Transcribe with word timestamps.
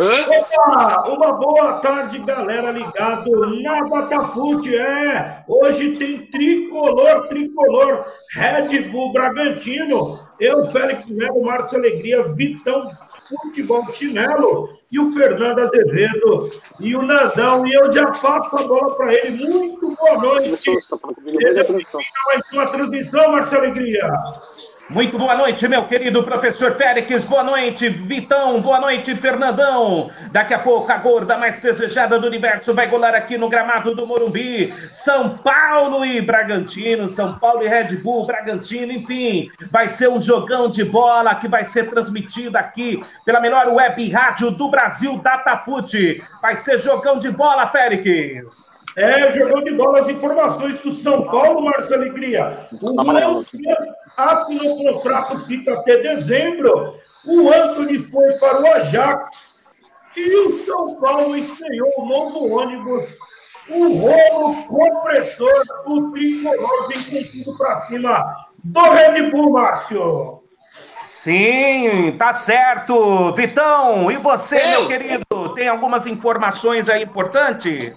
Opa, 0.00 1.10
uma 1.10 1.32
boa 1.32 1.74
tarde, 1.80 2.20
galera 2.20 2.70
ligado 2.70 3.30
na 3.62 3.80
Datafute. 3.82 4.74
É, 4.74 5.44
hoje 5.46 5.90
tem 5.92 6.26
tricolor, 6.26 7.28
tricolor, 7.28 8.06
Red 8.30 8.88
Bull 8.90 9.12
Bragantino. 9.12 10.18
Eu, 10.40 10.64
Félix 10.64 11.06
Melo, 11.10 11.44
Márcio 11.44 11.76
Alegria, 11.76 12.22
Vitão 12.32 12.90
Futebol 13.28 13.92
Chinelo 13.92 14.70
e 14.90 14.98
o 14.98 15.12
Fernando 15.12 15.58
Azevedo 15.58 16.50
e 16.80 16.96
o 16.96 17.02
Nandão. 17.02 17.66
E 17.66 17.74
eu 17.74 17.92
já 17.92 18.10
passo 18.10 18.56
a 18.56 18.62
bola 18.62 18.96
para 18.96 19.12
ele. 19.12 19.46
Muito 19.46 19.96
boa 19.96 20.16
noite. 20.16 20.60
Seja 20.60 21.64
bem-vindo 21.64 21.98
a 21.98 22.26
mais 22.26 22.52
uma 22.52 22.66
transmissão, 22.68 23.32
Márcio 23.32 23.58
Alegria. 23.58 24.10
Muito 24.90 25.16
boa 25.16 25.36
noite, 25.36 25.68
meu 25.68 25.86
querido 25.86 26.20
professor 26.24 26.74
Félix. 26.74 27.22
Boa 27.22 27.44
noite, 27.44 27.88
Vitão. 27.88 28.60
Boa 28.60 28.80
noite, 28.80 29.14
Fernandão. 29.14 30.10
Daqui 30.32 30.52
a 30.52 30.58
pouco 30.58 30.90
a 30.90 30.96
gorda 30.96 31.38
mais 31.38 31.60
desejada 31.60 32.18
do 32.18 32.26
universo 32.26 32.74
vai 32.74 32.88
golar 32.88 33.14
aqui 33.14 33.38
no 33.38 33.48
gramado 33.48 33.94
do 33.94 34.04
Morumbi. 34.04 34.74
São 34.90 35.38
Paulo 35.38 36.04
e 36.04 36.20
Bragantino, 36.20 37.08
São 37.08 37.38
Paulo 37.38 37.62
e 37.62 37.68
Red 37.68 37.98
Bull, 37.98 38.26
Bragantino, 38.26 38.90
enfim. 38.90 39.48
Vai 39.70 39.90
ser 39.90 40.10
um 40.10 40.20
jogão 40.20 40.68
de 40.68 40.82
bola 40.82 41.36
que 41.36 41.46
vai 41.46 41.64
ser 41.64 41.88
transmitido 41.88 42.58
aqui 42.58 42.98
pela 43.24 43.40
melhor 43.40 43.68
web 43.68 44.10
rádio 44.10 44.50
do 44.50 44.68
Brasil, 44.68 45.18
Datafute. 45.18 46.20
Vai 46.42 46.56
ser 46.56 46.78
jogão 46.78 47.16
de 47.16 47.30
bola, 47.30 47.68
Félix. 47.68 48.79
É, 48.96 49.30
jogão 49.30 49.62
de 49.62 49.72
bola, 49.72 50.00
as 50.00 50.08
informações 50.08 50.78
do 50.80 50.92
São 50.92 51.22
Paulo, 51.24 51.64
Márcio 51.64 51.94
Alegria. 51.94 52.66
O 52.82 52.96
assinou 54.16 54.80
o 54.80 54.92
contrato, 54.92 55.46
fica 55.46 55.74
até 55.74 55.98
dezembro. 55.98 56.96
O 57.24 57.52
Anthony 57.52 57.98
foi 57.98 58.32
para 58.34 58.60
o 58.60 58.66
Ajax 58.74 59.54
e 60.16 60.36
o 60.36 60.58
São 60.64 61.00
Paulo 61.00 61.36
estreou 61.36 61.92
o 61.98 62.04
novo 62.04 62.52
ônibus, 62.52 63.06
o 63.68 63.98
rolo 63.98 64.64
compressor, 64.64 65.62
o 65.86 66.10
tricolor 66.10 66.88
vem 66.88 67.04
com 67.04 67.30
tudo 67.30 67.58
para 67.58 67.76
cima 67.80 68.36
do 68.64 68.80
Red 68.80 69.30
Bull, 69.30 69.52
Márcio. 69.52 70.40
Sim, 71.12 72.16
tá 72.18 72.32
certo. 72.32 73.32
Vitão, 73.34 74.10
e 74.10 74.16
você, 74.16 74.56
Eu... 74.56 74.70
meu 74.70 74.88
querido, 74.88 75.54
tem 75.54 75.68
algumas 75.68 76.06
informações 76.06 76.88
aí 76.88 77.02
importantes? 77.02 77.94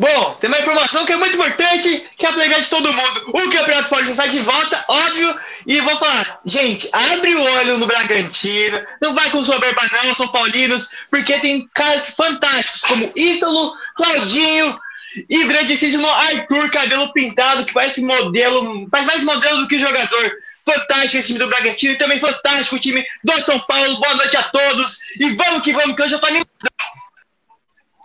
Bom, 0.00 0.34
tem 0.40 0.48
uma 0.48 0.58
informação 0.58 1.04
que 1.04 1.12
é 1.12 1.16
muito 1.16 1.34
importante, 1.34 2.10
que 2.16 2.24
é 2.24 2.32
playground 2.32 2.64
de 2.64 2.70
todo 2.70 2.90
mundo. 2.90 3.24
O 3.34 3.50
Campeonato 3.50 3.90
Paulista 3.90 4.14
sai 4.14 4.30
de 4.30 4.38
volta, 4.38 4.82
óbvio, 4.88 5.38
e 5.66 5.78
vou 5.82 5.94
falar, 5.98 6.40
gente, 6.46 6.88
abre 6.90 7.34
o 7.34 7.42
olho 7.42 7.76
no 7.76 7.86
Bragantino, 7.86 8.80
não 8.98 9.14
vai 9.14 9.28
com 9.28 9.44
soberba 9.44 9.82
não, 9.92 10.14
São 10.14 10.28
Paulinos, 10.28 10.88
porque 11.10 11.38
tem 11.40 11.68
caras 11.74 12.14
fantásticos, 12.16 12.80
como 12.80 13.12
Ítalo, 13.14 13.76
Claudinho, 13.94 14.80
e 15.28 15.44
o 15.44 15.48
grandíssimo 15.48 16.08
Arthur, 16.08 16.70
cabelo 16.70 17.12
pintado, 17.12 17.66
que 17.66 17.74
parece 17.74 18.00
modelo, 18.00 18.88
faz 18.90 19.04
mais 19.04 19.22
modelo 19.22 19.58
do 19.58 19.68
que 19.68 19.78
jogador. 19.78 20.32
Fantástico 20.64 21.18
esse 21.18 21.26
time 21.26 21.40
do 21.40 21.48
Bragantino 21.48 21.92
e 21.92 21.98
também 21.98 22.18
fantástico 22.18 22.76
o 22.76 22.80
time 22.80 23.04
do 23.22 23.42
São 23.42 23.58
Paulo. 23.60 24.00
Boa 24.00 24.14
noite 24.14 24.36
a 24.38 24.44
todos 24.44 24.98
e 25.18 25.28
vamos 25.34 25.62
que 25.62 25.74
vamos, 25.74 25.94
que 25.94 26.02
hoje 26.02 26.14
eu 26.14 26.20
tô 26.20 26.26
animado. 26.26 26.48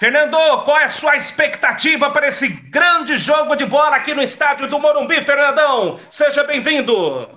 Fernando, 0.06 0.38
qual 0.66 0.78
é 0.78 0.84
a 0.84 0.90
sua 0.90 1.18
expectativa 1.18 2.12
para 2.12 2.28
esse 2.28 2.48
grande 2.48 3.18
jogo 3.18 3.56
de 3.56 3.66
bola 3.66 3.96
aqui 3.96 4.14
no 4.14 4.22
estádio 4.22 4.68
do 4.68 4.78
Morumbi, 4.78 5.16
Fernandão? 5.26 6.00
Seja 6.12 6.44
bem-vindo. 6.44 7.28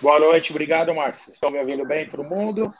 Boa 0.00 0.18
noite, 0.18 0.50
obrigado, 0.50 0.92
Márcio. 0.92 1.32
Estão 1.32 1.52
me 1.52 1.60
ouvindo 1.60 1.86
bem, 1.86 2.08
todo 2.08 2.24
mundo? 2.24 2.74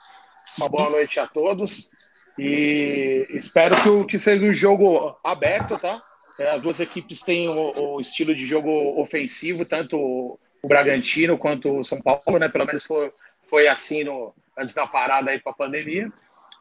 Uma 0.59 0.69
boa 0.69 0.91
noite 0.91 1.21
a 1.21 1.29
todos. 1.29 1.93
E 2.37 3.25
espero 3.31 3.77
que, 3.85 4.11
que 4.11 4.19
seja 4.19 4.43
um 4.43 4.53
jogo 4.53 5.17
aberto, 5.23 5.79
tá? 5.79 6.03
É, 6.37 6.51
as 6.51 6.63
duas 6.63 6.81
equipes 6.81 7.21
têm 7.21 7.49
o, 7.49 7.95
o 7.95 8.01
estilo 8.01 8.35
de 8.35 8.45
jogo 8.47 9.01
ofensivo, 9.01 9.65
tanto 9.65 9.97
o, 9.97 10.37
Bragantino 10.67 11.39
quanto 11.39 11.79
o 11.79 11.85
São 11.85 12.03
Paulo, 12.03 12.41
né? 12.41 12.49
Pelo 12.49 12.67
menos 12.67 12.85
foi, 12.85 13.13
foi 13.49 13.69
assim 13.69 14.03
no, 14.03 14.35
antes 14.59 14.75
da 14.75 14.89
parada 14.89 15.31
aí 15.31 15.39
para 15.39 15.53
a 15.53 15.57
pandemia. 15.57 16.09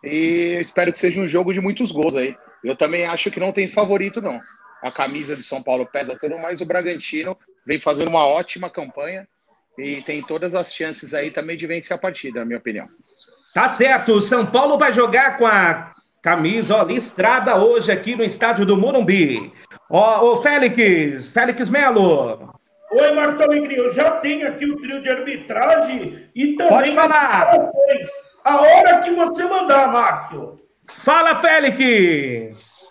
E 0.04 0.58
espero 0.60 0.92
que 0.92 1.00
seja 1.00 1.22
um 1.22 1.28
jogo 1.28 1.54
de 1.54 1.62
muitos 1.62 1.92
gols 1.92 2.16
aí. 2.16 2.36
Eu 2.64 2.76
também 2.76 3.06
acho 3.06 3.32
que 3.32 3.40
não 3.40 3.52
tem 3.52 3.68
favorito, 3.68 4.22
não. 4.22 4.40
A 4.82 4.92
camisa 4.92 5.36
de 5.36 5.44
São 5.44 5.62
Paulo 5.62 5.86
pesa 5.86 6.18
tudo, 6.18 6.38
mas 6.40 6.62
o 6.62 6.66
Bragantino 6.66 7.38
vem 7.66 7.80
fazendo 7.80 8.10
uma 8.10 8.26
ótima 8.26 8.70
campanha 8.70 9.28
e 9.78 10.02
tem 10.02 10.22
todas 10.22 10.56
as 10.56 10.74
chances 10.74 11.14
aí 11.14 11.32
também 11.32 11.58
de 11.58 11.68
vencer 11.68 11.96
a 11.96 12.00
partida, 12.00 12.40
na 12.40 12.46
minha 12.46 12.60
opinião. 12.60 12.88
Tá 13.54 13.70
certo, 13.70 14.14
o 14.14 14.22
São 14.22 14.46
Paulo 14.46 14.78
vai 14.78 14.94
jogar 14.94 15.38
com 15.38 15.46
a 15.46 15.92
camisa 16.22 16.76
ó, 16.76 16.84
listrada 16.84 17.58
hoje 17.58 17.92
aqui 17.92 18.16
no 18.16 18.24
estádio 18.24 18.66
do 18.66 18.78
Morumbi. 18.78 19.52
Ó, 19.90 20.32
ô 20.32 20.42
Félix, 20.42 21.32
Félix 21.32 21.70
Melo. 21.70 22.59
Oi, 22.92 23.12
Marcelo 23.12 23.54
eu 23.54 23.94
já 23.94 24.12
tenho 24.18 24.48
aqui 24.48 24.66
o 24.66 24.78
trio 24.82 25.02
de 25.02 25.10
arbitragem 25.10 26.30
e 26.34 26.56
também... 26.56 26.74
Pode 26.74 26.92
falar. 26.96 27.72
A 28.44 28.62
hora 28.62 29.02
que 29.02 29.12
você 29.12 29.44
mandar, 29.44 29.92
Márcio. 29.92 30.60
Fala, 31.04 31.40
Félix. 31.40 32.90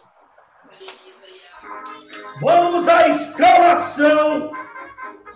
Vamos 2.41 2.89
à 2.89 3.09
escalação 3.09 4.53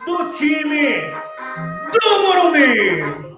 do 0.06 0.30
time 0.30 1.10
do 1.92 2.22
Morumbi. 2.22 3.32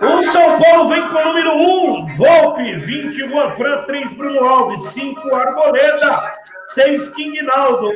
O 0.00 0.22
São 0.24 0.60
Paulo 0.60 0.88
vem 0.88 1.08
com 1.08 1.18
o 1.18 1.24
número 1.24 1.52
1, 1.52 2.16
Volpe, 2.16 2.76
20, 2.76 3.28
Juan 3.28 3.50
Fran, 3.50 3.82
3, 3.82 4.12
Bruno 4.12 4.44
Alves, 4.44 4.84
5, 4.92 5.34
Arboleda, 5.34 6.37
6, 6.68 7.08
Quingnaldo, 7.10 7.88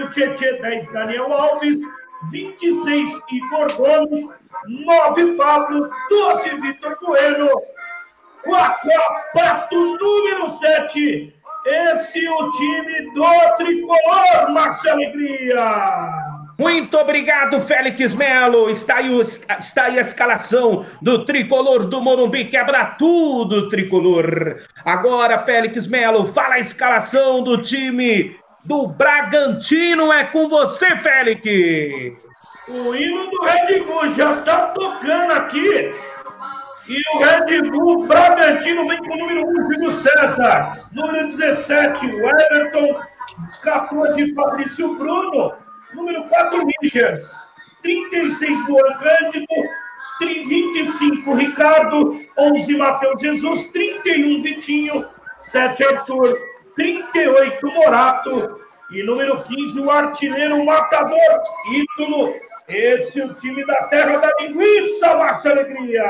8, 0.00 0.10
Tietê, 0.10 0.60
10, 0.60 0.92
Daniel 0.92 1.32
Alves, 1.32 1.78
26, 2.30 3.20
Igor 3.30 3.72
Gomes, 3.74 4.28
9, 4.68 5.36
Pablo, 5.36 5.90
12, 6.08 6.50
Vitor 6.60 6.96
Bueno, 7.02 7.48
4, 8.44 8.90
Pato, 9.34 9.76
número 9.76 10.50
7, 10.50 11.34
esse 11.66 12.24
é 12.24 12.30
o 12.30 12.50
time 12.50 13.10
do 13.12 13.56
Tricolor, 13.56 14.52
Marcelo 14.52 14.94
Alegria. 14.94 16.35
Muito 16.58 16.96
obrigado, 16.96 17.60
Félix 17.60 18.14
Melo. 18.14 18.70
Está 18.70 18.96
aí, 18.96 19.10
o, 19.10 19.20
está 19.20 19.84
aí 19.84 19.98
a 19.98 20.02
escalação 20.02 20.86
do 21.02 21.24
tricolor 21.26 21.86
do 21.86 22.00
Morumbi. 22.00 22.46
Quebra 22.46 22.96
tudo, 22.98 23.68
tricolor. 23.68 24.62
Agora, 24.84 25.40
Félix 25.40 25.86
Melo, 25.86 26.28
fala 26.28 26.54
a 26.54 26.60
escalação 26.60 27.42
do 27.42 27.60
time 27.60 28.38
do 28.64 28.86
Bragantino. 28.86 30.10
É 30.10 30.24
com 30.24 30.48
você, 30.48 30.96
Félix. 30.96 31.42
O 32.68 32.94
hino 32.94 33.30
do 33.30 33.42
Red 33.42 33.80
Bull 33.84 34.08
já 34.14 34.38
está 34.38 34.68
tocando 34.68 35.32
aqui. 35.32 35.94
E 36.88 37.02
o 37.14 37.18
Red 37.18 37.70
Bull 37.70 38.06
Bragantino 38.06 38.88
vem 38.88 38.98
com 38.98 39.12
o 39.12 39.16
número 39.18 39.46
1, 39.46 39.72
Júlio 39.72 39.92
César. 39.92 40.88
Número 40.92 41.26
17, 41.26 42.06
o 42.06 42.26
Everton. 42.26 43.00
14, 43.62 44.34
Fabrício 44.34 44.96
Bruno. 44.96 45.65
Número 45.96 46.28
4, 46.28 46.66
Richards. 46.82 47.26
36, 47.82 48.68
Luan 48.68 48.98
Cândido. 48.98 49.46
25, 50.20 51.34
Ricardo. 51.34 52.20
11, 52.38 52.76
Matheus 52.76 53.22
Jesus. 53.22 53.64
31, 53.72 54.42
Vitinho. 54.42 55.06
7, 55.34 55.84
Arthur. 55.84 56.38
38, 56.76 57.66
Morato. 57.66 58.60
E 58.92 59.02
número 59.02 59.42
15, 59.42 59.80
o 59.80 59.90
artilheiro 59.90 60.64
matador, 60.64 61.18
ídolo. 61.72 62.34
Esse 62.68 63.20
é 63.20 63.24
o 63.24 63.34
time 63.34 63.64
da 63.64 63.84
terra 63.84 64.18
da 64.18 64.30
linguiça, 64.40 65.14
Márcia 65.14 65.52
Alegria. 65.52 66.04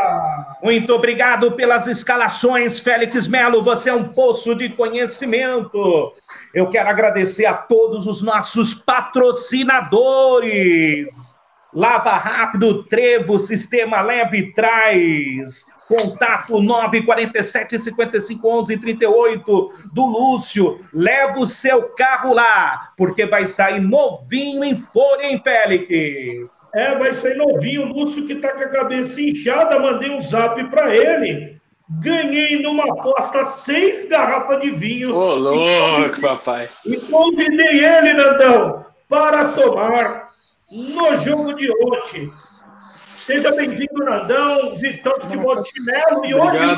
Muito 0.62 0.92
obrigado 0.94 1.53
pelas 1.53 1.86
escalações, 1.86 2.78
Félix 2.78 3.27
Melo. 3.27 3.60
Você 3.60 3.91
é 3.91 3.94
um 3.94 4.09
poço 4.09 4.54
de 4.54 4.71
conhecimento. 4.71 6.12
Eu 6.56 6.68
quero 6.70 6.88
agradecer 6.88 7.44
a 7.44 7.53
todos 7.53 8.06
os 8.06 8.22
nossos 8.22 8.72
patrocinadores. 8.72 11.36
Lava 11.70 12.12
Rápido, 12.12 12.84
Trevo, 12.84 13.38
Sistema 13.38 14.00
Leve 14.00 14.54
Traz. 14.54 15.66
Contato 15.86 16.62
947 16.62 17.78
55 17.78 18.48
11 18.48 18.78
38 18.78 19.70
do 19.92 20.06
Lúcio. 20.06 20.80
Leva 20.94 21.41
o 21.41 21.47
seu 21.47 21.91
carro 21.91 22.32
lá, 22.32 22.88
porque 22.97 23.26
vai 23.26 23.47
sair 23.47 23.78
novinho 23.78 24.64
em 24.64 24.76
folha, 24.76 25.26
hein, 25.26 25.38
Félix? 25.44 26.70
É, 26.74 26.97
vai 26.97 27.12
sair 27.12 27.36
novinho. 27.36 27.82
O 27.82 27.92
Lúcio 27.92 28.26
que 28.26 28.36
tá 28.36 28.53
com 28.53 28.62
a 28.62 28.70
cabeça 28.70 29.20
inchada, 29.20 29.78
mandei 29.78 30.08
um 30.08 30.22
zap 30.22 30.64
para 30.70 30.97
ele. 30.97 31.55
Ganhei 31.88 32.60
numa 32.60 32.84
aposta 32.84 33.44
seis 33.44 34.06
garrafas 34.06 34.60
de 34.60 34.71
vinho. 34.71 35.15
Ô, 35.15 35.34
louco, 35.36 36.21
papai. 36.21 36.68
E 36.84 36.97
convidei 36.97 37.84
ele, 37.84 38.12
Nandão, 38.12 38.84
para 39.09 39.53
tomar 39.53 40.28
no 40.72 41.16
jogo 41.18 41.54
de 41.54 41.71
ontem. 41.84 42.30
Seja 43.16 43.53
bem-vindo, 43.53 44.04
Nandão, 44.04 44.74
Vitão 44.77 45.15
Futebol 45.21 45.62
de 45.62 45.68
Chinelo. 45.68 46.27
E 46.27 46.34
hoje 46.34 46.77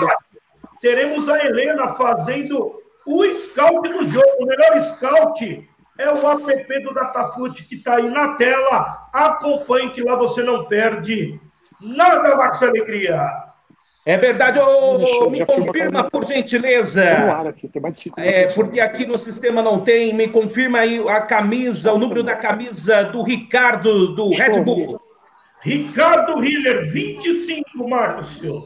teremos 0.82 1.26
a 1.28 1.42
Helena 1.42 1.94
fazendo 1.94 2.82
o 3.06 3.24
scout 3.34 3.88
do 3.88 4.06
jogo. 4.06 4.26
O 4.40 4.46
melhor 4.46 4.78
scout 4.80 5.68
é 5.98 6.08
o 6.12 6.50
app 6.50 6.82
do 6.82 6.92
Datafute 6.92 7.64
que 7.64 7.76
está 7.76 7.96
aí 7.96 8.10
na 8.10 8.34
tela. 8.34 9.08
Acompanhe 9.12 9.90
que 9.90 10.02
lá 10.02 10.16
você 10.16 10.42
não 10.42 10.66
perde 10.66 11.40
nada, 11.80 12.36
Max 12.36 12.62
Alegria. 12.62 13.47
É 14.08 14.16
verdade, 14.16 14.58
oh, 14.58 15.28
me 15.28 15.44
confirma, 15.44 16.10
por 16.10 16.24
gentileza. 16.24 17.04
É, 18.16 18.46
porque 18.54 18.80
aqui 18.80 19.04
no 19.04 19.18
sistema 19.18 19.62
não 19.62 19.80
tem, 19.80 20.14
me 20.14 20.28
confirma 20.28 20.78
aí 20.78 20.98
a 21.06 21.20
camisa, 21.20 21.92
o 21.92 21.98
número 21.98 22.22
da 22.22 22.34
camisa 22.34 23.04
do 23.04 23.22
Ricardo, 23.22 24.14
do 24.14 24.30
Red 24.30 24.62
Bull. 24.62 24.98
Ricardo 25.60 26.42
Hiller, 26.42 26.90
25, 26.90 27.86
Márcio. 27.86 28.62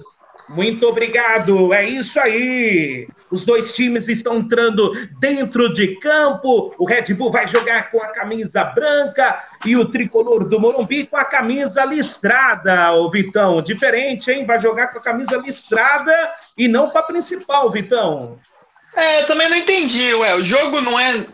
Muito 0.48 0.86
obrigado, 0.86 1.72
é 1.72 1.88
isso 1.88 2.18
aí. 2.20 3.08
Os 3.30 3.44
dois 3.44 3.74
times 3.74 4.08
estão 4.08 4.38
entrando 4.38 4.92
dentro 5.18 5.72
de 5.72 5.96
campo. 5.96 6.74
O 6.78 6.84
Red 6.84 7.14
Bull 7.14 7.30
vai 7.30 7.46
jogar 7.46 7.90
com 7.90 8.02
a 8.02 8.08
camisa 8.08 8.64
branca 8.64 9.42
e 9.64 9.76
o 9.76 9.86
tricolor 9.86 10.48
do 10.48 10.60
Morumbi 10.60 11.06
com 11.06 11.16
a 11.16 11.24
camisa 11.24 11.84
listrada, 11.84 12.92
o 12.92 13.10
Vitão. 13.10 13.62
Diferente, 13.62 14.30
hein? 14.30 14.44
Vai 14.44 14.60
jogar 14.60 14.88
com 14.88 14.98
a 14.98 15.02
camisa 15.02 15.36
listrada 15.36 16.12
e 16.58 16.68
não 16.68 16.90
com 16.90 16.98
a 16.98 17.02
principal, 17.02 17.70
Vitão. 17.70 18.38
É, 18.94 19.22
também 19.22 19.48
não 19.48 19.56
entendi, 19.56 20.12
ué. 20.14 20.34
O 20.34 20.44
jogo 20.44 20.80
não 20.80 20.98
é 20.98 21.24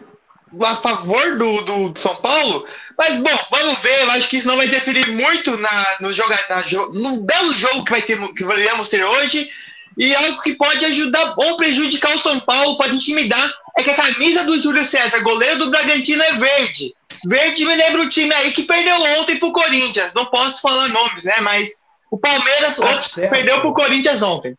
a 0.63 0.75
favor 0.77 1.37
do, 1.37 1.91
do 1.91 2.01
São 2.01 2.17
Paulo? 2.17 2.67
Mas, 2.97 3.17
bom, 3.19 3.39
vamos 3.51 3.79
ver. 3.79 4.01
Eu 4.01 4.11
acho 4.13 4.29
que 4.29 4.39
isso 4.39 4.49
não 4.49 4.57
vai 4.57 4.67
interferir 4.67 5.09
muito 5.11 5.57
na, 5.57 5.87
no, 6.01 6.13
jogo, 6.13 6.31
na, 6.31 6.65
no 6.93 7.21
belo 7.21 7.53
jogo 7.55 7.85
que, 7.85 7.91
vai 7.91 8.03
ter, 8.03 8.19
que 8.35 8.45
iremos 8.45 8.89
ter 8.89 9.05
hoje. 9.05 9.51
E 9.97 10.15
algo 10.15 10.41
que 10.43 10.55
pode 10.55 10.85
ajudar 10.85 11.35
ou 11.37 11.57
prejudicar 11.57 12.15
o 12.15 12.21
São 12.21 12.39
Paulo, 12.41 12.79
pode 12.79 12.95
intimidar, 12.95 13.51
é 13.77 13.83
que 13.83 13.91
a 13.91 13.97
camisa 13.97 14.45
do 14.45 14.61
Júlio 14.61 14.85
César, 14.85 15.21
goleiro 15.21 15.59
do 15.59 15.71
Bragantino, 15.71 16.23
é 16.23 16.33
verde. 16.35 16.95
Verde 17.27 17.65
me 17.65 17.75
lembra 17.75 18.03
o 18.03 18.09
time 18.09 18.33
aí 18.33 18.53
que 18.53 18.63
perdeu 18.63 18.95
ontem 19.19 19.39
pro 19.39 19.53
Corinthians. 19.53 20.15
Não 20.15 20.27
posso 20.27 20.63
falar 20.63 20.89
nomes, 20.89 21.25
né? 21.25 21.35
Mas 21.41 21.83
o 22.11 22.17
Palmeiras 22.19 22.77
tá 22.77 22.87
ops, 22.87 23.15
perdeu 23.15 23.61
pro 23.61 23.75
Corinthians 23.75 24.23
ontem. 24.23 24.57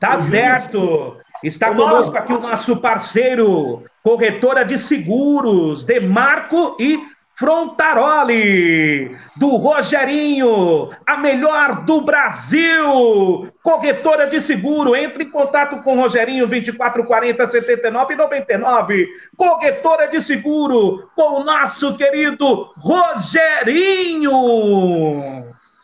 Tá 0.00 0.20
certo. 0.20 1.16
Está 1.42 1.74
conosco 1.74 2.16
aqui 2.16 2.32
o 2.32 2.40
nosso 2.40 2.76
parceiro, 2.76 3.82
corretora 4.02 4.64
de 4.64 4.78
seguros, 4.78 5.84
Demarco 5.84 6.76
e 6.78 7.00
Frontaroli, 7.34 9.16
do 9.36 9.56
Rogerinho, 9.56 10.90
a 11.04 11.16
melhor 11.16 11.84
do 11.84 12.02
Brasil, 12.02 13.50
corretora 13.64 14.28
de 14.28 14.40
seguro. 14.40 14.94
Entre 14.94 15.24
em 15.24 15.30
contato 15.30 15.82
com 15.82 15.96
o 15.96 16.00
Rogerinho, 16.02 16.46
2440 16.46 17.46
79 17.46 18.14
99. 18.14 19.08
Corretora 19.36 20.06
de 20.06 20.20
seguro, 20.20 21.08
com 21.16 21.40
o 21.40 21.44
nosso 21.44 21.96
querido 21.96 22.70
Rogerinho. 22.76 24.32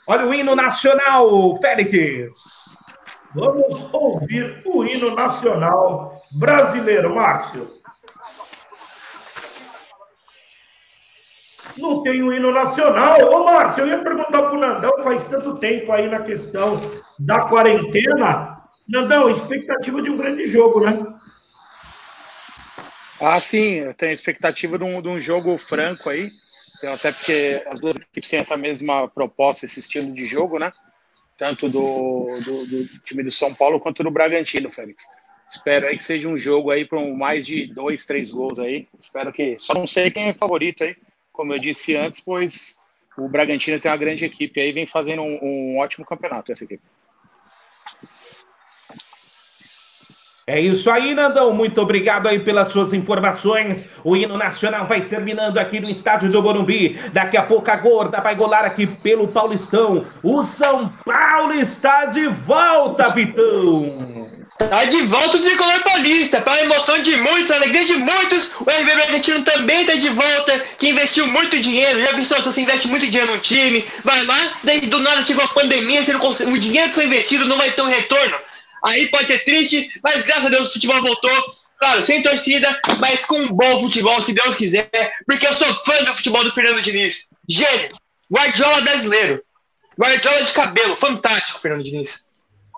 Olha 0.07 0.27
o 0.27 0.33
hino 0.33 0.55
nacional, 0.55 1.59
Félix. 1.61 2.68
Vamos 3.35 3.93
ouvir 3.93 4.63
o 4.65 4.85
hino 4.85 5.15
nacional 5.15 6.13
brasileiro, 6.33 7.15
Márcio. 7.15 7.79
não 11.79 12.03
tem 12.03 12.23
o 12.23 12.33
hino 12.33 12.53
nacional. 12.53 13.21
Ô, 13.33 13.45
Márcio, 13.45 13.83
eu 13.83 13.89
ia 13.89 14.03
perguntar 14.03 14.43
para 14.43 14.53
o 14.53 14.59
Nandão, 14.59 15.03
faz 15.03 15.25
tanto 15.27 15.57
tempo 15.59 15.93
aí 15.93 16.09
na 16.09 16.21
questão 16.21 16.81
da 17.19 17.41
quarentena. 17.41 18.59
Nandão, 18.89 19.31
expectativa 19.31 20.03
de 20.03 20.11
um 20.11 20.17
grande 20.17 20.45
jogo, 20.47 20.81
né? 20.81 21.07
Ah, 23.21 23.39
sim, 23.39 23.75
eu 23.75 23.95
tenho 23.95 24.13
expectativa 24.13 24.79
de 24.79 24.85
um, 24.85 25.03
de 25.03 25.09
um 25.09 25.21
jogo 25.21 25.57
franco 25.59 26.09
aí, 26.09 26.31
até 26.85 27.13
porque 27.13 27.65
as 27.67 27.81
duas 27.81 27.97
equipes 27.97 28.29
têm 28.29 28.41
essa 28.41 28.57
mesma 28.57 29.09
proposta, 29.09 29.67
esse 29.67 29.81
estilo 29.81 30.15
de 30.15 30.25
jogo, 30.25 30.59
né? 30.59 30.71
Tanto 31.39 31.69
do, 31.69 32.27
do, 32.45 32.67
do 32.67 32.89
time 33.05 33.23
do 33.23 33.33
São 33.33 33.55
Paulo 33.55 33.81
quanto 33.81 34.03
do 34.03 34.11
Bragantino, 34.11 34.71
Félix. 34.71 35.05
Espero 35.51 35.87
aí 35.87 35.97
que 35.97 36.05
seja 36.05 36.29
um 36.29 36.37
jogo 36.37 36.71
aí 36.71 36.85
para 36.85 37.01
mais 37.01 37.47
de 37.47 37.73
dois, 37.73 38.05
três 38.05 38.31
gols 38.31 38.59
aí. 38.59 38.87
Espero 38.99 39.33
que. 39.33 39.57
Só 39.59 39.73
não 39.73 39.87
sei 39.87 40.11
quem 40.11 40.29
é 40.29 40.35
favorito 40.35 40.85
aí 40.85 40.97
como 41.39 41.55
eu 41.55 41.59
disse 41.61 41.95
antes, 41.95 42.21
pois 42.21 42.77
o 43.17 43.29
Bragantino 43.29 43.79
tem 43.79 43.89
uma 43.89 43.97
grande 43.97 44.25
equipe 44.25 44.61
aí, 44.61 44.73
vem 44.73 44.87
fazendo 44.87 45.23
um, 45.23 45.39
um 45.41 45.79
ótimo 45.79 46.05
campeonato 46.05 46.51
essa 46.51 46.65
equipe. 46.65 46.83
É 50.49 50.59
isso 50.59 50.91
aí, 50.91 51.15
Nandão. 51.15 51.53
Muito 51.53 51.79
obrigado 51.79 52.27
aí 52.27 52.39
pelas 52.39 52.69
suas 52.69 52.95
informações. 52.95 53.85
O 54.03 54.17
hino 54.17 54.39
nacional 54.39 54.87
vai 54.87 55.03
terminando 55.03 55.59
aqui 55.59 55.79
no 55.79 55.91
estádio 55.91 56.33
do 56.33 56.43
Morumbi. 56.43 56.99
Daqui 57.13 57.37
a 57.37 57.43
pouco 57.43 57.71
a 57.71 57.77
gorda 57.77 58.19
vai 58.23 58.35
golar 58.35 58.65
aqui 58.65 58.87
pelo 58.87 59.29
Paulistão. 59.29 60.07
O 60.23 60.43
São 60.43 60.89
Paulo 61.05 61.53
está 61.53 62.07
de 62.07 62.27
volta, 62.29 63.11
Vitão. 63.11 64.27
Tá 64.59 64.87
de 64.87 65.03
volta 65.03 65.37
o 65.37 65.41
tricolor 65.41 65.83
paulista, 65.83 66.41
para 66.41 66.55
a 66.55 66.65
emoção 66.65 66.99
de 67.03 67.15
muitos, 67.17 67.51
a 67.51 67.57
alegria 67.57 67.85
de 67.85 67.95
muitos. 67.97 68.55
O 68.59 68.65
RB 68.65 68.95
Bragantino 68.95 69.43
também 69.43 69.85
tá 69.85 69.93
de 69.97 70.09
volta, 70.09 70.65
que 70.79 70.89
investiu 70.89 71.27
muito 71.27 71.61
dinheiro. 71.61 72.01
Já 72.01 72.15
pensou 72.15 72.39
se 72.39 72.45
você 72.45 72.63
investe 72.63 72.89
muito 72.89 73.07
dinheiro 73.07 73.31
num 73.31 73.39
time, 73.39 73.85
vai 74.03 74.25
lá, 74.25 74.39
daí 74.65 74.81
do 74.81 74.99
nada 74.99 75.23
chegou 75.23 75.45
a 75.45 75.49
pandemia, 75.49 76.03
você 76.03 76.15
não 76.15 76.21
consegue, 76.21 76.51
o 76.51 76.59
dinheiro 76.59 76.89
que 76.89 76.95
foi 76.95 77.05
investido 77.05 77.45
não 77.45 77.59
vai 77.59 77.71
ter 77.71 77.83
um 77.83 77.87
retorno. 77.87 78.48
Aí 78.85 79.09
pode 79.09 79.27
ser 79.27 79.45
triste, 79.45 79.91
mas 80.03 80.25
graças 80.25 80.47
a 80.47 80.51
Deus 80.51 80.71
o 80.71 80.73
futebol 80.75 81.01
voltou. 81.03 81.55
Claro, 81.79 82.03
sem 82.03 82.23
torcida, 82.23 82.81
mas 82.99 83.25
com 83.25 83.39
um 83.39 83.53
bom 83.53 83.81
futebol, 83.81 84.21
se 84.21 84.33
Deus 84.33 84.57
quiser, 84.57 84.91
porque 85.27 85.47
eu 85.47 85.55
sou 85.55 85.73
fã 85.85 86.03
do 86.05 86.15
futebol 86.15 86.43
do 86.43 86.53
Fernando 86.53 86.83
Diniz. 86.83 87.29
Gênio, 87.49 87.91
Guardiola 88.33 88.81
brasileiro, 88.81 89.43
Guardiola 89.97 90.43
de 90.43 90.53
cabelo, 90.53 90.97
fantástico, 90.97 91.61
Fernando 91.61 91.85
Diniz. 91.85 92.21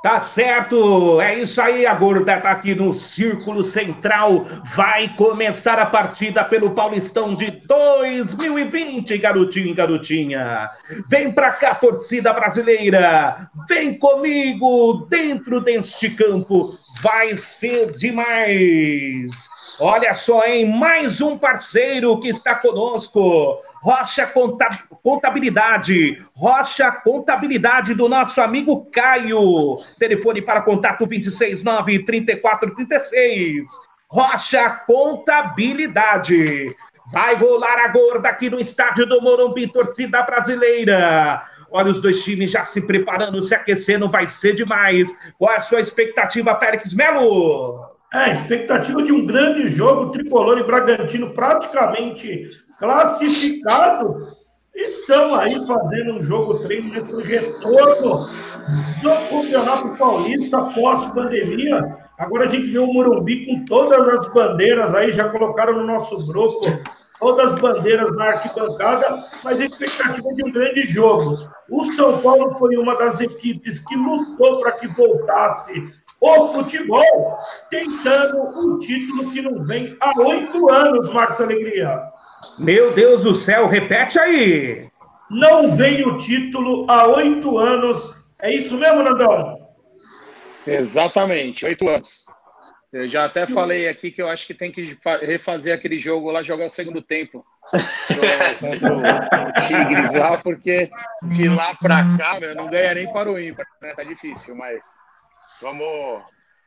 Tá 0.02 0.18
certo, 0.18 1.20
é 1.20 1.40
isso 1.40 1.60
aí, 1.60 1.84
a 1.84 1.92
gorda 1.92 2.40
tá 2.40 2.52
aqui 2.52 2.74
no 2.74 2.94
Círculo 2.94 3.62
Central. 3.62 4.46
Vai 4.74 5.08
começar 5.08 5.78
a 5.78 5.84
partida 5.84 6.42
pelo 6.42 6.74
Paulistão 6.74 7.34
de 7.34 7.50
2020, 7.50 9.18
garotinho 9.18 9.68
e 9.68 9.74
garotinha. 9.74 10.70
Vem 11.10 11.30
pra 11.34 11.52
cá, 11.52 11.74
torcida 11.74 12.32
brasileira. 12.32 13.50
Vem 13.68 13.98
comigo 13.98 15.06
dentro 15.10 15.60
deste 15.60 16.08
campo. 16.08 16.78
Vai 17.02 17.36
ser 17.36 17.92
demais. 17.92 19.49
Olha 19.80 20.12
só, 20.12 20.44
hein? 20.44 20.66
Mais 20.66 21.22
um 21.22 21.38
parceiro 21.38 22.20
que 22.20 22.28
está 22.28 22.54
conosco. 22.56 23.58
Rocha 23.82 24.30
Contabilidade. 25.02 26.22
Rocha 26.36 26.92
Contabilidade 26.92 27.94
do 27.94 28.06
nosso 28.06 28.42
amigo 28.42 28.90
Caio. 28.90 29.74
Telefone 29.98 30.42
para 30.42 30.60
contato 30.60 31.06
269 31.06 32.04
3436. 32.04 33.64
Rocha 34.06 34.68
Contabilidade. 34.86 36.76
Vai 37.10 37.34
rolar 37.36 37.78
a 37.82 37.88
gorda 37.88 38.28
aqui 38.28 38.50
no 38.50 38.60
estádio 38.60 39.06
do 39.06 39.22
Morumbi, 39.22 39.66
torcida 39.66 40.22
brasileira. 40.22 41.42
Olha 41.70 41.90
os 41.90 42.02
dois 42.02 42.22
times 42.22 42.50
já 42.50 42.66
se 42.66 42.82
preparando, 42.82 43.42
se 43.42 43.54
aquecendo, 43.54 44.08
vai 44.10 44.26
ser 44.26 44.54
demais. 44.54 45.08
Qual 45.38 45.50
é 45.50 45.56
a 45.56 45.62
sua 45.62 45.80
expectativa, 45.80 46.54
Félix 46.58 46.92
Melo? 46.92 47.99
É, 48.12 48.32
expectativa 48.32 49.02
de 49.04 49.12
um 49.12 49.24
grande 49.24 49.68
jogo, 49.68 50.10
Tricolor 50.10 50.58
e 50.58 50.64
Bragantino 50.64 51.32
praticamente 51.32 52.48
classificado, 52.80 54.26
estão 54.74 55.32
aí 55.34 55.64
fazendo 55.64 56.14
um 56.14 56.20
jogo 56.20 56.58
treino 56.60 56.92
nesse 56.92 57.14
retorno 57.22 58.26
do 59.00 59.10
Campeonato 59.30 59.96
Paulista 59.96 60.60
pós-pandemia. 60.74 61.98
Agora 62.18 62.46
a 62.46 62.50
gente 62.50 62.66
vê 62.70 62.78
o 62.78 62.92
Morumbi 62.92 63.46
com 63.46 63.64
todas 63.64 64.08
as 64.08 64.32
bandeiras 64.32 64.92
aí, 64.92 65.12
já 65.12 65.28
colocaram 65.28 65.74
no 65.74 65.86
nosso 65.86 66.26
grupo 66.26 66.66
todas 67.20 67.52
as 67.52 67.60
bandeiras 67.60 68.10
na 68.16 68.24
arquibancada, 68.24 69.24
mas 69.44 69.60
a 69.60 69.64
expectativa 69.64 70.34
de 70.34 70.44
um 70.44 70.50
grande 70.50 70.82
jogo. 70.82 71.36
O 71.68 71.84
São 71.92 72.20
Paulo 72.20 72.56
foi 72.58 72.76
uma 72.76 72.96
das 72.96 73.20
equipes 73.20 73.78
que 73.78 73.94
lutou 73.94 74.60
para 74.60 74.72
que 74.72 74.88
voltasse 74.88 75.92
o 76.20 76.48
futebol, 76.48 77.36
tentando 77.70 78.36
um 78.58 78.78
título 78.78 79.30
que 79.32 79.40
não 79.40 79.64
vem 79.64 79.96
há 80.00 80.12
oito 80.20 80.70
anos, 80.70 81.08
Márcio 81.10 81.44
Alegria. 81.44 82.02
Meu 82.58 82.92
Deus 82.92 83.22
do 83.22 83.34
céu, 83.34 83.68
repete 83.68 84.18
aí. 84.18 84.88
Não 85.30 85.76
vem 85.76 86.06
o 86.06 86.16
título 86.16 86.86
há 86.90 87.06
oito 87.06 87.56
anos. 87.58 88.14
É 88.42 88.52
isso 88.52 88.76
mesmo, 88.76 89.02
Nandão? 89.02 89.58
Exatamente, 90.66 91.64
oito 91.64 91.88
anos. 91.88 92.26
Eu 92.92 93.08
já 93.08 93.24
até 93.24 93.46
falei 93.46 93.88
aqui 93.88 94.10
que 94.10 94.20
eu 94.20 94.28
acho 94.28 94.44
que 94.46 94.52
tem 94.52 94.72
que 94.72 94.98
refazer 95.22 95.72
aquele 95.72 96.00
jogo 96.00 96.30
lá, 96.32 96.42
jogar 96.42 96.66
o 96.66 96.70
segundo 96.70 97.00
tempo 97.00 97.46
contra 98.58 99.48
o 99.48 99.52
Tigres 99.68 100.12
lá, 100.12 100.36
porque 100.38 100.90
de 101.22 101.48
lá 101.48 101.76
para 101.76 102.04
cá, 102.18 102.40
meu, 102.40 102.52
não 102.56 102.68
ganha 102.68 102.94
nem 102.94 103.12
para 103.12 103.30
o 103.30 103.38
ímpar, 103.38 103.64
né? 103.80 103.94
Tá 103.94 104.02
difícil, 104.02 104.56
mas 104.56 104.80
vamos, 105.60 106.22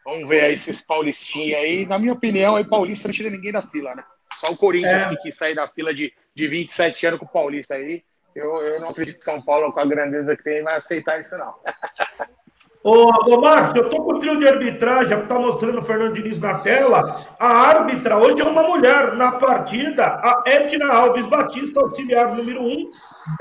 vamos 0.06 0.28
ver 0.28 0.42
aí 0.42 0.54
esses 0.54 0.82
paulistinhos 0.82 1.60
aí. 1.60 1.86
Na 1.86 2.00
minha 2.00 2.14
opinião, 2.14 2.56
aí 2.56 2.64
Paulista 2.64 3.08
não 3.08 3.14
tira 3.14 3.30
ninguém 3.30 3.52
da 3.52 3.62
fila, 3.62 3.96
né? 3.96 4.04
Só 4.40 4.52
o 4.52 4.58
Corinthians 4.58 5.04
é. 5.04 5.10
que 5.10 5.18
quis 5.24 5.36
sair 5.36 5.56
da 5.56 5.68
fila 5.68 5.94
de, 5.94 6.14
de 6.36 6.48
27 6.48 7.08
anos 7.08 7.20
com 7.20 7.26
o 7.26 7.30
Paulista 7.30 7.76
aí. 7.76 8.04
Eu, 8.36 8.62
eu 8.62 8.80
não 8.80 8.90
acredito 8.90 9.20
que 9.20 9.26
São 9.26 9.42
Paulo, 9.42 9.72
com 9.72 9.80
a 9.80 9.86
grandeza 9.86 10.36
que 10.36 10.44
tem, 10.44 10.64
vai 10.64 10.76
aceitar 10.76 11.20
isso, 11.20 11.38
não. 11.38 11.54
Ô, 12.84 13.08
ô 13.34 13.40
Marcos, 13.40 13.74
eu 13.76 13.90
tô 13.90 14.04
com 14.04 14.16
o 14.16 14.20
trio 14.20 14.38
de 14.38 14.46
arbitragem, 14.46 15.26
tá 15.26 15.40
mostrando 15.40 15.80
o 15.80 15.82
Fernando 15.82 16.16
Diniz 16.16 16.38
na 16.38 16.60
tela. 16.60 17.26
A 17.40 17.48
árbitra 17.48 18.18
hoje 18.18 18.42
é 18.42 18.44
uma 18.44 18.64
mulher 18.64 19.14
na 19.14 19.32
partida, 19.32 20.06
a 20.06 20.44
Edna 20.46 20.92
Alves 20.92 21.26
Batista, 21.28 21.80
auxiliar 21.80 22.36
número 22.36 22.62
1, 22.62 22.66
um, 22.66 22.92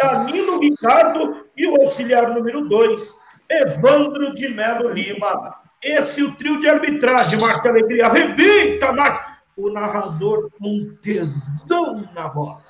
Danilo 0.00 0.60
Ricardo 0.60 1.44
e 1.56 1.66
o 1.66 1.74
auxiliar 1.82 2.32
número 2.32 2.68
2, 2.68 3.14
Evandro 3.60 4.32
de 4.32 4.48
Melo 4.48 4.90
Lima. 4.90 5.60
Esse 5.82 6.20
é 6.20 6.24
o 6.24 6.32
trio 6.32 6.60
de 6.60 6.68
arbitragem, 6.68 7.38
Marcos 7.38 7.66
Alegria. 7.66 8.06
Arrebenta, 8.06 8.92
Marcos! 8.92 9.32
O 9.56 9.70
narrador 9.70 10.48
com 10.58 10.94
tesão 11.02 12.08
na 12.14 12.28
voz. 12.28 12.62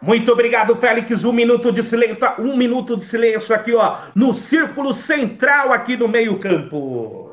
Muito 0.00 0.32
obrigado, 0.32 0.74
Félix. 0.76 1.24
Um 1.24 1.32
minuto 1.32 1.72
de 1.72 1.82
silêncio, 1.82 2.16
um 2.38 2.56
minuto 2.56 2.96
de 2.96 3.04
silêncio 3.04 3.54
aqui, 3.54 3.74
ó, 3.74 3.98
no 4.14 4.32
círculo 4.32 4.94
central 4.94 5.72
aqui 5.72 5.96
no 5.96 6.08
meio-campo. 6.08 7.25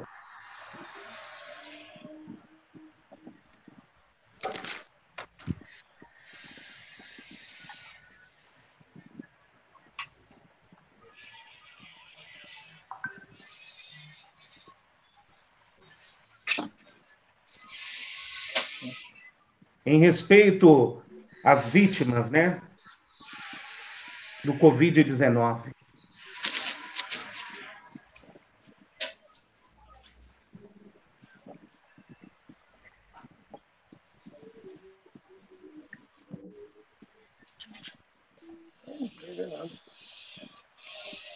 Em 19.86 20.00
respeito 20.00 21.02
as 21.44 21.66
vítimas, 21.68 22.30
né? 22.30 22.62
Do 24.44 24.54
Covid-19. 24.54 25.74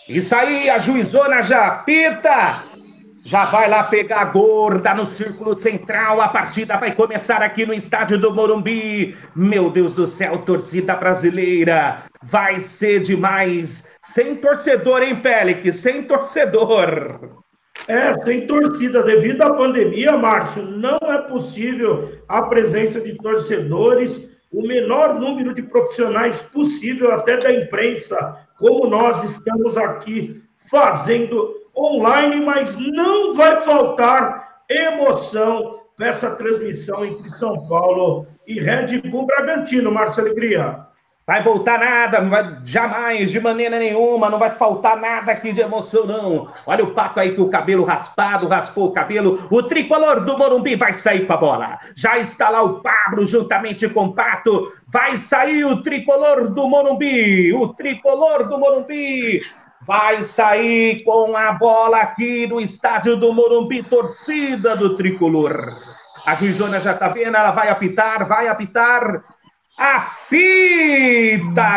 Isso 0.07 0.33
aí, 0.33 0.69
a 0.69 0.79
juizona 0.79 1.41
já 1.41 1.67
apita 1.67 2.76
já 3.27 3.43
vai 3.43 3.69
lá 3.69 3.83
pegar 3.83 4.21
a 4.21 4.25
gorda 4.25 4.93
no 4.93 5.05
círculo 5.05 5.53
central. 5.53 6.21
A 6.21 6.29
partida 6.29 6.77
vai 6.77 6.95
começar 6.95 7.41
aqui 7.41 7.65
no 7.65 7.73
estádio 7.73 8.17
do 8.17 8.33
Morumbi. 8.33 9.17
Meu 9.35 9.69
Deus 9.69 9.93
do 9.93 10.07
céu, 10.07 10.37
torcida 10.37 10.95
brasileira. 10.95 12.03
Vai 12.23 12.61
ser 12.61 13.01
demais. 13.01 13.85
Sem 14.01 14.35
torcedor, 14.35 15.03
hein, 15.03 15.19
Félix? 15.21 15.75
Sem 15.75 16.03
torcedor. 16.03 17.43
É, 17.89 18.13
sem 18.13 18.47
torcida. 18.47 19.03
Devido 19.03 19.41
à 19.41 19.53
pandemia, 19.53 20.17
Márcio, 20.17 20.63
não 20.63 20.97
é 21.11 21.17
possível 21.23 22.09
a 22.29 22.43
presença 22.43 23.01
de 23.01 23.13
torcedores, 23.17 24.25
o 24.53 24.65
menor 24.65 25.15
número 25.15 25.53
de 25.53 25.63
profissionais 25.63 26.41
possível, 26.41 27.11
até 27.11 27.35
da 27.35 27.51
imprensa, 27.51 28.37
como 28.57 28.87
nós 28.87 29.21
estamos 29.21 29.75
aqui 29.75 30.41
fazendo 30.71 31.66
online, 31.77 32.43
mas 32.43 32.75
não 32.77 33.33
vai 33.33 33.57
faltar 33.57 34.61
emoção 34.69 35.81
nessa 35.99 36.31
transmissão 36.31 37.05
entre 37.05 37.29
São 37.29 37.55
Paulo 37.67 38.27
e 38.45 38.59
Red 38.59 39.01
Bull 39.09 39.25
Bragantino, 39.25 39.91
Márcio 39.91 40.23
Alegria. 40.23 40.87
Vai 41.25 41.43
voltar 41.43 41.77
nada, 41.77 42.21
não 42.21 42.29
vai, 42.29 42.57
jamais, 42.63 43.29
de 43.29 43.37
maneira 43.37 43.77
nenhuma, 43.77 44.29
não 44.29 44.39
vai 44.39 44.51
faltar 44.51 44.95
nada 44.95 45.33
aqui 45.33 45.51
de 45.51 45.59
emoção, 45.59 46.07
não. 46.07 46.47
Olha 46.65 46.85
o 46.85 46.93
pato 46.93 47.19
aí 47.19 47.35
com 47.35 47.41
o 47.41 47.49
cabelo 47.49 47.83
raspado, 47.83 48.47
raspou 48.47 48.85
o 48.85 48.91
cabelo. 48.93 49.45
O 49.51 49.61
tricolor 49.61 50.23
do 50.23 50.37
Morumbi 50.37 50.75
vai 50.75 50.93
sair 50.93 51.27
com 51.27 51.33
a 51.33 51.37
bola. 51.37 51.79
Já 51.97 52.17
está 52.17 52.47
lá 52.47 52.61
o 52.61 52.79
Pablo 52.81 53.25
juntamente 53.25 53.89
com 53.89 54.05
o 54.05 54.13
pato. 54.13 54.71
Vai 54.87 55.17
sair 55.17 55.65
o 55.65 55.83
tricolor 55.83 56.47
do 56.47 56.65
Morumbi. 56.65 57.53
O 57.53 57.73
tricolor 57.73 58.47
do 58.47 58.57
Morumbi 58.57 59.41
vai 59.87 60.23
sair 60.25 61.01
com 61.05 61.35
a 61.37 61.53
bola 61.53 61.99
aqui 61.99 62.45
no 62.45 62.59
estádio 62.59 63.15
do 63.15 63.31
Morumbi, 63.31 63.81
torcida 63.81 64.75
do 64.75 64.97
tricolor. 64.97 65.57
A 66.25 66.35
juizona 66.35 66.81
já 66.81 66.91
está 66.91 67.07
vendo, 67.07 67.37
ela 67.37 67.51
vai 67.51 67.69
apitar, 67.69 68.27
vai 68.27 68.49
apitar. 68.49 69.23
Apita, 69.77 70.83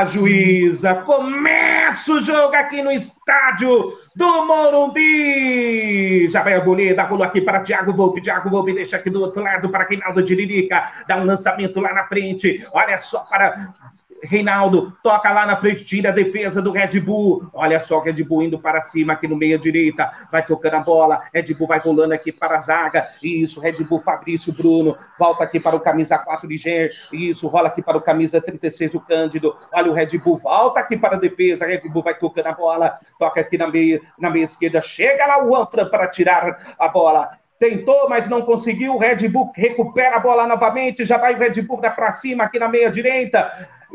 juíza! 0.06 0.94
Começa 1.02 2.12
o 2.12 2.18
jogo 2.18 2.56
aqui 2.56 2.82
no 2.82 2.90
estádio 2.90 3.92
do 4.16 4.46
Morumbi! 4.46 6.28
Já 6.30 6.42
vai 6.42 6.54
a 6.54 6.60
goleira, 6.60 7.04
rolou 7.04 7.24
aqui 7.24 7.40
para 7.40 7.60
Thiago 7.60 7.92
Volpe. 7.92 8.22
Thiago 8.22 8.50
Volpe 8.50 8.72
deixa 8.72 8.96
aqui 8.96 9.08
do 9.10 9.20
outro 9.20 9.40
lado 9.40 9.68
para 9.68 9.84
Reinaldo 9.84 10.20
de 10.20 10.34
Lirica. 10.34 10.90
Dá 11.06 11.16
um 11.16 11.24
lançamento 11.24 11.78
lá 11.78 11.92
na 11.92 12.08
frente. 12.08 12.66
Olha 12.72 12.98
só 12.98 13.20
para 13.20 13.70
Reinaldo 14.22 14.92
toca 15.02 15.30
lá 15.30 15.46
na 15.46 15.56
frente, 15.56 15.84
tira 15.84 16.10
a 16.10 16.12
defesa 16.12 16.60
do 16.60 16.72
Red 16.72 17.00
Bull. 17.00 17.48
Olha 17.52 17.80
só 17.80 18.00
Red 18.00 18.22
Bull 18.24 18.42
indo 18.42 18.58
para 18.58 18.82
cima 18.82 19.14
aqui 19.14 19.26
no 19.26 19.36
meia 19.36 19.58
direita. 19.58 20.10
Vai 20.30 20.44
tocando 20.44 20.74
a 20.74 20.80
bola. 20.80 21.22
Red 21.32 21.54
Bull 21.54 21.66
vai 21.66 21.78
rolando 21.78 22.14
aqui 22.14 22.32
para 22.32 22.56
a 22.56 22.60
zaga. 22.60 23.08
Isso, 23.22 23.60
Red 23.60 23.82
Bull 23.84 24.00
Fabrício 24.00 24.52
Bruno. 24.52 24.96
Volta 25.18 25.44
aqui 25.44 25.58
para 25.58 25.76
o 25.76 25.80
camisa 25.80 26.18
4 26.18 26.46
Liger. 26.46 26.90
Isso, 27.12 27.48
rola 27.48 27.68
aqui 27.68 27.82
para 27.82 27.96
o 27.96 28.02
camisa 28.02 28.40
36 28.40 28.94
o 28.94 29.00
Cândido. 29.00 29.56
Olha 29.72 29.90
o 29.90 29.94
Red 29.94 30.18
Bull, 30.18 30.38
volta 30.38 30.80
aqui 30.80 30.96
para 30.96 31.16
a 31.16 31.18
defesa. 31.18 31.66
Red 31.66 31.88
Bull 31.88 32.02
vai 32.02 32.14
tocando 32.14 32.46
a 32.46 32.52
bola. 32.52 32.98
Toca 33.18 33.40
aqui 33.40 33.56
na 33.56 33.68
meia, 33.68 34.00
na 34.18 34.30
meia 34.30 34.44
esquerda. 34.44 34.80
Chega 34.80 35.26
lá 35.26 35.44
o 35.44 35.56
Antran 35.56 35.88
para 35.88 36.08
tirar 36.08 36.74
a 36.78 36.88
bola 36.88 37.30
tentou, 37.58 38.08
mas 38.08 38.26
não 38.26 38.40
conseguiu. 38.40 38.96
Red 38.96 39.28
Bull 39.28 39.52
recupera 39.54 40.16
a 40.16 40.18
bola 40.18 40.46
novamente, 40.46 41.04
já 41.04 41.18
vai 41.18 41.34
Red 41.34 41.60
Bull 41.60 41.76
para 41.76 42.10
cima 42.10 42.44
aqui 42.44 42.58
na 42.58 42.68
meia 42.68 42.90
direita 42.90 43.52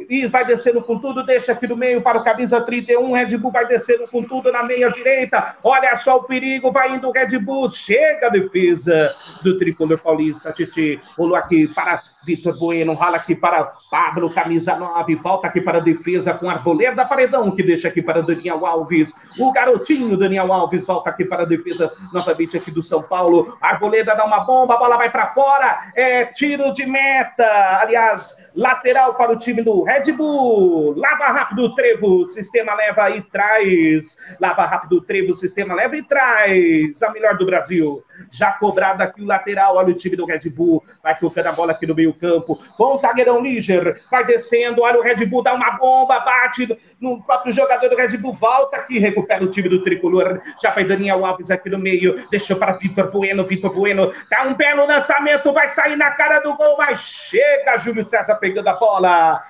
e 0.10 0.28
vai 0.28 0.46
descendo 0.46 0.82
com 0.82 1.00
tudo, 1.00 1.26
deixa 1.26 1.52
aqui 1.52 1.68
no 1.68 1.76
meio 1.76 2.02
para 2.02 2.18
o 2.18 2.24
camisa 2.24 2.62
31, 2.62 3.12
Red 3.12 3.38
Bull 3.38 3.52
vai 3.52 3.66
descendo 3.68 4.08
com 4.08 4.24
tudo 4.24 4.52
na 4.52 4.64
meia 4.64 4.90
direita, 4.90 5.56
olha 5.64 5.96
só 5.98 6.18
o 6.18 6.24
perigo, 6.24 6.72
vai 6.72 6.96
indo 6.96 7.08
o 7.08 7.12
Red 7.12 7.38
Bull, 7.40 7.70
chega 7.72 8.28
a 8.28 8.30
defesa 8.30 9.10
do 9.44 9.58
tricolor 9.58 9.98
paulista, 9.98 10.52
Titi, 10.52 11.00
rolou 11.18 11.36
aqui 11.36 11.68
para 11.68 12.02
Vitor 12.26 12.58
Bueno, 12.58 12.94
rala 12.94 13.18
aqui 13.18 13.36
para 13.36 13.72
Pablo, 13.92 14.30
camisa 14.30 14.76
9, 14.76 15.16
volta 15.16 15.48
aqui 15.48 15.62
para 15.62 15.78
a 15.78 15.82
defesa 15.82 16.34
com 16.34 16.50
Arboleda 16.50 17.06
Paredão, 17.06 17.52
que 17.52 17.62
deixa 17.62 17.88
aqui 17.88 18.02
para 18.02 18.22
Daniel 18.22 18.66
Alves, 18.66 19.14
o 19.38 19.52
garotinho 19.52 20.18
Daniel 20.18 20.52
Alves 20.52 20.86
volta 20.86 21.10
aqui 21.10 21.26
para 21.26 21.44
a 21.44 21.46
defesa, 21.46 21.92
novamente 22.14 22.58
aqui 22.58 22.72
do 22.72 22.82
São 22.82 23.04
Paulo, 23.04 23.58
Arboleda 23.62 24.16
dá 24.16 24.26
uma 24.26 24.46
bomba, 24.46 24.74
a 24.74 24.78
bola 24.78 24.98
vai 24.98 25.12
para 25.12 25.34
fora, 25.34 25.92
é 25.96 26.26
tiro 26.26 26.74
de 26.74 26.86
meta, 26.86 27.46
aliás, 27.82 28.36
lateral 28.56 29.16
para 29.16 29.32
o 29.32 29.38
time 29.38 29.62
do 29.62 29.84
Red 29.84 30.12
Bull, 30.14 30.96
lava 30.98 31.28
rápido 31.28 31.74
trevo, 31.76 32.26
sistema 32.26 32.74
leva 32.74 33.10
e 33.12 33.22
traz, 33.22 34.18
lava 34.40 34.64
rápido 34.66 35.02
trevo, 35.02 35.34
sistema 35.34 35.74
leva 35.76 35.96
e 35.96 36.04
traz, 36.04 37.04
a 37.04 37.12
melhor 37.12 37.38
do 37.38 37.46
Brasil, 37.46 38.04
já 38.32 38.52
cobrado 38.52 39.02
aqui 39.02 39.22
o 39.22 39.26
lateral, 39.26 39.76
olha 39.76 39.90
o 39.90 39.98
time 39.98 40.16
do 40.16 40.26
Red 40.26 40.50
Bull, 40.50 40.84
vai 41.04 41.18
tocando 41.18 41.48
a 41.48 41.52
bola 41.52 41.72
aqui 41.72 41.86
no 41.86 41.96
meio 41.96 42.14
campo, 42.14 42.60
com 42.78 42.96
o 42.96 42.98
zagueirão 42.98 43.42
Níger, 43.42 44.02
vai 44.10 44.26
descendo, 44.26 44.82
olha 44.82 45.00
o 45.00 45.04
Red 45.04 45.26
Bull, 45.26 45.44
dá 45.44 45.54
uma 45.54 45.72
bomba, 45.72 46.20
bate 46.20 46.78
no 47.00 47.22
próprio 47.24 47.54
jogador 47.54 47.90
do 47.90 47.96
Red 47.96 48.18
Bull, 48.18 48.34
volta 48.34 48.78
aqui, 48.78 49.00
recupera 49.00 49.44
o 49.44 49.50
time 49.50 49.70
do 49.70 49.84
Tricolor, 49.84 50.42
já 50.62 50.72
vai 50.72 50.84
Daniel 50.84 51.26
Alves 51.26 51.52
aqui 51.52 51.70
no 51.70 51.78
meio, 51.78 52.28
deixou 52.30 52.58
para 52.58 52.78
Vitor 52.78 53.12
Bueno, 53.12 53.46
Vitor 53.46 53.74
Bueno, 53.74 54.12
dá 54.30 54.44
um 54.44 54.54
belo 54.54 54.86
lançamento, 54.86 55.54
vai 55.54 55.70
sair 55.70 55.96
na 55.96 56.12
cara 56.12 56.40
do 56.40 56.56
gol, 56.56 56.78
mas 56.78 57.00
chega 57.02 57.78
Júlio 57.78 58.04
César 58.04 58.36
pegando 58.36 58.68
a 58.68 58.74
bola, 58.74 59.42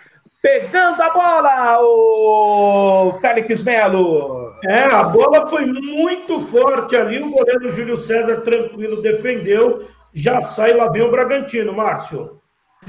pegando 0.45 1.01
a 1.01 1.09
bola, 1.09 1.79
o 1.81 3.17
Félix 3.19 3.63
Melo. 3.63 4.53
É, 4.63 4.83
a 4.83 5.03
bola 5.03 5.47
foi 5.47 5.65
muito 5.65 6.39
forte 6.39 6.95
ali, 6.95 7.19
o 7.19 7.31
goleiro 7.31 7.67
Júlio 7.69 7.97
César 7.97 8.41
tranquilo 8.41 9.01
defendeu, 9.01 9.87
já 10.13 10.41
sai 10.41 10.73
lá 10.73 10.87
vem 10.89 11.01
o 11.01 11.09
Bragantino, 11.09 11.73
Márcio. 11.73 12.39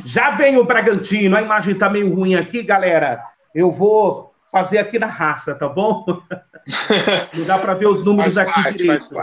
Já 0.05 0.33
vem 0.33 0.59
o 0.59 0.65
Bragantino, 0.65 1.35
a 1.35 1.41
imagem 1.41 1.79
tá 1.79 1.89
meio 1.89 2.15
ruim 2.15 2.35
aqui, 2.35 2.63
galera. 2.63 3.23
Eu 3.55 3.73
vou 3.73 4.35
fazer 4.53 4.77
aqui 4.77 4.99
na 4.99 5.07
raça, 5.07 5.55
tá 5.55 5.67
bom? 5.67 6.05
Não 7.33 7.47
dá 7.47 7.57
para 7.57 7.73
ver 7.73 7.89
os 7.89 8.05
números 8.05 8.35
faz 8.35 8.49
aqui 8.49 8.63
parte, 8.63 8.77
direito. 8.77 9.17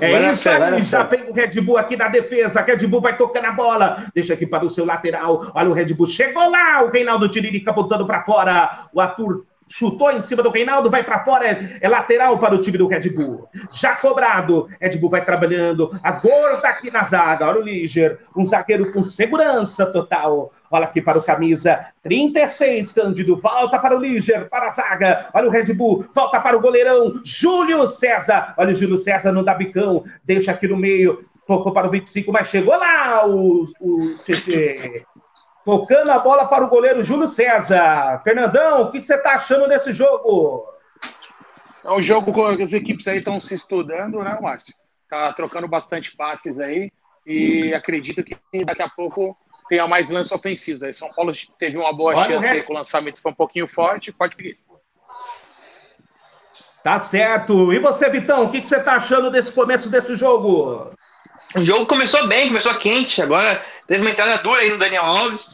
É 0.00 0.10
vai 0.10 0.32
isso 0.32 0.48
aí, 0.48 0.82
já 0.82 1.04
tem 1.04 1.28
o 1.28 1.32
Red 1.32 1.60
Bull 1.60 1.78
aqui 1.78 1.96
na 1.96 2.08
defesa. 2.08 2.62
Red 2.62 2.86
Bull 2.86 3.00
vai 3.00 3.16
tocando 3.16 3.46
a 3.46 3.52
bola. 3.52 4.06
Deixa 4.14 4.34
aqui 4.34 4.46
para 4.46 4.64
o 4.64 4.70
seu 4.70 4.84
lateral. 4.84 5.52
Olha 5.54 5.70
o 5.70 5.72
Red 5.72 5.94
Bull. 5.94 6.06
Chegou 6.06 6.50
lá. 6.50 6.82
O 6.82 6.90
Reinaldo 6.90 7.28
Tiririca 7.28 7.72
botando 7.72 8.06
para 8.06 8.24
fora. 8.24 8.88
O 8.92 9.00
Arthur 9.00 9.44
chutou 9.68 10.10
em 10.10 10.20
cima 10.20 10.42
do 10.42 10.50
Reinaldo, 10.50 10.90
vai 10.90 11.02
para 11.02 11.24
fora, 11.24 11.46
é, 11.46 11.78
é, 11.80 11.88
lateral 11.88 12.38
para 12.38 12.54
o 12.54 12.60
time 12.60 12.78
do 12.78 12.86
Red 12.86 13.10
Bull. 13.10 13.48
Já 13.72 13.96
cobrado, 13.96 14.68
Red 14.80 14.98
Bull 14.98 15.10
vai 15.10 15.24
trabalhando, 15.24 15.90
a 16.02 16.12
gorda 16.12 16.68
aqui 16.68 16.90
na 16.90 17.04
zaga, 17.04 17.46
olha 17.46 17.60
o 17.60 17.62
Liger, 17.62 18.18
um 18.36 18.44
zagueiro 18.44 18.92
com 18.92 19.02
segurança 19.02 19.86
total. 19.86 20.52
Olha 20.70 20.86
aqui 20.86 21.02
para 21.02 21.18
o 21.18 21.22
camisa 21.22 21.86
36, 22.02 22.92
Cândido, 22.92 23.36
volta 23.36 23.78
para 23.78 23.96
o 23.96 24.00
Liger, 24.00 24.48
para 24.48 24.68
a 24.68 24.70
zaga, 24.70 25.28
olha 25.34 25.48
o 25.48 25.50
Red 25.50 25.72
Bull, 25.74 26.06
volta 26.14 26.40
para 26.40 26.56
o 26.56 26.60
goleirão, 26.60 27.20
Júlio 27.24 27.86
César, 27.86 28.54
olha 28.56 28.72
o 28.72 28.74
Júlio 28.74 28.96
César 28.96 29.32
no 29.32 29.44
Dabicão, 29.44 30.04
deixa 30.24 30.52
aqui 30.52 30.66
no 30.66 30.76
meio, 30.76 31.22
tocou 31.46 31.72
para 31.72 31.88
o 31.88 31.90
25, 31.90 32.32
mas 32.32 32.48
chegou 32.48 32.76
lá 32.76 33.26
o, 33.26 33.68
o 33.80 34.14
Tietê. 34.24 35.04
Tocando 35.64 36.10
a 36.10 36.18
bola 36.18 36.46
para 36.46 36.64
o 36.64 36.68
goleiro 36.68 37.02
Júlio 37.02 37.26
César. 37.26 38.20
Fernandão, 38.24 38.82
o 38.82 38.90
que 38.90 39.00
você 39.00 39.14
está 39.14 39.34
achando 39.34 39.68
desse 39.68 39.92
jogo? 39.92 40.68
É 41.84 41.90
um 41.90 42.02
jogo 42.02 42.32
que 42.56 42.62
as 42.62 42.72
equipes 42.72 43.06
aí 43.06 43.18
estão 43.18 43.40
se 43.40 43.54
estudando, 43.54 44.22
né, 44.22 44.38
Márcio? 44.40 44.74
Tá 45.08 45.32
trocando 45.32 45.68
bastante 45.68 46.16
passes 46.16 46.58
aí 46.58 46.90
e 47.26 47.72
acredito 47.74 48.24
que 48.24 48.36
daqui 48.64 48.82
a 48.82 48.88
pouco 48.88 49.36
tenha 49.68 49.86
mais 49.86 50.10
lances 50.10 50.32
ofensivos. 50.32 50.82
Aí 50.82 50.92
São 50.92 51.12
Paulo 51.14 51.32
teve 51.58 51.76
uma 51.76 51.92
boa 51.92 52.14
Olha 52.14 52.24
chance 52.24 52.48
aí 52.48 52.62
com 52.62 52.72
o 52.72 52.76
lançamento 52.76 53.20
foi 53.20 53.30
um 53.30 53.34
pouquinho 53.34 53.68
forte, 53.68 54.12
pode 54.12 54.34
seguir. 54.34 54.54
Tá 56.82 56.98
certo. 56.98 57.72
E 57.72 57.78
você, 57.78 58.10
Vitão, 58.10 58.44
o 58.44 58.50
que, 58.50 58.60
que 58.60 58.66
você 58.66 58.76
está 58.76 58.96
achando 58.96 59.30
desse 59.30 59.52
começo 59.52 59.88
desse 59.88 60.16
jogo? 60.16 60.90
O 61.54 61.60
jogo 61.60 61.86
começou 61.86 62.26
bem, 62.26 62.48
começou 62.48 62.74
quente, 62.74 63.22
agora 63.22 63.62
teve 63.92 64.00
uma 64.00 64.10
entrada 64.10 64.42
dura 64.42 64.62
aí 64.62 64.70
no 64.70 64.78
Daniel 64.78 65.04
Alves. 65.04 65.50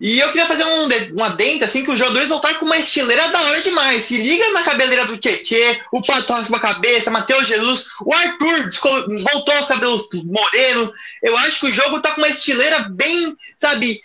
E 0.00 0.20
eu 0.20 0.28
queria 0.28 0.46
fazer 0.46 0.64
um, 0.64 0.88
um 1.18 1.24
adendo, 1.24 1.64
assim, 1.64 1.84
que 1.84 1.90
os 1.90 1.98
jogadores 1.98 2.30
voltaram 2.30 2.58
com 2.60 2.64
uma 2.64 2.78
estileira 2.78 3.28
da 3.28 3.42
hora 3.42 3.60
demais. 3.60 4.04
Se 4.04 4.16
liga 4.16 4.48
na 4.52 4.62
cabeleira 4.62 5.06
do 5.06 5.18
Tietê, 5.18 5.82
o 5.92 6.00
Pato 6.00 6.32
com 6.46 6.56
a 6.56 6.60
cabeça, 6.60 7.10
Matheus 7.10 7.48
Jesus, 7.48 7.86
o 8.00 8.14
Arthur 8.14 8.70
voltou 9.24 9.54
aos 9.54 9.66
cabelos 9.66 10.08
moreno. 10.24 10.92
Eu 11.20 11.36
acho 11.38 11.60
que 11.60 11.66
o 11.66 11.72
jogo 11.72 12.00
tá 12.00 12.12
com 12.12 12.20
uma 12.20 12.28
estileira 12.28 12.78
bem, 12.88 13.36
sabe, 13.58 14.00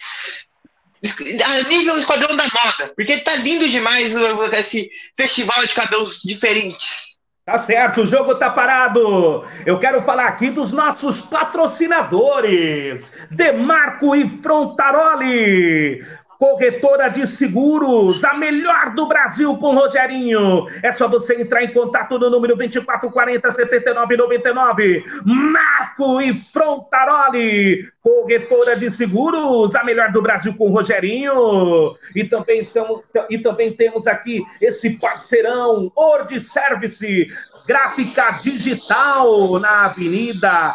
a 1.46 1.62
nível 1.70 1.98
Esquadrão 2.00 2.36
da 2.36 2.44
Moda. 2.44 2.92
Porque 2.96 3.20
tá 3.20 3.36
lindo 3.36 3.70
demais 3.70 4.15
esse 4.60 4.89
festival 5.15 5.62
de 5.62 5.75
cabelos 5.75 6.22
diferentes. 6.24 7.14
Tá 7.46 7.60
certo, 7.60 8.02
o 8.02 8.08
jogo 8.08 8.34
tá 8.34 8.50
parado. 8.50 9.46
Eu 9.68 9.80
quero 9.80 10.02
falar 10.02 10.25
aqui 10.25 10.50
dos 10.50 10.72
nossos 10.72 11.22
patrocinadores, 11.22 13.16
Demarco 13.30 14.16
e 14.16 14.28
Frontaroli. 14.42 16.04
Corretora 16.39 17.10
de 17.10 17.25
Seguros, 17.25 18.24
a 18.24 18.34
melhor 18.34 18.94
do 18.94 19.08
Brasil 19.08 19.56
com 19.58 19.74
Rogerinho. 19.74 20.65
É 20.84 20.92
só 20.92 21.08
você 21.08 21.42
entrar 21.42 21.63
em 21.63 21.74
contato 21.74 22.20
no 22.20 22.30
número 22.30 22.56
2440 22.56 23.51
7999. 23.51 25.06
Marco 25.25 26.22
e 26.22 26.34
Frontaroli, 26.34 27.89
corretora 28.01 28.77
de 28.77 28.89
seguros, 28.92 29.75
a 29.75 29.84
melhor 29.84 30.12
do 30.12 30.22
Brasil 30.22 30.54
com 30.56 30.70
Rogerinho. 30.70 31.96
E 32.15 32.24
também 32.24 32.60
estamos 32.60 33.01
e 33.30 33.38
também 33.39 33.72
temos 33.74 34.06
aqui 34.08 34.42
esse 34.62 34.92
parceirão 35.00 35.92
Ord 35.96 36.39
Service, 36.42 37.27
gráfica 37.65 38.32
digital 38.42 39.60
na 39.60 39.86
Avenida 39.86 40.74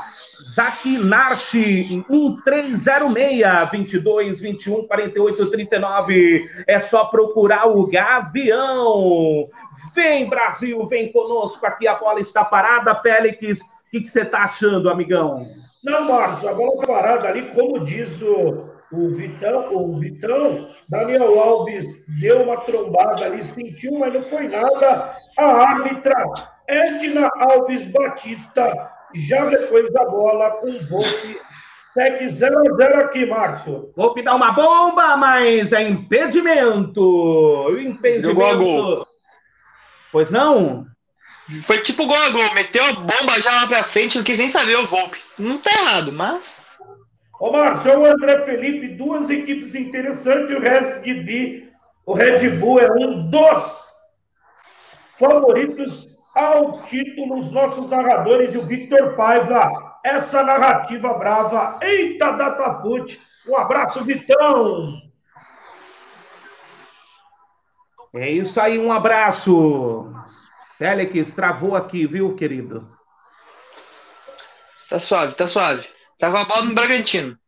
Zaquinarchi 0.54 2.04
1306 2.08 3.70
22 3.70 4.40
21 4.40 4.86
48 4.86 5.50
39. 5.50 6.50
É 6.66 6.80
só 6.80 7.04
procurar 7.06 7.68
o 7.68 7.86
Gavião. 7.86 9.44
Vem, 9.94 10.28
Brasil, 10.28 10.86
vem 10.86 11.12
conosco. 11.12 11.64
Aqui 11.66 11.86
a 11.86 11.94
bola 11.94 12.20
está 12.20 12.44
parada, 12.44 12.94
Félix. 12.96 13.60
O 13.60 13.90
que 13.90 14.04
você 14.04 14.22
está 14.22 14.44
achando, 14.44 14.88
amigão? 14.88 15.36
Não, 15.84 16.04
Marcos, 16.04 16.46
a 16.46 16.54
bola 16.54 16.80
tá 16.80 16.86
parada 16.86 17.28
ali, 17.28 17.50
como 17.54 17.84
diz 17.84 18.20
o, 18.20 18.70
o 18.92 19.08
Vitão, 19.14 19.74
o 19.74 19.98
Vitão, 19.98 20.68
Daniel 20.88 21.40
Alves 21.40 22.00
deu 22.20 22.42
uma 22.42 22.58
trombada 22.58 23.24
ali, 23.24 23.42
sentiu, 23.44 23.98
mas 23.98 24.12
não 24.12 24.22
foi 24.22 24.46
nada. 24.48 25.16
A 25.38 25.44
árbitra 25.44 26.14
Edna 26.68 27.30
Alves 27.36 27.84
Batista 27.86 28.99
já 29.14 29.44
depois 29.46 29.92
da 29.92 30.04
bola 30.04 30.50
com 30.52 30.70
o 30.70 30.86
Volpe. 30.86 31.40
Segue 31.92 32.28
0 32.28 32.58
a 32.58 32.76
0 32.76 33.00
aqui, 33.00 33.26
Márcio. 33.26 33.92
Volpe 33.96 34.22
dá 34.22 34.34
uma 34.34 34.52
bomba, 34.52 35.16
mas 35.16 35.72
é 35.72 35.88
impedimento. 35.88 37.66
Impedimento. 37.80 38.28
Jogou 38.28 38.46
a 38.46 38.54
gol. 38.54 39.06
Pois 40.12 40.30
não? 40.30 40.86
Foi 41.64 41.78
tipo 41.78 42.06
gol 42.06 42.16
a 42.16 42.30
gol. 42.30 42.54
Meteu 42.54 42.84
a 42.84 42.92
bomba 42.92 43.40
já 43.40 43.52
lá 43.52 43.66
pra 43.66 43.82
frente, 43.82 44.16
não 44.16 44.24
quis 44.24 44.38
nem 44.38 44.50
saber 44.50 44.76
o 44.76 44.86
Volpe. 44.86 45.18
Não 45.36 45.58
tá 45.58 45.72
errado, 45.72 46.12
mas. 46.12 46.62
Ô, 47.40 47.50
Márcio, 47.50 47.98
o 47.98 48.04
André 48.04 48.44
Felipe, 48.44 48.94
duas 48.94 49.28
equipes 49.28 49.74
interessantes. 49.74 50.54
O 50.54 50.60
Red 50.60 51.22
Bull, 51.24 51.68
o 52.06 52.14
Red 52.14 52.50
Bull 52.50 52.78
é 52.78 52.92
um 52.92 53.28
dos 53.28 53.84
favoritos 55.18 56.09
ao 56.34 56.72
título 56.72 57.38
os 57.38 57.50
nossos 57.50 57.88
narradores 57.90 58.54
e 58.54 58.58
o 58.58 58.62
Victor 58.62 59.14
Paiva. 59.16 59.98
Essa 60.04 60.42
narrativa 60.42 61.14
brava. 61.14 61.78
Eita, 61.82 62.32
Datafute. 62.32 63.20
Um 63.48 63.56
abraço, 63.56 64.02
Vitão. 64.04 65.00
É 68.14 68.30
isso 68.30 68.60
aí, 68.60 68.78
um 68.78 68.92
abraço. 68.92 70.12
Félix, 70.78 71.34
travou 71.34 71.76
aqui, 71.76 72.06
viu, 72.06 72.34
querido? 72.34 72.86
Tá 74.88 74.98
suave, 74.98 75.34
tá 75.34 75.46
suave. 75.46 75.86
Tava 76.18 76.40
a 76.40 76.44
bola 76.44 76.64
no 76.64 76.74
Bragantino. 76.74 77.38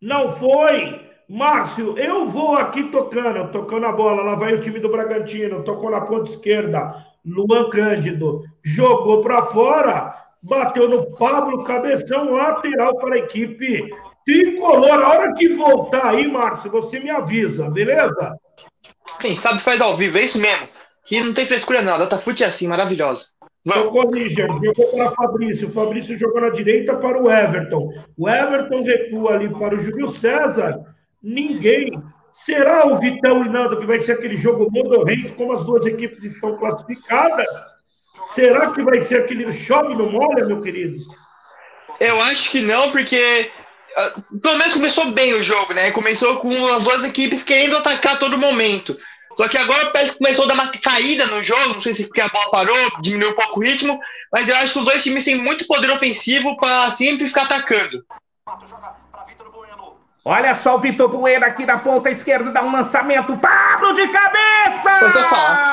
Não 0.00 0.30
foi. 0.30 1.10
Márcio, 1.28 1.98
eu 1.98 2.26
vou 2.28 2.56
aqui 2.56 2.84
tocando, 2.84 3.50
tocando 3.50 3.86
a 3.86 3.92
bola. 3.92 4.22
Lá 4.22 4.34
vai 4.36 4.54
o 4.54 4.60
time 4.60 4.78
do 4.78 4.90
Bragantino, 4.90 5.64
tocou 5.64 5.90
na 5.90 6.02
ponta 6.02 6.30
esquerda. 6.30 7.04
Luan 7.24 7.70
Cândido 7.70 8.44
jogou 8.62 9.20
para 9.20 9.42
fora, 9.42 10.14
bateu 10.42 10.88
no 10.88 11.14
Pablo 11.14 11.64
Cabeção, 11.64 12.32
lateral 12.32 12.96
para 12.96 13.14
a 13.14 13.18
equipe 13.18 13.88
tricolor. 14.26 15.00
A 15.00 15.08
hora 15.08 15.34
que 15.34 15.48
voltar 15.50 16.08
aí, 16.08 16.26
Márcio, 16.26 16.70
você 16.70 16.98
me 16.98 17.10
avisa, 17.10 17.70
beleza? 17.70 18.36
Quem 19.20 19.36
sabe 19.36 19.60
faz 19.60 19.80
ao 19.80 19.96
vivo, 19.96 20.18
é 20.18 20.22
isso 20.22 20.40
mesmo. 20.40 20.68
Que 21.04 21.22
não 21.22 21.34
tem 21.34 21.46
frescura, 21.46 21.82
não. 21.82 21.94
A 21.94 21.98
Datafute 21.98 22.44
é 22.44 22.46
assim, 22.46 22.66
maravilhosa. 22.68 23.26
Jogou 23.64 24.10
Níger, 24.10 24.48
jogou 24.48 24.92
para 24.92 25.10
Fabrício. 25.12 25.68
O 25.68 25.72
Fabrício 25.72 26.18
jogou 26.18 26.40
na 26.40 26.50
direita 26.50 26.96
para 26.96 27.20
o 27.20 27.30
Everton. 27.30 27.92
O 28.16 28.28
Everton 28.28 28.82
recua 28.82 29.34
ali 29.34 29.48
para 29.48 29.74
o 29.74 29.78
Júlio 29.78 30.08
César. 30.08 30.80
Ninguém 31.22 32.02
Será 32.32 32.86
o 32.86 32.98
Vitão 32.98 33.44
e 33.44 33.48
Nando 33.48 33.78
que 33.78 33.86
vai 33.86 34.00
ser 34.00 34.12
aquele 34.12 34.36
jogo 34.36 34.70
modorrento, 34.70 35.34
como 35.34 35.52
as 35.52 35.62
duas 35.62 35.84
equipes 35.84 36.24
estão 36.24 36.56
classificadas? 36.56 37.46
Será 38.34 38.72
que 38.72 38.82
vai 38.82 39.02
ser 39.02 39.22
aquele 39.22 39.52
chove 39.52 39.94
no 39.94 40.10
molha, 40.10 40.46
meu 40.46 40.62
querido? 40.62 40.96
Eu 42.00 42.20
acho 42.22 42.50
que 42.50 42.60
não, 42.60 42.90
porque 42.90 43.50
uh, 43.96 44.40
pelo 44.40 44.56
menos 44.56 44.74
começou 44.74 45.12
bem 45.12 45.34
o 45.34 45.44
jogo, 45.44 45.74
né? 45.74 45.90
Começou 45.92 46.38
com 46.38 46.66
as 46.74 46.82
duas 46.82 47.04
equipes 47.04 47.44
querendo 47.44 47.76
atacar 47.76 48.14
a 48.14 48.18
todo 48.18 48.38
momento. 48.38 48.98
Só 49.36 49.48
que 49.48 49.58
agora 49.58 49.90
parece 49.90 50.12
que 50.12 50.18
começou 50.18 50.44
a 50.44 50.48
dar 50.48 50.54
uma 50.54 50.72
caída 50.72 51.26
no 51.26 51.42
jogo, 51.42 51.74
não 51.74 51.80
sei 51.80 51.94
se 51.94 52.06
porque 52.06 52.20
a 52.20 52.28
bola 52.28 52.50
parou, 52.50 52.76
diminuiu 53.00 53.32
um 53.32 53.34
pouco 53.34 53.60
o 53.60 53.62
ritmo, 53.62 53.98
mas 54.30 54.48
eu 54.48 54.56
acho 54.56 54.74
que 54.74 54.78
os 54.78 54.84
dois 54.84 55.02
times 55.02 55.24
têm 55.24 55.36
muito 55.36 55.66
poder 55.66 55.90
ofensivo 55.90 56.56
para 56.56 56.90
sempre 56.92 57.26
ficar 57.28 57.44
atacando. 57.44 58.04
Olha 60.24 60.54
só 60.54 60.76
o 60.76 60.78
Vitor 60.78 61.08
Bueno 61.08 61.44
aqui 61.44 61.66
na 61.66 61.80
ponta 61.80 62.08
esquerda, 62.08 62.52
dá 62.52 62.62
um 62.62 62.70
lançamento. 62.70 63.36
Pablo 63.38 63.92
de 63.92 64.06
cabeça! 64.06 65.00
Eu 65.02 65.10
falo. 65.24 65.72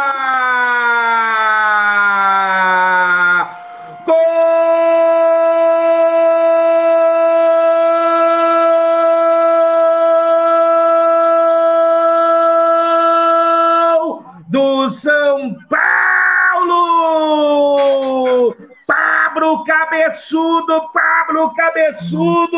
Gol 13.67 14.23
do 14.47 14.89
São 14.89 15.55
Paulo! 15.69 16.79
Pablo 18.87 19.63
Cabeçudo, 19.63 20.89
Pablo 20.91 21.53
Cabeçudo! 21.53 22.57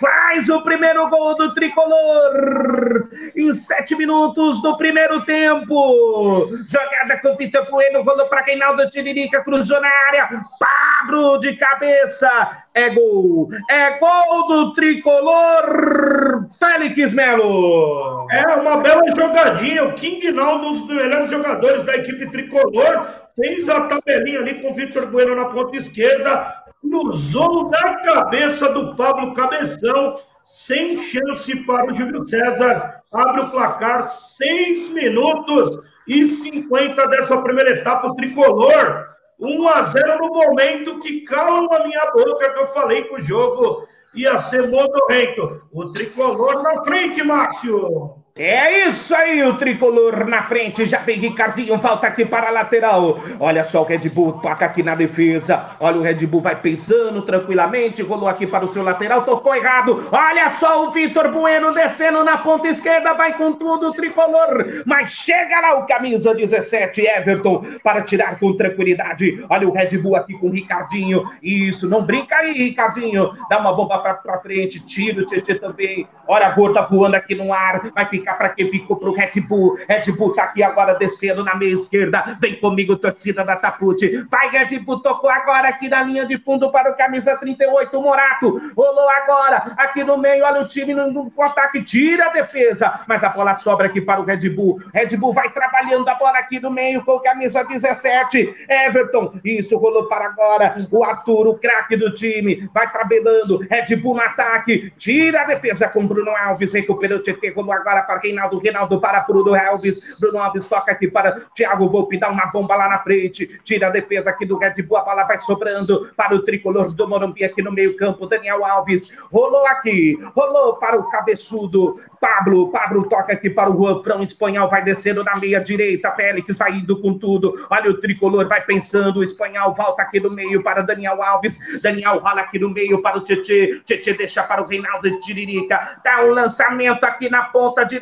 Faz 0.00 0.48
o 0.48 0.62
primeiro 0.62 1.08
gol 1.10 1.36
do 1.36 1.52
tricolor 1.52 3.08
em 3.36 3.52
sete 3.52 3.94
minutos 3.94 4.62
do 4.62 4.76
primeiro 4.76 5.24
tempo. 5.24 6.48
Jogada 6.68 7.20
com 7.20 7.36
Vitor 7.36 7.68
Bueno, 7.70 8.02
rolou 8.02 8.26
para 8.26 8.42
Reinaldo 8.42 8.88
Tiririca, 8.88 9.44
cruzou 9.44 9.80
na 9.80 9.88
área. 10.08 10.30
Pablo 10.58 11.38
de 11.38 11.54
cabeça, 11.56 12.64
é 12.74 12.88
gol. 12.90 13.50
É 13.68 13.98
gol 13.98 14.46
do 14.48 14.72
tricolor 14.72 16.48
Félix 16.58 17.12
Melo. 17.12 18.26
É 18.30 18.46
uma 18.56 18.78
bela 18.78 19.02
jogadinha. 19.14 19.84
O 19.84 19.94
King 19.94 20.32
Naldo, 20.32 20.68
um 20.68 20.72
dos 20.72 20.86
melhores 20.86 21.30
jogadores 21.30 21.82
da 21.84 21.96
equipe 21.96 22.30
tricolor, 22.30 23.08
fez 23.36 23.68
a 23.68 23.82
tabelinha 23.82 24.40
ali 24.40 24.60
com 24.60 24.70
o 24.70 24.74
Vitor 24.74 25.06
Bueno 25.06 25.34
na 25.34 25.46
ponta 25.46 25.76
esquerda, 25.76 26.54
cruzou 26.80 27.70
na 27.70 27.96
cabeça 27.98 28.68
do 28.70 28.94
Pablo 28.96 29.34
Cabeção, 29.34 30.18
sem 30.44 30.98
chance 30.98 31.54
para 31.64 31.90
o 31.90 31.92
Júlio 31.92 32.26
César. 32.26 33.02
Abre 33.12 33.42
o 33.42 33.50
placar, 33.50 34.08
seis 34.08 34.88
minutos 34.88 35.78
e 36.06 36.26
50 36.26 37.06
dessa 37.08 37.40
primeira 37.42 37.70
etapa. 37.70 38.08
O 38.08 38.16
tricolor 38.16 39.08
1 39.38 39.68
a 39.68 39.82
0 39.82 40.18
no 40.18 40.28
momento 40.28 41.00
que 41.00 41.22
calam 41.22 41.72
a 41.72 41.86
minha 41.86 42.10
boca 42.12 42.52
que 42.52 42.60
eu 42.60 42.66
falei 42.68 43.04
que 43.04 43.14
o 43.14 43.20
jogo 43.20 43.86
ia 44.14 44.38
ser 44.40 44.68
modorrento. 44.68 45.62
O 45.72 45.92
tricolor 45.92 46.62
na 46.62 46.82
frente, 46.82 47.22
Márcio. 47.22 48.19
É 48.42 48.88
isso 48.88 49.14
aí, 49.14 49.44
o 49.44 49.58
tricolor 49.58 50.26
na 50.26 50.42
frente. 50.42 50.86
Já 50.86 51.00
vem 51.00 51.18
Ricardinho, 51.18 51.78
falta 51.78 52.06
aqui 52.06 52.24
para 52.24 52.48
a 52.48 52.50
lateral. 52.50 53.20
Olha 53.38 53.62
só 53.64 53.82
o 53.82 53.84
Red 53.84 54.08
Bull, 54.08 54.32
toca 54.40 54.64
aqui 54.64 54.82
na 54.82 54.94
defesa. 54.94 55.76
Olha, 55.78 55.98
o 55.98 56.02
Red 56.02 56.26
Bull 56.26 56.40
vai 56.40 56.56
pensando 56.56 57.20
tranquilamente. 57.20 58.00
Rolou 58.00 58.26
aqui 58.26 58.46
para 58.46 58.64
o 58.64 58.68
seu 58.68 58.82
lateral, 58.82 59.26
tocou 59.26 59.54
errado. 59.54 60.08
Olha 60.10 60.50
só 60.52 60.86
o 60.86 60.90
Vitor 60.90 61.30
Bueno 61.30 61.74
descendo 61.74 62.24
na 62.24 62.38
ponta 62.38 62.66
esquerda. 62.66 63.12
Vai 63.12 63.36
com 63.36 63.52
tudo 63.52 63.90
o 63.90 63.92
tricolor. 63.92 64.84
Mas 64.86 65.10
chega 65.10 65.60
lá 65.60 65.74
o 65.74 65.84
camisa 65.84 66.34
17, 66.34 66.98
Everton, 67.02 67.62
para 67.84 68.00
tirar 68.00 68.38
com 68.38 68.56
tranquilidade. 68.56 69.44
Olha 69.50 69.68
o 69.68 69.70
Red 69.70 69.98
Bull 69.98 70.16
aqui 70.16 70.32
com 70.38 70.46
o 70.46 70.52
Ricardinho. 70.52 71.24
Isso, 71.42 71.86
não 71.86 72.06
brinca 72.06 72.36
aí, 72.36 72.54
Ricardinho. 72.54 73.32
Dá 73.50 73.58
uma 73.58 73.74
bomba 73.74 73.98
para 73.98 74.38
frente, 74.38 74.80
tira 74.86 75.20
o 75.20 75.26
Tietchan 75.26 75.58
também. 75.58 76.08
Olha 76.26 76.46
a 76.46 76.50
gorda 76.52 76.80
voando 76.80 77.16
aqui 77.16 77.34
no 77.34 77.52
ar. 77.52 77.82
Vai 77.94 78.06
ficar 78.06 78.29
para 78.36 78.50
quem 78.50 78.70
ficou 78.70 78.96
pro 78.96 79.12
Red 79.12 79.40
Bull. 79.40 79.78
Red 79.88 80.12
Bull 80.12 80.32
tá 80.32 80.44
aqui 80.44 80.62
agora 80.62 80.94
descendo 80.94 81.44
na 81.44 81.54
meia 81.54 81.74
esquerda. 81.74 82.36
Vem 82.40 82.58
comigo, 82.60 82.96
torcida 82.96 83.44
da 83.44 83.56
Tapute. 83.56 84.24
Vai, 84.30 84.50
Red 84.50 84.78
Bull, 84.80 85.00
tocou 85.00 85.30
agora 85.30 85.68
aqui 85.68 85.88
na 85.88 86.02
linha 86.02 86.26
de 86.26 86.38
fundo 86.38 86.70
para 86.70 86.90
o 86.90 86.96
camisa 86.96 87.36
38, 87.36 87.98
o 87.98 88.02
Morato. 88.02 88.72
Rolou 88.76 89.08
agora 89.10 89.74
aqui 89.76 90.04
no 90.04 90.16
meio. 90.18 90.44
Olha 90.44 90.62
o 90.62 90.66
time 90.66 90.94
no, 90.94 91.10
no 91.10 91.32
ataque, 91.42 91.82
tira 91.82 92.26
a 92.26 92.30
defesa. 92.30 93.00
Mas 93.06 93.24
a 93.24 93.28
bola 93.30 93.58
sobra 93.58 93.86
aqui 93.86 94.00
para 94.00 94.20
o 94.20 94.24
Red 94.24 94.48
Bull. 94.50 94.80
Red 94.92 95.16
Bull 95.16 95.32
vai 95.32 95.50
trabalhando 95.50 96.08
a 96.08 96.14
bola 96.14 96.38
aqui 96.38 96.60
no 96.60 96.70
meio 96.70 97.04
com 97.04 97.18
camisa 97.20 97.64
17. 97.64 98.66
Everton, 98.68 99.32
isso 99.44 99.76
rolou 99.78 100.08
para 100.08 100.26
agora. 100.26 100.74
O 100.90 101.04
Arthur, 101.04 101.48
o 101.48 101.58
craque 101.58 101.96
do 101.96 102.12
time, 102.12 102.68
vai 102.72 102.90
trabalhando. 102.90 103.58
Red 103.70 103.96
Bull 103.96 104.14
no 104.14 104.22
ataque, 104.22 104.92
tira 104.96 105.42
a 105.42 105.44
defesa 105.44 105.88
com 105.88 106.06
Bruno 106.06 106.30
Alves. 106.30 106.72
Recupera 106.72 107.16
o 107.16 107.22
TT, 107.22 107.50
rolou 107.50 107.72
agora 107.72 108.02
para 108.02 108.19
Reinaldo, 108.20 108.58
Reinaldo 108.58 109.00
para 109.00 109.20
Bruno 109.20 109.54
Alves, 109.54 110.18
Bruno 110.20 110.38
Alves 110.38 110.66
toca 110.66 110.92
aqui 110.92 111.08
para 111.08 111.40
Thiago 111.54 111.88
Volpe, 111.88 112.18
dá 112.18 112.30
uma 112.30 112.46
bomba 112.46 112.76
lá 112.76 112.88
na 112.88 112.98
frente, 112.98 113.60
tira 113.64 113.88
a 113.88 113.90
defesa 113.90 114.30
aqui 114.30 114.46
do 114.46 114.58
Red 114.58 114.82
Bull, 114.82 114.98
a 114.98 115.04
bola 115.04 115.24
vai 115.24 115.38
sobrando 115.38 116.10
para 116.16 116.34
o 116.34 116.42
tricolor 116.42 116.92
do 116.92 117.08
Morumbi 117.08 117.44
aqui 117.44 117.62
no 117.62 117.72
meio 117.72 117.96
campo, 117.96 118.26
Daniel 118.26 118.64
Alves, 118.64 119.12
rolou 119.32 119.66
aqui, 119.66 120.18
rolou 120.34 120.76
para 120.76 120.96
o 120.96 121.10
cabeçudo, 121.10 122.00
Pablo, 122.20 122.70
Pablo 122.70 123.08
toca 123.08 123.32
aqui 123.32 123.48
para 123.48 123.70
o 123.70 123.76
Juan 123.76 124.02
Frão, 124.02 124.22
espanhol 124.22 124.68
vai 124.68 124.82
descendo 124.82 125.24
na 125.24 125.36
meia 125.38 125.60
direita, 125.60 126.12
Félix 126.12 126.56
vai 126.58 126.72
indo 126.72 127.00
com 127.00 127.14
tudo, 127.14 127.54
olha 127.70 127.90
o 127.90 128.00
tricolor, 128.00 128.46
vai 128.48 128.62
pensando, 128.62 129.20
o 129.20 129.24
espanhol 129.24 129.74
volta 129.74 130.02
aqui 130.02 130.20
no 130.20 130.30
meio 130.30 130.62
para 130.62 130.82
Daniel 130.82 131.22
Alves, 131.22 131.58
Daniel 131.82 132.18
rola 132.18 132.42
aqui 132.42 132.58
no 132.58 132.70
meio 132.70 133.00
para 133.02 133.18
o 133.18 133.24
Tietê, 133.24 133.80
Tietê 133.84 134.14
deixa 134.14 134.42
para 134.42 134.62
o 134.62 134.66
Reinaldo 134.66 135.20
Tiririca, 135.20 135.98
dá 136.04 136.24
um 136.24 136.30
lançamento 136.30 137.04
aqui 137.04 137.30
na 137.30 137.44
ponta 137.44 137.84
direita, 137.84 137.99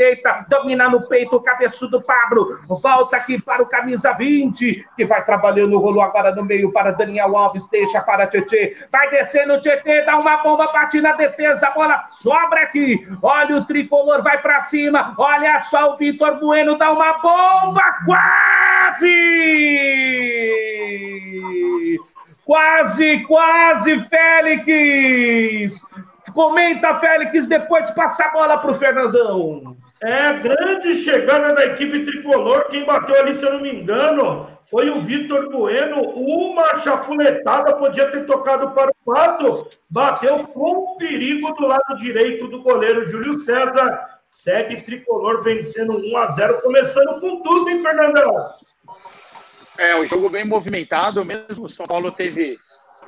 domina 0.48 0.88
no 0.88 1.06
peito 1.08 1.36
o 1.36 1.40
cabeçudo 1.42 2.02
Pablo, 2.02 2.58
volta 2.68 3.16
aqui 3.16 3.40
para 3.40 3.62
o 3.62 3.66
camisa 3.66 4.12
20, 4.12 4.86
que 4.96 5.04
vai 5.04 5.24
trabalhando, 5.24 5.78
rolou 5.78 6.02
agora 6.02 6.34
no 6.34 6.44
meio 6.44 6.72
para 6.72 6.92
Daniel 6.92 7.36
Alves, 7.36 7.66
deixa 7.68 8.00
para 8.00 8.26
Tietê, 8.26 8.76
vai 8.90 9.10
descendo 9.10 9.54
o 9.54 9.60
Tietê, 9.60 10.02
dá 10.02 10.16
uma 10.18 10.38
bomba, 10.38 10.72
bate 10.72 11.00
na 11.00 11.12
defesa, 11.12 11.68
a 11.68 11.70
bola 11.72 12.04
sobra 12.08 12.60
aqui, 12.60 13.06
olha 13.22 13.56
o 13.56 13.64
tricolor, 13.64 14.22
vai 14.22 14.40
para 14.40 14.62
cima, 14.62 15.14
olha 15.18 15.60
só 15.62 15.94
o 15.94 15.96
Vitor 15.96 16.38
Bueno, 16.40 16.78
dá 16.78 16.90
uma 16.90 17.14
bomba, 17.18 17.82
quase! 18.04 19.08
Quase, 22.44 23.24
quase, 23.26 24.04
Félix! 24.04 25.82
Comenta, 26.32 26.98
Félix, 27.00 27.46
depois 27.46 27.90
passa 27.90 28.24
a 28.24 28.30
bola 28.30 28.58
para 28.58 28.70
o 28.70 28.74
Fernandão. 28.74 29.76
É, 30.00 30.32
grande 30.34 30.94
chegada 30.96 31.54
da 31.54 31.66
equipe 31.66 32.04
tricolor. 32.04 32.68
Quem 32.68 32.84
bateu 32.84 33.18
ali, 33.18 33.38
se 33.38 33.44
eu 33.44 33.54
não 33.54 33.60
me 33.60 33.72
engano, 33.72 34.48
foi 34.70 34.90
o 34.90 35.00
Vitor 35.00 35.50
Bueno. 35.50 36.02
Uma 36.10 36.76
chapuletada 36.76 37.74
podia 37.74 38.10
ter 38.10 38.24
tocado 38.24 38.70
para 38.70 38.90
o 38.90 39.12
Pato. 39.12 39.68
Bateu 39.90 40.44
com 40.44 40.96
perigo 40.96 41.52
do 41.54 41.66
lado 41.66 41.96
direito 41.96 42.46
do 42.46 42.62
goleiro 42.62 43.08
Júlio 43.08 43.38
César. 43.40 44.08
Segue 44.28 44.82
tricolor 44.82 45.42
vencendo 45.42 45.96
1 45.96 46.16
a 46.16 46.28
0 46.28 46.62
começando 46.62 47.20
com 47.20 47.42
tudo, 47.42 47.70
hein, 47.70 47.82
Fernandão? 47.82 48.32
É, 49.78 49.96
o 49.96 50.04
jogo 50.04 50.28
bem 50.28 50.44
movimentado 50.44 51.24
mesmo. 51.24 51.64
O 51.64 51.68
São 51.68 51.86
Paulo 51.86 52.12
teve 52.12 52.56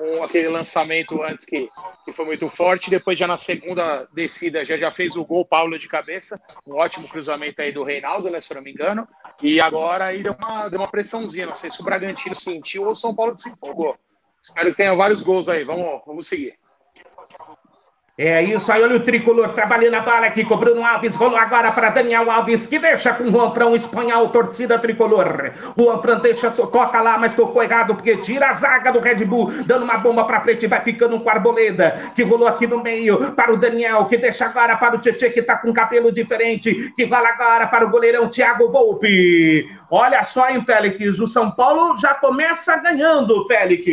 com 0.01 0.25
aquele 0.25 0.49
lançamento 0.49 1.23
antes 1.23 1.45
que, 1.45 1.69
que 2.07 2.13
foi 2.13 2.25
muito 2.25 2.49
forte. 2.49 2.89
Depois, 2.89 3.19
já 3.19 3.27
na 3.27 3.37
segunda 3.37 4.09
descida, 4.15 4.65
já, 4.65 4.79
já 4.79 4.91
fez 4.91 5.15
o 5.15 5.25
gol 5.27 5.45
Paulo 5.45 5.79
de 5.79 5.89
cabeça. 5.89 6.41
Um 6.67 6.77
ótimo 6.77 7.07
cruzamento 7.07 7.61
aí 7.61 7.71
do 7.71 7.85
Reinaldo, 7.85 8.31
né, 8.31 8.41
se 8.41 8.51
eu 8.51 8.57
não 8.57 8.63
me 8.63 8.73
engano. 8.73 9.07
E 9.43 9.61
agora 9.61 10.07
aí 10.07 10.23
deu 10.23 10.33
uma, 10.33 10.69
deu 10.69 10.81
uma 10.81 10.89
pressãozinha. 10.89 11.45
Não 11.45 11.57
sei 11.57 11.71
se 11.71 11.83
o 11.83 11.85
Bragantino 11.85 12.35
sentiu 12.35 12.85
ou 12.85 12.93
o 12.93 12.97
São 12.97 13.15
Paulo 13.15 13.39
se 13.39 13.51
empolgou. 13.51 13.95
Espero 14.43 14.71
que 14.71 14.77
tenha 14.77 14.95
vários 14.95 15.21
gols 15.21 15.51
aí. 15.51 15.65
Vamos, 15.65 16.01
vamos 16.07 16.27
seguir. 16.27 16.59
É 18.23 18.43
isso 18.43 18.71
aí, 18.71 18.83
olha 18.83 18.97
o 18.97 19.01
tricolor 19.01 19.49
trabalhando 19.55 19.95
a 19.95 20.01
bola 20.01 20.27
aqui 20.27 20.45
com 20.45 20.55
Bruno 20.55 20.85
Alves. 20.85 21.17
Rolou 21.17 21.39
agora 21.39 21.73
para 21.73 21.89
Daniel 21.89 22.31
Alves, 22.31 22.67
que 22.67 22.79
deixa 22.79 23.15
com 23.15 23.25
o 23.25 23.31
Juan 23.31 23.51
Fran, 23.53 23.75
espanhol, 23.75 24.29
torcida 24.29 24.79
tricolor. 24.79 25.53
Juan 25.75 26.03
Fran 26.03 26.19
deixa, 26.19 26.51
toca 26.51 27.01
lá, 27.01 27.17
mas 27.17 27.35
tocou 27.35 27.63
errado, 27.63 27.95
porque 27.95 28.19
tira 28.19 28.51
a 28.51 28.53
zaga 28.53 28.93
do 28.93 29.01
Red 29.01 29.25
Bull, 29.25 29.51
dando 29.65 29.85
uma 29.85 29.97
bomba 29.97 30.25
para 30.25 30.43
frente, 30.43 30.67
vai 30.67 30.83
ficando 30.83 31.19
com 31.19 31.27
o 31.27 31.31
Arboleda, 31.31 32.13
que 32.15 32.23
rolou 32.23 32.47
aqui 32.47 32.67
no 32.67 32.83
meio 32.83 33.33
para 33.33 33.55
o 33.55 33.57
Daniel, 33.57 34.05
que 34.05 34.19
deixa 34.19 34.45
agora 34.45 34.77
para 34.77 34.97
o 34.97 34.99
Tietchan, 34.99 35.31
que 35.31 35.41
tá 35.41 35.57
com 35.57 35.73
cabelo 35.73 36.13
diferente, 36.13 36.93
que 36.95 37.05
rola 37.07 37.31
agora 37.31 37.69
para 37.69 37.87
o 37.87 37.91
goleirão 37.91 38.29
Thiago 38.29 38.71
Volpe. 38.71 39.67
Olha 39.91 40.23
só, 40.25 40.51
hein, 40.51 40.63
Félix, 40.67 41.19
o 41.21 41.27
São 41.27 41.51
Paulo 41.53 41.97
já 41.97 42.13
começa 42.13 42.77
ganhando, 42.83 43.47
Félix. 43.47 43.87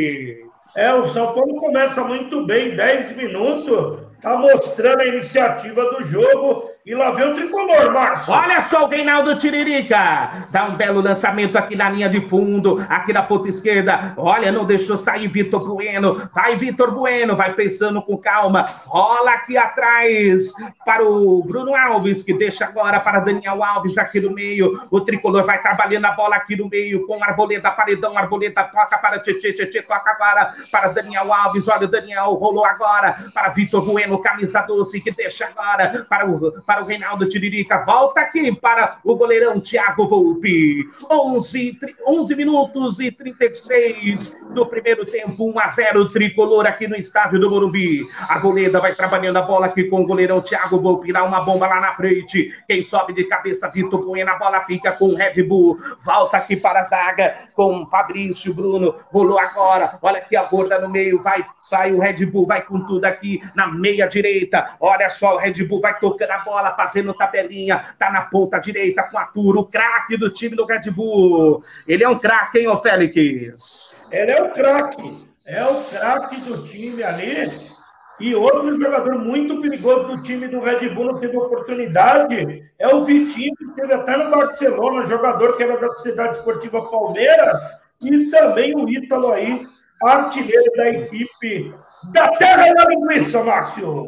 É, 0.76 0.94
o 0.94 1.08
São 1.08 1.34
Paulo 1.34 1.56
começa 1.62 2.04
muito 2.04 2.46
bem, 2.46 2.76
10 2.76 3.16
minutos 3.16 4.06
Tá 4.21 4.38
mostrando 4.38 5.01
a 5.01 5.08
iniciativa 5.08 5.84
do 5.91 6.03
jogo 6.03 6.71
e 6.88 6.95
lá 6.95 7.12
vem 7.12 7.30
o 7.30 7.36
tricolor, 7.36 7.91
Márcio. 7.91 8.34
Olha 8.34 8.63
só 8.63 8.86
o 8.86 8.88
Reinaldo 8.88 9.36
Tiririca. 9.36 10.45
Dá 10.50 10.67
um 10.67 10.78
belo 10.78 11.02
lançamento 11.02 11.58
aqui 11.58 11.76
na 11.76 11.89
linha 11.89 12.08
de 12.08 12.21
fundo, 12.30 12.82
aqui 12.88 13.12
na 13.12 13.21
ponta 13.21 13.50
esquerda. 13.50 14.13
Olha, 14.15 14.54
não 14.54 14.63
deixou 14.63 14.97
sair 14.97 15.28
Vitor 15.28 15.67
Bueno. 15.67 16.30
Vai, 16.34 16.56
Vitor 16.56 16.93
Bueno, 16.93 17.36
vai 17.36 17.54
pensando 17.54 18.02
com 18.02 18.17
calma. 18.17 18.65
Rola 18.86 19.32
aqui 19.32 19.58
atrás 19.58 20.54
para 20.86 21.04
o 21.04 21.43
Bruno 21.43 21.76
Alves, 21.76 22.23
que 22.23 22.34
deixa 22.34 22.63
agora 22.63 23.02
para 23.02 23.19
Daniel 23.19 23.62
Alves 23.62 23.97
aqui 23.97 24.21
no 24.21 24.32
meio. 24.32 24.80
O 24.89 25.02
tricolor 25.02 25.45
vai 25.45 25.62
trabalhando 25.62 26.06
a 26.06 26.12
bola 26.12 26.38
aqui 26.38 26.56
no 26.56 26.69
meio 26.69 27.06
com 27.06 27.21
Arboleda, 27.21 27.69
paredão. 27.69 28.17
Arboleda 28.17 28.63
toca 28.63 28.97
para 28.97 29.19
Tietê, 29.19 29.52
Tietê 29.52 29.82
toca 29.82 30.10
agora 30.10 30.54
para 30.71 30.88
Daniel 30.93 31.34
Alves. 31.34 31.67
Olha, 31.67 31.86
o 31.86 31.91
Daniel 31.91 32.34
rolou 32.36 32.63
agora 32.63 33.26
para 33.34 33.50
Vitor 33.50 33.84
Bueno 33.84 34.13
no 34.13 34.21
camisa 34.21 34.62
12, 34.62 35.02
que 35.02 35.12
deixa 35.12 35.47
agora 35.47 36.06
para 36.10 36.26
o, 36.26 36.63
para 36.65 36.77
o 36.82 36.86
Reinaldo 36.86 37.28
Tiririca. 37.28 37.84
Volta 37.86 38.22
aqui 38.22 38.54
para 38.56 39.00
o 39.04 39.16
goleirão 39.16 39.60
Thiago 39.60 40.08
Volpe. 40.08 40.86
11, 41.10 41.78
11 42.08 42.36
minutos 42.36 43.00
e 43.00 43.12
36 43.12 44.38
do 44.54 44.66
primeiro 44.66 45.06
tempo, 45.06 45.52
1 45.52 45.60
a 45.60 45.70
0 45.70 46.10
tricolor 46.10 46.66
aqui 46.66 46.88
no 46.88 46.96
estádio 46.96 47.40
do 47.40 47.50
Morumbi. 47.50 48.06
A 48.30 48.40
goleira 48.40 48.80
vai 48.80 48.96
trabalhando 48.96 49.38
a 49.38 49.42
bola 49.42 49.68
aqui 49.68 49.86
com 49.86 50.02
o 50.02 50.06
goleirão 50.06 50.42
Thiago 50.42 50.80
Volpe. 50.80 51.13
Dá 51.13 51.24
uma 51.24 51.42
bomba 51.42 51.68
lá 51.68 51.80
na 51.80 51.94
frente. 51.94 52.52
Quem 52.68 52.84
sobe 52.84 53.13
de 53.13 53.24
cabeça, 53.26 53.70
Vitor 53.70 54.04
Bueno. 54.04 54.32
A 54.32 54.38
bola 54.38 54.62
fica 54.62 54.92
com 54.92 55.06
o 55.06 55.16
Red 55.16 55.44
Bull. 55.44 55.78
Volta 56.02 56.38
aqui 56.38 56.56
para 56.56 56.82
a 56.82 56.84
zaga 56.84 57.50
com 57.54 57.86
Fabrício 57.88 58.54
Bruno. 58.54 58.96
Rolou 59.12 59.40
agora. 59.40 59.98
Olha 60.02 60.20
aqui 60.20 60.36
a 60.36 60.44
borda 60.44 60.80
no 60.80 60.90
meio. 60.90 61.22
Vai, 61.22 61.46
sai 61.69 61.93
o 61.93 61.99
Red 61.99 62.25
Bull. 62.25 62.45
Vai 62.45 62.65
com 62.65 62.86
tudo 62.86 63.06
aqui 63.06 63.41
na 63.56 63.67
meia 63.67 64.08
direita. 64.08 64.75
Olha 64.80 65.10
só, 65.10 65.36
o 65.36 65.38
Red 65.38 65.63
Bull 65.65 65.82
vai 65.82 65.97
tocando 65.99 66.32
a 66.32 66.39
bola, 66.39 66.75
fazendo 66.75 67.13
tabelinha. 67.13 67.95
Tá 67.97 68.12
na 68.12 68.23
ponta 68.23 68.60
direita 68.60 69.03
com 69.03 69.17
a 69.17 69.25
Turo, 69.25 69.62
o 69.62 69.65
craque 69.65 70.17
do 70.17 70.30
time 70.30 70.56
do 70.56 70.65
Red 70.65 70.89
Bull. 70.91 71.63
Ele 71.88 72.03
é 72.03 72.10
um 72.10 72.19
craque, 72.19 72.60
hein, 72.60 72.67
ô 72.67 72.82
Félix? 72.82 73.95
Ele 74.12 74.32
é 74.32 74.41
um 74.41 74.51
craque. 74.51 75.27
é 75.47 75.65
o 75.65 75.84
craque 75.86 76.41
do 76.41 76.63
time 76.63 77.03
ali. 77.03 77.77
E 78.19 78.34
outro 78.34 78.80
jogador 78.82 79.19
muito 79.19 79.62
perigoso 79.62 80.08
do 80.08 80.21
time 80.23 80.47
do 80.47 80.60
Red 80.60 80.89
Bull 80.89 81.06
não 81.06 81.19
teve 81.19 81.38
oportunidade 81.38 82.67
é 82.80 82.88
o 82.88 83.03
Vitinho, 83.03 83.56
que 83.56 83.65
teve 83.75 83.93
até 83.93 84.17
no 84.17 84.32
Barcelona, 84.32 85.03
jogador 85.03 85.56
que 85.56 85.63
era 85.63 85.77
da 85.80 85.95
Cidade 85.97 86.38
Esportiva 86.38 86.89
Palmeiras, 86.89 87.62
e 88.01 88.30
também 88.30 88.75
o 88.75 88.88
Ítalo 88.88 89.32
aí, 89.32 89.65
artilheiro 90.03 90.71
da 90.75 90.89
equipe 90.89 91.73
da 92.12 92.29
Terra 92.29 92.73
da 92.73 92.86
Linguiça, 92.86 93.43
Márcio. 93.43 94.03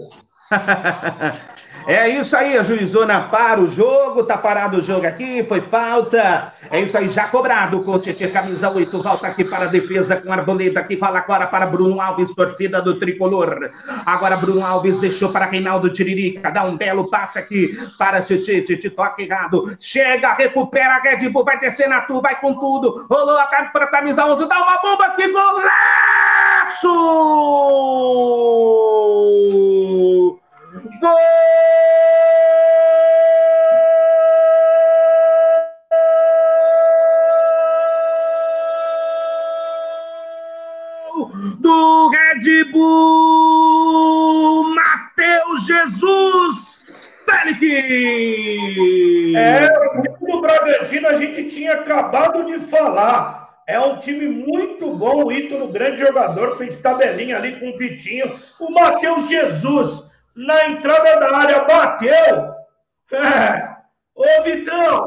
É 1.87 2.07
isso 2.07 2.35
aí, 2.35 2.57
a 2.57 2.63
juizona 2.63 3.21
para 3.21 3.59
o 3.59 3.67
jogo, 3.67 4.23
tá 4.23 4.37
parado 4.37 4.77
o 4.77 4.81
jogo 4.81 5.07
aqui, 5.07 5.43
foi 5.47 5.61
falta. 5.61 6.53
É 6.69 6.81
isso 6.81 6.97
aí, 6.97 7.07
já 7.09 7.27
cobrado, 7.27 7.79
o 7.79 7.99
camisa 8.31 8.69
8, 8.69 9.01
volta 9.01 9.27
aqui 9.27 9.43
para 9.43 9.65
a 9.65 9.67
defesa 9.67 10.15
com 10.17 10.31
Arboleda, 10.31 10.83
que 10.83 10.97
fala 10.97 11.19
agora 11.19 11.47
para 11.47 11.65
Bruno 11.65 11.99
Alves, 11.99 12.33
torcida 12.35 12.81
do 12.81 12.99
Tricolor. 12.99 13.69
Agora 14.05 14.37
Bruno 14.37 14.65
Alves 14.65 14.99
deixou 14.99 15.29
para 15.29 15.45
Reinaldo 15.45 15.89
Tiririca, 15.89 16.51
dá 16.51 16.63
um 16.63 16.77
belo 16.77 17.09
passe 17.09 17.39
aqui 17.39 17.75
para 17.97 18.21
Titi, 18.21 18.61
Titi 18.61 18.89
toca 18.89 19.21
errado, 19.21 19.75
chega, 19.79 20.33
recupera 20.33 20.99
Red 21.01 21.29
Bull, 21.29 21.45
vai 21.45 21.59
descer 21.59 21.87
na 21.87 22.01
tu, 22.01 22.21
vai 22.21 22.39
com 22.39 22.53
tudo, 22.53 23.07
rolou 23.09 23.37
a 23.37 23.45
para 23.45 23.85
a 23.85 23.87
camisa 23.87 24.25
11, 24.25 24.45
dá 24.47 24.57
uma 24.57 24.77
bomba 24.81 25.05
aqui, 25.05 25.27
golaço! 25.31 25.69
Gol! 30.79 31.19
Do 41.59 42.09
Red 42.09 42.71
Bull, 42.71 44.63
Matheus 44.73 45.65
Jesus 45.65 47.11
Félix! 47.25 47.61
É, 49.35 49.67
o 50.21 50.39
Bragantino 50.39 51.07
a 51.07 51.17
gente 51.17 51.43
tinha 51.49 51.73
acabado 51.73 52.45
de 52.45 52.59
falar. 52.59 53.49
É 53.67 53.77
um 53.79 53.99
time 53.99 54.27
muito 54.27 54.95
bom, 54.95 55.25
o 55.25 55.31
Ítalo, 55.31 55.71
grande 55.71 55.97
jogador, 55.99 56.57
fez 56.57 56.79
tabelinha 56.79 57.35
ali 57.37 57.59
com 57.59 57.69
o 57.69 57.77
Vitinho. 57.77 58.39
O 58.59 58.71
Matheus 58.71 59.27
Jesus 59.27 60.08
na 60.35 60.69
entrada 60.69 61.19
da 61.19 61.37
área, 61.37 61.63
bateu. 61.63 62.53
É. 63.11 63.77
Ô, 64.15 64.43
Vitão, 64.43 65.05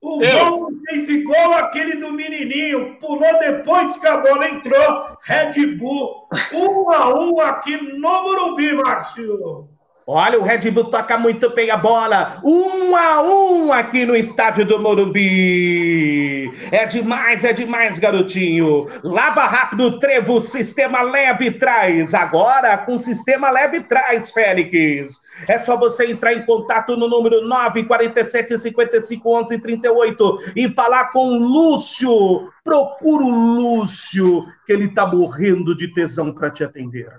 o 0.00 0.18
gol 0.18 0.68
fez 0.88 1.08
igual 1.08 1.54
aquele 1.54 1.96
do 1.96 2.12
menininho, 2.12 2.98
pulou 2.98 3.38
depois 3.38 3.96
que 3.96 4.06
a 4.06 4.18
bola 4.18 4.48
entrou, 4.48 5.18
Red 5.22 5.76
Bull, 5.76 6.28
um 6.54 6.90
a 6.90 7.18
um 7.18 7.40
aqui 7.40 7.76
no 7.76 8.22
Morumbi, 8.22 8.72
Márcio. 8.72 9.75
Olha, 10.08 10.38
o 10.38 10.44
Red 10.44 10.70
Bull 10.70 10.84
toca 10.84 11.18
muito 11.18 11.52
bem 11.52 11.68
a 11.68 11.76
bola. 11.76 12.40
Um 12.44 12.94
a 12.94 13.22
um 13.22 13.72
aqui 13.72 14.06
no 14.06 14.14
estádio 14.14 14.64
do 14.64 14.78
Morumbi. 14.78 16.48
É 16.70 16.86
demais, 16.86 17.42
é 17.42 17.52
demais, 17.52 17.98
garotinho. 17.98 18.86
Lava 19.02 19.46
rápido, 19.46 19.98
trevo, 19.98 20.40
sistema 20.40 21.02
leve 21.02 21.50
traz. 21.50 22.14
Agora 22.14 22.78
com 22.78 22.96
sistema 22.96 23.50
leve 23.50 23.80
traz, 23.80 24.30
Félix. 24.30 25.20
É 25.48 25.58
só 25.58 25.76
você 25.76 26.06
entrar 26.06 26.34
em 26.34 26.46
contato 26.46 26.96
no 26.96 27.08
número 27.08 27.44
947 27.44 28.58
55 28.60 29.28
11 29.28 29.58
38 29.58 30.52
e 30.54 30.68
falar 30.68 31.06
com 31.10 31.36
Lúcio. 31.36 32.48
Procura 32.62 33.24
o 33.24 33.30
Lúcio, 33.30 34.44
que 34.64 34.72
ele 34.72 34.86
tá 34.86 35.04
morrendo 35.04 35.76
de 35.76 35.92
tesão 35.92 36.32
para 36.32 36.48
te 36.48 36.62
atender. 36.62 37.10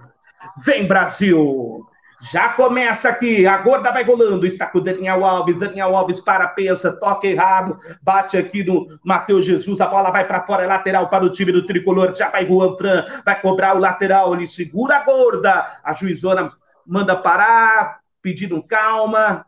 Vem, 0.63 0.87
Brasil! 0.87 1.85
Já 2.19 2.49
começa 2.49 3.09
aqui, 3.09 3.45
a 3.45 3.57
gorda 3.59 3.91
vai 3.91 4.03
rolando, 4.03 4.45
está 4.47 4.65
com 4.65 4.79
o 4.79 4.83
Daniel 4.83 5.23
Alves, 5.23 5.59
Daniel 5.59 5.95
Alves 5.95 6.19
para, 6.19 6.47
pensa, 6.47 6.91
toca 6.91 7.27
errado, 7.27 7.77
bate 8.01 8.35
aqui 8.35 8.63
no 8.63 8.87
Matheus 9.03 9.45
Jesus, 9.45 9.79
a 9.79 9.87
bola 9.87 10.09
vai 10.09 10.25
para 10.25 10.41
fora, 10.41 10.63
é 10.63 10.67
lateral 10.67 11.09
para 11.09 11.23
o 11.23 11.29
time 11.29 11.51
do 11.51 11.65
Tricolor, 11.65 12.15
já 12.15 12.29
vai 12.29 12.47
Juan 12.47 12.75
Fran, 12.75 13.05
vai 13.23 13.39
cobrar 13.39 13.75
o 13.75 13.79
lateral, 13.79 14.33
ele 14.33 14.47
segura 14.47 14.97
a 14.97 15.03
gorda, 15.03 15.67
a 15.83 15.93
juizona 15.93 16.51
manda 16.85 17.15
parar, 17.15 17.99
pedindo 18.19 18.63
calma, 18.63 19.45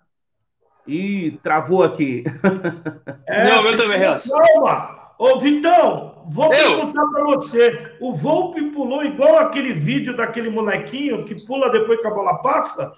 e 0.86 1.40
travou 1.42 1.84
aqui. 1.84 2.24
É, 3.26 3.46
Não, 3.50 3.66
eu 3.66 3.78
também, 3.78 4.00
Calma! 4.00 4.99
Ô, 5.20 5.38
Vitão, 5.38 6.24
vou 6.30 6.46
eu? 6.46 6.78
perguntar 6.78 7.06
para 7.08 7.24
você. 7.26 7.98
O 8.00 8.14
Volpe 8.14 8.62
pulou 8.72 9.04
igual 9.04 9.38
aquele 9.38 9.74
vídeo 9.74 10.16
daquele 10.16 10.50
molequinho 10.50 11.26
que 11.26 11.36
pula 11.46 11.70
depois 11.70 12.00
que 12.00 12.08
a 12.08 12.12
bola 12.12 12.42
passa? 12.42 12.94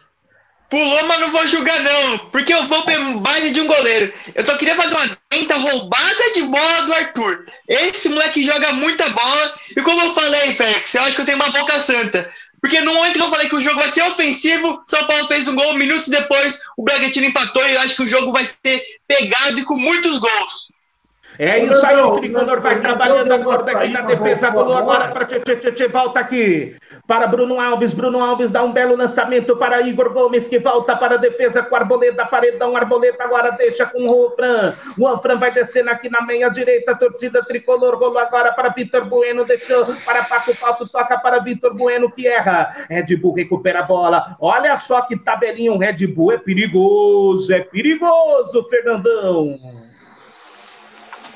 Pulou, 0.69 1.07
mas 1.07 1.19
não 1.19 1.31
vou 1.31 1.47
julgar, 1.47 1.79
não. 1.81 2.19
Porque 2.29 2.53
o 2.53 2.67
Volpe 2.67 2.93
é 2.93 3.13
base 3.15 3.49
de 3.49 3.61
um 3.61 3.65
goleiro. 3.65 4.13
Eu 4.35 4.45
só 4.45 4.55
queria 4.55 4.75
fazer 4.75 4.93
uma 4.93 5.17
tenta 5.29 5.55
roubada 5.55 6.33
de 6.35 6.43
bola 6.43 6.81
do 6.83 6.93
Arthur. 6.93 7.45
Esse 7.67 8.07
moleque 8.07 8.45
joga 8.45 8.71
muita 8.73 9.09
bola. 9.09 9.55
E 9.75 9.81
como 9.81 9.99
eu 10.03 10.13
falei, 10.13 10.53
Félix, 10.53 10.93
eu 10.93 11.01
acho 11.01 11.15
que 11.15 11.21
eu 11.21 11.25
tenho 11.25 11.37
uma 11.37 11.49
boca 11.49 11.79
santa. 11.79 12.31
Porque 12.61 12.79
no 12.81 12.93
momento 12.93 13.15
que 13.15 13.21
eu 13.21 13.31
falei 13.31 13.49
que 13.49 13.55
o 13.55 13.61
jogo 13.61 13.79
vai 13.79 13.89
ser 13.89 14.03
ofensivo, 14.03 14.83
São 14.87 15.03
Paulo 15.07 15.25
fez 15.25 15.47
um 15.47 15.55
gol, 15.55 15.73
minutos 15.73 16.07
depois 16.07 16.59
o 16.77 16.83
Bragantino 16.83 17.25
empatou 17.25 17.67
e 17.67 17.73
eu 17.73 17.81
acho 17.81 17.95
que 17.95 18.03
o 18.03 18.07
jogo 18.07 18.31
vai 18.31 18.45
ser 18.45 18.79
pegado 19.07 19.57
e 19.57 19.65
com 19.65 19.75
muitos 19.75 20.19
gols. 20.19 20.71
É 21.39 21.59
isso 21.59 21.85
aí, 21.85 21.97
o 21.97 22.11
tricolor 22.11 22.61
vai 22.61 22.79
trabalhando 22.81 23.31
agora 23.31 23.71
aqui 23.71 23.89
na 23.89 24.01
defesa. 24.01 24.49
Rolou 24.49 24.77
agora 24.77 25.09
para 25.09 25.25
Tchê, 25.25 25.87
volta 25.87 26.19
aqui 26.19 26.75
para 27.07 27.27
Bruno 27.27 27.59
Alves. 27.59 27.93
Bruno 27.93 28.23
Alves 28.23 28.51
dá 28.51 28.63
um 28.63 28.71
belo 28.71 28.95
lançamento 28.95 29.55
para 29.57 29.81
Igor 29.81 30.13
Gomes, 30.13 30.47
que 30.47 30.59
volta 30.59 30.95
para 30.95 31.15
a 31.15 31.17
defesa 31.17 31.63
com 31.63 31.75
Arboleda, 31.75 32.25
paredão. 32.25 32.75
Arboleda 32.75 33.23
agora 33.23 33.51
deixa 33.51 33.85
com 33.85 34.07
o 34.07 34.31
Fran. 34.35 34.75
O 34.97 35.07
Anfran 35.07 35.37
vai 35.37 35.51
descendo 35.51 35.89
aqui 35.89 36.09
na 36.09 36.21
meia 36.21 36.49
direita. 36.49 36.95
Torcida 36.95 37.43
tricolor 37.43 37.97
rolou 37.97 38.19
agora 38.19 38.51
para 38.51 38.69
Vitor 38.69 39.05
Bueno, 39.05 39.45
deixou 39.45 39.85
para 40.05 40.23
Paco 40.25 40.55
Pato, 40.55 40.87
toca 40.87 41.17
para 41.17 41.39
Vitor 41.39 41.73
Bueno, 41.73 42.11
que 42.11 42.27
erra. 42.27 42.85
Red 42.89 43.15
Bull 43.17 43.35
recupera 43.35 43.79
a 43.79 43.83
bola. 43.83 44.35
Olha 44.39 44.77
só 44.77 45.01
que 45.01 45.17
tabelinha, 45.17 45.71
o 45.71 45.77
Red 45.77 46.07
Bull 46.07 46.33
é 46.33 46.37
perigoso, 46.37 47.51
é 47.53 47.61
perigoso, 47.61 48.67
Fernandão. 48.69 49.57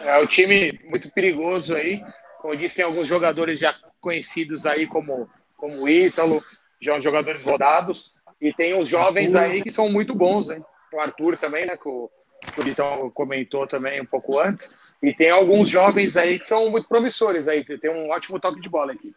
É 0.06 0.18
um 0.20 0.26
time 0.28 0.80
muito 0.86 1.10
perigoso 1.12 1.76
aí. 1.76 2.02
Como 2.40 2.54
eu 2.54 2.58
disse, 2.58 2.76
tem 2.76 2.86
alguns 2.86 3.08
jogadores 3.08 3.60
já 3.60 3.76
conhecidos 4.00 4.66
aí, 4.66 4.86
como, 4.86 5.28
como 5.58 5.82
o 5.82 5.90
Ítalo, 5.90 6.44
já 6.80 7.00
jogadores 7.00 7.42
rodados. 7.42 8.14
E 8.40 8.54
tem 8.54 8.78
os 8.78 8.88
jovens 8.88 9.36
aí 9.36 9.64
que 9.64 9.72
são 9.72 9.90
muito 9.90 10.14
bons, 10.14 10.48
né? 10.48 10.62
O 10.94 11.00
Arthur 11.00 11.38
também, 11.38 11.66
né? 11.66 11.76
Que 11.76 11.90
o, 11.90 12.10
que 12.54 12.60
o 12.60 12.64
Vitão 12.64 13.10
comentou 13.10 13.66
também 13.66 14.00
um 14.00 14.06
pouco 14.06 14.40
antes. 14.40 14.76
E 15.02 15.14
tem 15.14 15.30
alguns 15.30 15.70
jovens 15.70 16.16
aí 16.16 16.38
que 16.38 16.46
são 16.46 16.70
muito 16.70 16.88
promissores 16.88 17.48
aí. 17.48 17.64
Tem 17.64 17.90
um 17.90 18.10
ótimo 18.10 18.40
toque 18.40 18.62
de 18.62 18.70
bola 18.70 18.94
aqui. 18.94 19.14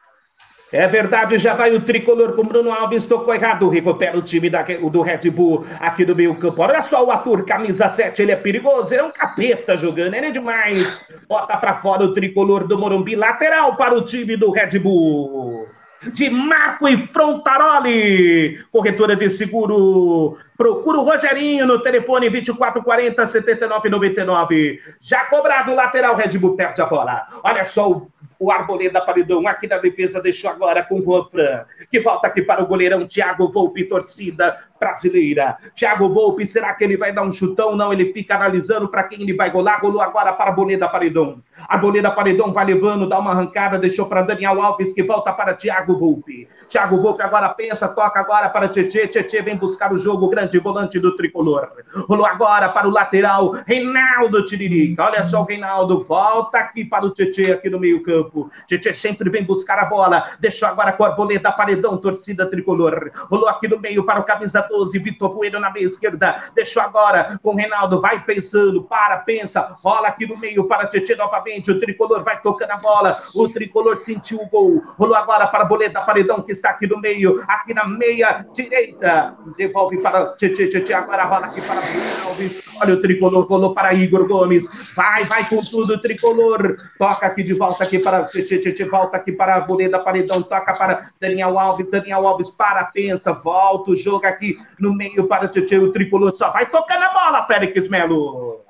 É 0.71 0.87
verdade, 0.87 1.39
já 1.39 1.55
vai 1.55 1.75
o 1.75 1.81
tricolor 1.81 2.35
com 2.35 2.43
Bruno 2.43 2.71
Alves, 2.71 3.07
tocou 3.07 3.35
errado, 3.35 3.71
recupera 3.71 4.19
o 4.19 4.23
time 4.23 4.51
da, 4.51 4.63
do 4.63 5.01
Red 5.01 5.31
Bull 5.31 5.67
aqui 5.81 6.05
do 6.05 6.15
meio 6.15 6.39
campo. 6.39 6.61
Olha 6.61 6.83
só 6.83 7.07
o 7.07 7.11
Arthur, 7.11 7.47
camisa 7.47 7.89
7, 7.89 8.21
ele 8.21 8.33
é 8.33 8.37
perigoso, 8.37 8.93
ele 8.93 9.01
é 9.01 9.05
um 9.05 9.11
capeta 9.11 9.79
jogando, 9.79 10.15
ele 10.15 10.27
é 10.27 10.31
demais. 10.31 11.01
Bota 11.27 11.57
para 11.57 11.77
fora 11.77 12.05
o 12.05 12.13
tricolor 12.13 12.67
do 12.67 12.77
Morumbi, 12.77 13.17
lateral 13.17 13.77
para 13.77 13.95
o 13.95 14.03
time 14.03 14.37
do 14.37 14.51
Red 14.51 14.79
Bull 14.79 15.67
de 16.13 16.31
Marco 16.31 16.89
e 16.89 16.97
Frontaroli. 17.09 18.59
Corretora 18.71 19.17
de 19.17 19.29
seguro. 19.29 20.37
Procura 20.57 20.99
o 20.99 21.05
Rogerinho 21.05 21.67
no 21.67 21.83
telefone 21.83 22.31
2440 22.31 23.27
7999. 23.27 24.81
Já 25.01 25.25
cobrado 25.25 25.73
o 25.73 25.75
lateral 25.75 26.17
Red 26.17 26.39
Bull 26.39 26.57
perde 26.57 26.81
a 26.81 26.87
bola. 26.87 27.27
Olha 27.43 27.67
só 27.67 27.91
o 27.91 28.09
o 28.39 28.53
Arboleda 28.53 29.01
Paredão 29.01 29.47
aqui 29.49 29.67
da 29.67 29.79
defesa 29.79 30.23
deixou 30.23 30.51
agora 30.51 30.83
com 30.85 30.99
o 30.99 31.03
Juan 31.03 31.25
Fran, 31.25 31.65
que 31.91 32.01
volta 32.01 32.29
aqui 32.29 32.43
para 32.43 32.63
o 32.63 32.67
goleirão 32.67 33.07
Thiago 33.07 33.51
Volpe, 33.51 33.85
torcida 33.85 34.57
brasileira. 34.79 35.59
Thiago 35.75 36.09
Volpe, 36.09 36.47
será 36.47 36.75
que 36.75 36.85
ele 36.85 36.97
vai 36.97 37.13
dar 37.13 37.23
um 37.23 37.33
chutão? 37.33 37.75
Não, 37.75 37.93
ele 37.93 38.13
fica 38.13 38.37
analisando 38.37 38.89
para 38.89 39.05
quem 39.05 39.23
ele 39.23 39.35
vai 39.35 39.51
golar. 39.51 39.81
Golou 39.81 40.01
agora 40.01 40.33
para 40.33 40.51
Arboleda 40.51 40.89
Paredão. 40.89 41.43
Arboleda 41.67 42.11
Paredão 42.11 42.53
vai 42.53 42.67
levando, 42.67 43.09
dá 43.09 43.19
uma 43.19 43.33
arrancada, 43.33 43.79
deixou 43.79 44.07
para 44.07 44.23
Daniel 44.23 44.61
Alves, 44.61 44.93
que 44.93 45.03
volta 45.03 45.33
para 45.33 45.55
Thiago 45.55 45.99
Volpe. 45.99 46.49
Thiago 46.69 47.01
Volpe 47.01 47.23
agora 47.23 47.49
pensa, 47.49 47.89
toca 47.89 48.21
agora 48.21 48.49
para 48.49 48.69
Tietê. 48.69 49.09
Tietê 49.09 49.43
vem 49.43 49.57
buscar 49.57 49.93
o 49.93 49.99
jogo, 49.99 50.29
grande 50.29 50.59
volante 50.59 50.99
do 51.01 51.17
tricolor. 51.17 51.69
Rolou 52.09 52.27
agora 52.27 52.69
para 52.69 52.87
o 52.87 52.91
lateral, 52.91 53.53
Reinaldo 53.67 54.45
Tiririca. 54.45 55.05
Olha 55.05 55.25
só 55.25 55.41
o 55.41 55.45
Reinaldo, 55.45 56.03
volta 56.03 56.59
aqui 56.59 56.85
para 56.85 57.07
o 57.07 57.11
Tietê, 57.11 57.53
aqui 57.53 57.69
no 57.69 57.81
meio 57.81 58.03
campo 58.03 58.19
campo. 58.19 58.51
Tietchan 58.67 58.93
sempre 58.93 59.31
vem 59.31 59.45
buscar 59.45 59.79
a 59.79 59.87
bola. 59.87 60.31
Deixou 60.39 60.69
agora 60.69 60.93
com 60.93 61.05
a 61.05 61.09
arboleda, 61.09 61.51
paredão, 61.53 61.97
torcida 61.97 62.47
tricolor. 62.47 63.11
Rolou 63.31 63.49
aqui 63.49 63.69
no 63.69 63.79
meio 63.79 64.05
para 64.05 64.21
o 64.21 64.25
camisa 64.25 64.67
12, 64.69 64.99
Vitor 64.99 65.35
Bueno 65.35 65.61
na 65.61 65.71
meia 65.71 65.87
esquerda. 65.87 66.51
Deixou 66.55 66.83
agora 66.83 67.39
com 67.43 67.51
o 67.51 67.57
Reinaldo, 67.57 68.01
vai 68.01 68.23
pensando, 68.25 68.83
para, 68.83 69.19
pensa. 69.19 69.75
Rola 69.83 70.09
aqui 70.09 70.27
no 70.27 70.39
meio 70.39 70.65
para 70.65 70.87
Tietchan 70.87 71.17
novamente. 71.17 71.48
O 71.57 71.81
tricolor 71.81 72.23
vai 72.25 72.41
tocando 72.41 72.71
a 72.71 72.77
bola. 72.77 73.19
O 73.35 73.49
tricolor 73.49 73.99
sentiu 73.99 74.39
o 74.41 74.49
gol. 74.49 74.83
Rolou 74.99 75.17
agora 75.17 75.47
para 75.47 75.61
a 75.61 75.63
arboleda, 75.63 76.01
paredão, 76.03 76.43
que 76.43 76.53
está 76.53 76.71
aqui 76.71 76.87
no 76.87 77.01
meio. 77.01 77.43
Aqui 77.49 77.73
na 77.73 77.87
meia 77.87 78.47
direita. 78.55 79.37
Devolve 79.57 80.03
para 80.03 80.37
Tietchan. 80.37 80.97
Agora 80.97 81.25
rola 81.25 81.47
aqui 81.47 81.61
para 81.63 81.81
Alves. 82.25 82.63
Olha 82.81 82.95
o 82.95 83.01
tricolor, 83.01 83.47
rolou 83.47 83.75
para 83.75 83.93
Igor 83.95 84.27
Gomes. 84.27 84.69
Vai, 84.95 85.25
vai 85.27 85.49
com 85.49 85.63
tudo, 85.63 86.01
tricolor. 86.01 86.77
Toca 86.99 87.27
aqui 87.27 87.43
de 87.43 87.55
volta 87.55 87.85
aqui 87.85 87.99
para 87.99 88.25
Tchê, 88.27 88.85
volta 88.85 89.17
aqui 89.17 89.33
para 89.33 89.57
a 89.57 89.61
Boleda 89.61 89.99
Paredão, 89.99 90.43
toca 90.43 90.75
para 90.75 91.11
Daniel 91.21 91.59
Alves, 91.59 91.91
Daniel 91.91 92.27
Alves 92.27 92.51
para, 92.51 92.85
pensa, 92.85 93.33
volta 93.33 93.91
o 93.91 93.97
jogo 93.97 94.27
aqui 94.27 94.57
no 94.79 94.95
meio 94.95 95.27
para 95.27 95.47
o 95.47 95.49
Tchê, 95.49 95.79
o 95.79 95.93
tricolor 95.93 96.35
só 96.35 96.51
vai 96.51 96.67
tocando 96.67 97.03
a 97.03 97.13
bola, 97.13 97.47
Félix 97.47 97.89
Melo. 97.89 98.68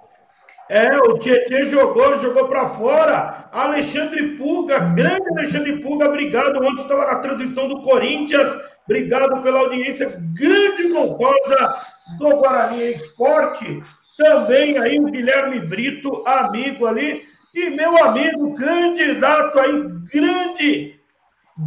É, 0.69 0.97
o 0.99 1.19
Tietchan 1.19 1.65
jogou, 1.65 2.19
jogou 2.21 2.47
para 2.49 2.71
fora. 2.71 3.49
Alexandre 3.53 4.37
Puga, 4.37 4.79
grande 4.79 5.25
Alexandre 5.31 5.81
Puga, 5.81 6.07
obrigado. 6.07 6.63
Ontem 6.63 6.83
estava 6.83 7.07
na 7.07 7.21
transmissão 7.21 7.69
do 7.69 7.83
Corinthians. 7.83 8.55
Obrigado 8.85 9.43
pela 9.43 9.61
audiência. 9.61 10.21
Grande 10.35 10.89
Moncosa 10.89 11.77
do 12.19 12.31
Guarani 12.37 12.93
Esporte. 12.93 13.83
Também 14.17 14.79
aí 14.79 14.99
o 14.99 15.05
Guilherme 15.05 15.61
Brito, 15.61 16.23
amigo 16.27 16.87
ali. 16.87 17.23
E 17.55 17.71
meu 17.71 17.97
amigo, 18.05 18.55
candidato 18.55 19.59
aí, 19.59 19.73
grande 20.13 20.99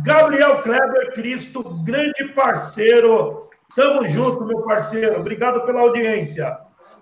Gabriel 0.03 0.61
Kleber 0.61 1.13
Cristo, 1.13 1.83
grande 1.83 2.25
parceiro. 2.33 3.49
Tamo 3.75 4.07
junto, 4.07 4.45
meu 4.45 4.61
parceiro. 4.61 5.19
Obrigado 5.19 5.65
pela 5.65 5.81
audiência. 5.81 6.55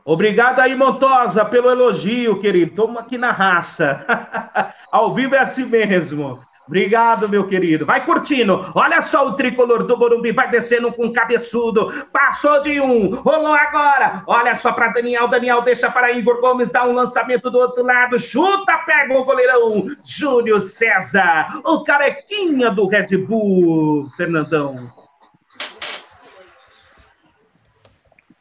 Obrigado 0.06 0.60
aí, 0.60 0.76
Montosa, 0.76 1.46
pelo 1.46 1.70
elogio, 1.70 2.40
querido. 2.40 2.76
Toma 2.76 3.02
aqui 3.02 3.18
na 3.18 3.32
raça. 3.32 4.06
Ao 4.92 5.14
vivo 5.14 5.36
é 5.36 5.40
assim 5.40 5.66
mesmo. 5.66 6.40
Obrigado, 6.70 7.28
meu 7.28 7.48
querido. 7.48 7.84
Vai 7.84 8.06
curtindo. 8.06 8.72
Olha 8.76 9.02
só 9.02 9.28
o 9.28 9.34
tricolor 9.34 9.88
do 9.88 9.98
Morumbi. 9.98 10.32
Vai 10.32 10.52
descendo 10.52 10.94
com 10.94 11.12
cabeçudo. 11.12 11.92
Passou 12.14 12.62
de 12.62 12.80
um. 12.80 13.16
Rolou 13.16 13.56
agora. 13.56 14.24
Olha 14.28 14.56
só 14.56 14.72
para 14.72 14.90
Daniel. 14.90 15.28
Daniel 15.28 15.64
deixa 15.64 15.90
para 15.90 16.12
Igor 16.12 16.40
Gomes 16.40 16.70
dar 16.70 16.88
um 16.88 16.94
lançamento 16.94 17.50
do 17.50 17.58
outro 17.58 17.84
lado. 17.84 18.20
Chuta, 18.20 18.78
pega 18.86 19.18
o 19.18 19.26
goleirão. 19.26 19.88
Júlio 20.06 20.60
César. 20.60 21.60
O 21.66 21.84
carequinha 21.84 22.70
do 22.70 22.88
Red 22.88 23.18
Bull. 23.18 24.08
Fernandão. 24.16 24.92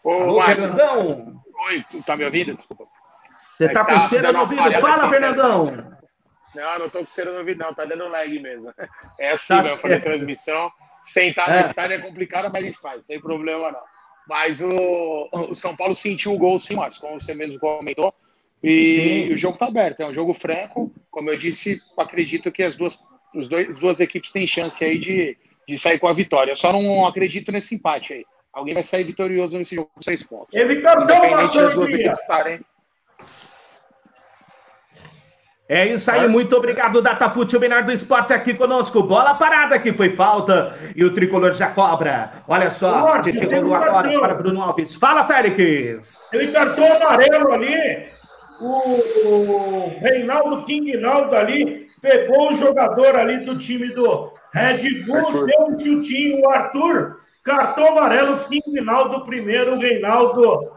Ô, 0.04 0.12
Alô, 0.12 0.42
Fernandão. 0.42 1.37
Oi, 1.66 1.84
tu 1.90 2.02
tá 2.02 2.16
me 2.16 2.24
ouvindo? 2.24 2.54
Desculpa. 2.54 2.86
Você 3.56 3.64
é 3.64 3.68
tá, 3.68 3.84
tá 3.84 3.94
com 3.94 4.00
cera 4.02 4.32
no 4.32 4.40
ouvido? 4.40 4.80
Fala, 4.80 5.08
Fernandão. 5.10 5.98
Não, 6.54 6.78
não 6.78 6.88
tô 6.88 7.00
com 7.00 7.10
cera 7.10 7.32
no 7.32 7.38
ouvido, 7.38 7.58
não. 7.58 7.74
Tá 7.74 7.84
dando 7.84 8.06
lag 8.08 8.38
mesmo. 8.38 8.72
É 9.18 9.32
assim, 9.32 9.48
tá 9.48 9.62
mesmo, 9.62 9.78
fazer 9.78 10.00
transmissão. 10.00 10.70
Sentar 11.02 11.50
é. 11.50 11.62
no 11.62 11.68
estádio 11.68 11.96
é 11.96 11.98
complicado, 11.98 12.50
mas 12.52 12.62
a 12.62 12.66
gente 12.66 12.78
faz, 12.78 13.06
sem 13.06 13.20
problema 13.20 13.72
não. 13.72 13.80
Mas 14.28 14.60
o, 14.60 15.28
o 15.32 15.54
São 15.54 15.74
Paulo 15.74 15.94
sentiu 15.94 16.34
o 16.34 16.38
gol 16.38 16.58
sim, 16.58 16.76
Marcos, 16.76 16.98
como 16.98 17.20
você 17.20 17.34
mesmo 17.34 17.58
comentou. 17.58 18.14
E, 18.62 19.30
o 19.32 19.38
jogo 19.38 19.56
tá 19.56 19.66
aberto, 19.66 20.00
é 20.00 20.06
um 20.06 20.12
jogo 20.12 20.34
franco. 20.34 20.92
Como 21.10 21.30
eu 21.30 21.38
disse, 21.38 21.80
acredito 21.96 22.52
que 22.52 22.62
as 22.62 22.76
duas, 22.76 22.98
os 23.34 23.48
dois, 23.48 23.70
as 23.70 23.78
duas 23.78 24.00
equipes 24.00 24.30
têm 24.30 24.46
chance 24.46 24.84
aí 24.84 24.98
de, 24.98 25.36
de 25.66 25.78
sair 25.78 25.98
com 25.98 26.08
a 26.08 26.12
vitória. 26.12 26.52
Eu 26.52 26.56
só 26.56 26.72
não 26.72 27.06
acredito 27.06 27.50
nesse 27.50 27.76
empate 27.76 28.12
aí. 28.12 28.26
Alguém 28.52 28.74
vai 28.74 28.82
sair 28.82 29.04
vitorioso 29.04 29.56
nesse 29.56 29.74
jogo 29.76 29.90
com 29.94 30.02
seis 30.02 30.22
pontos. 30.22 30.48
Ele 30.52 30.80
cantou, 30.80 31.16
Independente 31.16 31.60
das 31.60 31.74
duas 31.74 31.92
equipes 31.92 32.20
estarem. 32.20 32.60
É 35.70 35.86
isso 35.86 36.10
aí, 36.10 36.26
muito 36.26 36.56
obrigado, 36.56 37.02
Dataput, 37.02 37.54
o 37.54 37.60
menor 37.60 37.82
do 37.82 37.92
esporte 37.92 38.32
aqui 38.32 38.54
conosco. 38.54 39.02
Bola 39.02 39.34
parada 39.34 39.78
que 39.78 39.92
foi 39.92 40.16
falta 40.16 40.74
e 40.96 41.04
o 41.04 41.12
tricolor 41.12 41.52
já 41.52 41.68
cobra. 41.68 42.32
Olha 42.48 42.70
só, 42.70 43.22
chegou 43.22 43.74
agora 43.74 44.18
para 44.18 44.34
Bruno 44.36 44.62
Alves. 44.62 44.94
Fala, 44.94 45.26
Félix. 45.26 46.32
Ele 46.32 46.52
cartão 46.52 46.90
amarelo 46.90 47.52
ali. 47.52 48.06
O, 48.60 49.28
o 49.28 50.00
Reinaldo 50.00 50.64
Kingnaldo 50.64 51.36
ali 51.36 51.86
pegou 52.00 52.52
o 52.52 52.56
jogador 52.56 53.14
ali 53.14 53.44
do 53.44 53.58
time 53.58 53.88
do 53.88 54.32
Red 54.54 55.04
Bull, 55.04 55.16
Arthur. 55.16 55.46
deu 55.46 55.66
um 55.68 55.78
chutinho, 55.78 56.40
o 56.40 56.48
Arthur, 56.48 57.16
cartão 57.48 57.88
amarelo, 57.88 58.44
Kingnaldo 58.44 59.24
primeiro, 59.24 59.74
o 59.74 59.78
Reinaldo 59.78 60.70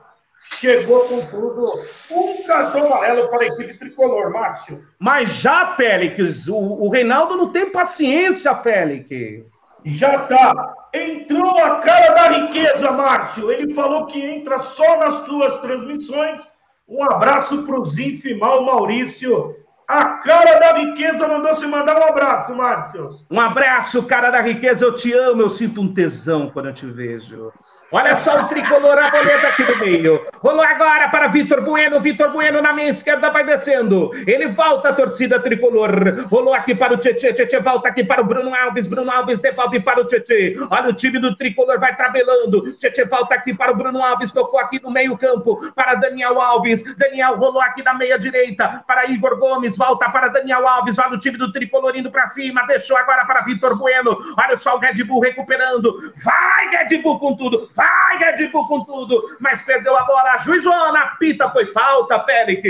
chegou 0.55 1.01
com 1.01 1.25
tudo. 1.25 1.83
Um 2.09 2.43
cartão 2.43 2.87
amarelo 2.87 3.29
para 3.29 3.43
a 3.43 3.47
equipe 3.47 3.77
tricolor, 3.77 4.31
Márcio. 4.31 4.81
Mas 4.97 5.33
já, 5.33 5.75
Félix, 5.75 6.47
o, 6.47 6.55
o 6.55 6.89
Reinaldo 6.89 7.35
não 7.35 7.51
tem 7.51 7.69
paciência, 7.69 8.55
Félix. 8.55 9.51
Já 9.83 10.19
tá. 10.19 10.75
Entrou 10.93 11.57
a 11.57 11.79
cara 11.79 12.13
da 12.13 12.27
riqueza, 12.29 12.91
Márcio. 12.91 13.51
Ele 13.51 13.73
falou 13.73 14.05
que 14.05 14.23
entra 14.23 14.61
só 14.61 14.97
nas 14.97 15.25
suas 15.25 15.57
transmissões. 15.59 16.41
Um 16.87 17.03
abraço 17.03 17.63
para 17.63 17.79
o 17.79 17.85
Zinfimal 17.85 18.63
Maurício. 18.63 19.55
A 19.91 20.05
cara 20.05 20.57
da 20.57 20.71
riqueza 20.71 21.27
mandou 21.27 21.53
se 21.53 21.67
mandar 21.67 21.99
um 21.99 22.07
abraço, 22.07 22.55
Márcio. 22.55 23.09
Um 23.29 23.41
abraço, 23.41 24.01
cara 24.03 24.31
da 24.31 24.39
riqueza. 24.39 24.85
Eu 24.85 24.95
te 24.95 25.11
amo. 25.11 25.41
Eu 25.41 25.49
sinto 25.49 25.81
um 25.81 25.93
tesão 25.93 26.49
quando 26.49 26.69
eu 26.69 26.73
te 26.73 26.85
vejo. 26.85 27.51
Olha 27.93 28.15
só 28.15 28.39
o 28.39 28.47
tricolor, 28.47 28.97
a 28.97 29.11
boleta 29.11 29.49
aqui 29.49 29.65
no 29.65 29.77
meio. 29.79 30.25
Rolou 30.35 30.63
agora 30.63 31.09
para 31.09 31.27
Vitor 31.27 31.61
Bueno. 31.65 31.99
Vitor 31.99 32.31
Bueno 32.31 32.61
na 32.61 32.71
minha 32.71 32.87
esquerda 32.87 33.29
vai 33.29 33.43
descendo. 33.43 34.11
Ele 34.25 34.47
volta 34.47 34.89
a 34.89 34.93
torcida 34.93 35.37
tricolor. 35.41 36.25
Rolou 36.29 36.53
aqui 36.53 36.73
para 36.73 36.93
o 36.93 36.97
Tietê. 36.97 37.33
Tietê 37.33 37.59
volta 37.59 37.89
aqui 37.89 38.01
para 38.01 38.21
o 38.21 38.23
Bruno 38.23 38.55
Alves. 38.55 38.87
Bruno 38.87 39.11
Alves 39.11 39.41
devolve 39.41 39.81
para 39.81 39.99
o 39.99 40.05
Tietê. 40.05 40.55
Olha 40.69 40.89
o 40.89 40.93
time 40.93 41.19
do 41.19 41.35
tricolor 41.35 41.81
vai 41.81 41.93
tabelando. 41.97 42.71
Tietê 42.77 43.03
volta 43.03 43.35
aqui 43.35 43.53
para 43.53 43.73
o 43.73 43.75
Bruno 43.75 44.01
Alves. 44.01 44.31
Tocou 44.31 44.57
aqui 44.57 44.81
no 44.81 44.89
meio-campo 44.89 45.73
para 45.75 45.95
Daniel 45.95 46.39
Alves. 46.39 46.81
Daniel 46.95 47.35
rolou 47.35 47.61
aqui 47.61 47.83
na 47.83 47.93
meia 47.93 48.17
direita 48.17 48.85
para 48.87 49.05
Igor 49.07 49.37
Gomes. 49.37 49.75
Volta 49.81 50.11
para 50.11 50.27
Daniel 50.27 50.67
Alves. 50.67 50.99
Olha 50.99 51.15
o 51.15 51.19
time 51.19 51.39
do 51.39 51.51
tricolor 51.51 51.95
indo 51.95 52.11
para 52.11 52.27
cima. 52.27 52.67
Deixou 52.67 52.95
agora 52.95 53.25
para 53.25 53.41
Vitor 53.41 53.75
Bueno. 53.75 54.15
Olha 54.37 54.55
só 54.55 54.75
o 54.75 54.79
Red 54.79 55.03
Bull 55.03 55.21
recuperando. 55.21 56.13
Vai, 56.23 56.67
Red 56.69 56.99
Bull 56.99 57.17
com 57.17 57.35
tudo. 57.35 57.67
Vai! 57.73 58.01
Red 58.19 58.49
Bull 58.49 58.67
com 58.67 58.83
tudo, 58.85 59.37
mas 59.39 59.63
perdeu 59.63 59.97
a 59.97 60.03
bola. 60.03 60.37
Juizona, 60.37 61.15
pita, 61.19 61.49
foi 61.49 61.65
falta, 61.73 62.19
Félix. 62.19 62.61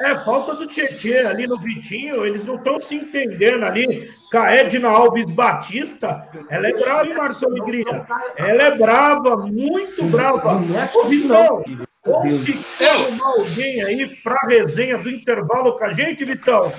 É, 0.00 0.16
falta 0.24 0.54
do 0.54 0.66
Tietchan 0.66 1.28
ali 1.28 1.46
no 1.46 1.56
Vitinho, 1.60 2.26
eles 2.26 2.44
não 2.44 2.56
estão 2.56 2.80
se 2.80 2.96
entendendo 2.96 3.64
ali. 3.64 4.10
Caedna 4.32 4.88
Alves 4.88 5.26
Batista, 5.26 6.26
ela 6.50 6.66
é 6.66 6.72
brava, 6.72 7.06
hein, 7.06 7.14
Marcelo 7.14 7.52
Alegria? 7.52 8.06
Ela 8.36 8.62
é 8.64 8.76
brava, 8.76 9.36
muito 9.36 10.04
brava. 10.06 10.56
Ô, 10.56 11.84
Vitão, 12.04 12.20
conseguiu 12.20 12.64
arrumar 12.90 13.28
alguém 13.38 13.82
aí 13.82 14.06
para 14.22 14.46
resenha 14.46 14.98
do 14.98 15.10
intervalo 15.10 15.76
com 15.76 15.84
a 15.84 15.92
gente, 15.92 16.24
Vitão? 16.24 16.72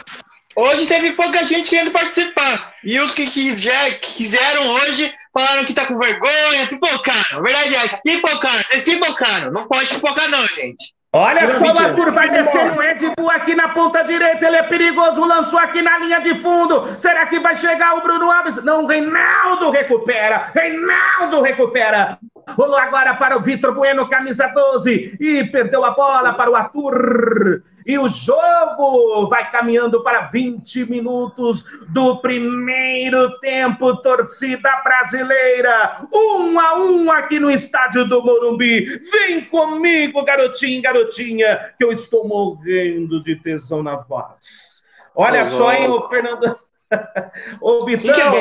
Hoje 0.55 0.85
teve 0.85 1.11
pouca 1.13 1.43
gente 1.43 1.69
querendo 1.69 1.91
participar. 1.91 2.75
E 2.83 2.97
os 2.99 3.13
que, 3.13 3.25
que 3.27 3.57
já 3.57 3.91
quiseram 3.99 4.67
hoje 4.69 5.13
falaram 5.33 5.65
que 5.65 5.73
tá 5.73 5.85
com 5.85 5.97
vergonha, 5.97 6.67
pipocaram. 6.69 7.39
A 7.39 7.41
verdade 7.41 7.75
é 7.75 7.87
pipocaram. 8.03 8.63
Vocês 8.63 8.83
pipocaram. 8.85 9.51
Não 9.51 9.67
pode 9.67 9.89
pipocar, 9.89 10.29
não, 10.29 10.47
gente. 10.47 10.95
Olha 11.11 11.53
só 11.53 11.73
o 11.73 11.79
Arthur, 11.79 12.11
vai 12.11 12.29
descer 12.29 12.71
o 12.71 12.77
Red 12.77 13.13
Bull 13.17 13.31
aqui 13.31 13.55
na 13.55 13.69
ponta 13.69 14.03
direita, 14.03 14.45
ele 14.45 14.57
é 14.57 14.63
perigoso, 14.63 15.23
lançou 15.23 15.57
aqui 15.57 15.81
na 15.81 15.97
linha 15.97 16.19
de 16.19 16.35
fundo. 16.41 16.93
Será 16.99 17.25
que 17.25 17.39
vai 17.39 17.55
chegar 17.55 17.95
o 17.95 18.01
Bruno 18.01 18.29
Alves? 18.29 18.61
Não, 18.65 18.85
Reinaldo 18.85 19.69
recupera, 19.69 20.51
Reinaldo 20.53 21.41
recupera. 21.41 22.19
Rolou 22.49 22.77
agora 22.77 23.15
para 23.15 23.37
o 23.37 23.41
Vitor 23.41 23.73
Bueno, 23.73 24.07
camisa 24.07 24.47
12, 24.47 25.17
e 25.19 25.43
perdeu 25.45 25.83
a 25.83 25.91
bola 25.91 26.33
para 26.33 26.51
o 26.51 26.55
Arthur. 26.55 27.63
E 27.85 27.99
o 27.99 28.09
jogo 28.09 29.27
vai 29.27 29.51
caminhando 29.51 30.03
para 30.03 30.21
20 30.21 30.89
minutos 30.89 31.63
do 31.89 32.17
primeiro 32.17 33.39
tempo, 33.39 33.97
torcida 33.97 34.81
brasileira. 34.83 36.07
Um 36.11 36.59
a 36.59 36.79
um 36.79 37.11
aqui 37.11 37.39
no 37.39 37.51
estádio 37.51 38.05
do 38.05 38.23
Morumbi. 38.23 38.85
Vem 39.11 39.45
comigo, 39.45 40.23
garotinho, 40.23 40.81
garotinha, 40.81 41.73
que 41.77 41.83
eu 41.83 41.91
estou 41.91 42.27
morrendo 42.27 43.21
de 43.21 43.35
tesão 43.35 43.83
na 43.83 43.97
voz. 43.97 44.83
Olha 45.13 45.43
oh, 45.43 45.49
só, 45.49 45.71
hein, 45.71 45.87
o 45.87 46.07
Fernando. 46.07 46.57
Ô, 47.61 47.85
Vitão. 47.85 48.33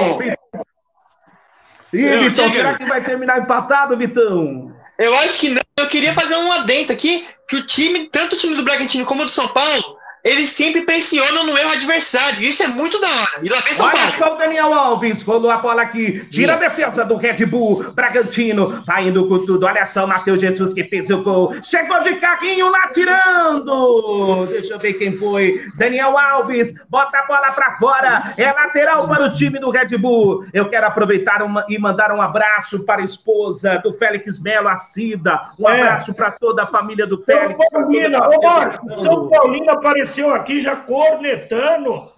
Ih, 1.95 2.29
Vitão, 2.29 2.51
será 2.51 2.75
que 2.75 2.85
vai 2.85 3.03
terminar 3.03 3.41
empatado, 3.41 3.97
Vitão? 3.97 4.73
Eu 4.99 5.15
acho 5.17 5.39
que 5.39 5.51
não. 5.51 5.63
Eu 5.77 5.89
queria 5.89 6.13
fazer 6.13 6.37
um 6.37 6.53
adendo 6.53 6.93
aqui, 6.93 7.27
que 7.49 7.57
o 7.57 7.67
time, 7.67 8.09
tanto 8.09 8.35
o 8.35 8.39
time 8.39 8.55
do 8.55 8.63
Bragantino 8.63 9.05
como 9.05 9.23
o 9.23 9.27
do 9.27 9.31
São 9.31 9.49
Paulo, 9.49 9.97
eles 10.25 10.51
sempre 10.51 10.83
pressionam 10.83 11.45
no 11.45 11.57
erro 11.59 11.73
adversário. 11.73 12.43
Isso 12.43 12.63
é 12.63 12.67
muito 12.67 12.99
da 13.01 13.07
hora. 13.09 13.31
E 13.43 13.49
lá 13.49 13.59
vem 13.59 13.75
São 13.75 13.87
Olha 13.87 13.97
Paulo. 13.97 14.13
só 14.17 14.35
o 14.35 14.39
Daniel 14.39 14.73
Alves, 14.73 15.23
rolou 15.23 15.51
a 15.51 15.59
bola 15.59 15.83
aqui, 15.83 16.25
tira 16.31 16.55
a 16.55 16.57
defesa 16.57 17.05
do 17.05 17.17
Red 17.17 17.45
Bull, 17.47 17.93
Bragantino, 17.93 18.83
tá 18.85 19.03
indo 19.03 19.27
com 19.29 19.45
tudo. 19.45 19.67
Olha 19.67 19.85
só 19.87 20.05
o 20.05 20.09
Matheus 20.09 20.41
Jesus 20.41 20.73
que 20.73 20.83
fez 20.85 21.11
o 21.11 21.19
gol, 21.23 21.55
chegou 21.63 22.03
de 22.03 22.15
carrinho 22.17 22.71
lá 22.71 22.89
tirando. 22.93 24.47
Deixa 24.47 24.75
eu 24.75 24.79
ver 24.79 24.95
quem 24.95 25.17
foi. 25.19 25.61
Daniel 25.77 26.17
Alves, 26.17 26.75
bota 26.89 27.19
a 27.19 27.27
bola 27.27 27.53
pra 27.53 27.73
fora, 27.75 28.35
é 28.37 28.51
lateral 28.51 29.07
para 29.09 29.25
o 29.25 29.33
time 29.33 29.59
do 29.59 29.71
Red 29.71 29.97
Bull. 29.99 30.45
Eu 30.53 30.69
quero 30.69 30.87
aproveitar 30.87 31.43
uma, 31.43 31.65
e 31.69 31.79
mandar 31.79 32.11
um 32.13 32.21
abraço 32.23 32.85
para 32.85 33.03
a 33.03 33.05
esposa 33.05 33.79
do 33.83 33.93
Félix 33.95 34.41
Melo, 34.41 34.69
a 34.69 34.77
Cida. 34.77 35.41
Um 35.59 35.69
É. 35.69 35.81
abraço 35.81 36.15
para 36.15 36.31
toda 36.31 36.63
a 36.63 36.67
família 36.67 37.07
do 37.07 37.17
São 37.17 37.25
Félix. 37.27 37.61
a 37.61 37.71
Paulina, 37.71 38.29
ô 38.29 39.03
São 39.03 39.29
Paulino 39.29 39.71
apareceu 39.71 40.14
aqui 40.23 40.61
já 40.61 40.77
cornetando. 40.77 42.09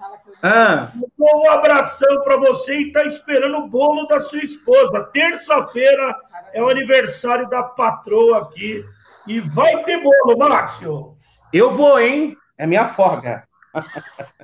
Ah. 0.42 0.90
Um 1.18 1.51
abração 1.51 2.22
para 2.22 2.36
você 2.36 2.76
e 2.76 2.92
tá 2.92 3.05
esperando 3.05 3.59
o 3.59 3.68
bolo 3.68 4.07
da 4.07 4.20
sua 4.20 4.38
esposa. 4.38 5.05
Terça-feira 5.12 6.16
é 6.53 6.62
o 6.62 6.68
aniversário 6.68 7.49
da 7.49 7.62
patroa 7.62 8.42
aqui. 8.42 8.84
E 9.26 9.40
vai 9.40 9.82
ter 9.84 10.03
bolo, 10.03 10.38
Márcio. 10.38 11.16
Eu 11.53 11.72
vou, 11.72 11.99
hein? 11.99 12.36
É 12.59 12.66
minha 12.66 12.86
folga. 12.88 13.47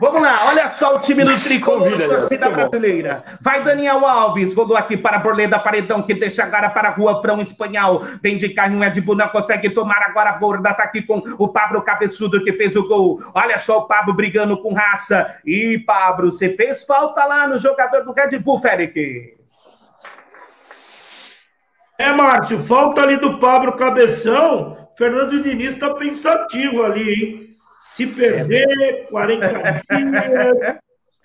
Vamos 0.00 0.22
lá, 0.22 0.48
olha 0.48 0.68
só 0.68 0.96
o 0.96 1.00
time 1.00 1.24
do 1.24 1.38
tricolor 1.40 1.84
Convida, 1.84 2.08
torcida 2.08 2.50
brasileira. 2.50 3.24
Vai 3.40 3.62
Daniel 3.62 4.06
Alves, 4.06 4.54
rolou 4.54 4.76
aqui 4.76 4.96
para 4.96 5.18
Borleda 5.18 5.58
Paredão, 5.58 6.02
que 6.02 6.14
deixa 6.14 6.44
agora 6.44 6.70
para 6.70 6.88
a 6.88 6.92
Rua 6.92 7.20
Frão 7.22 7.40
Espanhol. 7.40 8.00
Vem 8.22 8.36
de 8.36 8.50
carrinho, 8.50 8.84
Ed 8.84 9.00
Bull 9.00 9.16
não 9.16 9.28
consegue 9.28 9.70
tomar 9.70 10.02
agora 10.02 10.30
a 10.30 10.32
borda. 10.34 10.74
Tá 10.74 10.84
aqui 10.84 11.02
com 11.02 11.22
o 11.38 11.48
Pablo 11.48 11.82
Cabeçudo, 11.82 12.44
que 12.44 12.52
fez 12.52 12.76
o 12.76 12.86
gol. 12.86 13.22
Olha 13.34 13.58
só 13.58 13.78
o 13.78 13.86
Pablo 13.86 14.14
brigando 14.14 14.60
com 14.60 14.74
raça. 14.74 15.36
E 15.44 15.78
Pablo, 15.78 16.32
você 16.32 16.54
fez 16.54 16.84
falta 16.84 17.24
lá 17.24 17.46
no 17.46 17.58
jogador 17.58 18.04
do 18.04 18.12
Red 18.12 18.38
Bull, 18.38 18.60
Félix. 18.60 19.92
É, 21.98 22.12
Márcio, 22.12 22.58
falta 22.58 23.02
ali 23.02 23.16
do 23.16 23.38
Pablo 23.38 23.72
Cabeção. 23.72 24.88
Fernando 24.96 25.42
Diniz 25.42 25.74
está 25.74 25.94
pensativo 25.94 26.84
ali, 26.84 27.12
hein? 27.12 27.47
Se 27.98 28.06
perder, 28.06 29.08
40 29.10 29.48
dias, 29.48 30.76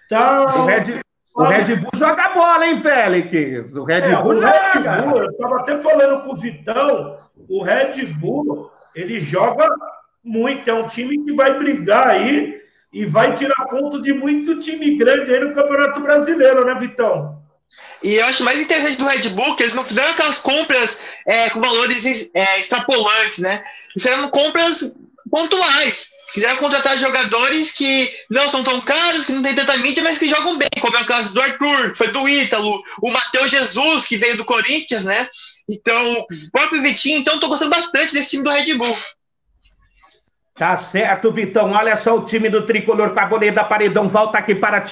tal. 0.09 0.61
O 0.61 0.65
Red, 0.65 1.01
o 1.35 1.43
Red 1.43 1.75
Bull 1.75 1.91
joga 1.93 2.29
bola, 2.29 2.65
hein, 2.65 2.81
Félix? 2.81 3.75
O 3.75 3.83
Red 3.83 4.01
É, 4.01 4.15
Bull 4.15 4.37
o 4.37 4.39
Red 4.39 4.73
joga. 4.73 5.01
Bull, 5.03 5.17
eu 5.19 5.29
estava 5.29 5.59
até 5.59 5.77
falando 5.77 6.23
com 6.23 6.33
o 6.33 6.35
Vitão, 6.35 7.15
o 7.47 7.61
Red 7.61 8.03
Bull, 8.19 8.71
ele 8.95 9.19
joga 9.19 9.69
muito, 10.23 10.67
é 10.67 10.73
um 10.73 10.87
time 10.87 11.23
que 11.23 11.31
vai 11.33 11.59
brigar 11.59 12.07
aí 12.07 12.59
e 12.91 13.05
vai 13.05 13.35
tirar 13.35 13.67
ponto 13.69 14.01
de 14.01 14.11
muito 14.11 14.57
time 14.57 14.97
grande 14.97 15.31
aí 15.31 15.41
no 15.41 15.53
Campeonato 15.53 15.99
Brasileiro, 16.01 16.65
né, 16.65 16.73
Vitão? 16.73 17.39
E 18.01 18.15
eu 18.15 18.25
acho 18.25 18.43
mais 18.43 18.59
interessante 18.59 18.97
do 18.97 19.05
Red 19.05 19.29
Bull 19.29 19.55
que 19.55 19.61
eles 19.61 19.75
não 19.75 19.83
fizeram 19.83 20.09
aquelas 20.09 20.39
compras 20.39 20.99
é, 21.27 21.51
com 21.51 21.61
valores 21.61 22.31
é, 22.33 22.59
extrapolantes, 22.59 23.37
né? 23.37 23.63
Fizeram 23.93 24.27
compras 24.31 24.95
pontuais. 25.29 26.12
Quiseram 26.33 26.57
contratar 26.57 26.97
jogadores 26.97 27.71
que 27.71 28.11
não 28.29 28.49
são 28.49 28.63
tão 28.63 28.81
caros, 28.81 29.25
que 29.25 29.31
não 29.31 29.43
tem 29.43 29.53
tanta 29.53 29.77
mídia, 29.77 30.01
mas 30.01 30.17
que 30.17 30.27
jogam 30.27 30.57
bem, 30.57 30.69
como 30.81 30.97
é 30.97 31.01
o 31.01 31.05
caso 31.05 31.31
do 31.31 31.41
Arthur, 31.41 31.91
que 31.91 31.97
foi 31.97 32.07
do 32.07 32.27
Ítalo, 32.27 32.83
o 33.01 33.11
Matheus 33.11 33.51
Jesus, 33.51 34.07
que 34.07 34.17
veio 34.17 34.35
do 34.35 34.43
Corinthians, 34.43 35.05
né? 35.05 35.29
Então, 35.69 36.11
o 36.13 36.51
próprio 36.51 36.81
Vitinho, 36.81 37.19
então, 37.19 37.39
tô 37.39 37.47
gostando 37.47 37.69
bastante 37.69 38.13
desse 38.13 38.31
time 38.31 38.43
do 38.43 38.49
Red 38.49 38.73
Bull. 38.73 38.97
Tá 40.55 40.77
certo, 40.77 41.31
Vitão. 41.31 41.71
Olha 41.71 41.95
só 41.97 42.15
o 42.15 42.23
time 42.25 42.47
do 42.47 42.63
tricolor 42.63 43.09
com 43.11 43.19
a 43.19 43.25
goleira 43.25 43.63
Paredão. 43.63 44.07
Volta 44.07 44.37
aqui 44.37 44.53
para 44.53 44.83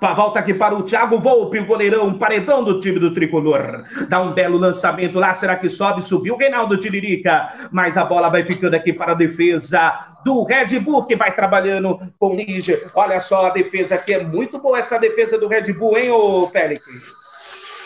pa- 0.00 0.12
volta 0.14 0.40
aqui 0.40 0.52
para 0.52 0.74
o 0.74 0.82
Thiago 0.82 1.20
Volpe, 1.20 1.60
o 1.60 1.64
goleirão 1.64 2.18
Paredão 2.18 2.64
do 2.64 2.80
time 2.80 2.98
do 2.98 3.14
tricolor. 3.14 3.84
Dá 4.08 4.20
um 4.20 4.32
belo 4.32 4.58
lançamento 4.58 5.16
lá. 5.20 5.32
Será 5.32 5.54
que 5.54 5.70
sobe? 5.70 6.02
Subiu 6.02 6.34
o 6.34 6.36
Reinaldo 6.36 6.76
Tiririca. 6.76 7.68
Mas 7.70 7.96
a 7.96 8.04
bola 8.04 8.28
vai 8.28 8.42
ficando 8.42 8.74
aqui 8.74 8.92
para 8.92 9.12
a 9.12 9.14
defesa 9.14 9.92
do 10.24 10.42
Red 10.42 10.80
Bull, 10.80 11.04
que 11.06 11.14
vai 11.14 11.32
trabalhando 11.32 12.00
com 12.18 12.32
o 12.32 12.34
Lige. 12.34 12.76
Olha 12.92 13.20
só 13.20 13.46
a 13.46 13.50
defesa 13.50 13.94
aqui. 13.94 14.12
É 14.12 14.24
muito 14.24 14.58
boa 14.58 14.80
essa 14.80 14.98
defesa 14.98 15.38
do 15.38 15.46
Red 15.46 15.72
Bull, 15.74 15.96
hein, 15.96 16.10
ô 16.10 16.48
Félix? 16.50 16.82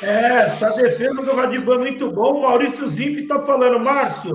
É, 0.01 0.47
essa 0.47 0.71
defesa 0.71 1.17
do 1.17 1.37
Red 1.37 1.59
Bull 1.59 1.75
é 1.75 1.79
muito 1.79 2.11
bom. 2.11 2.39
O 2.39 2.43
Maurício 2.45 2.87
Zinf 2.87 3.19
está 3.19 3.41
falando, 3.41 3.79
Márcio, 3.79 4.33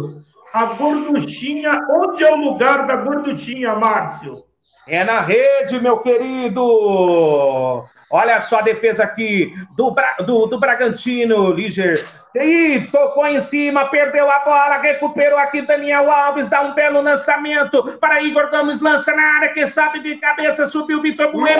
a 0.55 0.65
gorduchinha, 0.75 1.81
onde 1.89 2.23
é 2.23 2.31
o 2.31 2.37
lugar 2.37 2.87
da 2.87 2.95
gorduchinha, 2.95 3.75
Márcio? 3.75 4.45
É 4.87 5.03
na 5.03 5.19
rede, 5.19 5.81
meu 5.81 5.99
querido! 6.01 7.83
Olha 8.09 8.39
só 8.39 8.59
a 8.59 8.61
defesa 8.61 9.03
aqui 9.03 9.53
do, 9.75 9.91
Bra- 9.91 10.15
do, 10.19 10.45
do 10.45 10.57
Bragantino, 10.57 11.51
Liger. 11.51 12.05
Ih, 12.35 12.87
tocou 12.89 13.27
em 13.27 13.41
cima, 13.41 13.85
perdeu 13.85 14.29
a 14.31 14.39
bola, 14.39 14.77
recuperou 14.77 15.39
aqui 15.39 15.61
Daniel 15.61 16.09
Alves, 16.09 16.47
dá 16.47 16.61
um 16.61 16.73
belo 16.73 17.01
lançamento 17.01 17.97
para 17.99 18.21
Igor 18.21 18.49
Gomes, 18.49 18.79
lança 18.79 19.13
na 19.13 19.37
área, 19.37 19.53
que 19.53 19.67
sabe 19.67 19.99
de 19.99 20.15
cabeça, 20.17 20.67
subiu 20.67 21.01
Vitor 21.01 21.31
Bueno, 21.31 21.59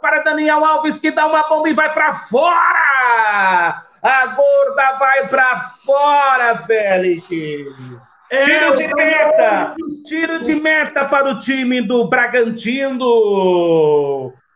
para 0.00 0.20
Daniel 0.20 0.64
Alves, 0.64 0.98
que 0.98 1.10
dá 1.10 1.26
uma 1.26 1.48
bomba 1.48 1.68
e 1.68 1.74
vai 1.74 1.92
para 1.92 2.14
fora! 2.14 3.82
A 4.06 4.26
gorda 4.28 4.98
vai 5.00 5.26
para 5.26 5.58
fora, 5.84 6.58
Félix! 6.58 7.26
É, 8.30 8.40
Tiro 8.42 8.76
de 8.76 8.94
meta! 8.94 9.74
Tiro 10.04 10.40
de 10.42 10.54
meta 10.54 11.06
para 11.06 11.28
o 11.32 11.38
time 11.38 11.82
do 11.82 12.08
Bragantino! 12.08 13.02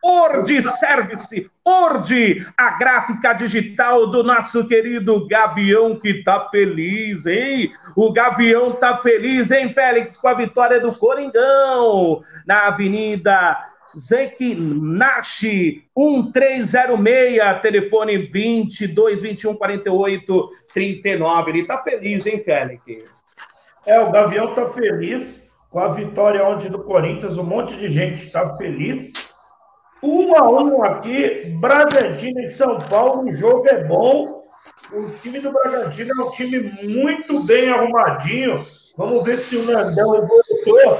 Ord 0.01 0.63
Service, 0.79 1.51
Ord, 1.65 2.47
a 2.57 2.77
gráfica 2.77 3.33
digital 3.33 4.07
do 4.07 4.23
nosso 4.23 4.65
querido 4.69 5.27
Gavião 5.27 5.99
que 5.99 6.23
tá 6.23 6.47
feliz, 6.49 7.25
hein? 7.25 7.73
O 7.97 8.13
Gavião 8.13 8.71
tá 8.71 8.99
feliz, 8.99 9.51
hein, 9.51 9.73
Félix, 9.73 10.15
com 10.15 10.29
a 10.29 10.33
vitória 10.33 10.79
do 10.79 10.95
Coringão 10.95 12.23
na 12.47 12.67
Avenida 12.67 13.70
Zekinashi 13.97 15.83
1306, 15.95 17.61
telefone 17.61 18.17
22 18.17 19.21
21 19.21 19.55
48 19.55 20.49
39. 20.73 21.51
Ele 21.51 21.65
tá 21.65 21.77
feliz, 21.83 22.25
hein, 22.25 22.41
Félix? 22.43 22.81
É, 23.85 23.99
o 23.99 24.11
Gavião 24.11 24.53
tá 24.53 24.67
feliz 24.67 25.41
com 25.69 25.79
a 25.79 25.89
vitória 25.89 26.43
ontem 26.45 26.69
do 26.69 26.83
Corinthians, 26.83 27.37
um 27.37 27.43
monte 27.43 27.75
de 27.77 27.87
gente 27.87 28.29
tá 28.31 28.57
feliz. 28.57 29.13
Um 30.03 30.35
a 30.35 30.49
um 30.49 30.83
aqui, 30.83 31.55
Bragantino 31.59 32.41
e 32.41 32.47
São 32.47 32.77
Paulo, 32.77 33.23
o 33.23 33.31
jogo 33.31 33.67
é 33.69 33.83
bom. 33.83 34.43
O 34.91 35.09
time 35.21 35.39
do 35.39 35.51
Bragantino 35.51 36.11
é 36.11 36.25
um 36.25 36.31
time 36.31 36.59
muito 36.83 37.43
bem 37.43 37.69
arrumadinho. 37.69 38.65
Vamos 38.97 39.23
ver 39.23 39.37
se 39.37 39.55
o 39.55 39.63
Nandão 39.63 40.27
voltou. 40.27 40.99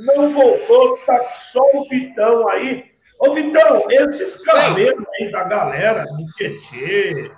Não 0.00 0.30
voltou, 0.30 0.96
tá 0.98 1.18
só 1.34 1.62
o 1.74 1.88
Vitão 1.88 2.48
aí. 2.48 2.90
Ô, 3.18 3.34
Vitão, 3.34 3.90
esses 3.90 4.36
cabelos 4.44 5.04
aí 5.18 5.30
da 5.30 5.44
galera, 5.44 6.04
do 6.04 6.26
Tietê, 6.36 7.30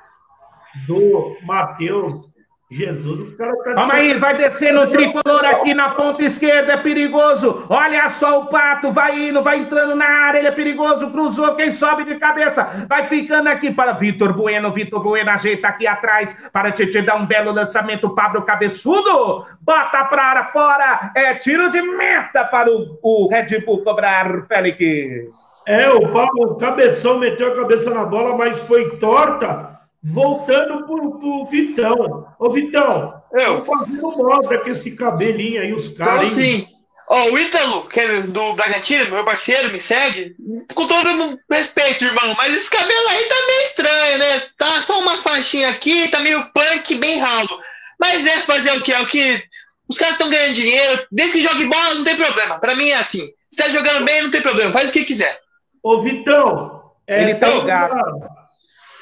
do 0.87 1.37
Matheus 1.43 2.32
Jesus, 2.73 3.21
os 3.21 3.33
caras 3.33 3.59
tá 3.59 3.75
Calma 3.75 3.95
aí, 3.95 4.15
vai 4.19 4.37
descendo 4.37 4.81
o 4.81 4.87
tricolor 4.87 5.45
aqui 5.45 5.75
na 5.75 5.91
ponta 5.91 6.25
esquerda, 6.25 6.73
é 6.73 6.77
perigoso. 6.77 7.67
Olha 7.69 8.11
só 8.11 8.41
o 8.41 8.47
pato, 8.47 8.91
vai 8.91 9.29
indo, 9.29 9.43
vai 9.43 9.59
entrando 9.59 9.95
na 9.95 10.07
área, 10.07 10.39
ele 10.39 10.49
é 10.49 10.53
perigoso, 10.53 11.11
cruzou, 11.11 11.55
quem 11.55 11.73
sobe 11.73 12.05
de 12.05 12.17
cabeça, 12.17 12.87
vai 12.89 13.09
ficando 13.09 13.49
aqui 13.49 13.71
para 13.71 13.93
Vitor 13.93 14.33
Bueno, 14.33 14.73
Vitor 14.73 15.03
Bueno 15.03 15.31
ajeita 15.31 15.69
aqui 15.69 15.87
atrás 15.87 16.35
para 16.53 16.73
Tietchan 16.73 17.05
dar 17.05 17.17
um 17.17 17.27
belo 17.27 17.53
lançamento, 17.53 18.15
Pablo 18.15 18.43
Cabeçudo, 18.43 19.45
bota 19.61 20.05
para 20.05 20.25
área 20.25 20.45
fora, 20.47 21.13
é 21.15 21.35
tiro 21.35 21.69
de 21.71 21.83
meta 21.83 22.45
para 22.45 22.71
o, 22.71 22.99
o 23.03 23.29
Red 23.29 23.61
Bull 23.67 23.85
cobrar, 23.85 24.47
Félix. 24.47 25.53
É, 25.67 25.91
o 25.91 26.11
Pablo 26.11 26.53
o 26.53 26.57
Cabeção 26.57 27.19
meteu 27.19 27.53
a 27.53 27.57
cabeça 27.57 27.91
na 27.91 28.05
bola, 28.05 28.37
mas 28.37 28.63
foi 28.63 28.97
torta, 28.97 29.79
voltando 30.03 30.85
pro, 30.87 31.19
pro 31.19 31.45
Vitão. 31.47 32.27
Ô, 32.45 32.51
Vitão, 32.51 33.23
Eu. 33.33 33.59
tô 33.61 33.65
fazendo 33.65 34.17
moda 34.17 34.59
com 34.59 34.71
esse 34.71 34.97
cabelinho 34.97 35.63
aí, 35.63 35.73
os 35.73 35.87
Então, 35.87 36.05
caras. 36.05 36.25
hein? 36.25 36.29
assim, 36.67 36.69
ó, 37.09 37.25
o 37.31 37.39
Ítalo, 37.39 37.87
que 37.89 38.01
é 38.01 38.21
do 38.23 38.53
Bragantino, 38.55 39.11
meu 39.13 39.25
parceiro, 39.25 39.71
me 39.71 39.81
segue. 39.81 40.35
Com 40.75 40.87
todo 40.89 41.39
respeito, 41.51 42.05
irmão, 42.05 42.35
mas 42.37 42.53
esse 42.55 42.69
cabelo 42.69 43.09
aí 43.11 43.25
tá 43.25 43.35
meio 43.47 43.63
estranho, 43.63 44.19
né? 44.19 44.43
Tá 44.59 44.83
só 44.83 44.99
uma 45.01 45.19
faixinha 45.19 45.69
aqui, 45.71 46.09
tá 46.09 46.19
meio 46.19 46.43
punk, 46.53 46.97
bem 46.97 47.19
ralo. 47.21 47.61
Mas 48.01 48.27
é 48.27 48.39
fazer 48.41 48.73
o 48.73 48.81
que? 48.83 48.93
É 48.93 49.01
o 49.01 49.07
que. 49.07 49.41
Os 49.89 49.97
caras 49.99 50.15
estão 50.15 50.29
ganhando 50.31 50.55
dinheiro, 50.55 51.07
desde 51.13 51.39
que 51.39 51.43
jogue 51.47 51.67
bola, 51.67 51.95
não 51.95 52.03
tem 52.05 52.17
problema. 52.17 52.59
Pra 52.59 52.75
mim 52.75 52.89
é 52.89 52.97
assim. 52.97 53.29
Se 53.53 53.63
tá 53.63 53.69
jogando 53.69 54.05
bem, 54.05 54.23
não 54.23 54.31
tem 54.33 54.41
problema, 54.41 54.73
faz 54.73 54.89
o 54.91 54.93
que 54.93 55.05
quiser. 55.05 55.39
Ô, 55.83 56.01
Vitão, 56.01 56.91
é, 57.07 57.23
Ele 57.23 57.35
tá 57.37 57.49
ligado. 57.51 57.95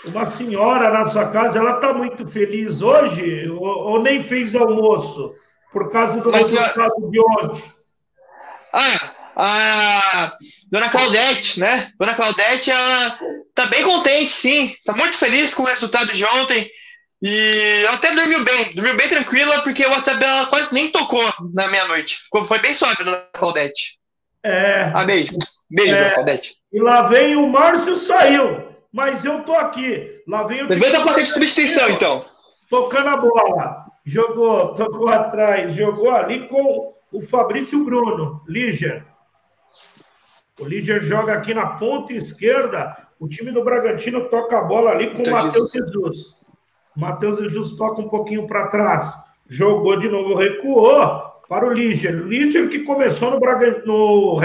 Uma, 0.04 0.30
senhora 0.30 0.90
na 0.90 1.06
sua 1.06 1.28
casa, 1.30 1.58
ela 1.58 1.74
tá 1.74 1.92
muito 1.92 2.26
feliz 2.26 2.82
hoje 2.82 3.48
ou, 3.50 3.62
ou 3.62 4.02
nem 4.02 4.22
fez 4.22 4.54
almoço 4.54 5.32
por 5.72 5.90
causa 5.90 6.20
do 6.20 6.30
Mas, 6.30 6.50
resultado 6.50 7.10
de 7.10 7.20
ontem? 7.20 7.62
Ah, 8.72 9.10
a 9.36 10.36
Dona 10.70 10.88
Claudete, 10.90 11.60
né? 11.60 11.92
Dona 11.98 12.14
Claudete, 12.14 12.70
ela 12.70 13.18
tá 13.54 13.66
bem 13.66 13.82
contente, 13.82 14.32
sim. 14.32 14.74
Tá 14.84 14.92
muito 14.92 15.16
feliz 15.16 15.54
com 15.54 15.62
o 15.62 15.66
resultado 15.66 16.12
de 16.12 16.24
ontem. 16.24 16.68
E 17.22 17.82
ela 17.84 17.96
até 17.96 18.14
dormiu 18.14 18.42
bem, 18.44 18.72
dormiu 18.72 18.96
bem 18.96 19.08
tranquila, 19.08 19.60
porque 19.62 19.84
o 19.84 19.90
WhatsApp 19.90 20.18
dela 20.18 20.46
quase 20.46 20.72
nem 20.72 20.90
tocou 20.90 21.22
na 21.52 21.68
meia-noite. 21.68 22.18
Foi 22.46 22.58
bem 22.58 22.72
suave, 22.72 23.04
Dona 23.04 23.24
Claudete. 23.34 23.98
É. 24.42 24.90
Ah, 24.94 25.04
beijo. 25.04 25.32
Beijo, 25.70 25.94
É. 25.94 25.98
Dona 25.98 26.14
Claudete. 26.14 26.54
E 26.72 26.80
lá 26.80 27.02
vem 27.02 27.36
o 27.36 27.46
Márcio 27.46 27.96
saiu, 27.96 28.69
mas 28.92 29.24
eu 29.24 29.42
tô 29.44 29.54
aqui. 29.54 30.22
Lá 30.26 30.42
vem 30.44 30.62
o 30.62 30.68
Levanta 30.68 30.98
a 30.98 31.02
placa 31.02 31.22
de 31.22 31.28
substituição, 31.28 31.88
então. 31.90 32.24
Tocando 32.68 33.08
a 33.08 33.16
bola. 33.16 33.86
Jogou, 34.04 34.74
tocou 34.74 35.08
atrás, 35.08 35.74
jogou 35.76 36.10
ali 36.10 36.48
com 36.48 36.94
o 37.12 37.20
Fabrício 37.20 37.84
Bruno, 37.84 38.42
Líger. 38.48 39.04
O 40.58 40.64
Líger 40.64 41.02
joga 41.02 41.34
aqui 41.34 41.54
na 41.54 41.66
ponta 41.66 42.12
esquerda. 42.12 42.96
O 43.18 43.26
time 43.28 43.52
do 43.52 43.62
Bragantino 43.62 44.28
toca 44.28 44.58
a 44.58 44.64
bola 44.64 44.90
ali 44.90 45.14
com 45.14 45.22
o 45.22 45.30
Matheus 45.30 45.72
Jesus. 45.72 46.40
Matheus 46.96 47.38
Jesus 47.38 47.72
toca 47.72 48.00
um 48.00 48.08
pouquinho 48.08 48.46
para 48.46 48.68
trás. 48.68 49.14
Jogou 49.46 49.98
de 49.98 50.08
novo, 50.08 50.34
recuou 50.34 51.22
para 51.48 51.66
o 51.66 51.72
Líger. 51.72 52.14
Líger 52.26 52.68
que 52.68 52.80
começou 52.80 53.30
no, 53.30 53.40
Braga... 53.40 53.82
no... 53.84 54.40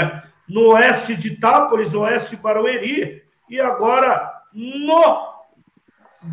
no 0.48 0.68
oeste 0.74 1.16
de 1.16 1.30
Itápolis, 1.30 1.94
oeste 1.94 2.32
de 2.32 2.42
Barueri, 2.42 3.24
e 3.50 3.60
agora 3.60 4.35
no 4.56 5.36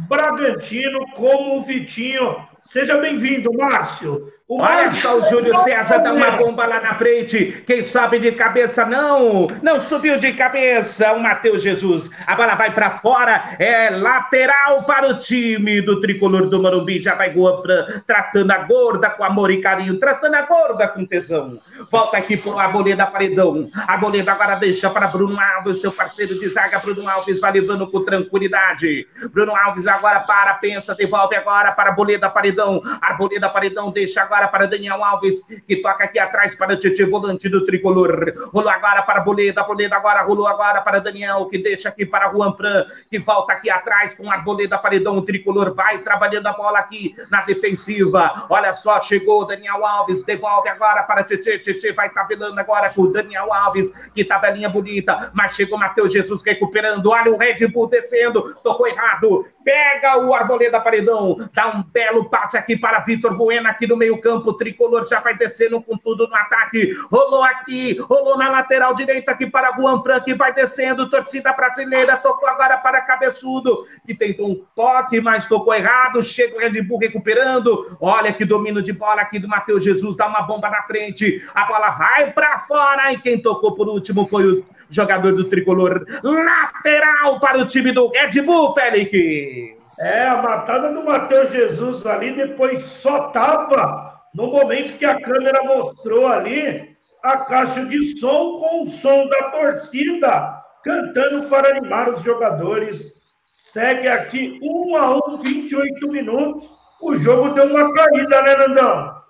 Bragantino 0.09 1.05
como 1.15 1.59
o 1.59 1.63
Vitinho. 1.63 2.49
Seja 2.63 2.97
bem-vindo, 2.99 3.53
Márcio. 3.53 4.33
O 4.49 4.61
Olha 4.61 4.85
Márcio- 4.85 5.03
só 5.03 5.17
o 5.17 5.23
Júlio 5.31 5.57
César 5.61 5.99
dá 5.99 6.13
uma 6.13 6.33
bomba 6.33 6.67
lá 6.67 6.79
na 6.81 6.95
frente. 6.95 7.63
Quem 7.67 7.85
sobe 7.85 8.19
de 8.19 8.33
cabeça 8.33 8.85
não. 8.85 9.47
Não 9.63 9.81
subiu 9.81 10.19
de 10.19 10.33
cabeça 10.35 11.13
o 11.13 11.21
Matheus 11.21 11.63
Jesus. 11.63 12.11
A 12.27 12.35
bola 12.37 12.55
vai 12.55 12.71
para 12.71 12.99
fora. 12.99 13.43
É 13.59 13.89
lateral 13.91 14.83
para 14.83 15.09
o 15.09 15.19
time 15.19 15.81
do 15.81 16.01
tricolor 16.03 16.47
do 16.49 16.61
Morumbi. 16.61 17.01
Já 17.01 17.15
vai 17.15 17.31
pra- 17.33 18.03
tratando 18.07 18.51
a 18.51 18.59
gorda 18.59 19.09
com 19.11 19.25
amor 19.25 19.51
e 19.51 19.61
carinho. 19.61 19.99
Tratando 19.99 20.35
a 20.35 20.43
gorda 20.43 20.87
com 20.89 21.07
tesão. 21.07 21.59
Volta 21.91 22.19
aqui 22.19 22.37
por 22.37 22.59
Arboleda 22.61 23.07
Paredão. 23.07 23.67
Arboleda 23.89 24.33
agora 24.33 24.57
deixa 24.57 24.91
para 24.91 25.07
Bruno 25.07 25.39
Alves, 25.41 25.81
seu 25.81 25.91
parceiro 25.93 26.39
de 26.39 26.49
zaga. 26.51 26.79
Bruno 26.79 27.09
Alves 27.09 27.41
vai 27.41 27.53
levando 27.53 27.91
com 27.91 28.05
tranquilidade. 28.05 29.07
Bruno 29.33 29.57
Alves 29.57 29.87
agora 29.87 30.21
para, 30.21 30.55
pensa, 30.55 30.95
devolve 30.95 31.35
agora 31.37 31.73
para 31.73 31.91
Arboleda 31.91 32.29
Paredão. 32.29 32.52
Arboleda 33.01 33.49
Paredão 33.49 33.91
deixa 33.91 34.23
agora 34.23 34.49
para 34.49 34.67
Daniel 34.67 35.03
Alves, 35.03 35.43
que 35.67 35.77
toca 35.77 36.05
aqui 36.05 36.19
atrás 36.19 36.55
para 36.55 36.77
Tietchan, 36.77 37.09
volante 37.09 37.49
do 37.49 37.65
tricolor. 37.65 38.33
Rolou 38.53 38.71
agora 38.71 39.03
para 39.03 39.21
Arboleda, 39.21 39.61
Arboleda 39.61 39.97
agora, 39.97 40.23
rolou 40.23 40.47
agora 40.47 40.81
para 40.81 40.99
Daniel, 40.99 41.47
que 41.47 41.59
deixa 41.59 41.89
aqui 41.89 42.05
para 42.05 42.31
Juan 42.31 42.55
Fran, 42.55 42.85
que 43.09 43.19
volta 43.19 43.53
aqui 43.53 43.71
atrás 43.71 44.15
com 44.15 44.31
Arboleda 44.31 44.79
Paredão. 44.79 45.17
O 45.19 45.23
tricolor 45.23 45.75
vai 45.75 45.99
trabalhando 45.99 46.47
a 46.47 46.53
bola 46.53 46.79
aqui 46.79 47.15
na 47.31 47.43
defensiva. 47.43 48.47
Olha 48.49 48.73
só, 48.73 49.01
chegou 49.01 49.47
Daniel 49.47 49.85
Alves, 49.85 50.25
devolve 50.25 50.69
agora 50.69 51.03
para 51.05 51.25
Tietchan. 51.25 51.59
Tietchan 51.59 51.95
vai 51.95 52.11
tabelando 52.11 52.59
agora 52.59 52.91
com 52.91 53.11
Daniel 53.11 53.53
Alves, 53.53 53.91
que 54.15 54.25
tabelinha 54.25 54.69
bonita, 54.69 55.31
mas 55.35 55.55
chegou 55.55 55.79
Matheus 55.79 56.13
Jesus 56.13 56.43
recuperando. 56.43 57.07
Olha 57.11 57.33
o 57.33 57.37
Red 57.37 57.67
Bull 57.69 57.89
descendo, 57.89 58.55
tocou 58.63 58.87
errado. 58.87 59.47
Pega 59.65 60.19
o 60.19 60.35
Arboleda 60.35 60.81
Paredão, 60.81 61.37
dá 61.53 61.69
um 61.69 61.83
belo 61.83 62.29
passe 62.29 62.57
aqui 62.57 62.77
para 62.77 63.01
Vitor 63.01 63.37
Bueno 63.37 63.69
aqui 63.69 63.87
no 63.87 63.97
meio-campo. 63.97 64.55
Tricolor 64.55 65.07
já 65.07 65.21
vai 65.21 65.37
descendo 65.37 65.81
com 65.83 65.97
tudo 65.97 66.27
no 66.27 66.35
ataque. 66.35 66.93
Rolou 67.11 67.43
aqui, 67.43 67.99
rolou 67.99 68.37
na 68.37 68.51
lateral 68.51 68.95
direita 68.95 69.33
aqui 69.33 69.47
para 69.47 69.73
Juan 69.77 70.03
Fran, 70.03 70.21
que 70.21 70.35
vai 70.35 70.53
descendo. 70.53 71.09
Torcida 71.09 71.53
brasileira 71.53 72.17
tocou 72.17 72.49
agora 72.49 72.79
para 72.79 73.03
Cabeçudo, 73.03 73.87
que 74.07 74.15
tentou 74.15 74.49
um 74.49 74.65
toque, 74.75 75.21
mas 75.21 75.47
tocou 75.47 75.75
errado. 75.75 76.23
Chega 76.23 76.57
o 76.57 76.59
Red 76.59 76.83
Bull 76.83 76.99
recuperando. 76.99 77.97
Olha 78.01 78.33
que 78.33 78.45
domínio 78.45 78.83
de 78.83 78.93
bola 78.93 79.23
aqui 79.23 79.39
do 79.39 79.49
Matheus 79.49 79.85
Jesus, 79.85 80.17
dá 80.17 80.27
uma 80.27 80.43
bomba 80.43 80.69
na 80.69 80.83
frente. 80.83 81.43
A 81.55 81.65
bola 81.67 81.91
vai 81.91 82.33
para 82.33 82.59
fora 82.61 83.13
e 83.13 83.19
quem 83.19 83.41
tocou 83.41 83.75
por 83.75 83.89
último 83.89 84.27
foi 84.29 84.47
o 84.47 84.65
jogador 84.95 85.33
do 85.33 85.45
tricolor. 85.45 86.05
Lateral 86.23 87.41
para 87.41 87.59
o 87.59 87.67
time 87.67 87.93
do 87.93 88.09
Red 88.09 88.43
Bull, 88.43 88.75
Félix. 88.75 89.11
É, 90.01 90.27
a 90.27 90.41
matada 90.41 90.93
do 90.93 91.05
Matheus 91.05 91.51
Jesus 91.51 92.07
ali, 92.07 92.33
depois 92.33 92.85
só 92.85 93.29
tapa 93.31 94.21
no 94.35 94.47
momento 94.47 94.97
que 94.97 95.05
a 95.05 95.21
câmera 95.21 95.63
mostrou 95.65 96.27
ali 96.27 96.97
a 97.23 97.39
caixa 97.39 97.85
de 97.85 98.19
som 98.19 98.59
com 98.59 98.83
o 98.83 98.87
som 98.87 99.29
da 99.29 99.51
torcida 99.51 100.63
cantando 100.83 101.49
para 101.49 101.77
animar 101.77 102.09
os 102.09 102.23
jogadores. 102.23 103.13
Segue 103.47 104.09
aqui 104.09 104.59
1 104.63 104.97
a 104.97 105.17
1, 105.29 105.37
28 105.39 106.09
minutos. 106.09 106.73
O 107.01 107.15
jogo 107.17 107.51
deu 107.55 107.67
uma 107.67 107.93
caída, 107.93 108.43
né, 108.43 108.57
Nandão? 108.57 109.22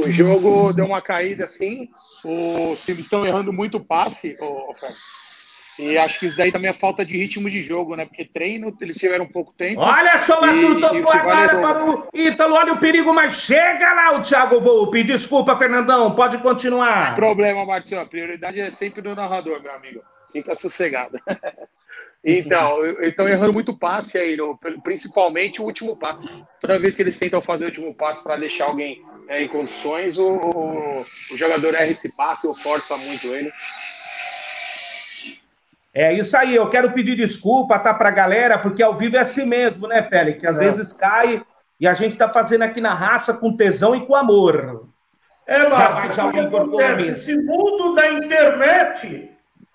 O 0.00 0.10
jogo 0.10 0.72
deu 0.72 0.86
uma 0.86 1.00
caída 1.00 1.44
assim. 1.44 1.88
Os 2.24 2.84
times 2.84 3.04
estão 3.04 3.24
errando 3.26 3.52
muito 3.52 3.78
o 3.78 3.84
passe. 3.84 4.36
E 5.78 5.96
acho 5.96 6.18
que 6.18 6.26
isso 6.26 6.36
daí 6.36 6.52
também 6.52 6.70
é 6.70 6.74
falta 6.74 7.04
de 7.04 7.16
ritmo 7.16 7.48
de 7.48 7.62
jogo, 7.62 7.96
né? 7.96 8.04
Porque 8.04 8.26
treino, 8.26 8.76
eles 8.80 8.96
tiveram 8.96 9.26
pouco 9.26 9.54
tempo. 9.56 9.80
Olha 9.80 10.20
só, 10.20 10.44
Arthur 10.44 10.78
tocou 10.78 11.10
agora 11.10 11.52
é 11.52 11.60
para 11.60 11.84
o 11.84 12.08
Ítalo. 12.12 12.54
Olha 12.54 12.74
o 12.74 12.78
perigo, 12.78 13.14
mas 13.14 13.40
chega 13.40 13.92
lá 13.94 14.12
o 14.12 14.20
Thiago 14.20 14.60
Volpe. 14.60 15.02
Desculpa, 15.02 15.56
Fernandão, 15.56 16.14
pode 16.14 16.36
continuar. 16.38 17.14
Problema, 17.14 17.64
Marcinho. 17.64 18.02
A 18.02 18.06
prioridade 18.06 18.60
é 18.60 18.70
sempre 18.70 19.00
do 19.00 19.14
narrador, 19.14 19.62
meu 19.62 19.72
amigo. 19.72 20.02
Fica 20.32 20.54
sossegado. 20.54 21.18
Então, 22.22 22.84
estão 23.02 23.26
errando 23.26 23.52
muito 23.52 23.74
passe 23.74 24.18
aí, 24.18 24.36
no- 24.36 24.58
principalmente 24.82 25.62
o 25.62 25.64
último 25.64 25.96
passe. 25.96 26.28
Toda 26.60 26.78
vez 26.78 26.94
que 26.94 27.00
eles 27.02 27.18
tentam 27.18 27.40
fazer 27.40 27.64
o 27.64 27.68
último 27.68 27.94
passe 27.94 28.22
para 28.22 28.36
deixar 28.36 28.66
alguém 28.66 29.02
é, 29.28 29.42
em 29.42 29.48
condições, 29.48 30.18
o, 30.18 30.26
o- 30.26 31.00
o 31.32 31.36
jogador 31.36 31.72
erra 31.74 31.86
esse 31.86 32.14
passe 32.14 32.46
ou 32.46 32.54
força 32.54 32.96
muito 32.98 33.26
ele. 33.28 33.50
É 35.94 36.12
isso 36.12 36.36
aí, 36.36 36.54
eu 36.54 36.68
quero 36.68 36.92
pedir 36.92 37.16
desculpa, 37.16 37.78
tá, 37.78 37.92
pra 37.94 38.10
galera, 38.10 38.58
porque 38.58 38.82
ao 38.82 38.96
vivo 38.96 39.16
é 39.16 39.20
assim 39.20 39.44
mesmo, 39.44 39.88
né, 39.88 40.02
Félix? 40.02 40.40
Que 40.40 40.46
às 40.46 40.56
É. 40.58 40.60
vezes 40.60 40.92
cai 40.92 41.42
e 41.80 41.86
a 41.88 41.94
gente 41.94 42.16
tá 42.16 42.32
fazendo 42.32 42.62
aqui 42.62 42.80
na 42.80 42.92
raça 42.94 43.32
com 43.34 43.56
tesão 43.56 43.96
e 43.96 44.06
com 44.06 44.14
amor. 44.14 44.88
É, 45.46 45.60
Já 45.62 45.68
vai, 45.88 46.12
já 46.12 46.26
o 46.26 46.32
que 46.32 46.38
o 46.38 46.42
Igor. 46.44 47.00
Esse 47.00 47.36
mundo 47.36 47.94
da 47.94 48.08
internet, 48.12 49.29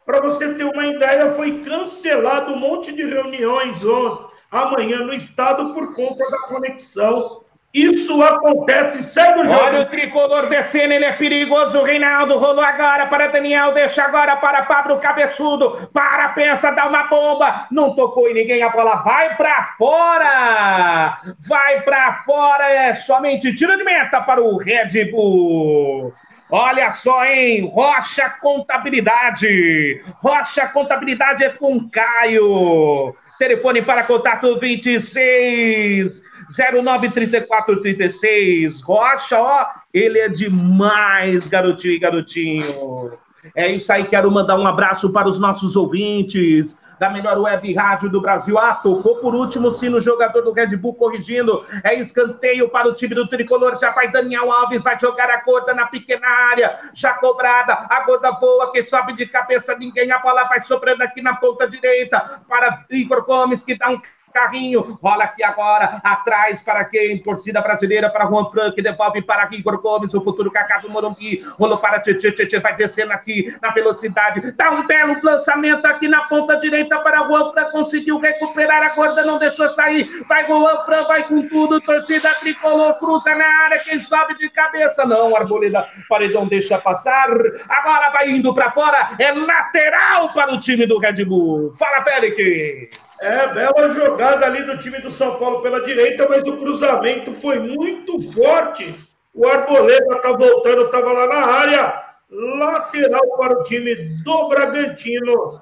para 0.06 0.22
você 0.22 0.54
ter 0.54 0.64
uma 0.64 0.86
ideia, 0.86 1.32
foi 1.32 1.64
cancelado 1.64 2.54
um 2.54 2.60
monte 2.60 2.92
de 2.92 3.06
reuniões 3.06 3.84
ontem, 3.84 4.28
amanhã 4.52 5.00
no 5.00 5.14
estado 5.14 5.74
por 5.74 5.96
conta 5.96 6.30
da 6.30 6.40
conexão. 6.48 7.44
Isso 7.76 8.24
acontece, 8.24 9.04
segue 9.04 9.42
o 9.42 9.44
jogo. 9.44 9.60
Olha 9.60 9.82
o 9.82 9.86
tricolor 9.88 10.48
descendo, 10.48 10.94
ele 10.94 11.04
é 11.04 11.12
perigoso. 11.12 11.78
O 11.78 11.84
Reinaldo 11.84 12.38
rolou 12.38 12.64
agora 12.64 13.06
para 13.08 13.28
Daniel, 13.28 13.74
deixa 13.74 14.02
agora 14.02 14.38
para 14.38 14.62
Pablo 14.62 14.98
Cabeçudo. 14.98 15.90
Para, 15.92 16.30
pensa, 16.30 16.72
dá 16.72 16.88
uma 16.88 17.04
bomba. 17.08 17.68
Não 17.70 17.94
tocou 17.94 18.30
em 18.30 18.34
ninguém, 18.34 18.64
a 18.64 18.70
bola 18.70 19.04
vai 19.04 19.36
para 19.36 19.66
fora. 19.78 21.18
Vai 21.46 21.82
para 21.82 22.14
fora, 22.24 22.70
é 22.70 22.96
somente 22.96 23.54
tiro 23.54 23.76
de 23.76 23.84
meta 23.84 24.22
para 24.22 24.42
o 24.42 24.56
Red 24.56 25.12
Bull. 25.12 26.14
Olha 26.58 26.94
só, 26.94 27.26
hein? 27.26 27.70
Rocha 27.70 28.30
Contabilidade. 28.30 30.02
Rocha 30.20 30.66
Contabilidade 30.70 31.44
é 31.44 31.50
com 31.50 31.90
Caio. 31.90 33.14
Telefone 33.38 33.82
para 33.82 34.06
contato 34.06 34.58
26 34.58 36.24
093436. 36.56 38.80
Rocha, 38.80 39.38
ó, 39.38 39.66
ele 39.94 40.18
é 40.18 40.30
demais, 40.30 41.46
garotinho 41.50 41.96
e 41.96 42.00
garotinho. 42.00 43.12
É 43.54 43.70
isso 43.70 43.92
aí, 43.92 44.06
quero 44.06 44.32
mandar 44.32 44.58
um 44.58 44.66
abraço 44.66 45.12
para 45.12 45.28
os 45.28 45.38
nossos 45.38 45.76
ouvintes 45.76 46.78
da 47.00 47.10
melhor 47.10 47.38
web 47.38 47.74
rádio 47.74 48.10
do 48.10 48.22
Brasil. 48.22 48.58
Ah, 48.58 48.76
tocou 48.76 49.18
por 49.18 49.36
último 49.36 49.72
sim 49.72 49.90
no 49.90 50.00
jogador 50.00 50.42
do 50.42 50.54
Red 50.54 50.76
Bull 50.78 50.96
corrigindo. 50.96 51.66
É 51.84 51.94
escanteio 51.96 52.70
para 52.70 52.88
o 52.88 52.94
time 52.94 53.16
do 53.16 53.28
tricolor. 53.28 53.78
Já 53.78 53.92
vai 53.92 54.10
Daniel 54.12 54.52
Alves, 54.52 54.84
vai 54.84 55.00
jogar 55.00 55.30
a 55.30 55.44
gorda 55.44 55.74
na 55.74 55.88
pequena 55.88 56.28
área. 56.28 56.80
Já 56.94 57.14
cobrada, 57.14 57.86
a 57.90 58.06
gorda 58.06 58.32
boa, 58.34 58.72
que 58.72 58.84
sobe 58.84 59.14
de 59.14 59.26
cabeça 59.26 59.76
ninguém. 59.78 60.12
A 60.12 60.20
bola 60.20 60.46
vai 60.46 60.62
sobrando 60.62 61.04
aqui 61.04 61.22
na 61.22 61.36
ponta 61.36 61.68
direita 61.68 62.42
para 62.48 62.86
Igor 62.90 63.26
Gomes, 63.26 63.64
que 63.64 63.78
dá 63.78 63.90
um 63.90 64.02
carrinho, 64.36 65.00
rola 65.02 65.24
aqui 65.24 65.42
agora, 65.42 66.02
atrás 66.04 66.62
para 66.62 66.84
quem? 66.84 67.18
Torcida 67.20 67.62
brasileira 67.62 68.10
para 68.10 68.28
Juan 68.28 68.52
Frank, 68.52 68.80
devolve 68.82 69.22
para 69.22 69.48
Igor 69.54 69.82
Gomes, 69.82 70.14
o 70.14 70.22
futuro 70.22 70.52
Kaká 70.52 70.80
do 70.80 70.90
Morumbi, 70.90 71.42
rolou 71.58 71.78
para 71.78 72.02
Tietchan 72.02 72.60
vai 72.60 72.76
descendo 72.76 73.14
aqui 73.14 73.56
na 73.62 73.72
velocidade, 73.72 74.52
dá 74.58 74.72
um 74.72 74.86
belo 74.86 75.16
lançamento 75.24 75.86
aqui 75.86 76.10
na 76.10 76.24
ponta 76.24 76.58
direita 76.58 77.00
para 77.00 77.26
Juan 77.26 77.54
Frank, 77.54 77.72
conseguiu 77.72 78.20
recuperar 78.20 78.84
a 78.84 78.90
corda, 78.90 79.24
não 79.24 79.40
deixou 79.40 79.70
sair, 79.70 80.06
vai 80.28 80.46
Juan 80.46 80.84
Frank, 80.86 81.08
vai 81.08 81.24
com 81.24 81.48
tudo, 81.48 81.80
torcida 81.80 82.30
tricolor, 82.42 83.00
cruza 83.00 83.34
na 83.34 83.48
área, 83.64 83.80
quem 83.80 84.02
sobe 84.02 84.36
de 84.36 84.50
cabeça, 84.50 85.06
não, 85.06 85.34
Arboleda, 85.34 85.88
Paredão 86.10 86.46
deixa 86.46 86.78
passar, 86.78 87.30
agora 87.70 88.10
vai 88.12 88.30
indo 88.32 88.54
para 88.54 88.72
fora, 88.74 89.12
é 89.18 89.32
lateral 89.32 90.34
para 90.34 90.54
o 90.54 90.60
time 90.60 90.86
do 90.86 91.00
Red 91.00 91.24
Bull, 91.24 91.74
fala 91.74 92.04
Félix! 92.04 93.05
É, 93.22 93.48
bela 93.48 93.90
jogada 93.90 94.46
ali 94.46 94.64
do 94.64 94.78
time 94.78 95.00
do 95.00 95.10
São 95.10 95.38
Paulo 95.38 95.62
pela 95.62 95.84
direita, 95.84 96.28
mas 96.30 96.44
o 96.48 96.58
cruzamento 96.58 97.34
foi 97.34 97.60
muito 97.60 98.22
forte. 98.32 98.96
O 99.34 99.48
Arboleda 99.48 100.22
tá 100.22 100.32
voltando, 100.34 100.86
estava 100.86 101.12
lá 101.12 101.28
na 101.28 101.46
área. 101.46 102.06
Lateral 102.30 103.38
para 103.38 103.60
o 103.60 103.64
time 103.64 103.96
do 104.24 104.50
Bragantino. 104.50 105.62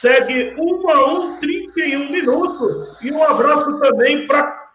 Segue 0.00 0.54
1 0.58 0.90
a 0.90 1.06
1, 1.06 1.40
31 1.40 2.10
minutos. 2.10 3.02
E 3.02 3.12
um 3.12 3.22
abraço 3.22 3.78
também 3.78 4.26
para 4.26 4.68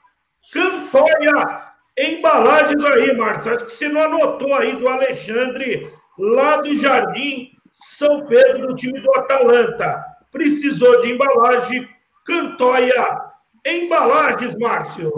Campanha 0.51 1.65
Embalagens 1.97 2.83
aí, 2.83 3.15
Marcos. 3.15 3.47
Acho 3.47 3.65
que 3.65 3.71
você 3.71 3.87
não 3.87 4.01
anotou 4.01 4.53
aí 4.55 4.75
do 4.75 4.87
Alexandre, 4.87 5.89
lá 6.19 6.57
do 6.57 6.75
Jardim 6.75 7.51
São 7.97 8.25
Pedro, 8.25 8.67
do 8.67 8.75
time 8.75 8.99
do 8.99 9.09
Atalanta. 9.15 10.03
Precisou 10.29 11.01
de 11.01 11.13
embalagem, 11.13 11.87
Cantoia 12.25 13.21
Embalagens, 13.65 14.57
Márcio. 14.59 15.11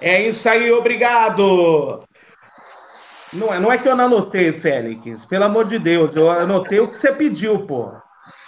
É 0.00 0.28
isso 0.28 0.48
aí, 0.48 0.70
obrigado. 0.70 2.02
Não 3.32 3.52
é, 3.54 3.58
não 3.60 3.72
é 3.72 3.78
que 3.78 3.88
eu 3.88 3.96
não 3.96 4.06
anotei, 4.06 4.52
Félix. 4.52 5.24
Pelo 5.24 5.44
amor 5.44 5.66
de 5.66 5.78
Deus, 5.78 6.14
eu 6.16 6.30
anotei 6.30 6.80
o 6.80 6.88
que 6.88 6.96
você 6.96 7.12
pediu, 7.12 7.66
pô. 7.66 7.96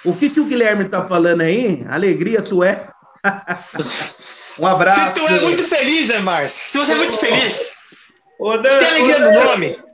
O 0.04 0.16
que, 0.16 0.30
que 0.30 0.40
o 0.40 0.44
Guilherme 0.44 0.88
tá 0.88 1.06
falando 1.06 1.42
aí? 1.42 1.84
Alegria 1.88 2.42
tu 2.42 2.64
é. 2.64 2.88
um 4.58 4.66
abraço. 4.66 5.20
Se 5.20 5.26
tu 5.26 5.32
é 5.32 5.40
muito 5.40 5.64
feliz, 5.68 6.08
né, 6.08 6.18
Márcio? 6.18 6.70
Se 6.70 6.78
você 6.78 6.92
é 6.92 6.96
muito 6.96 7.16
feliz. 7.16 7.74
Ô, 8.38 8.56
Dan, 8.56 8.78
tem 8.78 8.88
alegria 8.88 9.18
no 9.18 9.44
nome. 9.44 9.76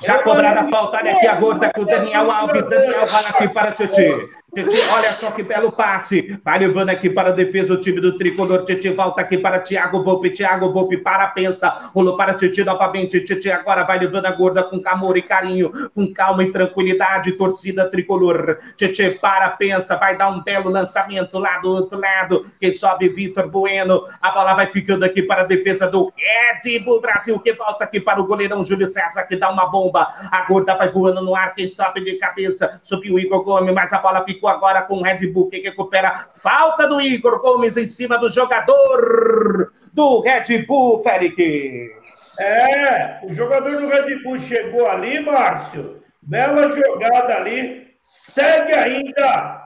Já 0.00 0.22
cobrada 0.22 0.60
a 0.60 0.64
olha 0.98 1.16
aqui 1.16 1.26
a 1.26 1.34
gorda 1.34 1.72
com 1.72 1.82
o 1.82 1.84
Daniel 1.84 2.30
Alves. 2.30 2.68
Daniel 2.68 3.06
vai 3.06 3.24
aqui 3.26 3.48
para 3.48 3.72
Titi. 3.72 4.30
Titi, 4.54 4.80
olha 4.92 5.12
só 5.14 5.32
que 5.32 5.42
belo 5.42 5.72
passe. 5.72 6.38
Vai 6.44 6.60
levando 6.60 6.90
aqui 6.90 7.10
para 7.10 7.30
a 7.30 7.32
defesa 7.32 7.74
o 7.74 7.80
time 7.80 8.00
do 8.00 8.16
tricolor. 8.16 8.64
Titi 8.64 8.88
volta 8.90 9.20
aqui 9.20 9.36
para 9.36 9.58
Thiago 9.58 10.04
Volpe. 10.04 10.30
Thiago 10.30 10.72
Volpe 10.72 10.96
para, 10.96 11.26
pensa. 11.26 11.90
Rolou 11.92 12.16
para 12.16 12.34
Titi 12.34 12.62
novamente. 12.62 13.20
Titi 13.24 13.50
agora 13.50 13.82
vai 13.82 13.98
levando 13.98 14.26
a 14.26 14.30
gorda 14.30 14.62
com 14.62 14.80
amor 14.86 15.16
e 15.16 15.22
carinho, 15.22 15.90
com 15.92 16.12
calma 16.14 16.44
e 16.44 16.52
tranquilidade. 16.52 17.32
Torcida 17.32 17.90
tricolor. 17.90 18.58
Titi 18.76 19.10
para, 19.20 19.50
pensa. 19.50 19.96
Vai 19.96 20.16
dar 20.16 20.28
um 20.28 20.40
belo 20.40 20.70
lançamento 20.70 21.36
lá 21.38 21.58
do 21.58 21.70
outro 21.70 21.98
lado. 21.98 22.46
Quem 22.60 22.72
sobe, 22.72 23.08
Vitor 23.08 23.48
Bueno. 23.48 24.06
A 24.22 24.30
bola 24.30 24.54
vai 24.54 24.68
ficando 24.68 25.04
aqui 25.04 25.22
para 25.22 25.42
a 25.42 25.46
defesa 25.46 25.88
do 25.88 26.12
Red 26.16 26.78
Bull 26.78 27.00
Brasil, 27.00 27.40
que 27.40 27.52
volta 27.54 27.82
aqui 27.82 28.00
para 28.00 28.20
o 28.20 28.26
goleirão 28.26 28.64
Júlio 28.64 28.86
César, 28.86 29.24
que 29.24 29.34
dá 29.34 29.50
uma 29.50 29.66
bomba. 29.66 30.08
A 30.30 30.46
gorda 30.46 30.76
vai 30.76 30.90
voando 30.90 31.20
no 31.20 31.34
ar. 31.34 31.56
Quem 31.56 31.68
sobe 31.68 32.04
de 32.04 32.14
cabeça. 32.18 32.80
Subiu 32.84 33.14
o 33.14 33.18
Igor 33.18 33.42
Gomes, 33.42 33.74
mas 33.74 33.92
a 33.92 33.98
bola 33.98 34.24
ficou 34.24 34.43
agora 34.48 34.82
com 34.82 34.96
o 34.96 35.02
Red 35.02 35.26
Bull, 35.28 35.48
que 35.48 35.60
recupera 35.60 36.26
falta 36.36 36.86
do 36.86 37.00
Igor 37.00 37.40
Gomes 37.40 37.76
em 37.76 37.86
cima 37.86 38.18
do 38.18 38.30
jogador 38.30 39.72
do 39.92 40.20
Red 40.20 40.64
Bull, 40.66 41.02
Félix. 41.02 42.38
É, 42.40 43.20
o 43.22 43.32
jogador 43.32 43.80
do 43.80 43.88
Red 43.88 44.22
Bull 44.22 44.38
chegou 44.38 44.86
ali, 44.86 45.20
Márcio. 45.20 46.02
Bela 46.22 46.68
jogada 46.72 47.36
ali. 47.36 47.88
Segue 48.04 48.72
ainda. 48.72 49.62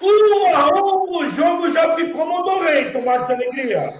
Um 0.00 0.56
a 0.56 0.68
um, 0.74 1.18
o 1.18 1.30
jogo 1.30 1.70
já 1.70 1.94
ficou 1.94 2.26
modorrento, 2.26 3.04
Márcio 3.04 3.34
Alegria. 3.34 3.90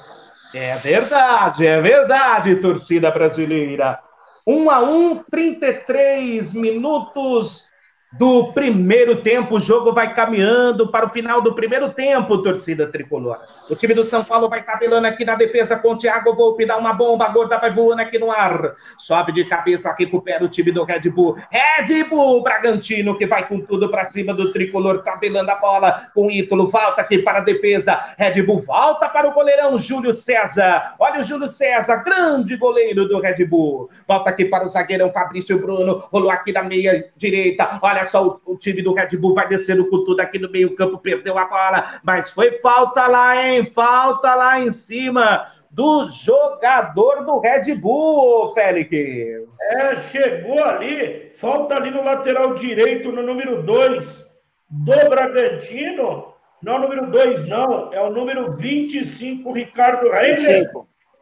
É 0.55 0.77
verdade, 0.77 1.67
é 1.67 1.81
verdade, 1.81 2.57
torcida 2.57 3.11
brasileira. 3.11 4.01
1 4.47 4.71
a 4.71 4.81
1, 4.81 5.25
33 5.31 6.55
minutos 6.55 7.69
do 8.13 8.53
primeiro 8.53 9.17
tempo. 9.23 9.57
O 9.57 9.61
jogo 9.61 9.93
vai 9.93 10.13
caminhando 10.15 10.91
para 10.91 11.07
o 11.07 11.11
final 11.11 11.41
do 11.41 11.55
primeiro 11.55 11.91
tempo, 11.91 12.43
torcida 12.43 12.91
tricolor. 12.91 13.37
O 13.69 13.77
time 13.77 13.95
do 13.95 14.05
São 14.05 14.25
Paulo 14.25 14.49
vai 14.49 14.63
tabelando 14.63 15.07
aqui 15.07 15.25
na 15.25 15.37
defesa 15.37 15.77
com 15.77 15.93
o 15.93 15.99
Thiago 15.99 16.35
Volpe, 16.35 16.67
dá 16.67 16.77
uma 16.77 16.93
bomba, 16.93 17.29
gorda 17.29 17.59
vai 17.59 17.71
voando 17.71 18.03
aqui 18.03 18.19
no 18.19 18.31
ar. 18.31 18.75
Sobe 18.99 19.33
de 19.33 19.45
cabeça, 19.45 19.95
recupera 19.97 20.45
o 20.45 20.49
time 20.49 20.73
do 20.73 20.83
Red 20.83 21.09
Bull. 21.11 21.37
Red 21.51 22.05
Bull 22.05 22.43
Bragantino 22.43 23.17
que 23.17 23.27
vai 23.27 23.47
com 23.47 23.61
tudo 23.61 23.89
para 23.89 24.07
cima 24.07 24.35
do 24.35 24.53
tricolor, 24.53 25.03
tabelando 25.03 25.51
a 25.51 25.57
bola 25.57 26.09
com 26.15 26.27
o 26.27 26.31
Ítalo. 26.31 26.69
Volta 26.69 27.03
aqui 27.03 27.19
para 27.19 27.39
a 27.39 27.43
defesa. 27.43 28.15
Red 28.19 28.43
Bull 28.43 28.61
volta 28.61 29.09
para 29.09 29.29
o 29.29 29.33
goleirão 29.33 29.79
Júlio 29.79 30.15
César. 30.15 30.97
Olha 30.99 31.21
o 31.21 31.25
Júlio 31.25 31.49
César, 31.49 32.03
grande 32.03 32.57
goleiro 32.57 33.07
do 33.07 33.21
Red 33.21 33.45
Bull. 33.45 33.89
Volta 34.07 34.31
aqui 34.31 34.45
para 34.45 34.65
o 34.65 34.69
zagueirão 34.69 35.13
Fabrício 35.13 35.59
Bruno. 35.61 36.05
Rolou 36.11 36.31
aqui 36.31 36.53
na 36.53 36.63
meia 36.63 37.09
direita. 37.17 37.79
Olha 37.81 38.00
só, 38.07 38.27
o, 38.27 38.41
o 38.53 38.57
time 38.57 38.83
do 38.83 38.95
Red 38.95 39.17
Bull 39.17 39.35
vai 39.35 39.49
descendo 39.49 39.89
com 39.89 40.05
tudo 40.05 40.21
aqui 40.21 40.39
no 40.39 40.51
meio-campo, 40.51 40.99
perdeu 40.99 41.37
a 41.39 41.45
bola, 41.45 42.01
mas 42.03 42.31
foi 42.31 42.53
falta 42.61 43.07
lá, 43.07 43.37
hein? 43.43 43.71
Falta 43.75 44.35
lá 44.35 44.61
em 44.61 44.73
cima 44.73 45.47
do 45.71 46.09
jogador 46.09 47.25
do 47.25 47.39
Red 47.39 47.75
Bull, 47.77 48.53
Félix. 48.53 49.57
É, 49.79 49.97
chegou 49.97 50.63
ali, 50.65 51.31
falta 51.35 51.77
ali 51.77 51.91
no 51.91 52.03
lateral 52.03 52.55
direito, 52.55 53.13
no 53.13 53.23
número 53.23 53.63
2 53.63 54.31
do 54.69 55.09
Bragantino. 55.09 56.35
Não, 56.63 56.79
número 56.79 57.11
2 57.11 57.47
não, 57.47 57.91
é 57.93 58.01
o 58.01 58.11
número 58.11 58.53
25, 58.53 59.53
Ricardo 59.53 60.11
Reiner. 60.11 60.71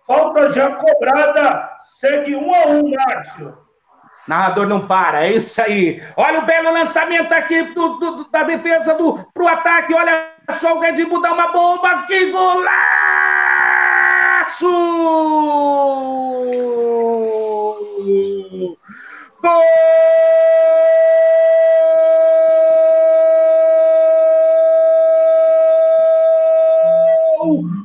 Falta 0.07 0.49
já 0.51 0.75
cobrada, 0.75 1.77
segue 1.81 2.35
1 2.35 2.45
um 2.45 2.55
a 2.55 2.67
1 2.67 2.79
um, 2.79 2.91
Márcio. 2.91 3.68
Narrador 4.29 4.69
não 4.69 4.87
para, 4.87 5.25
é 5.27 5.33
isso 5.33 5.61
aí. 5.63 6.03
Olha 6.15 6.41
o 6.41 6.45
belo 6.45 6.71
lançamento 6.71 7.33
aqui 7.33 7.63
do, 7.63 7.95
do, 7.95 8.25
da 8.31 8.43
defesa 8.43 8.93
do, 8.95 9.27
pro 9.33 9.49
ataque. 9.49 9.95
Olha 9.95 10.29
só 10.53 10.77
o 10.77 10.81
Red 10.81 11.03
Bull 11.07 11.23
dá 11.23 11.33
uma 11.33 11.51
bomba. 11.51 12.05
Que 12.07 12.31
golaço! 12.31 12.69
Gol! 19.41 19.65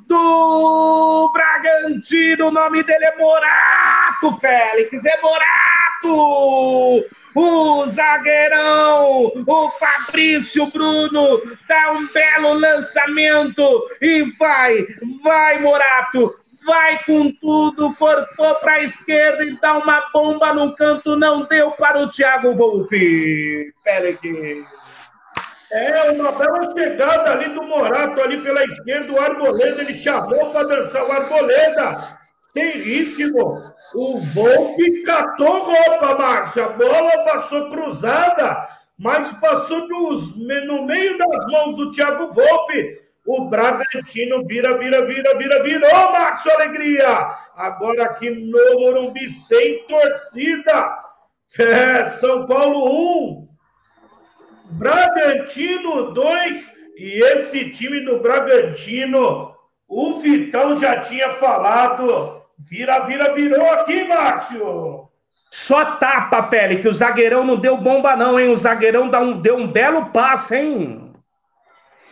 do 0.08 1.32
Bragantino. 1.32 2.48
O 2.48 2.52
nome 2.52 2.84
dele 2.84 3.06
é 3.06 3.18
Morato, 3.18 4.34
Félix. 4.42 5.06
É 5.06 5.22
Morato! 5.22 5.73
O 6.10 7.88
zagueirão, 7.88 9.32
o 9.48 9.70
Fabrício 9.72 10.68
Bruno, 10.68 11.42
dá 11.68 11.92
um 11.94 12.08
belo 12.08 12.54
lançamento 12.54 13.88
e 14.02 14.24
vai, 14.38 14.86
vai 15.24 15.60
Morato, 15.60 16.34
vai 16.66 17.04
com 17.04 17.32
tudo, 17.32 17.96
cortou 17.96 18.56
para 18.56 18.74
a 18.74 18.84
esquerda 18.84 19.44
e 19.44 19.60
dá 19.60 19.78
uma 19.78 20.02
bomba 20.14 20.54
no 20.54 20.76
canto, 20.76 21.16
não 21.16 21.46
deu 21.46 21.72
para 21.72 22.00
o 22.00 22.10
Thiago 22.10 22.56
Volpe. 22.56 23.74
Félix. 23.84 24.20
É 25.72 26.12
uma 26.12 26.32
bela 26.34 26.72
chegada 26.72 27.32
ali 27.32 27.50
do 27.50 27.64
Morato, 27.64 28.22
ali 28.22 28.40
pela 28.42 28.64
esquerda, 28.64 29.12
o 29.12 29.20
Arboleda, 29.20 29.82
ele 29.82 29.94
chamou 29.94 30.52
para 30.52 30.68
dançar 30.68 31.04
o 31.04 31.12
Arboleda 31.12 32.24
tem 32.54 32.78
ritmo. 32.78 33.62
O 33.96 34.20
Volpe 34.34 35.04
catou 35.04 35.66
roupa, 35.66 36.16
Márcia. 36.16 36.66
A 36.66 36.70
bola 36.70 37.26
passou 37.26 37.70
cruzada, 37.70 38.68
mas 38.98 39.32
passou 39.34 39.88
nos, 39.88 40.36
no 40.36 40.84
meio 40.84 41.18
das 41.18 41.46
mãos 41.48 41.76
do 41.76 41.92
Thiago 41.92 42.34
Volpe. 42.34 43.02
O 43.26 43.46
Bragantino 43.46 44.46
vira, 44.46 44.78
vira, 44.78 45.06
vira, 45.06 45.38
vira, 45.38 45.64
virou, 45.64 46.12
Márcio 46.12 46.52
Alegria. 46.54 47.38
Agora 47.56 48.06
aqui 48.06 48.30
no 48.32 48.80
Morumbi, 48.80 49.30
sem 49.30 49.86
torcida. 49.86 51.04
É, 51.58 52.10
São 52.10 52.48
Paulo 52.48 53.38
1, 53.38 53.48
Bragantino 54.72 56.14
2. 56.14 56.72
E 56.98 57.24
esse 57.24 57.70
time 57.70 58.02
do 58.02 58.20
Bragantino, 58.20 59.54
o 59.88 60.16
Vitão 60.20 60.76
já 60.76 61.00
tinha 61.00 61.36
falado 61.36 62.43
Vira, 62.70 63.06
vira, 63.06 63.34
virou 63.34 63.70
aqui, 63.72 64.08
Márcio. 64.08 65.10
Só 65.52 65.86
tapa, 65.98 66.44
Pele, 66.44 66.78
que 66.78 66.88
o 66.88 66.94
zagueirão 66.94 67.46
não 67.46 67.56
deu 67.56 67.78
bomba, 67.78 68.16
não, 68.16 68.40
hein? 68.40 68.50
O 68.50 68.58
zagueirão 68.58 69.10
dá 69.10 69.20
um, 69.20 69.40
deu 69.40 69.56
um 69.56 69.68
belo 69.68 70.08
passe, 70.08 70.56
hein? 70.56 71.14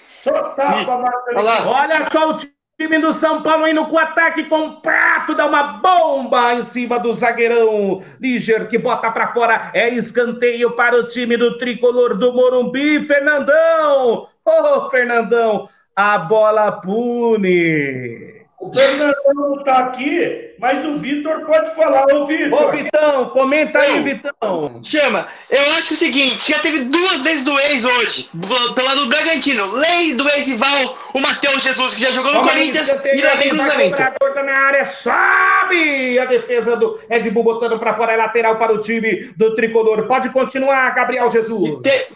Só 0.07 0.31
tapa, 0.49 0.97
Marcelinho. 0.97 1.67
Olha 1.69 2.07
só 2.11 2.29
o 2.29 2.37
time 2.37 2.99
do 2.99 3.13
São 3.13 3.41
Paulo 3.41 3.67
indo 3.67 3.85
com 3.87 3.97
ataque 3.97 4.43
completo, 4.43 5.33
dá 5.33 5.47
uma 5.47 5.63
bomba 5.79 6.53
em 6.53 6.63
cima 6.63 6.99
do 6.99 7.13
zagueirão. 7.13 8.03
Liger 8.19 8.67
que 8.67 8.77
bota 8.77 9.11
para 9.11 9.33
fora, 9.33 9.71
é 9.73 9.89
escanteio 9.89 10.75
para 10.75 10.95
o 10.95 11.07
time 11.07 11.37
do 11.37 11.57
tricolor 11.57 12.15
do 12.15 12.33
Morumbi, 12.33 13.03
Fernandão. 13.05 14.27
Ô, 14.45 14.51
oh, 14.51 14.89
Fernandão, 14.91 15.67
a 15.95 16.19
bola 16.19 16.71
pune. 16.73 18.40
O 18.61 18.71
Fernandão 18.71 19.15
não 19.33 19.63
tá 19.63 19.79
aqui, 19.79 20.53
mas 20.59 20.85
o 20.85 20.95
Vitor 20.99 21.41
pode 21.47 21.73
falar. 21.73 22.05
Ô, 22.13 22.27
Vitor. 22.27 22.61
Ô, 22.61 22.71
Vitão, 22.71 23.29
comenta 23.29 23.79
aí, 23.79 24.03
Vitão. 24.03 24.81
Chama. 24.83 25.27
Eu 25.49 25.61
acho 25.71 25.95
o 25.95 25.97
seguinte: 25.97 26.51
já 26.51 26.59
teve 26.59 26.81
duas 26.81 27.21
vezes 27.21 27.43
do 27.43 27.59
ex 27.59 27.83
hoje, 27.83 28.29
pelo 28.75 28.87
lado 28.87 29.01
do 29.01 29.07
Bragantino. 29.07 29.65
Lei 29.71 30.13
do 30.13 30.29
ex 30.29 30.45
rival, 30.45 30.95
o 31.11 31.19
Matheus 31.19 31.63
Jesus, 31.63 31.95
que 31.95 32.01
já 32.01 32.11
jogou 32.11 32.31
no 32.35 32.43
Corinthians 32.43 32.87
e 32.87 33.21
lá 33.21 33.33
vem 33.33 33.49
cruzamento. 33.49 33.97
Tá 33.97 34.43
na 34.43 34.53
área, 34.53 34.85
sobe 34.85 36.19
a 36.19 36.25
defesa 36.25 36.77
do 36.77 37.01
Ed 37.09 37.27
Bull 37.31 37.43
botando 37.43 37.79
pra 37.79 37.95
fora, 37.95 38.13
é 38.13 38.17
lateral 38.17 38.57
para 38.57 38.73
o 38.73 38.79
time 38.79 39.33
do 39.35 39.55
tricolor. 39.55 40.05
Pode 40.05 40.29
continuar, 40.29 40.93
Gabriel 40.93 41.31
Jesus. 41.31 41.81
Te... 41.81 42.13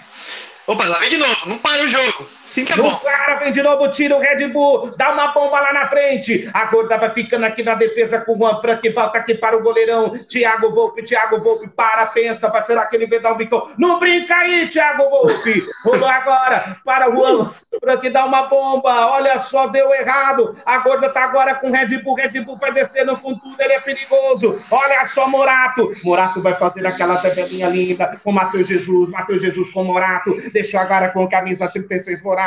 Opa, 0.66 0.84
lá 0.84 0.98
vem 0.98 1.08
de 1.08 1.16
novo, 1.16 1.48
não 1.48 1.56
para 1.56 1.82
o 1.82 1.88
jogo. 1.88 2.39
Sim 2.50 2.64
que 2.64 2.72
é 2.72 2.76
bom. 2.76 2.88
O 2.88 3.00
cara 3.00 3.36
vem 3.36 3.52
de 3.52 3.62
novo, 3.62 3.88
tira 3.92 4.16
o 4.16 4.20
Red 4.20 4.48
Bull, 4.48 4.90
dá 4.96 5.12
uma 5.12 5.28
bomba 5.28 5.60
lá 5.60 5.72
na 5.72 5.88
frente. 5.88 6.50
Agora 6.52 6.98
vai 6.98 7.10
ficando 7.10 7.46
aqui 7.46 7.62
na 7.62 7.76
defesa 7.76 8.20
com 8.20 8.32
o 8.32 8.36
Juan 8.36 8.60
Frank, 8.60 8.88
volta 8.90 9.18
aqui 9.18 9.34
para 9.34 9.56
o 9.56 9.62
goleirão. 9.62 10.18
Thiago 10.26 10.72
Volpe, 10.74 11.04
Thiago 11.04 11.40
Volpe, 11.40 11.68
para, 11.68 12.06
pensa, 12.06 12.50
será 12.64 12.86
que 12.86 12.96
ele 12.96 13.06
vem 13.06 13.20
dar 13.20 13.34
um 13.34 13.36
bicão? 13.36 13.70
Não 13.78 14.00
brinca 14.00 14.34
aí, 14.34 14.66
Thiago 14.66 15.08
Volpe. 15.08 15.64
Rolou 15.84 16.08
agora 16.08 16.76
para 16.84 17.08
o 17.08 17.16
Juan 17.16 17.52
Frank, 17.78 18.10
dá 18.10 18.24
uma 18.24 18.42
bomba. 18.48 19.06
Olha 19.12 19.40
só, 19.42 19.68
deu 19.68 19.94
errado. 19.94 20.56
A 20.66 20.78
gorda 20.78 21.08
tá 21.08 21.22
agora 21.22 21.54
com 21.54 21.68
o 21.68 21.72
Red 21.72 21.98
Bull, 21.98 22.14
Red 22.14 22.40
Bull 22.40 22.58
vai 22.58 22.72
descendo 22.72 23.16
com 23.16 23.32
tudo, 23.38 23.56
ele 23.60 23.74
é 23.74 23.80
perigoso. 23.80 24.58
Olha 24.72 25.06
só, 25.06 25.28
Morato. 25.28 25.92
Morato 26.02 26.42
vai 26.42 26.54
fazer 26.54 26.84
aquela 26.84 27.18
tabelinha 27.18 27.68
linda 27.68 28.18
com 28.24 28.32
Matheus 28.32 28.66
Jesus, 28.66 29.08
Matheus 29.08 29.40
Jesus 29.40 29.70
com 29.70 29.84
Morato. 29.84 30.36
Deixou 30.50 30.80
agora 30.80 31.10
com 31.10 31.28
camisa 31.28 31.68
36 31.68 32.20
Morato. 32.22 32.39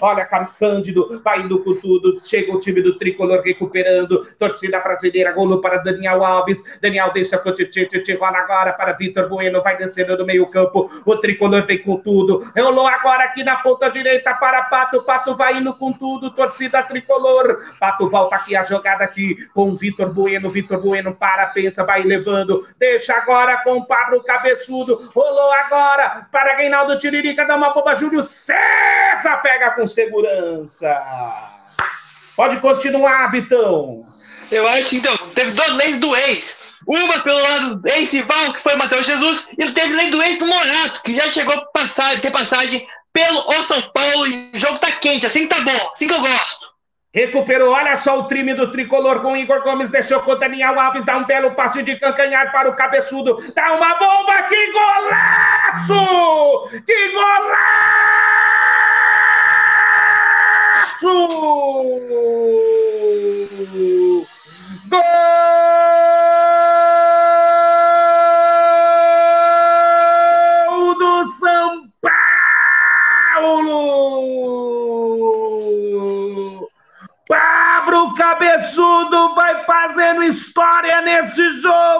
Olha, 0.00 0.28
Cândido 0.58 1.20
vai 1.22 1.40
indo 1.40 1.62
com 1.62 1.74
tudo. 1.74 2.18
Chega 2.24 2.52
o 2.52 2.60
time 2.60 2.82
do 2.82 2.98
tricolor 2.98 3.42
recuperando. 3.42 4.26
Torcida 4.38 4.80
brasileira, 4.80 5.32
golo 5.32 5.60
para 5.60 5.78
Daniel 5.78 6.24
Alves. 6.24 6.62
Daniel 6.80 7.12
deixa 7.12 7.38
com 7.38 7.50
o 7.50 7.54
Titi 7.54 8.14
rola 8.14 8.38
agora 8.38 8.72
para 8.72 8.92
Vitor 8.92 9.28
Bueno. 9.28 9.62
Vai 9.62 9.76
descendo 9.76 10.16
no 10.16 10.24
meio-campo. 10.24 10.90
O 11.04 11.16
tricolor 11.16 11.62
vem 11.62 11.78
com 11.78 11.96
tudo. 11.96 12.50
Rolou 12.56 12.86
agora 12.86 13.24
aqui 13.24 13.42
na 13.44 13.56
ponta 13.56 13.88
direita 13.90 14.34
para 14.34 14.62
Pato. 14.64 15.04
Pato 15.04 15.36
vai 15.36 15.58
indo 15.58 15.74
com 15.76 15.92
tudo. 15.92 16.30
Torcida 16.30 16.82
tricolor. 16.82 17.58
Pato 17.78 18.08
volta 18.08 18.36
aqui 18.36 18.56
a 18.56 18.64
jogada 18.64 19.04
aqui 19.04 19.36
com 19.54 19.76
Vitor 19.76 20.12
Bueno. 20.12 20.50
Vitor 20.50 20.80
Bueno 20.80 21.14
para, 21.14 21.46
pensa, 21.46 21.84
vai 21.84 22.02
levando. 22.02 22.66
Deixa 22.78 23.14
agora 23.14 23.62
com 23.64 23.78
o 23.78 23.86
Pablo 23.86 24.22
Cabeçudo. 24.24 25.10
Rolou 25.14 25.52
agora 25.52 26.26
para 26.30 26.56
Reinaldo 26.56 26.98
Tiririca. 26.98 27.46
Dá 27.46 27.56
uma 27.56 27.72
bomba. 27.72 27.94
Júlio 27.94 28.22
César 28.22 29.39
pega 29.42 29.72
com 29.72 29.88
segurança. 29.88 30.96
Pode 32.36 32.58
continuar, 32.58 33.30
Vitão. 33.30 34.02
Eu 34.50 34.66
acho 34.66 34.90
que 34.90 34.96
então, 34.96 35.16
teve 35.34 35.52
duas 35.52 35.72
leis 35.74 36.00
do 36.00 36.14
ex. 36.16 36.58
Uma 36.86 37.20
pelo 37.20 37.40
lado 37.40 37.82
ex-rival, 37.86 38.52
que 38.52 38.60
foi 38.60 38.74
Matheus 38.74 39.06
Jesus, 39.06 39.50
e 39.58 39.70
teve 39.72 39.94
lei 39.94 40.10
do 40.10 40.22
ex 40.22 40.38
do 40.38 40.46
Morato, 40.46 41.02
que 41.02 41.14
já 41.14 41.30
chegou 41.30 41.54
a 41.54 41.66
passar, 41.66 42.18
ter 42.20 42.30
passagem 42.30 42.86
pelo 43.12 43.40
o 43.40 43.62
São 43.62 43.80
Paulo 43.92 44.26
e 44.26 44.50
o 44.54 44.58
jogo 44.58 44.78
tá 44.78 44.90
quente, 44.92 45.26
assim 45.26 45.46
tá 45.46 45.60
bom, 45.60 45.90
assim 45.92 46.08
que 46.08 46.14
eu 46.14 46.20
gosto. 46.20 46.70
Recuperou, 47.12 47.74
olha 47.74 47.98
só 47.98 48.20
o 48.20 48.28
time 48.28 48.54
do 48.54 48.70
tricolor 48.70 49.20
com 49.20 49.36
Igor 49.36 49.62
Gomes, 49.62 49.90
deixou 49.90 50.20
com 50.20 50.30
o 50.30 50.36
Daniel 50.36 50.78
Alves, 50.78 51.04
dá 51.04 51.16
um 51.16 51.24
belo 51.24 51.54
passe 51.56 51.82
de 51.82 51.98
cancanhar 51.98 52.52
para 52.52 52.70
o 52.70 52.76
cabeçudo, 52.76 53.44
dá 53.52 53.72
uma 53.72 53.96
bomba, 53.96 54.42
que 54.44 54.72
golaço! 54.72 55.94
Que 56.86 57.12
golaço! 57.12 58.59
Gol 61.00 61.90
Pablo 77.90 78.14
Cabeçudo 78.14 79.34
vai 79.34 79.60
fazendo 79.64 80.22
história 80.22 81.00
nesse 81.00 81.60
jogo! 81.60 81.98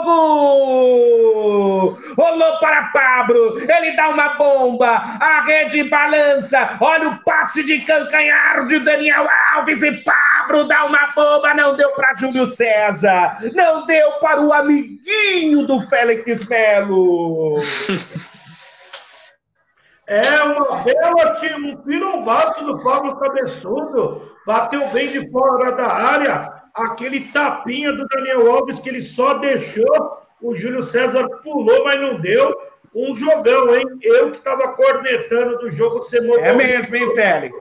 Rolou 2.16 2.58
para 2.60 2.84
Pablo, 2.92 3.58
ele 3.58 3.90
dá 3.96 4.08
uma 4.10 4.34
bomba, 4.34 4.88
a 4.88 5.40
rede 5.40 5.82
balança, 5.90 6.78
olha 6.80 7.08
o 7.08 7.20
passe 7.24 7.64
de 7.66 7.80
cancanhar 7.80 8.68
de 8.68 8.78
Daniel 8.78 9.26
Alves 9.52 9.82
e 9.82 9.90
Pablo 10.04 10.62
dá 10.62 10.84
uma 10.84 11.08
bomba, 11.08 11.54
não 11.54 11.74
deu 11.74 11.90
para 11.94 12.14
Júlio 12.14 12.46
César, 12.46 13.38
não 13.52 13.84
deu 13.84 14.12
para 14.20 14.40
o 14.40 14.52
amiguinho 14.52 15.66
do 15.66 15.80
Félix 15.88 16.46
Melo. 16.46 17.60
É 20.06 20.42
uma 20.42 20.82
bela 20.82 21.36
um 21.58 21.76
pirombaço 21.82 22.64
do 22.64 22.80
Pablo 22.80 23.16
Cabeçudo. 23.16 24.30
Bateu 24.50 24.84
bem 24.88 25.12
de 25.12 25.30
fora 25.30 25.70
da 25.70 25.86
área. 25.86 26.52
Aquele 26.74 27.30
tapinha 27.30 27.92
do 27.92 28.04
Daniel 28.08 28.50
Alves 28.50 28.80
que 28.80 28.88
ele 28.88 29.00
só 29.00 29.34
deixou 29.34 30.18
o 30.42 30.56
Júlio 30.56 30.82
César 30.82 31.28
pulou, 31.44 31.84
mas 31.84 32.00
não 32.00 32.20
deu. 32.20 32.52
Um 32.92 33.14
jogão, 33.14 33.72
hein? 33.72 33.86
Eu 34.02 34.32
que 34.32 34.38
estava 34.38 34.72
cornetando 34.72 35.58
do 35.58 35.70
jogo 35.70 36.02
semana. 36.02 36.44
É 36.44 36.52
mesmo, 36.52 36.96
hein, 36.96 37.14
Félix? 37.14 37.56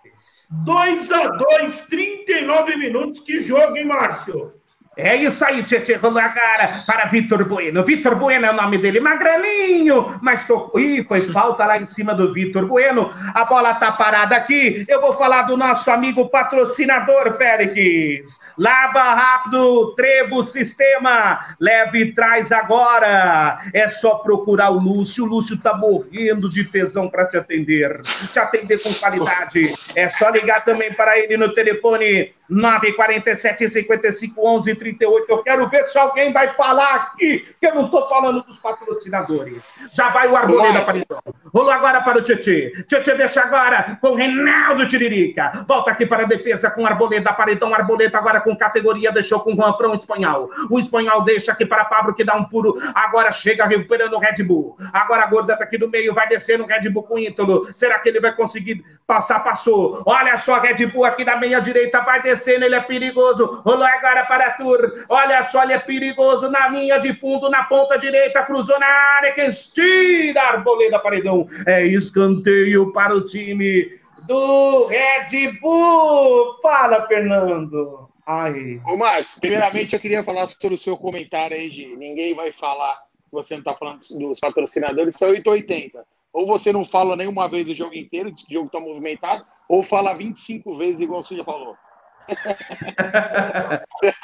2 0.66 1.12
a 1.12 1.28
2 1.28 1.82
39 1.82 2.76
minutos. 2.78 3.20
Que 3.20 3.38
jogo, 3.38 3.78
hein, 3.78 3.86
Márcio? 3.86 4.59
É 5.02 5.16
isso 5.16 5.46
aí, 5.46 5.64
Tietchan 5.64 6.00
cara 6.00 6.84
para 6.86 7.06
Vitor 7.06 7.48
Bueno. 7.48 7.84
Vitor 7.84 8.16
Bueno 8.16 8.46
é 8.46 8.52
o 8.52 8.56
nome 8.56 8.78
dele, 8.78 9.00
magrelinho, 9.00 10.20
mas 10.22 10.46
tocou. 10.46 10.80
Ih, 10.80 11.06
foi 11.06 11.32
falta 11.32 11.66
lá 11.66 11.78
em 11.78 11.86
cima 11.86 12.14
do 12.14 12.34
Vitor 12.34 12.66
Bueno. 12.66 13.10
A 13.34 13.46
bola 13.46 13.74
tá 13.76 13.94
parada 13.94 14.36
aqui. 14.36 14.86
Eu 14.90 15.00
vou 15.00 15.14
falar 15.14 15.44
do 15.44 15.56
nosso 15.56 15.90
amigo 15.90 16.28
patrocinador, 16.30 17.38
Félix. 17.38 18.40
Lava 18.58 19.14
rápido, 19.14 19.96
Trevo 19.96 20.44
Sistema. 20.44 21.40
Leve 21.62 22.00
e 22.00 22.14
traz 22.14 22.52
agora. 22.52 23.60
É 23.74 23.88
só 23.88 24.16
procurar 24.16 24.70
o 24.72 24.80
Lúcio. 24.80 25.24
O 25.24 25.28
Lúcio 25.28 25.58
tá 25.58 25.74
morrendo 25.74 26.50
de 26.50 26.66
tesão 26.66 27.10
para 27.10 27.26
te 27.26 27.38
atender. 27.38 28.02
Te 28.34 28.40
atender 28.40 28.84
com 28.84 28.94
qualidade. 28.96 29.74
É 29.96 30.10
só 30.10 30.30
ligar 30.30 30.66
também 30.66 30.94
para 30.94 31.18
ele 31.18 31.38
no 31.38 31.54
telefone 31.54 32.34
947 32.50 33.70
55 33.70 34.48
11 34.48 34.76
38. 34.76 35.26
Eu 35.30 35.44
quero 35.44 35.70
ver 35.70 35.86
se 35.86 35.98
alguém 35.98 36.34
vai 36.34 36.52
falar 36.54 36.96
aqui, 36.96 37.46
que 37.60 37.68
eu 37.68 37.76
não 37.76 37.86
estou 37.86 38.08
falando 38.10 38.44
dos 38.44 38.58
patrocinadores. 38.58 39.62
Já 39.94 40.10
vai 40.10 40.28
o 40.28 40.36
Arboleda 40.36 40.82
Paredão. 40.82 41.22
Rolou 41.54 41.72
agora 41.72 42.02
para 42.02 42.20
o 42.20 42.22
Tietê. 42.22 42.84
Tietê 42.88 43.16
deixa 43.16 43.42
agora 43.42 43.98
com 44.02 44.10
o 44.10 44.16
Reinaldo 44.16 44.88
Tiririca. 44.88 45.66
Volta 45.68 45.92
aqui 45.92 46.06
para 46.06 46.24
a 46.24 46.26
defesa 46.26 46.72
com 46.72 46.86
Arboleda 46.86 47.32
Paredão. 47.34 47.74
Arboleda 47.74 48.18
agora 48.18 48.42
com 48.42 48.56
categoria, 48.56 49.12
deixou 49.12 49.40
com 49.42 49.54
o 49.54 49.56
Juan 49.56 49.74
Fran, 49.74 49.90
o 49.90 49.96
espanhol. 49.96 50.50
O 50.70 50.80
espanhol 50.80 51.24
deixa 51.24 51.52
aqui 51.52 51.66
para 51.66 51.86
Pablo, 51.86 52.16
que 52.16 52.24
dá 52.24 52.36
um 52.36 52.46
puro. 52.46 52.82
Agora 52.96 53.32
chega 53.32 53.66
recuperando 53.66 54.14
o 54.14 54.20
Red 54.20 54.44
Bull. 54.44 54.76
Agora 54.92 55.24
a 55.24 55.28
gorda 55.28 55.56
tá 55.56 55.64
aqui 55.64 55.78
no 55.78 55.88
meio, 55.88 56.14
vai 56.14 56.28
descendo 56.28 56.64
o 56.64 56.68
Red 56.68 56.90
Bull 56.90 57.04
com 57.04 57.16
o 57.16 57.20
Ítalo. 57.20 57.70
Será 57.76 58.00
que 58.00 58.10
ele 58.10 58.20
vai 58.20 58.36
conseguir 58.36 58.84
passar? 59.06 59.40
Passou. 59.40 60.04
Olha 60.06 60.38
só, 60.38 60.60
Red 60.60 60.86
Bull 60.88 61.06
aqui 61.06 61.24
na 61.24 61.38
meia 61.38 61.60
direita, 61.60 62.02
vai 62.02 62.22
descer 62.22 62.39
descendo, 62.40 62.66
ele 62.66 62.76
é 62.76 62.80
perigoso. 62.80 63.62
Rolou 63.64 63.84
agora 63.84 64.26
para 64.26 64.52
Tur. 64.52 65.06
Olha 65.10 65.46
só, 65.46 65.64
ele 65.64 65.74
é 65.74 65.80
perigoso 65.80 66.50
na 66.50 66.70
linha 66.70 66.98
de 67.00 67.14
fundo, 67.14 67.50
na 67.50 67.64
ponta 67.64 67.98
direita, 67.98 68.44
cruzou 68.44 68.80
na 68.80 68.88
área, 68.88 69.34
que 69.34 69.42
estira 69.42 70.42
a 70.42 70.50
Arboleda 70.54 71.00
Paredão. 71.00 71.48
É 71.68 71.86
escanteio 71.86 72.92
para 72.94 73.16
o 73.16 73.24
time 73.24 73.92
do 74.26 74.88
Red 74.88 75.60
Bull. 75.62 76.60
Fala, 76.62 77.06
Fernando. 77.08 78.10
Ai. 78.26 78.82
Ô, 78.86 78.96
Márcio, 78.96 79.40
primeiramente 79.40 79.94
eu 79.94 80.00
queria 80.00 80.24
falar 80.24 80.48
sobre 80.48 80.76
o 80.76 80.78
seu 80.78 80.96
comentário 80.96 81.58
aí 81.58 81.70
de 81.70 81.96
ninguém 81.96 82.34
vai 82.36 82.52
falar 82.52 82.96
que 82.96 83.32
você 83.32 83.56
não 83.56 83.60
está 83.60 83.74
falando 83.74 84.00
dos 84.00 84.40
patrocinadores, 84.40 85.16
são 85.16 85.30
880. 85.30 86.06
Ou 86.32 86.46
você 86.46 86.72
não 86.72 86.86
fala 86.86 87.16
nenhuma 87.16 87.50
vez 87.50 87.68
o 87.68 87.74
jogo 87.74 87.96
inteiro, 87.96 88.30
o 88.30 88.54
jogo 88.54 88.68
está 88.68 88.80
movimentado, 88.80 89.44
ou 89.68 89.82
fala 89.82 90.14
25 90.14 90.76
vezes, 90.78 91.00
igual 91.00 91.24
você 91.24 91.36
já 91.36 91.44
falou. 91.44 91.76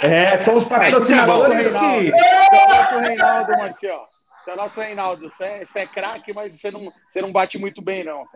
É, 0.02 0.38
são 0.40 0.56
os 0.56 0.66
patrocinadores 0.66 1.74
que. 1.74 2.12
É 2.12 2.68
nosso 2.78 3.00
Reinaldo, 3.00 3.52
Marcelo. 3.52 4.15
Você 4.46 4.52
é 4.52 4.56
nosso 4.56 4.80
Reinaldo. 4.80 5.32
Você 5.36 5.44
é, 5.44 5.66
você 5.66 5.80
é 5.80 5.88
craque, 5.88 6.32
mas 6.32 6.54
você 6.54 6.70
não, 6.70 6.88
você 7.10 7.20
não 7.20 7.32
bate 7.32 7.58
muito 7.58 7.82
bem, 7.82 8.04
não. 8.04 8.24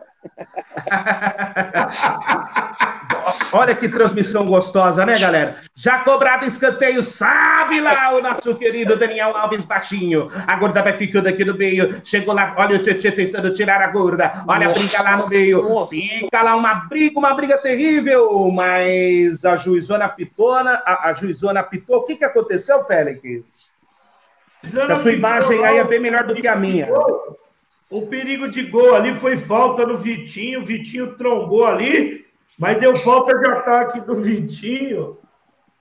Olha 3.52 3.76
que 3.76 3.88
transmissão 3.88 4.44
gostosa, 4.44 5.06
né, 5.06 5.16
galera? 5.16 5.60
Já 5.72 6.00
cobrado 6.00 6.44
escanteio, 6.44 7.04
sabe 7.04 7.80
lá 7.80 8.16
o 8.16 8.20
nosso 8.20 8.56
querido 8.56 8.96
Daniel 8.96 9.36
Alves 9.36 9.64
baixinho. 9.64 10.26
A 10.48 10.56
gorda 10.56 10.82
vai 10.82 10.98
ficando 10.98 11.28
aqui 11.28 11.44
no 11.44 11.56
meio. 11.56 12.00
Chegou 12.04 12.34
lá, 12.34 12.56
olha 12.58 12.76
o 12.76 12.82
Tietchan 12.82 13.12
tentando 13.12 13.54
tirar 13.54 13.80
a 13.80 13.92
gorda. 13.92 14.44
Olha 14.48 14.68
a 14.68 14.72
briga 14.72 15.02
lá 15.02 15.16
no 15.16 15.28
meio. 15.28 15.62
Fica 15.88 16.42
lá 16.42 16.56
uma 16.56 16.74
briga, 16.86 17.20
uma 17.20 17.34
briga 17.34 17.56
terrível. 17.58 18.50
Mas 18.50 19.44
a 19.44 19.56
juizona 19.56 20.08
pitona, 20.08 20.82
a, 20.84 21.10
a 21.10 21.14
juizona 21.14 21.62
pitou. 21.62 21.98
O 21.98 22.04
que, 22.04 22.16
que 22.16 22.24
aconteceu, 22.24 22.84
Félix? 22.84 23.69
A 24.88 25.00
sua 25.00 25.12
imagem 25.12 25.64
aí 25.64 25.78
é 25.78 25.84
bem 25.84 26.00
melhor 26.00 26.24
do 26.24 26.34
que 26.34 26.46
a 26.46 26.56
minha. 26.56 26.88
O 27.88 28.06
perigo 28.06 28.48
de 28.48 28.62
gol 28.62 28.94
ali 28.94 29.18
foi 29.18 29.36
falta 29.36 29.86
no 29.86 29.96
Vitinho. 29.96 30.60
O 30.60 30.64
Vitinho 30.64 31.16
trombou 31.16 31.64
ali. 31.64 32.26
Mas 32.58 32.78
deu 32.78 32.94
falta 32.94 33.36
de 33.38 33.48
ataque 33.48 34.00
do 34.00 34.14
Vitinho. 34.16 35.18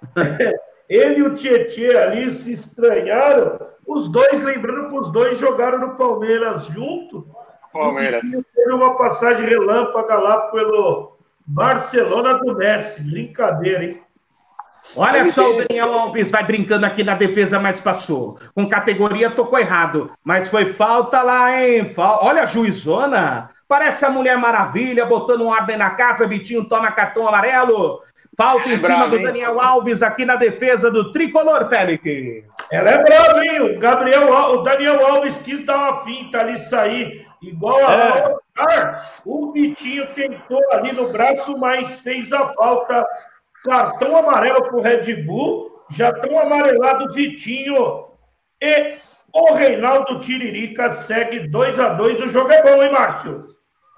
Ele 0.89 1.19
e 1.19 1.23
o 1.23 1.35
Tietê 1.35 1.95
ali 1.95 2.31
se 2.31 2.51
estranharam. 2.51 3.59
Os 3.85 4.09
dois, 4.09 4.43
lembrando 4.43 4.89
que 4.89 4.95
os 4.95 5.11
dois 5.11 5.37
jogaram 5.37 5.79
no 5.79 5.95
Palmeiras 5.95 6.65
junto. 6.65 7.27
Palmeiras. 7.71 8.23
Teve 8.55 8.71
uma 8.71 8.97
passagem 8.97 9.45
relâmpaga 9.45 10.17
lá 10.17 10.41
pelo 10.49 11.17
Barcelona 11.45 12.33
do 12.35 12.55
Messi. 12.55 13.03
Brincadeira, 13.03 13.83
hein? 13.83 14.01
Olha 14.95 15.31
só, 15.31 15.51
o 15.51 15.57
Daniel 15.65 15.93
Alves 15.93 16.31
vai 16.31 16.43
brincando 16.43 16.85
aqui 16.85 17.03
na 17.03 17.15
defesa, 17.15 17.59
mas 17.59 17.79
passou. 17.79 18.39
Com 18.55 18.67
categoria 18.67 19.29
tocou 19.29 19.59
errado. 19.59 20.11
Mas 20.25 20.47
foi 20.47 20.73
falta 20.73 21.21
lá, 21.21 21.61
hein? 21.61 21.93
Olha 21.97 22.43
a 22.43 22.47
juizona. 22.47 23.49
Parece 23.67 24.03
a 24.03 24.09
Mulher 24.09 24.37
Maravilha 24.37 25.05
botando 25.05 25.41
um 25.41 25.49
ordem 25.49 25.77
na 25.77 25.91
casa. 25.91 26.27
Vitinho 26.27 26.65
toma 26.65 26.91
cartão 26.91 27.27
amarelo. 27.27 27.99
Falta 28.35 28.69
em 28.69 28.73
é 28.73 28.77
cima 28.77 28.99
bravo, 28.99 29.17
do 29.17 29.21
Daniel 29.21 29.59
Alves 29.59 30.01
aqui 30.01 30.23
na 30.23 30.37
defesa 30.37 30.89
do 30.89 31.11
tricolor, 31.11 31.67
Félix. 31.67 32.45
Ela 32.71 32.89
é 32.91 33.03
brava, 33.03 33.45
hein? 33.45 33.61
O, 33.61 33.77
Gabriel, 33.77 34.31
o 34.31 34.57
Daniel 34.63 35.05
Alves 35.05 35.37
quis 35.39 35.65
dar 35.65 35.77
uma 35.77 35.97
finta 36.05 36.39
ali, 36.39 36.57
sair 36.57 37.27
igual 37.41 37.77
a 37.85 38.39
é. 38.71 39.01
O 39.25 39.51
Vitinho 39.51 40.07
tentou 40.15 40.61
ali 40.71 40.91
no 40.93 41.11
braço, 41.11 41.57
mas 41.57 41.99
fez 41.99 42.31
a 42.31 42.47
falta. 42.53 43.05
Cartão 43.63 44.15
amarelo 44.15 44.63
para 44.63 44.75
o 44.75 44.81
Red 44.81 45.23
Bull. 45.23 45.69
Já 45.91 46.09
estão 46.09 46.39
amarelado 46.39 47.11
Vitinho 47.13 48.05
e 48.61 48.97
o 49.33 49.53
Reinaldo 49.53 50.19
Tiririca 50.19 50.91
segue 50.91 51.47
2 51.47 51.79
a 51.79 51.89
2 51.89 52.21
O 52.21 52.27
jogo 52.27 52.51
é 52.51 52.61
bom, 52.61 52.83
hein, 52.83 52.91
Márcio? 52.91 53.47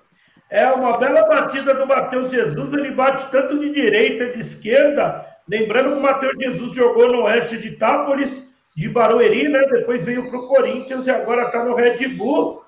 É 0.50 0.66
uma 0.72 0.98
bela 0.98 1.28
batida 1.28 1.74
do 1.74 1.86
Matheus 1.86 2.32
Jesus. 2.32 2.74
Ele 2.74 2.92
bate 2.92 3.30
tanto 3.32 3.60
de 3.60 3.70
direita 3.70 4.24
e 4.24 4.34
de 4.34 4.40
esquerda. 4.40 5.26
Lembrando 5.48 5.92
que 5.92 6.00
o 6.00 6.02
Matheus 6.02 6.34
Jesus 6.40 6.72
jogou 6.72 7.12
no 7.12 7.24
oeste 7.24 7.58
de 7.58 7.70
Itápolis, 7.70 8.44
de 8.76 8.90
Barueri, 8.90 9.48
né? 9.48 9.62
Depois 9.70 10.04
veio 10.04 10.30
para 10.30 10.40
o 10.40 10.48
Corinthians 10.48 11.06
e 11.06 11.12
agora 11.12 11.44
está 11.44 11.64
no 11.64 11.76
Red 11.76 12.08
Bull. 12.10 12.64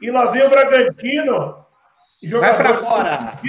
E 0.00 0.10
lá 0.10 0.26
vem 0.26 0.44
o 0.44 0.50
Bragantino. 0.50 1.64
Vai 2.30 2.56
para 2.56 2.76
fora. 2.78 3.40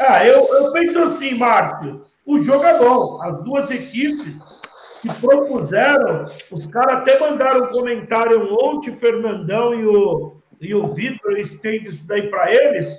Ah, 0.00 0.24
eu, 0.24 0.46
eu 0.54 0.72
penso 0.72 1.02
assim, 1.02 1.34
Marcos. 1.36 2.16
O 2.26 2.38
jogo 2.38 2.64
é 2.64 2.78
bom. 2.78 3.22
As 3.22 3.42
duas 3.42 3.70
equipes 3.70 4.36
que 5.02 5.12
propuseram, 5.20 6.24
os 6.50 6.66
caras 6.66 6.96
até 6.96 7.18
mandaram 7.18 7.64
um 7.64 7.70
comentário 7.70 8.54
ontem, 8.54 8.90
o 8.90 8.98
Fernandão 8.98 9.74
e 9.74 9.86
o, 9.86 10.36
e 10.60 10.74
o 10.74 10.88
Vitor 10.94 11.38
estendem 11.38 11.88
isso 11.88 12.06
daí 12.06 12.30
para 12.30 12.50
eles, 12.50 12.98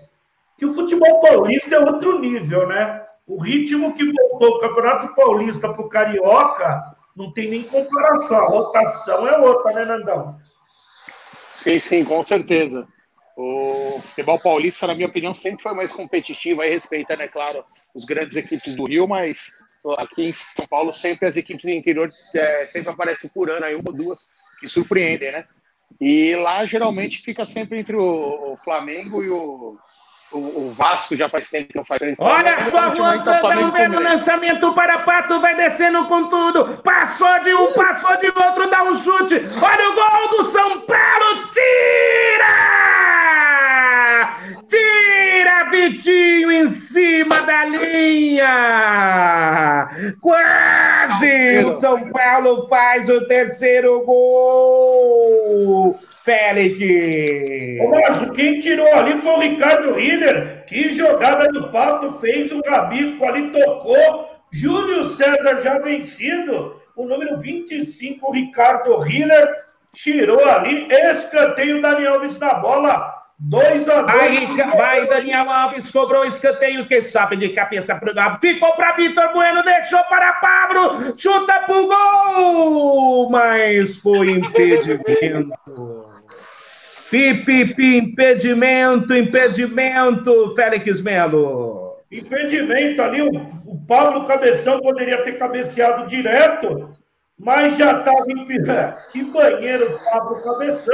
que 0.58 0.66
o 0.66 0.74
futebol 0.74 1.20
paulista 1.20 1.76
é 1.76 1.80
outro 1.80 2.20
nível, 2.20 2.68
né? 2.68 3.04
O 3.28 3.41
ritmo 3.41 3.96
que 3.96 4.12
voltou 4.12 4.50
o 4.50 4.60
Campeonato 4.60 5.16
Paulista 5.16 5.74
para 5.74 5.82
o 5.82 5.89
Carioca 5.89 6.80
não 7.16 7.32
tem 7.34 7.50
nem 7.50 7.64
comparação. 7.64 8.38
A 8.38 8.50
rotação 8.50 9.28
é 9.28 9.38
outra, 9.39 9.74
né, 9.74 9.86
Nandão? 9.86 10.38
Sim, 11.56 11.80
sim, 11.80 12.06
com 12.06 12.22
certeza. 12.22 12.88
O 13.36 13.99
futebol 14.10 14.39
paulista, 14.39 14.86
na 14.88 14.93
minha 14.93 15.08
opinião, 15.08 15.34
sempre 15.34 15.64
foi 15.64 15.74
mais 15.74 15.91
competitivo, 15.91 16.62
aí 16.62 16.70
respeitando, 16.70 17.24
é 17.24 17.28
claro, 17.28 17.66
os 17.93 18.06
grandes 18.06 18.38
equipes 18.38 18.74
do 18.76 18.86
Rio, 18.86 19.08
mas 19.08 19.53
aqui 19.97 20.24
em 20.26 20.34
São 20.34 20.68
Paulo 20.70 20.91
sempre 20.91 21.28
as 21.28 21.38
equipes 21.38 21.64
do 21.64 21.70
interior 21.70 22.10
é, 22.34 22.68
sempre 22.68 22.89
aparecem 22.89 23.30
por 23.30 23.49
ano, 23.49 23.66
aí 23.66 23.76
uma 23.76 23.84
ou 23.88 23.93
duas 23.93 24.30
que 24.60 24.68
surpreendem, 24.68 25.32
né? 25.32 25.45
E 25.99 26.36
lá 26.36 26.66
geralmente 26.66 27.22
fica 27.22 27.45
sempre 27.45 27.80
entre 27.80 27.95
o, 27.95 28.53
o 28.53 28.58
Flamengo 28.58 29.24
e 29.24 29.30
o, 29.30 29.78
o, 30.38 30.74
Vasco 30.74 31.16
já 31.16 31.30
faz 31.30 31.50
tempo 31.50 31.70
que 31.70 31.78
não 31.78 31.86
faz. 31.86 32.02
Olha 32.18 32.64
só, 32.66 32.94
Wanda 32.98 33.40
tá 33.40 33.50
vendo 33.74 33.98
o 33.98 34.02
lançamento 34.04 34.74
para 34.74 35.00
Pato, 35.00 35.40
vai 35.40 35.56
descendo 35.56 36.06
com 36.08 36.28
tudo. 36.28 36.82
Passou 36.84 37.40
de 37.42 37.54
um, 37.54 37.72
passou 37.74 38.18
de 38.18 38.28
outro, 38.28 38.70
dá 38.70 38.84
um 38.84 38.96
chute. 38.96 39.36
Olha 39.36 39.90
o 39.90 39.96
gol 39.96 40.30
do 40.38 40.44
São 40.46 40.82
Paulo, 40.82 41.50
tira! 41.52 42.46
Tira, 44.68 45.70
Vitinho, 45.70 46.52
em 46.52 46.68
cima 46.68 47.42
da 47.44 47.66
linha! 47.66 48.48
Quase! 50.22 51.64
O 51.66 51.76
São 51.76 52.12
Paulo 52.12 52.68
faz 52.68 53.08
o 53.10 53.28
terceiro 53.28 54.04
gol! 54.06 55.98
Félix! 56.26 57.80
Ô, 57.82 57.89
Márcio, 57.89 58.34
quem 58.34 58.59
tirou 58.59 58.91
ali 58.93 59.21
foi 59.21 59.32
o 59.32 59.39
Ricardo 59.39 59.99
Hiller. 59.99 60.65
Que 60.65 60.89
jogada 60.89 61.47
do 61.49 61.69
Pato 61.69 62.13
fez 62.19 62.51
um 62.51 62.61
rabisco 62.65 63.23
ali, 63.23 63.51
tocou. 63.51 64.32
Júlio 64.51 65.05
César 65.05 65.59
já 65.59 65.78
vencido. 65.78 66.82
O 66.95 67.05
número 67.05 67.38
25, 67.38 68.32
Ricardo 68.32 69.07
Hiller, 69.07 69.47
tirou 69.93 70.43
ali. 70.43 70.88
Escanteio 70.89 71.82
Daniel 71.82 72.15
Alves 72.15 72.39
na 72.39 72.55
bola. 72.55 73.13
2 73.38 73.89
a 73.89 74.01
2. 74.01 74.21
Aí 74.21 74.47
vai 74.78 75.07
Daniel 75.07 75.49
Alves, 75.49 75.91
cobrou 75.91 76.26
escanteio, 76.26 76.88
quem 76.88 77.03
sabe 77.03 77.36
de 77.36 77.49
cabeça 77.49 77.93
pro 77.95 78.15
lado. 78.15 78.39
Ficou 78.39 78.73
para 78.73 78.93
Vitor 78.93 79.34
Bueno, 79.34 79.61
deixou 79.61 80.01
para 80.05 80.34
Pablo, 80.36 81.13
chuta 81.17 81.59
pro 81.65 81.86
gol, 81.86 83.30
mas 83.30 83.97
foi 83.97 84.32
impedimento. 84.32 86.14
Pipipi, 87.16 87.95
impedimento, 87.95 89.16
impedimento, 89.16 90.53
Félix 90.53 90.99
Melo. 90.99 91.95
Impedimento 92.11 93.01
ali, 93.01 93.22
o, 93.22 93.32
o 93.66 93.80
Pablo 93.88 94.26
Cabeção 94.26 94.82
poderia 94.82 95.24
ter 95.24 95.38
cabeceado 95.38 96.07
direto, 96.07 96.91
mas 97.39 97.78
já 97.78 97.99
estava 97.99 98.26
impedido. 98.28 98.93
Que 99.13 99.24
banheiro, 99.24 99.97
Pablo 100.11 100.43
Cabeção. 100.43 100.93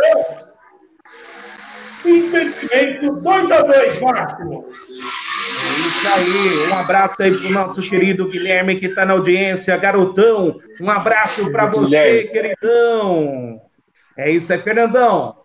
Impedimento 2.05 3.19
2 3.23 3.51
a 3.51 3.61
2 3.63 4.01
Marcos. 4.01 4.99
É 5.57 5.79
isso 5.79 6.07
aí, 6.07 6.69
um 6.69 6.75
abraço 6.75 7.15
aí 7.19 7.35
pro 7.35 7.49
nosso 7.49 7.81
querido 7.81 8.29
Guilherme 8.29 8.75
que 8.75 8.85
está 8.85 9.07
na 9.07 9.13
audiência, 9.13 9.75
garotão. 9.75 10.55
Um 10.79 10.91
abraço 10.91 11.51
para 11.51 11.65
você, 11.65 12.25
queridão. 12.25 13.59
É 14.15 14.29
isso 14.29 14.53
aí, 14.53 14.59
Fernandão. 14.59 15.40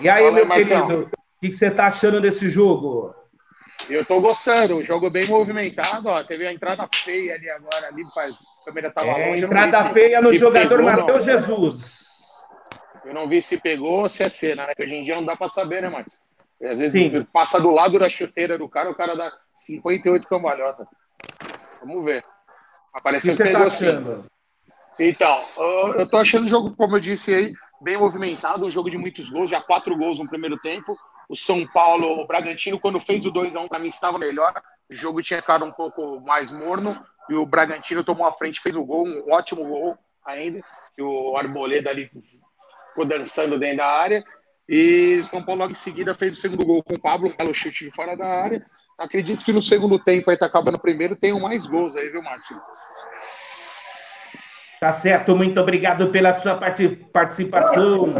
E 0.00 0.08
aí, 0.08 0.22
Fala, 0.22 0.32
meu 0.32 0.46
Marcelo. 0.46 0.86
querido, 0.86 1.10
o 1.12 1.40
que, 1.40 1.52
você 1.52 1.66
está 1.66 1.86
achando 1.86 2.20
desse 2.20 2.48
jogo? 2.48 3.14
Eu 3.88 4.02
estou 4.02 4.20
gostando, 4.20 4.76
o 4.76 4.84
jogo 4.84 5.10
bem 5.10 5.26
movimentado, 5.26 6.08
ó, 6.08 6.22
teve 6.24 6.46
a 6.46 6.52
entrada 6.52 6.88
feia 6.92 7.34
ali 7.34 7.50
agora, 7.50 7.88
ali, 7.88 8.02
a 8.02 8.64
câmera 8.64 8.88
estava 8.88 9.08
é, 9.08 9.26
longe. 9.26 9.44
Entrada 9.44 9.92
feia 9.92 10.20
no 10.20 10.34
jogador 10.34 10.82
Matheus 10.82 11.24
Jesus. 11.24 12.10
Eu 13.04 13.12
não 13.12 13.28
vi 13.28 13.42
se 13.42 13.58
pegou 13.58 14.02
ou 14.02 14.08
se 14.08 14.22
é 14.22 14.28
cena, 14.28 14.66
né? 14.66 14.74
Que 14.74 14.84
hoje 14.84 14.94
em 14.94 15.04
dia 15.04 15.16
não 15.16 15.24
dá 15.24 15.36
para 15.36 15.50
saber, 15.50 15.82
né, 15.82 15.88
Marcos? 15.88 16.18
Às 16.62 16.78
vezes 16.78 16.92
Sim. 16.92 17.26
passa 17.32 17.58
do 17.58 17.70
lado 17.70 17.98
da 17.98 18.08
chuteira 18.08 18.58
do 18.58 18.68
cara, 18.68 18.90
o 18.90 18.94
cara 18.94 19.14
dá 19.14 19.32
58 19.56 20.28
cambalhota. 20.28 20.86
Vamos 21.80 22.04
ver. 22.04 22.24
Apareceu 22.92 23.36
que 23.36 23.50
tá 23.50 23.64
assim. 23.64 23.86
Então, 24.98 25.42
eu 25.96 26.08
tô 26.08 26.18
achando 26.18 26.46
o 26.46 26.50
jogo, 26.50 26.74
como 26.76 26.96
eu 26.96 27.00
disse 27.00 27.34
aí, 27.34 27.52
bem 27.80 27.96
movimentado, 27.96 28.66
um 28.66 28.70
jogo 28.70 28.90
de 28.90 28.98
muitos 28.98 29.30
gols, 29.30 29.50
já 29.50 29.60
quatro 29.60 29.96
gols 29.96 30.18
no 30.18 30.28
primeiro 30.28 30.58
tempo. 30.58 30.96
O 31.28 31.36
São 31.36 31.66
Paulo, 31.66 32.20
o 32.20 32.26
Bragantino, 32.26 32.78
quando 32.78 33.00
fez 33.00 33.24
o 33.24 33.32
2x1, 33.32 33.68
para 33.68 33.78
mim 33.78 33.88
estava 33.88 34.18
melhor. 34.18 34.52
O 34.88 34.94
jogo 34.94 35.22
tinha 35.22 35.40
ficado 35.40 35.64
um 35.64 35.70
pouco 35.70 36.20
mais 36.20 36.50
morno 36.50 37.00
e 37.28 37.34
o 37.34 37.46
Bragantino 37.46 38.02
tomou 38.02 38.26
a 38.26 38.32
frente, 38.32 38.60
fez 38.60 38.74
o 38.74 38.84
gol, 38.84 39.06
um 39.06 39.32
ótimo 39.32 39.64
gol 39.64 39.96
ainda. 40.26 40.60
E 40.98 41.02
o 41.02 41.36
Arboleda 41.36 41.90
ali 41.90 42.04
ficou 42.04 43.04
dançando 43.04 43.58
dentro 43.58 43.78
da 43.78 43.86
área. 43.86 44.24
E 44.68 45.18
o 45.20 45.24
São 45.24 45.42
Paulo 45.42 45.62
logo 45.62 45.72
em 45.72 45.76
seguida 45.76 46.14
fez 46.14 46.36
o 46.36 46.40
segundo 46.40 46.64
gol 46.64 46.82
com 46.82 46.94
o 46.94 47.00
Pablo, 47.00 47.28
um 47.28 47.36
belo 47.36 47.54
chute 47.54 47.84
de 47.84 47.90
fora 47.90 48.16
da 48.16 48.26
área. 48.26 48.64
Acredito 48.98 49.44
que 49.44 49.52
no 49.52 49.62
segundo 49.62 49.98
tempo, 49.98 50.30
aí 50.30 50.36
tá 50.36 50.46
acabando 50.46 50.76
o 50.76 50.80
primeiro, 50.80 51.18
tenham 51.18 51.40
mais 51.40 51.66
gols 51.66 51.96
aí, 51.96 52.08
viu, 52.08 52.22
Márcio? 52.22 52.56
Tá 54.80 54.94
certo, 54.94 55.36
muito 55.36 55.60
obrigado 55.60 56.08
pela 56.08 56.38
sua 56.38 56.56
participação. 57.12 58.14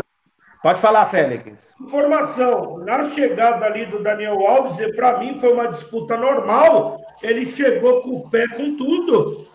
Pode 0.62 0.78
falar, 0.78 1.06
Félix. 1.06 1.74
Informação: 1.80 2.78
na 2.84 3.02
chegada 3.04 3.64
ali 3.64 3.86
do 3.86 4.02
Daniel 4.02 4.46
Alves, 4.46 4.76
para 4.94 5.18
mim 5.18 5.38
foi 5.40 5.54
uma 5.54 5.68
disputa 5.68 6.18
normal. 6.18 7.00
Ele 7.22 7.46
chegou 7.46 8.02
com 8.02 8.16
o 8.16 8.30
pé 8.30 8.46
com 8.48 8.76
tudo. 8.76 9.46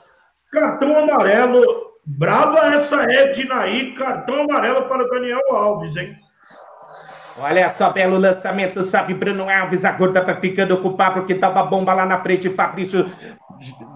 Cartão 0.51 0.97
amarelo. 0.97 1.64
Brava 2.08 2.74
essa 2.74 3.03
Edna 3.03 3.62
aí. 3.62 3.93
Cartão 3.93 4.41
amarelo 4.41 4.84
para 4.84 5.03
o 5.03 5.10
Daniel 5.10 5.41
Alves, 5.51 5.95
hein? 5.95 6.16
Olha 7.38 7.70
só, 7.70 7.89
belo 7.91 8.18
lançamento, 8.18 8.82
sabe, 8.84 9.14
Bruno 9.14 9.49
Alves, 9.49 9.84
a 9.84 9.91
gorda 9.91 10.24
vai 10.24 10.39
ficando 10.39 10.78
com 10.78 10.88
o 10.88 10.95
Pablo, 10.95 11.26
que 11.26 11.36
tava 11.36 11.64
bomba 11.64 11.93
lá 11.93 12.06
na 12.06 12.22
frente, 12.22 12.49
Fabrício, 12.49 13.12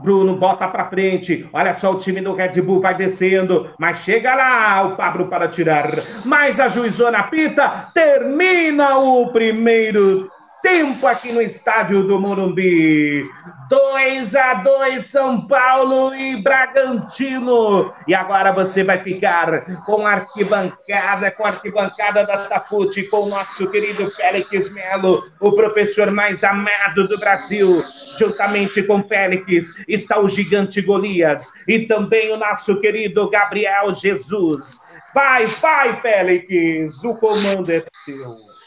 Bruno, 0.01 0.38
bota 0.38 0.68
pra 0.68 0.89
frente, 0.89 1.47
olha 1.51 1.74
só, 1.74 1.91
o 1.91 1.97
time 1.97 2.22
do 2.22 2.34
Red 2.34 2.62
Bull 2.62 2.82
vai 2.82 2.95
descendo, 2.95 3.70
mas 3.78 3.99
chega 3.99 4.34
lá 4.34 4.86
o 4.88 4.95
Pablo 4.95 5.28
para 5.28 5.47
tirar, 5.47 5.86
mas 6.26 6.60
a 6.60 6.70
juizona 6.70 7.24
pita, 7.24 7.89
termina 7.93 8.97
o 8.97 9.28
primeiro 9.32 10.30
tempo 10.62 11.07
aqui 11.07 11.32
no 11.32 11.41
estádio 11.41 12.03
do 12.03 12.20
Morumbi. 12.20 13.24
2 13.70 14.36
a 14.36 14.55
2 14.55 15.05
São 15.05 15.47
Paulo 15.47 16.14
e 16.16 16.41
Bragantino. 16.41 17.93
E 18.07 18.16
agora 18.16 18.51
você 18.51 18.84
vai 18.84 18.97
ficar 18.99 19.64
com 19.86 20.05
a 20.05 20.14
arquibancada, 20.14 21.32
com 21.32 21.45
a 21.45 21.49
arquibancada 21.49 22.26
da 22.26 22.47
Tafute, 22.47 23.03
com 23.03 23.24
o 23.24 23.30
nosso 23.30 23.70
querido 23.70 24.10
Félix 24.10 24.74
Melo, 24.74 25.24
o 25.39 25.51
professor 25.51 26.10
mais 26.12 26.43
amado 26.43 27.07
do 27.07 27.20
Brasil. 27.20 27.82
Juntamente 28.18 28.82
com 28.84 29.03
Félix 29.03 29.74
está 29.88 30.20
o 30.20 30.28
gigante 30.28 30.82
Golias 30.82 31.51
e 31.68 31.86
também 31.86 32.34
o 32.34 32.38
nosso 32.38 32.80
querido 32.80 33.30
Gabriel 33.30 33.93
Jesus. 33.93 34.82
Vai, 35.14 35.47
vai, 35.62 36.01
Félix, 36.01 37.03
o 37.03 37.16
comando 37.16 37.72
é 37.72 37.84
seu. 38.05 38.59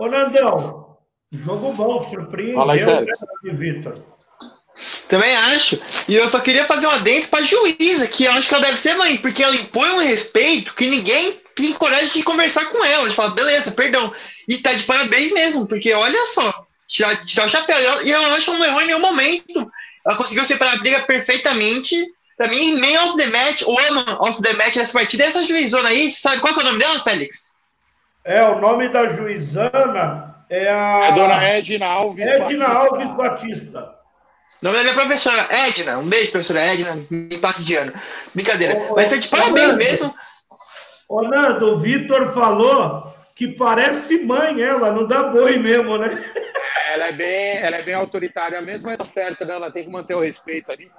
Ô, 0.00 0.08
Nandão, 0.08 0.96
jogo 1.30 1.74
bom, 1.74 2.02
surpreendeu, 2.02 2.64
né, 2.64 3.52
Vitor? 3.52 4.02
Também 5.10 5.36
acho. 5.36 5.78
E 6.08 6.14
eu 6.14 6.26
só 6.26 6.40
queria 6.40 6.64
fazer 6.64 6.86
um 6.86 6.90
adendo 6.90 7.28
pra 7.28 7.42
juíza, 7.42 8.06
que 8.06 8.24
eu 8.24 8.32
acho 8.32 8.48
que 8.48 8.54
ela 8.54 8.64
deve 8.64 8.78
ser 8.78 8.94
mãe, 8.94 9.18
porque 9.18 9.42
ela 9.42 9.54
impõe 9.54 9.90
um 9.90 9.98
respeito 9.98 10.74
que 10.74 10.88
ninguém 10.88 11.38
tem 11.54 11.74
coragem 11.74 12.14
de 12.14 12.22
conversar 12.22 12.64
com 12.70 12.82
ela. 12.82 13.10
De 13.10 13.14
falar, 13.14 13.34
beleza, 13.34 13.72
perdão. 13.72 14.10
E 14.48 14.56
tá 14.56 14.72
de 14.72 14.84
parabéns 14.84 15.32
mesmo, 15.32 15.66
porque 15.66 15.92
olha 15.92 16.26
só, 16.28 16.66
tirar, 16.88 17.22
tirar 17.26 17.46
o 17.46 17.50
chapéu. 17.50 18.02
E 18.02 18.10
eu 18.10 18.24
acho 18.32 18.50
que 18.50 18.58
não 18.58 18.64
errou 18.64 18.80
em 18.80 18.86
nenhum 18.86 19.00
momento. 19.00 19.70
Ela 20.06 20.16
conseguiu 20.16 20.46
separar 20.46 20.76
a 20.76 20.78
briga 20.78 21.00
perfeitamente. 21.00 22.02
Pra 22.38 22.48
mim, 22.48 22.80
man 22.80 23.02
of 23.02 23.18
the 23.18 23.26
match, 23.26 23.62
o 23.66 23.74
man 23.74 24.16
of 24.18 24.40
the 24.40 24.54
match 24.54 24.76
dessa 24.76 24.94
partida 24.94 25.24
é 25.24 25.26
essa 25.26 25.44
juizona 25.44 25.90
aí. 25.90 26.10
Sabe 26.10 26.40
qual 26.40 26.54
que 26.54 26.60
é 26.60 26.62
o 26.62 26.66
nome 26.66 26.78
dela, 26.78 26.98
Félix? 27.00 27.50
É, 28.24 28.42
o 28.44 28.60
nome 28.60 28.88
da 28.88 29.08
juizana 29.08 30.44
é 30.48 30.68
a. 30.68 31.04
É 31.04 31.08
a 31.08 31.10
dona 31.12 31.44
Edna 31.44 31.86
Alves 31.86 32.26
Edna 32.26 32.68
Batista. 32.68 32.78
Alves 32.78 33.16
Batista. 33.16 34.00
O 34.60 34.64
nome 34.64 34.76
da 34.76 34.82
minha 34.82 34.94
professora, 34.94 35.48
Edna. 35.50 35.98
Um 35.98 36.08
beijo, 36.08 36.30
professora 36.30 36.60
Edna. 36.60 37.06
Me 37.10 37.38
passe 37.38 37.64
de 37.64 37.76
ano. 37.76 37.92
Brincadeira. 38.34 38.78
Ô, 38.90 38.94
Mas 38.94 39.08
tá 39.08 39.16
de 39.16 39.28
parabéns 39.28 39.68
Nando, 39.68 39.78
mesmo. 39.78 40.14
Ô, 41.08 41.22
Nando, 41.22 41.72
o 41.72 41.78
Vitor 41.78 42.32
falou 42.34 43.10
que 43.34 43.48
parece 43.48 44.22
mãe 44.22 44.60
ela, 44.60 44.92
não 44.92 45.06
dá 45.06 45.22
boi 45.22 45.58
mesmo, 45.58 45.96
né? 45.96 46.10
Ela 46.90 47.06
é 47.06 47.12
bem, 47.12 47.56
ela 47.56 47.76
é 47.76 47.82
bem 47.82 47.94
autoritária 47.94 48.60
mesmo, 48.60 48.88
mas 48.88 48.98
tá 48.98 49.04
certo, 49.06 49.46
né? 49.46 49.54
Ela 49.54 49.70
tem 49.70 49.84
que 49.84 49.90
manter 49.90 50.14
o 50.14 50.20
respeito 50.20 50.70
ali. 50.70 50.90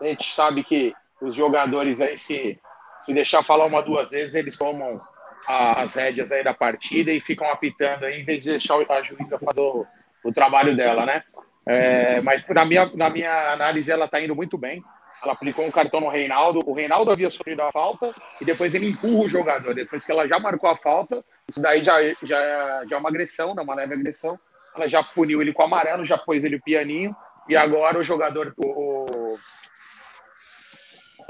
A 0.00 0.04
gente 0.04 0.30
sabe 0.34 0.62
que 0.62 0.92
os 1.22 1.34
jogadores 1.34 2.02
aí, 2.02 2.18
se, 2.18 2.60
se 3.00 3.14
deixar 3.14 3.42
falar 3.42 3.64
uma, 3.64 3.80
duas 3.80 4.10
vezes, 4.10 4.34
eles 4.34 4.58
tomam 4.58 5.00
as 5.46 5.94
rédeas 5.94 6.32
aí 6.32 6.42
da 6.42 6.52
partida 6.52 7.12
e 7.12 7.20
ficam 7.20 7.48
apitando 7.50 8.04
aí, 8.04 8.20
em 8.20 8.24
vez 8.24 8.42
de 8.42 8.50
deixar 8.50 8.76
a 8.88 9.02
juíza 9.02 9.38
fazer 9.38 9.60
o, 9.60 9.86
o 10.24 10.32
trabalho 10.32 10.74
dela, 10.74 11.06
né? 11.06 11.22
É, 11.66 12.20
mas 12.20 12.46
na 12.46 12.64
minha, 12.64 12.86
na 12.94 13.10
minha 13.10 13.52
análise 13.52 13.90
ela 13.90 14.04
está 14.04 14.20
indo 14.20 14.34
muito 14.34 14.56
bem. 14.56 14.82
Ela 15.22 15.32
aplicou 15.32 15.64
um 15.64 15.70
cartão 15.70 16.00
no 16.00 16.08
Reinaldo. 16.08 16.60
O 16.64 16.72
Reinaldo 16.74 17.10
havia 17.10 17.30
sofrido 17.30 17.62
a 17.62 17.72
falta 17.72 18.14
e 18.40 18.44
depois 18.44 18.74
ele 18.74 18.90
empurra 18.90 19.24
o 19.24 19.28
jogador. 19.28 19.74
Depois 19.74 20.04
que 20.04 20.12
ela 20.12 20.28
já 20.28 20.38
marcou 20.38 20.70
a 20.70 20.76
falta, 20.76 21.24
isso 21.48 21.60
daí 21.60 21.82
já, 21.82 22.00
já, 22.22 22.84
já 22.88 22.96
é 22.96 22.98
uma 22.98 23.08
agressão, 23.08 23.54
né? 23.54 23.62
uma 23.62 23.74
leve 23.74 23.94
agressão. 23.94 24.38
Ela 24.74 24.86
já 24.86 25.02
puniu 25.02 25.40
ele 25.40 25.52
com 25.52 25.62
o 25.62 25.64
amarelo, 25.64 26.04
já 26.04 26.18
pôs 26.18 26.44
ele 26.44 26.60
pianinho. 26.60 27.16
E 27.48 27.56
agora 27.56 27.98
o 27.98 28.02
jogador, 28.02 28.52
o, 28.56 29.34
o 29.34 29.38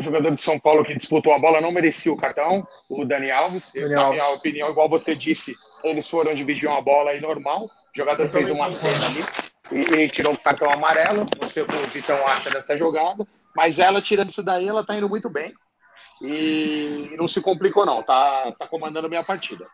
jogador 0.07 0.35
de 0.35 0.43
São 0.43 0.59
Paulo 0.59 0.85
que 0.85 0.95
disputou 0.95 1.33
a 1.33 1.39
bola 1.39 1.61
não 1.61 1.73
merecia 1.73 2.13
o 2.13 2.17
cartão, 2.17 2.67
o 2.89 3.05
Dani 3.05 3.31
Alves. 3.31 3.73
Dani 3.75 3.95
Na 3.95 4.11
minha 4.11 4.29
opinião, 4.31 4.71
igual 4.71 4.89
você 4.89 5.15
disse, 5.15 5.55
eles 5.85 6.09
foram 6.09 6.35
dividir 6.35 6.69
uma 6.69 6.81
bola 6.81 7.11
aí 7.11 7.21
normal. 7.21 7.65
O 7.65 7.71
jogador 7.95 8.29
fez 8.29 8.51
uma 8.51 8.71
cena 8.71 9.07
ali 9.07 9.21
e, 9.73 10.05
e, 10.05 10.09
tirou 10.09 10.33
o 10.33 10.41
cartão 10.41 10.71
amarelo. 10.71 11.27
Não 11.41 11.49
sei 11.49 11.63
o 11.63 11.67
que 11.67 11.75
o 11.75 11.87
Vitão 11.89 12.27
acha 12.27 12.51
dessa 12.51 12.77
jogada, 12.77 13.27
mas 13.55 13.79
ela, 13.79 14.01
tirando 14.01 14.31
isso 14.31 14.43
daí, 14.43 14.69
ela 14.69 14.85
tá 14.85 14.97
indo 14.97 15.09
muito 15.09 15.29
bem. 15.29 15.53
E 16.23 17.15
não 17.17 17.29
se 17.29 17.41
complicou, 17.41 17.85
não. 17.85 18.03
Tá, 18.03 18.53
tá 18.59 18.67
comandando 18.67 19.07
a 19.07 19.11
minha 19.11 19.25
partida. 19.25 19.67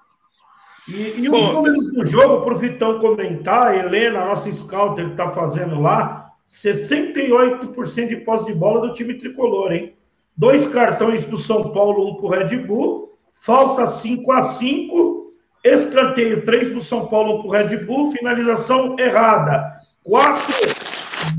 E, 0.88 1.20
e 1.20 1.28
os 1.28 1.52
números 1.52 1.92
do 1.92 2.04
jogo, 2.04 2.44
para 2.44 2.54
o 2.54 2.58
Vitão 2.58 2.98
comentar, 2.98 3.68
a 3.68 3.76
Helena, 3.76 4.22
a 4.22 4.26
nossa 4.26 4.50
scout, 4.50 5.00
ele 5.00 5.12
está 5.12 5.30
fazendo 5.30 5.80
lá, 5.80 6.28
68% 6.48 8.08
de 8.08 8.16
posse 8.16 8.46
de 8.46 8.54
bola 8.54 8.88
do 8.88 8.94
time 8.94 9.14
tricolor, 9.14 9.72
hein? 9.72 9.94
Dois 10.36 10.66
cartões 10.66 11.24
para 11.24 11.34
o 11.34 11.38
São 11.38 11.72
Paulo, 11.72 12.08
um 12.08 12.14
para 12.16 12.26
o 12.26 12.30
Red 12.30 12.56
Bull. 12.58 13.18
Falta 13.34 13.86
5 13.86 14.32
a 14.32 14.42
5 14.42 15.22
Escanteio 15.64 16.44
3 16.44 16.70
para 16.70 16.78
o 16.78 16.82
São 16.82 17.06
Paulo, 17.06 17.38
um 17.38 17.42
para 17.42 17.48
o 17.48 17.50
Red 17.52 17.76
Bull. 17.84 18.10
Finalização 18.10 18.96
errada. 18.98 19.72
4 20.04 20.54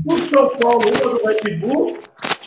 do 0.04 0.16
São 0.16 0.48
Paulo, 0.58 0.84
1 0.86 0.92
do 0.92 1.26
Red 1.26 1.56
Bull. 1.58 1.98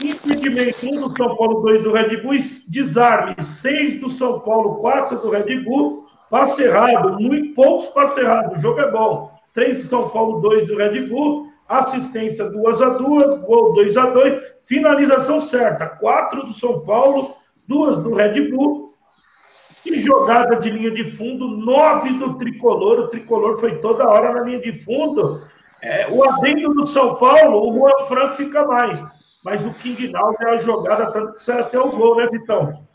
Impedimento 0.04 0.86
1 0.86 0.90
do 0.90 1.16
São 1.16 1.36
Paulo, 1.36 1.62
2 1.62 1.84
do 1.84 1.92
Red 1.92 2.18
Bull. 2.18 2.38
Desarme 2.68 3.36
6 3.40 4.00
do 4.00 4.10
São 4.10 4.40
Paulo, 4.40 4.78
4 4.78 5.20
do 5.22 5.30
Red 5.30 5.64
Bull. 5.64 6.06
Passe 6.32 6.64
errado, 6.64 7.20
muito 7.20 7.54
poucos 7.54 7.88
passe 7.90 8.20
errado. 8.20 8.56
O 8.56 8.60
jogo 8.60 8.80
é 8.80 8.92
bom. 8.92 9.32
3 9.54 9.78
do 9.78 9.90
São 9.90 10.10
Paulo, 10.10 10.42
2 10.42 10.68
do 10.68 10.78
Red 10.78 11.02
Bull. 11.08 11.47
Assistência 11.68 12.50
2 12.50 12.82
a 12.82 12.90
2 12.90 13.40
gol 13.42 13.74
2 13.76 13.98
a 13.98 14.06
2 14.08 14.58
Finalização 14.68 15.40
certa, 15.40 15.88
quatro 15.88 16.46
do 16.46 16.52
São 16.52 16.82
Paulo, 16.82 17.38
duas 17.66 17.98
do 18.00 18.14
Red 18.14 18.50
Bull. 18.50 18.94
E 19.86 19.98
jogada 20.02 20.58
de 20.58 20.70
linha 20.70 20.92
de 20.92 21.10
fundo, 21.12 21.48
nove 21.48 22.12
do 22.14 22.38
Tricolor. 22.38 23.00
O 23.00 23.08
Tricolor 23.08 23.58
foi 23.60 23.80
toda 23.80 24.06
hora 24.06 24.34
na 24.34 24.42
linha 24.42 24.60
de 24.60 24.74
fundo. 24.74 25.42
É, 25.82 26.10
o 26.10 26.22
adendo 26.22 26.74
do 26.74 26.86
São 26.86 27.16
Paulo, 27.16 27.70
o 27.70 27.74
Juan 27.74 28.06
Fran 28.08 28.30
fica 28.32 28.66
mais. 28.66 29.02
Mas 29.46 29.66
o 29.66 29.74
King 29.76 30.10
Now 30.10 30.36
é 30.42 30.50
a 30.50 30.58
jogada, 30.58 31.10
tanto 31.14 31.36
que 31.36 31.44
sai 31.44 31.62
até 31.62 31.80
o 31.80 31.90
gol, 31.92 32.18
né, 32.18 32.28
Vitão? 32.28 32.86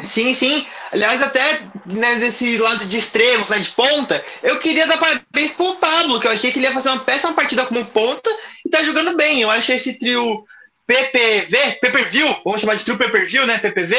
Sim, 0.00 0.34
sim. 0.34 0.66
Aliás, 0.94 1.20
até 1.20 1.60
né, 1.84 2.14
desse 2.20 2.56
lado 2.56 2.84
de 2.84 2.98
extremos, 2.98 3.50
né, 3.50 3.58
de 3.58 3.68
ponta, 3.70 4.24
eu 4.44 4.60
queria 4.60 4.86
dar 4.86 4.96
parabéns 4.96 5.50
pro 5.50 5.74
Pablo, 5.74 6.20
que 6.20 6.26
eu 6.28 6.30
achei 6.30 6.52
que 6.52 6.58
ele 6.60 6.66
ia 6.66 6.72
fazer 6.72 6.88
uma 6.88 7.00
péssima 7.00 7.32
partida 7.32 7.66
como 7.66 7.84
ponta 7.86 8.30
e 8.64 8.70
tá 8.70 8.80
jogando 8.84 9.16
bem. 9.16 9.40
Eu 9.40 9.50
achei 9.50 9.74
esse 9.74 9.98
trio 9.98 10.44
PPV, 10.86 11.78
PPV, 11.80 12.36
vamos 12.44 12.60
chamar 12.60 12.76
de 12.76 12.84
trio 12.84 12.96
PPV, 12.96 13.44
né? 13.44 13.58
PPV, 13.58 13.96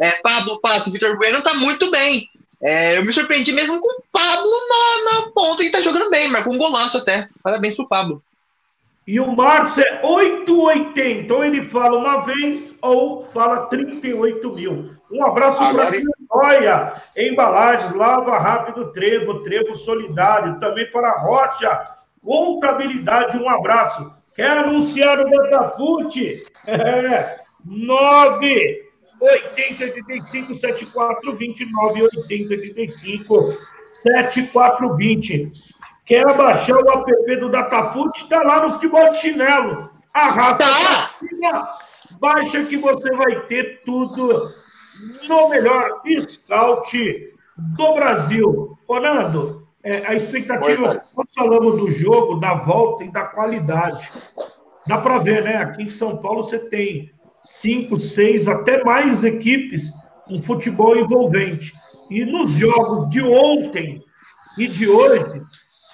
é, 0.00 0.10
Pablo, 0.22 0.60
Pato, 0.60 0.92
Vitor 0.92 1.16
Bueno 1.16 1.42
tá 1.42 1.54
muito 1.54 1.90
bem. 1.90 2.28
É, 2.62 2.98
eu 2.98 3.04
me 3.04 3.12
surpreendi 3.12 3.50
mesmo 3.50 3.80
com 3.80 3.88
o 3.88 4.04
Pablo 4.12 4.50
na, 4.68 5.12
na 5.12 5.30
ponta 5.32 5.64
e 5.64 5.70
tá 5.70 5.80
jogando 5.80 6.08
bem, 6.08 6.28
marcou 6.28 6.54
um 6.54 6.58
golaço 6.58 6.98
até. 6.98 7.28
Parabéns 7.42 7.74
pro 7.74 7.88
Pablo. 7.88 8.22
E 9.08 9.18
o 9.18 9.34
Márcio 9.34 9.82
é 9.82 10.06
880, 10.06 11.34
ou 11.34 11.44
ele 11.44 11.62
fala 11.64 11.96
uma 11.96 12.18
vez 12.18 12.74
ou 12.80 13.22
fala 13.22 13.66
38 13.66 14.54
mil. 14.54 14.90
Um 15.10 15.24
abraço 15.24 15.58
para 15.58 15.90
Olha, 16.30 17.02
embalagens, 17.16 17.94
lava 17.94 18.38
rápido 18.38 18.92
trevo, 18.92 19.42
trevo 19.42 19.74
solidário, 19.74 20.60
também 20.60 20.90
para 20.90 21.18
Rocha, 21.18 21.94
contabilidade, 22.22 23.38
um 23.38 23.48
abraço. 23.48 24.12
Quer 24.34 24.58
anunciar 24.58 25.18
o 25.20 25.30
Datafute? 25.30 26.44
É, 26.66 27.38
9 27.64 28.88
80 29.20 29.84
85 29.84 30.54
7420 30.54 31.66
9 31.72 32.02
80 32.02 32.54
85 32.54 33.58
7420. 34.02 35.52
Quer 36.04 36.36
baixar 36.36 36.76
o 36.76 36.90
app 36.90 37.36
do 37.36 37.48
Datafute? 37.48 38.22
Está 38.22 38.42
lá 38.42 38.62
no 38.62 38.74
futebol 38.74 39.10
de 39.10 39.18
chinelo. 39.18 39.90
Arrasta 40.14 40.64
tá. 40.64 41.76
baixa 42.20 42.64
que 42.64 42.76
você 42.76 43.10
vai 43.14 43.40
ter 43.46 43.80
tudo 43.84 44.48
no 45.28 45.48
melhor 45.48 46.02
scout 46.28 47.32
do 47.56 47.94
Brasil. 47.94 48.78
Ô, 48.86 49.00
Nando, 49.00 49.68
é, 49.82 50.06
a 50.06 50.14
expectativa, 50.14 50.90
Oi, 50.90 51.00
nós 51.16 51.26
falamos 51.34 51.80
do 51.80 51.90
jogo, 51.90 52.40
da 52.40 52.54
volta 52.54 53.04
e 53.04 53.12
da 53.12 53.24
qualidade. 53.24 54.08
Dá 54.86 54.98
para 54.98 55.18
ver, 55.18 55.44
né? 55.44 55.56
Aqui 55.56 55.82
em 55.82 55.88
São 55.88 56.16
Paulo 56.16 56.42
você 56.42 56.58
tem 56.58 57.12
cinco, 57.44 57.98
seis, 57.98 58.48
até 58.48 58.82
mais 58.84 59.24
equipes 59.24 59.92
com 60.26 60.42
futebol 60.42 60.96
envolvente. 60.96 61.72
E 62.10 62.24
nos 62.24 62.52
jogos 62.52 63.08
de 63.08 63.22
ontem 63.22 64.02
e 64.56 64.66
de 64.66 64.88
hoje, 64.88 65.40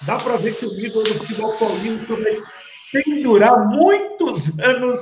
dá 0.05 0.17
para 0.17 0.37
ver 0.37 0.55
que 0.55 0.65
o 0.65 0.75
nível 0.75 1.03
do 1.03 1.13
futebol 1.15 1.53
paulista 1.57 2.15
vai 2.15 2.41
pendurar 2.91 3.67
muitos 3.67 4.57
anos 4.59 4.99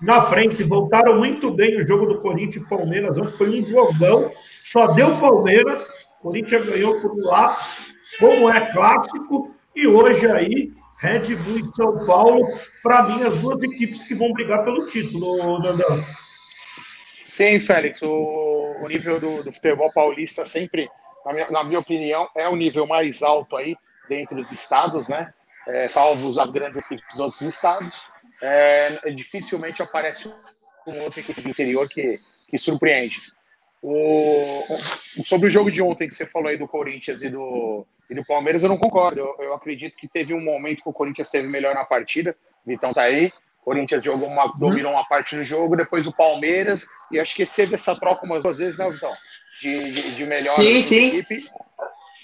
na 0.00 0.22
frente. 0.22 0.62
Voltaram 0.62 1.18
muito 1.18 1.50
bem 1.50 1.76
o 1.76 1.86
jogo 1.86 2.06
do 2.06 2.20
Corinthians 2.20 2.64
e 2.64 2.68
Palmeiras. 2.68 3.16
Ontem 3.18 3.36
foi 3.36 3.60
um 3.60 3.64
jogão, 3.64 4.30
só 4.60 4.88
deu 4.88 5.18
Palmeiras. 5.18 5.86
Corinthians 6.20 6.66
ganhou 6.66 7.00
por 7.00 7.12
um 7.12 7.24
lápis, 7.24 7.94
como 8.18 8.50
é 8.50 8.72
clássico. 8.72 9.54
E 9.74 9.86
hoje 9.86 10.26
aí, 10.30 10.72
Red 11.00 11.34
Bull 11.36 11.58
e 11.58 11.64
São 11.74 12.06
Paulo, 12.06 12.46
para 12.82 13.02
mim, 13.04 13.22
as 13.22 13.36
duas 13.40 13.62
equipes 13.62 14.04
que 14.04 14.14
vão 14.14 14.32
brigar 14.32 14.64
pelo 14.64 14.86
título, 14.86 15.62
Dandão. 15.62 16.02
Sim, 17.26 17.60
Félix, 17.60 18.00
o, 18.00 18.08
o 18.82 18.88
nível 18.88 19.20
do, 19.20 19.42
do, 19.42 19.52
futebol 19.52 19.92
paulista 19.92 20.46
sempre, 20.46 20.88
na 21.24 21.32
minha, 21.34 21.50
na 21.50 21.64
minha, 21.64 21.80
opinião, 21.80 22.26
é 22.34 22.48
o 22.48 22.56
nível 22.56 22.86
mais 22.86 23.22
alto 23.22 23.56
aí 23.56 23.76
dentro 24.08 24.36
dos 24.36 24.50
estados, 24.52 25.06
né? 25.06 25.34
É, 25.68 25.88
salvo 25.88 26.28
as 26.40 26.50
grandes 26.50 26.78
equipes 26.78 27.06
dos 27.10 27.18
outros 27.18 27.42
estados 27.42 28.06
é, 28.42 29.10
dificilmente 29.10 29.82
aparece 29.82 30.28
um 30.86 31.00
outro 31.00 31.20
equipe 31.20 31.40
do 31.40 31.50
interior 31.50 31.88
que, 31.88 32.18
que 32.48 32.58
surpreende. 32.58 33.20
O, 33.82 34.64
sobre 35.24 35.48
o 35.48 35.50
jogo 35.50 35.70
de 35.70 35.80
ontem 35.82 36.08
que 36.08 36.14
você 36.14 36.26
falou 36.26 36.48
aí 36.48 36.56
do 36.56 36.66
Corinthians 36.66 37.22
e 37.22 37.28
do, 37.28 37.86
e 38.10 38.14
do 38.14 38.24
Palmeiras, 38.24 38.62
eu 38.62 38.68
não 38.68 38.78
concordo. 38.78 39.20
Eu, 39.20 39.36
eu, 39.38 39.54
acredito 39.54 39.96
que 39.96 40.08
teve 40.08 40.34
um 40.34 40.40
momento 40.40 40.82
que 40.82 40.88
o 40.88 40.92
Corinthians 40.92 41.28
esteve 41.28 41.48
melhor 41.48 41.74
na 41.74 41.84
partida. 41.84 42.34
Vitão 42.66 42.92
tá 42.92 43.02
aí. 43.02 43.32
O 43.60 43.64
Corinthians 43.64 44.04
jogou 44.04 44.28
uma, 44.28 44.46
dominou 44.56 44.92
uma 44.92 45.06
parte 45.06 45.36
do 45.36 45.44
jogo, 45.44 45.76
depois 45.76 46.06
o 46.06 46.12
Palmeiras, 46.12 46.86
e 47.10 47.18
acho 47.18 47.34
que 47.34 47.44
teve 47.44 47.74
essa 47.74 47.94
troca 47.98 48.24
umas 48.24 48.42
duas 48.42 48.58
vezes, 48.58 48.78
né, 48.78 48.88
Vitão? 48.90 49.12
De, 49.60 49.90
de, 49.90 50.14
de 50.14 50.26
melhor 50.26 50.54
sim, 50.54 50.82
sim. 50.82 51.18
equipe. 51.18 51.50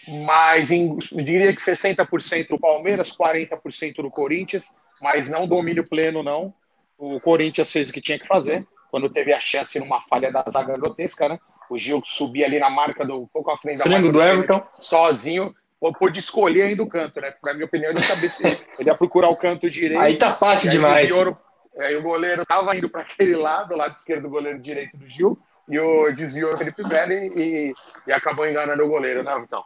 Mas 0.08 0.70
em, 0.70 0.96
diria 0.96 1.54
que 1.54 1.60
60% 1.60 2.48
do 2.48 2.58
Palmeiras, 2.58 3.16
40% 3.16 3.96
do 3.96 4.10
Corinthians 4.10 4.74
mas 5.02 5.28
não 5.28 5.48
domínio 5.48 5.86
pleno, 5.86 6.22
não. 6.22 6.54
O 6.96 7.20
Corinthians 7.20 7.70
fez 7.70 7.90
o 7.90 7.92
que 7.92 8.00
tinha 8.00 8.18
que 8.18 8.26
fazer, 8.26 8.64
quando 8.90 9.10
teve 9.10 9.32
a 9.32 9.40
chance 9.40 9.78
numa 9.80 10.00
falha 10.02 10.30
da 10.30 10.44
zaga 10.48 10.78
grotesca, 10.78 11.28
né? 11.28 11.38
O 11.68 11.76
Gil 11.76 12.00
subia 12.06 12.46
ali 12.46 12.60
na 12.60 12.70
marca 12.70 13.04
do 13.04 13.26
pouco 13.32 13.50
à 13.50 13.58
frente 13.58 13.78
da 13.78 13.86
marca 13.86 14.12
do 14.12 14.22
Everton, 14.22 14.64
sozinho, 14.74 15.52
pôde 15.98 16.20
escolher 16.20 16.62
ainda 16.62 16.82
o 16.84 16.88
canto, 16.88 17.20
né? 17.20 17.34
Na 17.42 17.52
minha 17.52 17.66
opinião, 17.66 17.90
ele 17.90 18.00
sabia 18.00 18.28
se 18.28 18.46
ele 18.78 18.88
ia 18.88 18.94
procurar 18.94 19.28
o 19.28 19.36
canto 19.36 19.68
direito. 19.68 20.00
Aí 20.00 20.16
tá 20.16 20.32
fácil 20.32 20.70
demais. 20.70 21.10
O 21.10 21.36
aí 21.78 21.96
o 21.96 22.02
goleiro 22.02 22.46
tava 22.46 22.76
indo 22.76 22.88
para 22.88 23.00
aquele 23.00 23.34
lado, 23.34 23.74
o 23.74 23.76
lado 23.76 23.96
esquerdo 23.96 24.22
do 24.22 24.30
goleiro 24.30 24.60
direito 24.60 24.96
do 24.96 25.08
Gil, 25.08 25.36
e 25.68 25.80
o 25.80 26.14
desviou 26.14 26.52
o 26.52 26.56
Felipe 26.56 26.86
Velho 26.86 27.12
e, 27.12 27.72
e 28.06 28.12
acabou 28.12 28.46
enganando 28.46 28.84
o 28.84 28.88
goleiro, 28.88 29.24
né, 29.24 29.36
Vitão? 29.40 29.64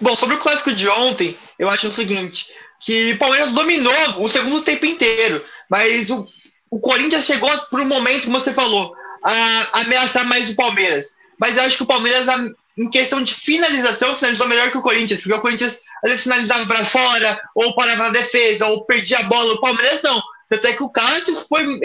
Bom, 0.00 0.16
sobre 0.16 0.36
o 0.36 0.40
clássico 0.40 0.72
de 0.72 0.88
ontem, 0.88 1.36
eu 1.58 1.68
acho 1.68 1.88
o 1.88 1.92
seguinte: 1.92 2.46
que 2.80 3.12
o 3.12 3.18
Palmeiras 3.18 3.52
dominou 3.52 3.92
o 4.18 4.28
segundo 4.28 4.62
tempo 4.62 4.86
inteiro, 4.86 5.44
mas 5.68 6.10
o, 6.10 6.26
o 6.70 6.78
Corinthians 6.80 7.24
chegou 7.24 7.50
por 7.70 7.80
um 7.80 7.86
momento, 7.86 8.24
como 8.24 8.38
você 8.38 8.52
falou, 8.52 8.94
a, 9.24 9.80
ameaçar 9.80 10.24
mais 10.24 10.50
o 10.50 10.56
Palmeiras. 10.56 11.12
Mas 11.38 11.56
eu 11.56 11.64
acho 11.64 11.76
que 11.76 11.82
o 11.82 11.86
Palmeiras, 11.86 12.26
em 12.76 12.90
questão 12.90 13.22
de 13.22 13.34
finalização, 13.34 14.14
finalizou 14.14 14.48
melhor 14.48 14.70
que 14.70 14.78
o 14.78 14.82
Corinthians, 14.82 15.20
porque 15.20 15.34
o 15.34 15.40
Corinthians 15.40 15.78
às 16.02 16.10
vezes 16.10 16.22
finalizava 16.22 16.66
para 16.66 16.84
fora, 16.84 17.40
ou 17.54 17.74
parava 17.74 18.04
na 18.04 18.10
defesa, 18.10 18.66
ou 18.66 18.84
perdia 18.84 19.18
a 19.18 19.24
bola. 19.24 19.54
O 19.54 19.60
Palmeiras 19.60 20.00
não. 20.02 20.22
Tanto 20.48 20.66
é 20.66 20.72
que 20.72 20.82
o 20.82 20.90
Cássio 20.90 21.34
foi, 21.48 21.78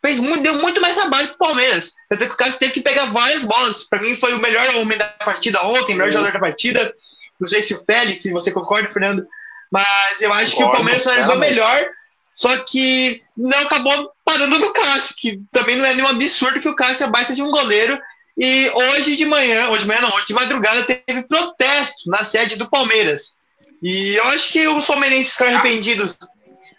fez 0.00 0.18
muito, 0.20 0.42
deu 0.42 0.54
muito 0.54 0.80
mais 0.80 0.94
trabalho 0.94 1.28
pro 1.28 1.38
Palmeiras. 1.38 1.94
Tanto 2.08 2.24
é 2.24 2.26
que 2.26 2.34
o 2.34 2.36
Cássio 2.36 2.58
teve 2.58 2.72
que 2.74 2.80
pegar 2.80 3.06
várias 3.06 3.42
bolas. 3.42 3.84
Para 3.84 4.00
mim, 4.00 4.14
foi 4.16 4.34
o 4.34 4.38
melhor 4.38 4.76
homem 4.76 4.98
da 4.98 5.06
partida 5.06 5.64
ontem, 5.64 5.94
o 5.94 5.98
melhor 5.98 6.12
jogador 6.12 6.32
da 6.32 6.38
partida. 6.38 6.94
Não 7.40 7.48
sei 7.48 7.62
se 7.62 7.74
o 7.74 7.84
Félix, 7.84 8.22
se 8.22 8.32
você 8.32 8.50
concorda, 8.50 8.88
Fernando, 8.88 9.26
mas 9.70 10.20
eu 10.20 10.32
acho 10.32 10.56
que 10.56 10.64
o 10.64 10.72
Palmeiras 10.72 11.02
finalizou 11.02 11.36
melhor, 11.36 11.88
só 12.34 12.56
que 12.58 13.22
não 13.36 13.58
acabou 13.60 14.12
parando 14.24 14.58
no 14.58 14.72
Cássio, 14.72 15.14
que 15.16 15.40
também 15.52 15.76
não 15.76 15.84
é 15.84 15.94
nenhum 15.94 16.08
absurdo 16.08 16.60
que 16.60 16.68
o 16.68 16.76
Cássio 16.76 17.04
é 17.04 17.10
baita 17.10 17.34
de 17.34 17.42
um 17.42 17.50
goleiro. 17.50 18.00
E 18.36 18.70
hoje 18.70 19.16
de 19.16 19.24
manhã, 19.24 19.68
hoje 19.68 19.82
de 19.82 19.88
manhã 19.88 20.02
não, 20.02 20.14
hoje 20.14 20.28
de 20.28 20.34
madrugada 20.34 20.84
teve 20.84 21.22
protesto 21.24 22.08
na 22.08 22.22
sede 22.22 22.56
do 22.56 22.70
Palmeiras. 22.70 23.36
E 23.82 24.14
eu 24.14 24.24
acho 24.28 24.52
que 24.52 24.66
os 24.68 24.86
palmeirenses 24.86 25.32
ficaram 25.32 25.58
arrependidos 25.58 26.16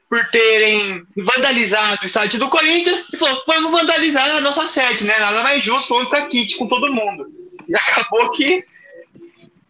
por 0.10 0.26
terem 0.30 1.04
vandalizado 1.16 2.00
o 2.02 2.06
estádio 2.06 2.40
do 2.40 2.50
Corinthians 2.50 3.06
e 3.14 3.18
falou, 3.18 3.44
vamos 3.46 3.72
vandalizar 3.72 4.38
a 4.38 4.42
nossa 4.42 4.66
sede, 4.66 5.04
né? 5.04 5.18
Nada 5.20 5.44
mais 5.44 5.62
justo, 5.62 5.90
vamos 5.90 6.06
ficar 6.06 6.28
kit 6.28 6.58
com 6.58 6.68
todo 6.68 6.94
mundo. 6.94 7.28
E 7.68 7.76
acabou 7.76 8.32
que 8.32 8.66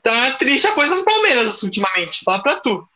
tá 0.02 0.32
triste 0.32 0.68
a 0.68 0.74
coisa 0.74 0.95
no 0.95 1.04
Palmeiras 1.04 1.62
ultimamente, 1.64 2.24
fala 2.24 2.41
pra 2.41 2.56
tu. 2.56 2.88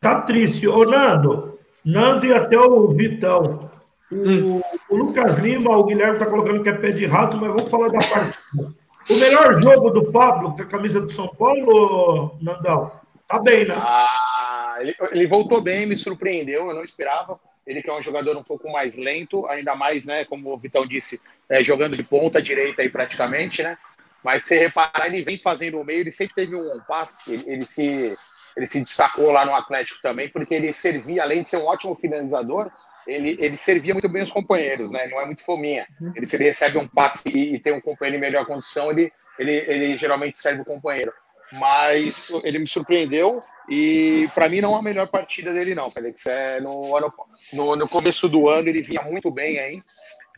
Tá 0.00 0.22
triste. 0.22 0.66
Ô, 0.66 0.84
Nando, 0.84 1.58
Nando 1.84 2.26
e 2.26 2.32
até 2.32 2.58
o 2.58 2.88
Vitão. 2.88 3.70
O, 4.10 4.60
o 4.88 4.96
Lucas 4.96 5.36
Lima, 5.38 5.76
o 5.76 5.84
Guilherme 5.84 6.18
tá 6.18 6.26
colocando 6.26 6.62
que 6.62 6.68
é 6.68 6.72
pé 6.72 6.90
de 6.90 7.06
rato, 7.06 7.36
mas 7.36 7.50
vamos 7.50 7.70
falar 7.70 7.88
da 7.88 7.98
partida. 7.98 8.74
O 9.08 9.16
melhor 9.16 9.60
jogo 9.60 9.90
do 9.90 10.10
Pablo, 10.10 10.54
com 10.54 10.62
a 10.62 10.66
camisa 10.66 11.00
do 11.00 11.10
São 11.10 11.28
Paulo, 11.28 12.36
Nandão? 12.40 12.90
Tá 13.26 13.40
bem, 13.40 13.66
né? 13.66 13.74
Ah, 13.76 14.76
ele, 14.80 14.96
ele, 15.12 15.26
voltou 15.26 15.60
bem, 15.60 15.86
me 15.86 15.96
surpreendeu, 15.96 16.68
eu 16.68 16.74
não 16.74 16.82
esperava. 16.82 17.38
Ele 17.66 17.82
que 17.82 17.88
é 17.88 17.96
um 17.96 18.02
jogador 18.02 18.36
um 18.36 18.42
pouco 18.42 18.70
mais 18.70 18.96
lento, 18.96 19.46
ainda 19.46 19.76
mais, 19.76 20.04
né, 20.04 20.24
como 20.24 20.52
o 20.52 20.58
Vitão 20.58 20.86
disse, 20.86 21.20
é, 21.48 21.62
jogando 21.62 21.96
de 21.96 22.02
ponta 22.02 22.42
direita 22.42 22.82
aí 22.82 22.88
praticamente, 22.88 23.62
né? 23.62 23.78
Mas 24.22 24.44
se 24.44 24.56
reparar, 24.58 25.06
ele 25.06 25.22
vem 25.22 25.38
fazendo 25.38 25.80
o 25.80 25.84
meio, 25.84 26.00
ele 26.00 26.12
sempre 26.12 26.34
teve 26.34 26.54
um 26.54 26.80
passe, 26.86 27.32
ele, 27.32 27.44
ele 27.46 27.66
se 27.66 28.16
ele 28.56 28.66
se 28.66 28.80
destacou 28.80 29.30
lá 29.30 29.46
no 29.46 29.54
Atlético 29.54 30.02
também, 30.02 30.28
porque 30.28 30.54
ele 30.54 30.72
servia, 30.72 31.22
além 31.22 31.42
de 31.42 31.48
ser 31.48 31.56
um 31.56 31.66
ótimo 31.66 31.94
finalizador, 31.94 32.70
ele, 33.06 33.36
ele 33.40 33.56
servia 33.56 33.94
muito 33.94 34.08
bem 34.08 34.22
os 34.22 34.30
companheiros, 34.30 34.90
né? 34.90 35.06
Não 35.06 35.20
é 35.20 35.24
muito 35.24 35.42
fominha. 35.42 35.86
Ele, 36.14 36.26
se 36.26 36.36
ele 36.36 36.44
recebe 36.44 36.78
um 36.78 36.86
passe 36.86 37.22
e, 37.26 37.54
e 37.54 37.58
tem 37.58 37.72
um 37.72 37.80
companheiro 37.80 38.18
em 38.18 38.20
melhor 38.20 38.44
condição, 38.46 38.90
ele, 38.90 39.10
ele, 39.38 39.52
ele 39.52 39.96
geralmente 39.96 40.38
serve 40.38 40.62
o 40.62 40.64
companheiro. 40.64 41.12
Mas 41.52 42.28
ele 42.44 42.58
me 42.58 42.66
surpreendeu 42.66 43.42
e 43.68 44.28
para 44.34 44.48
mim 44.48 44.60
não 44.60 44.74
é 44.76 44.78
a 44.78 44.82
melhor 44.82 45.08
partida 45.08 45.52
dele, 45.52 45.74
não, 45.74 45.90
Felix. 45.90 46.26
É, 46.26 46.60
no, 46.60 46.96
ano, 46.96 47.12
no, 47.52 47.76
no 47.76 47.88
começo 47.88 48.28
do 48.28 48.48
ano 48.48 48.68
ele 48.68 48.82
vinha 48.82 49.02
muito 49.02 49.30
bem 49.30 49.58
aí. 49.58 49.82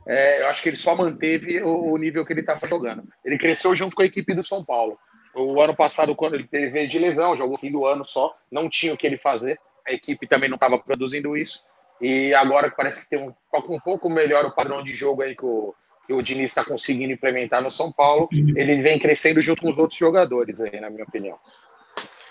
É, 0.07 0.42
eu 0.42 0.48
acho 0.48 0.62
que 0.62 0.68
ele 0.68 0.76
só 0.76 0.96
manteve 0.96 1.62
o, 1.62 1.92
o 1.92 1.96
nível 1.96 2.24
que 2.24 2.32
ele 2.32 2.40
estava 2.40 2.66
jogando. 2.66 3.03
Ele 3.24 3.38
cresceu 3.38 3.74
junto 3.74 3.94
com 3.94 4.03
a 4.03 4.07
equipe 4.07 4.34
do 4.34 4.44
São 4.44 4.64
Paulo. 4.64 4.98
O 5.34 5.61
ano 5.61 5.74
passado, 5.74 6.14
quando 6.14 6.34
ele 6.34 6.44
teve 6.44 6.86
de 6.86 6.98
lesão, 6.98 7.36
jogou 7.36 7.59
fim 7.59 7.70
do 7.70 7.86
ano 7.86 8.05
só, 8.05 8.34
não 8.50 8.68
tinha 8.68 8.92
o 8.92 8.96
que 8.96 9.07
ele 9.07 9.16
fazer. 9.16 9.59
A 9.86 9.92
equipe 9.92 10.26
também 10.26 10.48
não 10.48 10.56
estava 10.56 10.78
produzindo 10.78 11.36
isso. 11.36 11.62
E 12.01 12.35
agora 12.35 12.70
parece 12.70 13.05
que 13.05 13.10
tem 13.10 13.18
um, 13.18 13.32
um 13.68 13.81
pouco 13.81 14.10
melhor 14.10 14.44
o 14.44 14.55
padrão 14.55 14.82
de 14.82 14.94
jogo 14.94 15.22
aí 15.22 15.36
que 15.36 15.44
o, 15.44 15.74
que 16.06 16.12
o 16.12 16.20
Diniz 16.20 16.51
está 16.51 16.64
conseguindo 16.64 17.12
implementar 17.12 17.62
no 17.62 17.70
São 17.70 17.93
Paulo. 17.93 18.28
Ele 18.32 18.82
vem 18.82 18.98
crescendo 18.98 19.40
junto 19.40 19.62
com 19.62 19.70
os 19.70 19.78
outros 19.78 19.98
jogadores 19.98 20.60
aí, 20.60 20.81
na 20.81 20.90
minha 20.90 21.05
opinião. 21.05 21.39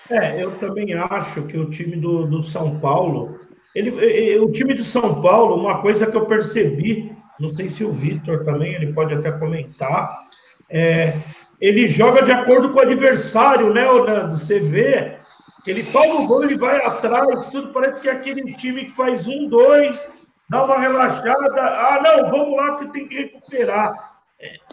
É, 0.09 0.43
eu 0.43 0.57
também 0.59 0.93
acho 0.93 1.47
que 1.47 1.57
o 1.57 1.69
time 1.69 1.95
do, 1.95 2.27
do 2.27 2.43
São 2.43 2.79
Paulo, 2.79 3.39
ele, 3.73 4.37
o 4.39 4.51
time 4.51 4.73
de 4.73 4.83
São 4.83 5.21
Paulo, 5.21 5.55
uma 5.55 5.81
coisa 5.81 6.05
que 6.05 6.17
eu 6.17 6.25
percebi, 6.25 7.10
não 7.41 7.49
sei 7.49 7.68
se 7.68 7.84
o 7.84 7.91
Vitor 7.91 8.45
também, 8.45 8.73
ele 8.73 8.93
pode 8.93 9.13
até 9.13 9.31
comentar, 9.31 10.26
é, 10.69 11.19
ele 11.59 11.88
joga 11.88 12.22
de 12.22 12.31
acordo 12.31 12.72
com 12.72 12.77
o 12.77 12.81
adversário, 12.81 13.73
né, 13.73 13.89
Orlando? 13.89 14.38
Você 14.38 14.59
vê 14.59 15.18
que 15.63 15.72
ele 15.72 15.84
toma 15.91 16.22
o 16.22 16.27
gol, 16.27 16.43
ele 16.43 16.57
vai 16.57 16.77
atrás, 16.85 17.47
tudo 17.47 17.73
parece 17.73 18.01
que 18.01 18.09
é 18.09 18.13
aquele 18.13 18.53
time 18.55 18.85
que 18.85 18.91
faz 18.91 19.27
um, 19.27 19.47
dois, 19.47 20.07
dá 20.49 20.63
uma 20.63 20.80
relaxada, 20.80 21.61
ah, 21.61 22.01
não, 22.01 22.30
vamos 22.30 22.55
lá 22.55 22.77
que 22.77 22.88
tem 22.91 23.07
que 23.07 23.15
recuperar. 23.15 24.11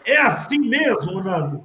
É 0.05 0.16
assim 0.19 0.59
mesmo, 0.59 1.23
Nando? 1.23 1.65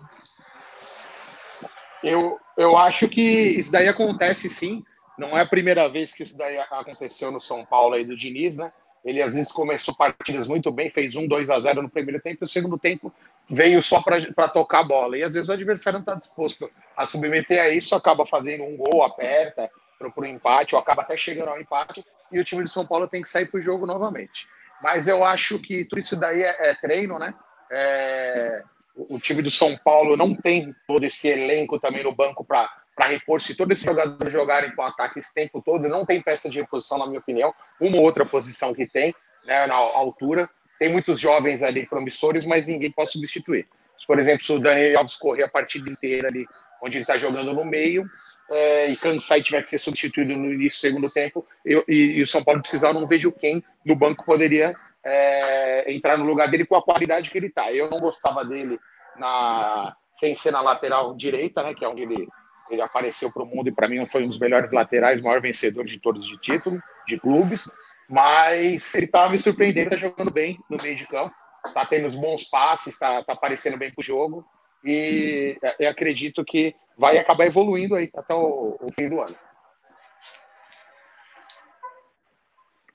Eu, 2.03 2.37
eu 2.57 2.77
acho 2.77 3.07
que 3.07 3.21
isso 3.21 3.71
daí 3.71 3.87
acontece 3.87 4.49
sim. 4.49 4.83
Não 5.17 5.37
é 5.37 5.41
a 5.41 5.47
primeira 5.47 5.87
vez 5.87 6.13
que 6.13 6.23
isso 6.23 6.37
daí 6.37 6.57
aconteceu 6.57 7.31
no 7.31 7.39
São 7.39 7.65
Paulo 7.65 7.93
aí 7.95 8.03
do 8.03 8.17
Diniz, 8.17 8.57
né? 8.57 8.73
Ele 9.03 9.21
às 9.21 9.33
vezes 9.33 9.51
começou 9.51 9.95
partidas 9.95 10.47
muito 10.47 10.71
bem, 10.71 10.89
fez 10.89 11.15
um 11.15 11.27
2 11.27 11.49
a 11.49 11.59
0 11.59 11.81
no 11.81 11.89
primeiro 11.89 12.21
tempo, 12.21 12.43
e 12.43 12.45
o 12.45 12.47
segundo 12.47 12.77
tempo 12.77 13.13
veio 13.49 13.83
só 13.83 14.01
para 14.01 14.47
tocar 14.47 14.79
a 14.79 14.83
bola. 14.83 15.17
E 15.17 15.23
às 15.23 15.33
vezes 15.33 15.49
o 15.49 15.51
adversário 15.51 15.99
não 15.99 16.03
está 16.03 16.15
disposto 16.15 16.69
a 16.95 17.05
submeter 17.05 17.61
a 17.61 17.69
isso, 17.69 17.95
acaba 17.95 18.25
fazendo 18.25 18.63
um 18.63 18.77
gol, 18.77 19.03
aperta 19.03 19.69
para 19.97 20.09
o 20.21 20.25
empate, 20.25 20.75
ou 20.75 20.81
acaba 20.81 21.01
até 21.01 21.15
chegando 21.15 21.49
ao 21.49 21.59
empate, 21.59 22.03
e 22.31 22.39
o 22.39 22.43
time 22.43 22.63
de 22.63 22.71
São 22.71 22.85
Paulo 22.85 23.07
tem 23.07 23.21
que 23.21 23.29
sair 23.29 23.45
para 23.45 23.59
o 23.59 23.61
jogo 23.61 23.85
novamente. 23.85 24.47
Mas 24.81 25.07
eu 25.07 25.23
acho 25.23 25.59
que 25.59 25.85
tudo 25.85 25.99
isso 25.99 26.15
daí 26.15 26.43
é, 26.43 26.69
é 26.69 26.75
treino, 26.75 27.17
né? 27.17 27.33
É, 27.71 28.63
o 28.95 29.19
time 29.19 29.41
do 29.41 29.49
São 29.49 29.77
Paulo 29.77 30.17
não 30.17 30.35
tem 30.35 30.75
todo 30.85 31.03
esse 31.05 31.27
elenco 31.27 31.79
também 31.79 32.03
no 32.03 32.13
banco 32.13 32.43
para 32.43 32.69
para 32.95 33.09
repor. 33.09 33.41
Se 33.41 33.55
todos 33.55 33.77
esses 33.77 33.85
jogadores 33.85 34.31
jogarem 34.31 34.75
com 34.75 34.81
ataque 34.81 35.19
esse 35.19 35.33
tempo 35.33 35.61
todo, 35.61 35.87
não 35.87 36.05
tem 36.05 36.21
peça 36.21 36.49
de 36.49 36.59
reposição, 36.59 36.97
na 36.97 37.07
minha 37.07 37.19
opinião. 37.19 37.53
Uma 37.79 37.97
ou 37.97 38.03
outra 38.03 38.25
posição 38.25 38.73
que 38.73 38.87
tem, 38.87 39.13
né, 39.45 39.67
na 39.67 39.75
altura. 39.75 40.47
Tem 40.79 40.89
muitos 40.89 41.19
jovens 41.19 41.61
ali 41.61 41.85
promissores, 41.85 42.45
mas 42.45 42.67
ninguém 42.67 42.91
pode 42.91 43.11
substituir. 43.11 43.67
Por 44.05 44.19
exemplo, 44.19 44.45
se 44.45 44.51
o 44.51 44.59
Daniel 44.59 44.99
Alves 44.99 45.15
correr 45.15 45.43
a 45.43 45.47
partida 45.47 45.89
inteira 45.89 46.27
ali, 46.27 46.45
onde 46.81 46.97
ele 46.97 47.03
está 47.03 47.17
jogando 47.17 47.53
no 47.53 47.63
meio, 47.63 48.03
é, 48.51 48.89
e 48.89 48.97
cansar 48.97 49.39
e 49.39 49.43
tiver 49.43 49.63
que 49.63 49.69
ser 49.69 49.79
substituído 49.79 50.35
no 50.35 50.51
início 50.51 50.79
do 50.79 50.81
segundo 50.81 51.09
tempo, 51.09 51.45
eu, 51.63 51.83
e, 51.87 52.17
e, 52.17 52.21
o 52.21 52.27
São 52.27 52.43
Paulo 52.43 52.61
precisar, 52.61 52.93
não 52.93 53.07
vejo 53.07 53.31
quem 53.31 53.63
no 53.85 53.95
banco 53.95 54.25
poderia 54.25 54.73
é, 55.03 55.91
entrar 55.93 56.17
no 56.17 56.25
lugar 56.25 56.49
dele 56.49 56.65
com 56.65 56.75
a 56.75 56.83
qualidade 56.83 57.29
que 57.29 57.37
ele 57.37 57.47
está. 57.47 57.71
Eu 57.71 57.89
não 57.89 57.99
gostava 57.99 58.43
dele 58.43 58.79
na, 59.17 59.95
sem 60.19 60.35
ser 60.35 60.51
na 60.51 60.61
lateral 60.61 61.15
direita, 61.15 61.63
né, 61.63 61.73
que 61.73 61.85
é 61.85 61.87
onde 61.87 62.03
ele 62.03 62.27
ele 62.73 62.81
apareceu 62.81 63.31
para 63.31 63.43
o 63.43 63.45
mundo 63.45 63.69
e 63.69 63.71
para 63.71 63.87
mim 63.87 64.05
foi 64.05 64.23
um 64.23 64.27
dos 64.27 64.39
melhores 64.39 64.71
laterais, 64.71 65.21
maior 65.21 65.41
vencedor 65.41 65.85
de 65.85 65.99
todos 65.99 66.27
de 66.27 66.37
título, 66.37 66.79
de 67.07 67.17
clubes. 67.19 67.71
Mas 68.09 68.93
ele 68.93 69.05
estava 69.05 69.31
me 69.31 69.39
surpreendendo, 69.39 69.93
está 69.93 70.07
jogando 70.07 70.31
bem 70.31 70.59
no 70.69 70.77
meio 70.81 70.95
de 70.95 71.07
campo, 71.07 71.33
está 71.65 71.85
tendo 71.85 72.07
os 72.07 72.15
bons 72.15 72.43
passes, 72.45 72.93
está 72.93 73.23
tá 73.23 73.33
aparecendo 73.33 73.77
bem 73.77 73.91
para 73.91 74.01
o 74.01 74.03
jogo. 74.03 74.45
E 74.83 75.57
eu 75.79 75.89
acredito 75.89 76.43
que 76.43 76.75
vai 76.97 77.17
acabar 77.17 77.45
evoluindo 77.45 77.95
aí 77.95 78.09
até 78.15 78.33
o, 78.33 78.77
o 78.81 78.91
fim 78.93 79.07
do 79.07 79.21
ano. 79.21 79.35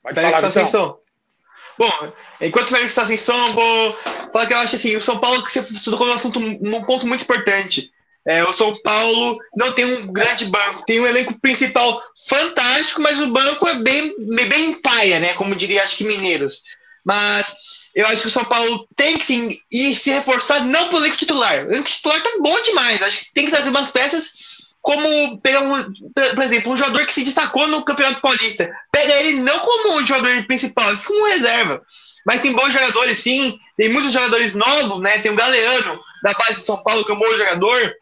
Pode 0.02 0.20
falar. 0.20 0.44
Atenção. 0.44 1.00
Bom, 1.78 2.12
enquanto 2.40 2.66
o 2.66 2.70
Félix 2.70 2.88
está 2.88 3.06
sem 3.06 3.16
som, 3.16 3.52
vou 3.52 3.92
falar 4.32 4.46
que 4.46 4.52
eu 4.52 4.58
acho 4.58 4.76
assim, 4.76 4.96
o 4.96 5.02
São 5.02 5.20
Paulo 5.20 5.44
que 5.44 5.52
você 5.52 5.90
tocou 5.90 6.08
no 6.08 6.12
assunto 6.12 6.40
num 6.40 6.82
ponto 6.82 7.06
muito 7.06 7.22
importante. 7.22 7.92
É, 8.28 8.44
o 8.44 8.52
São 8.52 8.76
Paulo 8.82 9.38
não 9.56 9.72
tem 9.72 9.86
um 9.86 10.12
grande 10.12 10.44
banco, 10.44 10.84
tem 10.84 11.00
um 11.00 11.06
elenco 11.06 11.40
principal 11.40 11.98
fantástico, 12.28 13.00
mas 13.00 13.18
o 13.18 13.28
banco 13.28 13.66
é 13.66 13.76
bem, 13.76 14.14
bem 14.18 14.74
paia, 14.82 15.18
né? 15.18 15.32
Como 15.32 15.54
diria, 15.54 15.82
acho 15.82 15.96
que 15.96 16.04
Mineiros. 16.04 16.62
Mas 17.02 17.54
eu 17.94 18.06
acho 18.06 18.20
que 18.20 18.28
o 18.28 18.30
São 18.30 18.44
Paulo 18.44 18.86
tem 18.94 19.16
que 19.16 19.24
sim, 19.24 19.56
ir 19.72 19.96
se 19.96 20.10
reforçar, 20.10 20.62
não 20.66 20.90
pelo 20.90 21.00
elenco 21.00 21.16
titular. 21.16 21.66
O 21.66 21.70
elenco 21.70 21.88
titular 21.88 22.22
tá 22.22 22.30
bom 22.38 22.62
demais. 22.64 23.00
Acho 23.00 23.20
que 23.20 23.32
tem 23.32 23.46
que 23.46 23.50
trazer 23.50 23.70
umas 23.70 23.90
peças 23.90 24.32
como 24.82 25.40
pegar 25.40 25.60
um, 25.60 25.84
por 26.34 26.42
exemplo, 26.42 26.72
um 26.72 26.76
jogador 26.76 27.06
que 27.06 27.14
se 27.14 27.24
destacou 27.24 27.66
no 27.66 27.82
Campeonato 27.82 28.20
Paulista. 28.20 28.70
Pega 28.92 29.14
ele 29.14 29.40
não 29.40 29.58
como 29.58 29.96
um 29.96 30.06
jogador 30.06 30.46
principal, 30.46 30.84
mas 30.84 31.02
como 31.02 31.28
reserva. 31.28 31.82
Mas 32.26 32.42
tem 32.42 32.52
bons 32.52 32.74
jogadores, 32.74 33.20
sim. 33.20 33.58
Tem 33.74 33.88
muitos 33.88 34.12
jogadores 34.12 34.54
novos, 34.54 35.00
né? 35.00 35.18
Tem 35.20 35.32
o 35.32 35.34
Galeano, 35.34 35.98
da 36.22 36.34
base 36.34 36.56
de 36.56 36.66
São 36.66 36.82
Paulo, 36.82 37.06
que 37.06 37.10
é 37.10 37.14
um 37.14 37.18
bom 37.18 37.36
jogador. 37.38 37.96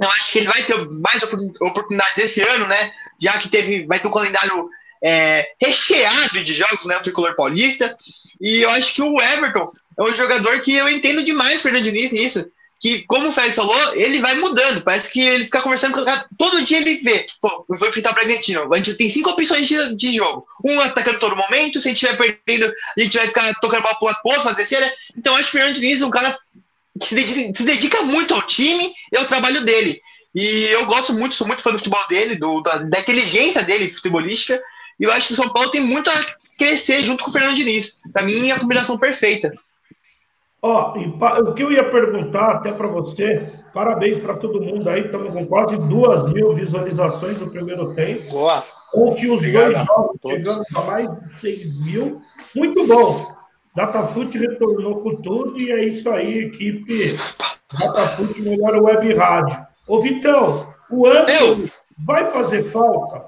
Eu 0.00 0.08
acho 0.08 0.32
que 0.32 0.38
ele 0.38 0.48
vai 0.48 0.62
ter 0.62 0.76
mais 0.90 1.22
oportunidades 1.22 2.18
esse 2.18 2.42
ano, 2.42 2.66
né? 2.66 2.92
Já 3.20 3.38
que 3.38 3.48
teve, 3.48 3.86
vai 3.86 4.00
ter 4.00 4.08
um 4.08 4.12
calendário 4.12 4.68
é, 5.02 5.46
recheado 5.60 6.42
de 6.42 6.54
jogos, 6.54 6.84
né? 6.86 6.96
O 6.96 7.02
tricolor 7.02 7.36
paulista. 7.36 7.96
E 8.40 8.62
eu 8.62 8.70
acho 8.70 8.94
que 8.94 9.02
o 9.02 9.20
Everton 9.20 9.70
é 9.98 10.02
um 10.02 10.14
jogador 10.14 10.60
que 10.60 10.72
eu 10.74 10.88
entendo 10.88 11.22
demais 11.22 11.62
Fernando 11.62 11.84
Diniz 11.84 12.10
nisso. 12.10 12.44
Que, 12.80 13.02
como 13.06 13.28
o 13.28 13.32
Félix 13.32 13.56
falou, 13.56 13.94
ele 13.94 14.20
vai 14.20 14.34
mudando. 14.34 14.82
Parece 14.82 15.10
que 15.10 15.20
ele 15.20 15.44
fica 15.44 15.62
conversando 15.62 15.94
com 15.94 16.00
o 16.00 16.04
cara. 16.04 16.26
Todo 16.36 16.62
dia 16.62 16.78
ele 16.78 16.96
vê. 16.96 17.24
Pô, 17.40 17.64
vou 17.66 17.88
enfrentar 17.88 18.10
o 18.10 18.14
Bragantino. 18.14 18.72
A 18.72 18.76
gente 18.76 18.94
tem 18.94 19.08
cinco 19.08 19.30
opções 19.30 19.66
de, 19.66 19.94
de 19.94 20.16
jogo. 20.16 20.46
Um 20.62 20.80
atacando 20.80 21.18
todo 21.18 21.36
momento. 21.36 21.80
Se 21.80 21.88
a 21.88 21.92
gente 21.92 22.04
estiver 22.04 22.16
perdendo, 22.44 22.70
a 22.96 23.00
gente 23.00 23.16
vai 23.16 23.26
ficar 23.26 23.54
tocando 23.54 23.82
bola 23.82 23.94
pro 23.94 24.30
outro 24.30 24.42
fazer 24.42 24.66
cera. 24.66 24.92
Então, 25.16 25.32
eu 25.32 25.38
acho 25.38 25.50
que 25.50 25.56
o 25.56 25.60
Fernando 25.60 25.76
Diniz 25.76 26.02
é 26.02 26.06
um 26.06 26.10
cara 26.10 26.36
que 27.00 27.08
se 27.08 27.14
dedica, 27.14 27.58
se 27.58 27.64
dedica, 27.64 28.02
muito 28.02 28.34
ao 28.34 28.42
time 28.42 28.92
e 29.12 29.16
ao 29.16 29.26
trabalho 29.26 29.64
dele. 29.64 30.00
E 30.34 30.64
eu 30.64 30.86
gosto 30.86 31.12
muito, 31.12 31.34
sou 31.34 31.46
muito 31.46 31.62
fã 31.62 31.70
do 31.70 31.78
futebol 31.78 32.06
dele, 32.08 32.36
do, 32.36 32.60
da, 32.60 32.78
da, 32.78 33.00
inteligência 33.00 33.62
dele 33.62 33.88
futebolística. 33.88 34.60
E 34.98 35.04
eu 35.04 35.12
acho 35.12 35.28
que 35.28 35.32
o 35.32 35.36
São 35.36 35.48
Paulo 35.52 35.70
tem 35.70 35.80
muito 35.80 36.10
a 36.10 36.26
crescer 36.58 37.04
junto 37.04 37.22
com 37.22 37.30
o 37.30 37.32
Fernando 37.32 37.56
Diniz. 37.56 38.00
Para 38.12 38.22
mim, 38.22 38.50
é 38.50 38.52
a 38.52 38.60
combinação 38.60 38.98
perfeita. 38.98 39.52
Ó, 40.62 40.94
oh, 40.96 41.50
o 41.50 41.54
que 41.54 41.62
eu 41.62 41.70
ia 41.70 41.84
perguntar 41.84 42.52
até 42.52 42.72
para 42.72 42.86
você, 42.86 43.52
parabéns 43.74 44.22
para 44.22 44.38
todo 44.38 44.62
mundo 44.62 44.88
aí, 44.88 45.02
estamos 45.02 45.30
com 45.30 45.46
quase 45.46 45.76
duas 45.76 46.32
mil 46.32 46.54
visualizações 46.54 47.38
no 47.38 47.50
primeiro 47.50 47.94
tempo. 47.94 48.30
Boa. 48.30 48.64
Ontem 48.94 49.30
os 49.30 49.40
Obrigado 49.40 49.72
dois 49.72 49.86
jogos 49.86 50.20
chegando 50.26 50.64
a 50.74 50.80
mais 50.82 51.20
de 51.20 51.36
6 51.36 51.80
mil. 51.84 52.20
Muito 52.54 52.86
bom. 52.86 53.26
Datafute 53.74 54.38
retornou 54.38 55.02
com 55.02 55.16
tudo 55.16 55.60
e 55.60 55.72
é 55.72 55.84
isso 55.84 56.08
aí, 56.10 56.44
equipe 56.44 57.16
Datafute 57.72 58.40
melhor 58.40 58.76
web 58.76 59.14
rádio. 59.14 59.58
Ô 59.88 60.00
Vitão, 60.00 60.72
o 60.90 61.06
Anthony 61.06 61.72
vai 61.98 62.30
fazer 62.30 62.70
falta? 62.70 63.24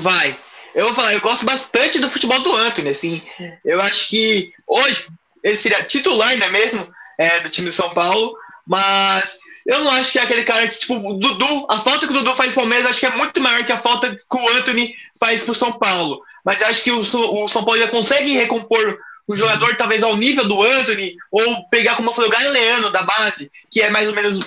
Vai. 0.00 0.36
Eu 0.74 0.86
vou 0.86 0.94
falar, 0.94 1.14
eu 1.14 1.20
gosto 1.20 1.46
bastante 1.46 1.98
do 1.98 2.10
futebol 2.10 2.40
do 2.42 2.54
Anthony, 2.54 2.90
assim. 2.90 3.22
Eu 3.64 3.80
acho 3.80 4.08
que 4.08 4.52
hoje 4.66 5.06
ele 5.42 5.56
seria 5.56 5.82
titular, 5.82 6.36
não 6.36 6.46
é 6.46 6.50
mesmo? 6.50 6.86
É, 7.16 7.40
do 7.40 7.48
time 7.48 7.70
de 7.70 7.74
São 7.74 7.88
Paulo, 7.94 8.36
mas 8.66 9.38
eu 9.64 9.82
não 9.82 9.90
acho 9.92 10.12
que 10.12 10.18
é 10.18 10.22
aquele 10.22 10.44
cara 10.44 10.68
que, 10.68 10.80
tipo, 10.80 10.94
o 10.94 11.18
Dudu, 11.18 11.66
a 11.70 11.78
falta 11.78 12.06
que 12.06 12.12
o 12.12 12.16
Dudu 12.16 12.34
faz 12.34 12.52
pro 12.52 12.62
Palmeiras, 12.62 12.90
acho 12.90 13.00
que 13.00 13.06
é 13.06 13.16
muito 13.16 13.40
maior 13.40 13.64
que 13.64 13.72
a 13.72 13.78
falta 13.78 14.14
que 14.14 14.36
o 14.36 14.48
Anthony 14.50 14.94
faz 15.18 15.44
pro 15.44 15.54
São 15.54 15.72
Paulo. 15.72 16.20
Mas 16.44 16.60
acho 16.62 16.84
que 16.84 16.90
o, 16.92 17.00
o 17.00 17.48
São 17.48 17.64
Paulo 17.64 17.80
já 17.80 17.88
consegue 17.88 18.34
recompor 18.34 18.98
o 19.26 19.36
jogador 19.36 19.76
talvez 19.76 20.02
ao 20.02 20.16
nível 20.16 20.46
do 20.46 20.62
Anthony, 20.62 21.16
ou 21.30 21.68
pegar 21.68 21.96
como 21.96 22.12
foi 22.12 22.26
o 22.26 22.30
Galeano 22.30 22.90
da 22.90 23.02
base, 23.02 23.50
que 23.70 23.82
é 23.82 23.90
mais 23.90 24.08
ou 24.08 24.14
menos. 24.14 24.40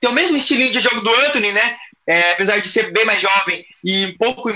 tem 0.00 0.10
o 0.10 0.12
mesmo 0.12 0.36
estilinho 0.36 0.72
de 0.72 0.80
jogo 0.80 1.00
do 1.00 1.14
Anthony, 1.14 1.52
né? 1.52 1.76
É, 2.06 2.32
apesar 2.32 2.58
de 2.58 2.68
ser 2.68 2.92
bem 2.92 3.04
mais 3.04 3.20
jovem 3.20 3.64
e 3.84 4.06
um 4.06 4.16
pouco 4.16 4.50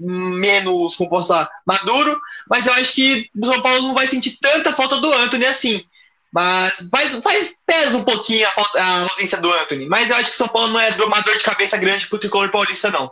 menos, 0.00 0.96
como 0.96 1.10
posso 1.10 1.28
falar, 1.28 1.48
maduro, 1.64 2.18
mas 2.48 2.66
eu 2.66 2.72
acho 2.72 2.94
que 2.94 3.30
o 3.40 3.46
São 3.46 3.60
Paulo 3.62 3.82
não 3.82 3.94
vai 3.94 4.06
sentir 4.08 4.36
tanta 4.40 4.72
falta 4.72 4.96
do 4.96 5.12
Anthony 5.12 5.44
assim. 5.44 5.84
Mas 6.32 6.88
faz, 6.90 7.16
faz 7.20 7.56
pesa 7.64 7.96
um 7.96 8.04
pouquinho 8.04 8.46
a, 8.46 8.50
falta, 8.50 8.82
a 8.82 9.02
ausência 9.02 9.38
do 9.38 9.52
Anthony. 9.52 9.86
Mas 9.86 10.10
eu 10.10 10.16
acho 10.16 10.30
que 10.30 10.34
o 10.34 10.38
São 10.38 10.48
Paulo 10.48 10.72
não 10.72 10.80
é 10.80 10.90
uma 10.90 11.20
dor 11.20 11.36
de 11.36 11.44
cabeça 11.44 11.76
grande 11.76 12.06
pro 12.06 12.18
tricolor 12.18 12.50
paulista, 12.50 12.90
não. 12.90 13.10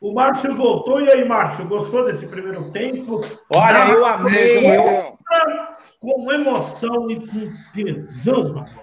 O 0.00 0.14
Márcio 0.14 0.54
voltou. 0.54 1.00
E 1.02 1.10
aí, 1.10 1.28
Márcio, 1.28 1.66
gostou 1.66 2.06
desse 2.06 2.26
primeiro 2.26 2.72
tempo? 2.72 3.20
Olha, 3.50 3.90
eu 3.90 4.06
amei. 4.06 4.78
Eu... 4.78 5.18
Com 6.00 6.32
emoção 6.32 7.10
e 7.10 7.26
com 7.26 7.50
tesão, 7.74 8.52
rapaz. 8.52 8.80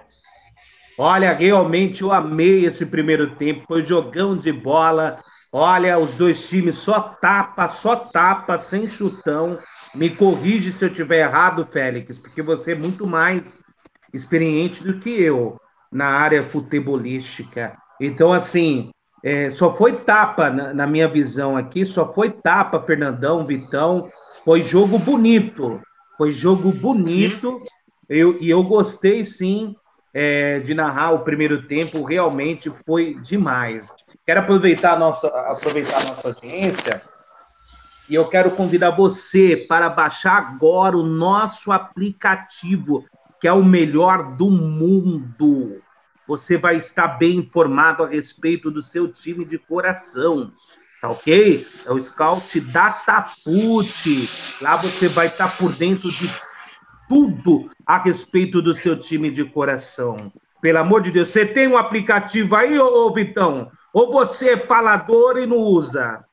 Olha, 0.99 1.31
realmente 1.33 2.01
eu 2.01 2.11
amei 2.11 2.65
esse 2.65 2.85
primeiro 2.85 3.35
tempo. 3.35 3.65
Foi 3.67 3.85
jogão 3.85 4.35
de 4.35 4.51
bola. 4.51 5.19
Olha, 5.53 5.99
os 5.99 6.15
dois 6.15 6.49
times 6.49 6.77
só 6.77 6.99
tapa, 6.99 7.69
só 7.69 7.95
tapa, 7.95 8.57
sem 8.57 8.87
chutão. 8.87 9.59
Me 9.93 10.09
corrige 10.09 10.71
se 10.71 10.83
eu 10.83 10.93
tiver 10.93 11.19
errado, 11.19 11.67
Félix, 11.71 12.17
porque 12.17 12.41
você 12.41 12.71
é 12.71 12.75
muito 12.75 13.05
mais 13.05 13.59
experiente 14.13 14.83
do 14.83 14.99
que 14.99 15.09
eu 15.09 15.57
na 15.91 16.07
área 16.07 16.49
futebolística. 16.49 17.77
Então, 18.01 18.33
assim, 18.33 18.91
é, 19.23 19.49
só 19.49 19.75
foi 19.75 19.93
tapa, 19.93 20.49
na, 20.49 20.73
na, 20.73 20.87
minha 20.87 21.07
visão 21.07 21.55
aqui, 21.55 21.85
só 21.85 22.11
foi 22.11 22.29
tapa, 22.29 22.81
Fernandão, 22.81 23.45
Vitão. 23.45 24.09
Foi 24.43 24.61
jogo 24.63 24.97
bonito. 24.97 25.81
Foi 26.17 26.31
jogo 26.31 26.71
bonito. 26.71 27.63
Eu, 28.09 28.41
e 28.41 28.49
eu 28.49 28.63
gostei, 28.63 29.23
sim, 29.23 29.75
é, 30.13 30.59
de 30.59 30.73
narrar 30.73 31.11
o 31.11 31.19
primeiro 31.19 31.61
tempo. 31.61 32.03
Realmente 32.03 32.69
foi 32.85 33.15
demais. 33.21 33.93
Quero 34.25 34.39
aproveitar 34.39 34.93
a 34.93 34.99
nossa, 34.99 35.27
aproveitar 35.27 35.97
a 35.97 36.05
nossa 36.05 36.27
audiência 36.27 37.01
e 38.09 38.15
eu 38.15 38.29
quero 38.29 38.51
convidar 38.51 38.91
você 38.91 39.65
para 39.67 39.89
baixar 39.89 40.37
agora 40.37 40.95
o 40.97 41.03
nosso 41.03 41.73
aplicativo, 41.73 43.03
que 43.41 43.47
é 43.49 43.51
o 43.51 43.65
melhor 43.65 44.37
do 44.37 44.49
mundo 44.49 45.81
você 46.27 46.57
vai 46.57 46.75
estar 46.75 47.07
bem 47.07 47.37
informado 47.37 48.03
a 48.03 48.07
respeito 48.07 48.69
do 48.69 48.81
seu 48.81 49.07
time 49.07 49.45
de 49.45 49.57
coração. 49.57 50.51
Tá 51.07 51.11
ok? 51.11 51.65
É 51.85 51.91
o 51.91 51.99
Scout 51.99 52.59
Datafute. 52.59 54.29
Lá 54.59 54.75
você 54.75 55.07
vai 55.07 55.27
estar 55.27 55.57
por 55.57 55.73
dentro 55.73 56.11
de 56.11 56.29
tudo 57.07 57.71
a 57.85 57.97
respeito 57.97 58.61
do 58.61 58.73
seu 58.73 58.99
time 58.99 59.31
de 59.31 59.45
coração. 59.45 60.31
Pelo 60.61 60.79
amor 60.79 61.01
de 61.01 61.11
Deus, 61.11 61.29
você 61.29 61.45
tem 61.45 61.67
um 61.67 61.77
aplicativo 61.77 62.55
aí, 62.55 62.77
ô, 62.77 63.05
ô 63.05 63.13
Vitão? 63.13 63.71
Ou 63.93 64.11
você 64.11 64.49
é 64.49 64.57
falador 64.57 65.37
e 65.37 65.45
não 65.45 65.57
usa? 65.57 66.25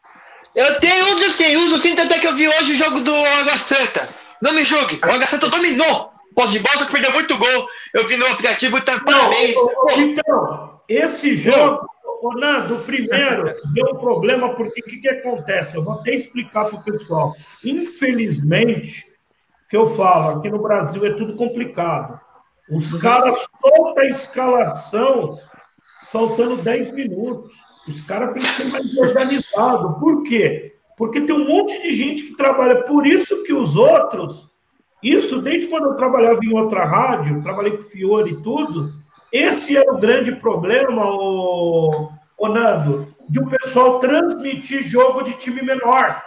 Eu 0.57 0.81
tenho, 0.81 1.15
uso 1.15 1.31
sim, 1.31 1.57
uso 1.57 1.79
sim, 1.79 1.93
até 1.93 2.19
que 2.19 2.27
eu 2.27 2.35
vi 2.35 2.49
hoje 2.49 2.73
o 2.73 2.77
jogo 2.77 3.01
do 3.01 3.15
Água 3.15 3.59
Santa. 3.59 4.09
Não 4.43 4.53
me 4.53 4.65
julgue, 4.65 4.99
o 5.05 5.11
Água 5.11 5.27
Santa 5.27 5.49
dominou. 5.49 6.13
Posse 6.35 6.53
de 6.53 6.59
bola, 6.59 6.87
que 6.87 6.93
perdeu 6.93 7.13
muito 7.13 7.37
gol. 7.39 7.69
Eu 7.93 8.09
vi 8.09 8.17
no 8.17 8.27
aplicativo 8.27 8.77
e 8.77 8.81
tá 8.81 8.99
parabéns. 8.99 9.55
Então, 9.97 10.81
esse 10.89 11.37
jogo, 11.37 11.87
ô 12.25 12.33
Nando, 12.33 12.77
o 12.77 12.85
primeiro 12.85 13.53
deu 13.75 13.87
um 13.93 13.99
problema, 13.99 14.55
porque 14.55 14.81
o 14.81 14.85
que, 14.85 14.97
que 14.97 15.09
acontece? 15.09 15.77
Eu 15.77 15.85
vou 15.85 15.95
até 15.95 16.15
explicar 16.15 16.65
para 16.65 16.79
o 16.79 16.85
pessoal. 16.85 17.35
Infelizmente, 17.63 19.07
que 19.69 19.77
eu 19.77 19.87
falo, 19.89 20.39
aqui 20.39 20.49
no 20.49 20.63
Brasil 20.63 21.05
é 21.05 21.13
tudo 21.13 21.37
complicado. 21.37 22.19
Os 22.71 22.95
caras 22.95 23.47
soltam 23.61 24.03
a 24.03 24.07
escalação 24.07 25.37
faltando 26.11 26.63
10 26.63 26.93
minutos. 26.93 27.53
Os 27.87 28.01
caras 28.01 28.33
têm 28.33 28.43
que 28.43 28.49
ser 28.49 28.65
mais 28.65 28.97
organizados. 28.97 29.99
Por 29.99 30.23
quê? 30.23 30.77
Porque 30.97 31.21
tem 31.21 31.37
um 31.37 31.47
monte 31.47 31.83
de 31.83 31.93
gente 31.93 32.23
que 32.23 32.37
trabalha. 32.37 32.85
Por 32.85 33.07
isso 33.07 33.43
que 33.43 33.53
os 33.53 33.77
outros, 33.77 34.49
isso 35.03 35.43
desde 35.43 35.69
quando 35.69 35.89
eu 35.89 35.97
trabalhava 35.97 36.41
em 36.43 36.57
outra 36.57 36.87
rádio, 36.87 37.43
trabalhei 37.43 37.77
com 37.77 37.83
Fiore 37.83 38.31
e 38.31 38.41
tudo, 38.41 39.04
esse 39.35 39.77
é 39.77 39.81
o 39.81 39.99
grande 39.99 40.37
problema, 40.37 41.05
o, 41.05 42.09
o 42.39 42.49
Nando, 42.49 43.13
de 43.29 43.41
o 43.41 43.51
pessoal 43.51 43.99
transmitir 43.99 44.85
jogo 44.85 45.23
de 45.23 45.33
time 45.35 45.61
menor. 45.61 46.23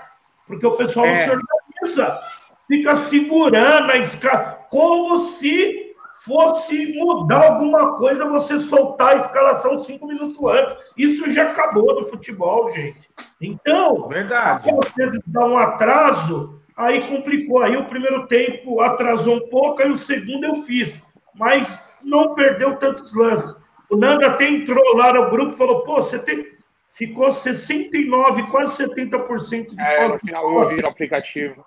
Porque 0.45 0.65
o 0.67 0.75
pessoal 0.75 1.05
é. 1.05 1.11
não 1.11 1.23
se 1.23 1.41
organiza. 1.81 2.19
Fica 2.67 2.97
segurando 2.97 3.91
a 3.91 3.97
escala, 3.97 4.65
como 4.69 5.19
se 5.19 5.95
fosse 6.25 6.93
mudar 6.97 7.53
alguma 7.53 7.95
coisa, 7.95 8.25
você 8.25 8.59
soltar 8.59 9.15
a 9.15 9.19
escalação 9.21 9.79
cinco 9.79 10.05
minutos 10.05 10.37
antes. 10.43 10.75
Isso 10.97 11.31
já 11.31 11.51
acabou 11.51 11.95
no 11.95 12.07
futebol, 12.07 12.69
gente. 12.69 13.09
Então, 13.39 14.09
verdade. 14.09 14.69
Você 14.69 15.11
dá 15.27 15.45
um 15.45 15.57
atraso, 15.57 16.59
aí 16.75 17.01
complicou. 17.07 17.61
Aí 17.61 17.77
o 17.77 17.85
primeiro 17.85 18.27
tempo 18.27 18.81
atrasou 18.81 19.37
um 19.37 19.49
pouco, 19.49 19.81
aí 19.81 19.89
o 19.89 19.97
segundo 19.97 20.43
eu 20.43 20.55
fiz. 20.63 21.01
Mas 21.33 21.79
não 22.07 22.33
perdeu 22.33 22.75
tantos 22.77 23.13
lances. 23.13 23.55
O 23.89 23.95
Nanda 23.95 24.27
até 24.27 24.47
entrou 24.47 24.95
lá 24.95 25.13
no 25.13 25.29
grupo 25.29 25.53
e 25.53 25.57
falou: 25.57 25.83
pô, 25.83 25.95
você 25.97 26.17
tem. 26.17 26.57
Ficou 26.89 27.31
69, 27.31 28.49
quase 28.49 28.83
70% 28.83 29.69
de 29.69 29.79
É, 29.79 30.07
no 30.07 30.17
final 30.17 30.63
eu 30.63 30.69
vi 30.69 30.81
no 30.81 30.87
aplicativo. 30.87 31.63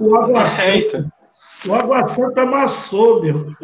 O 0.00 0.16
Água 0.16 0.48
Santa, 0.48 1.12
o 1.68 1.74
Água 1.74 2.08
Santa 2.08 2.42
amassou, 2.42 3.22
meu. 3.22 3.54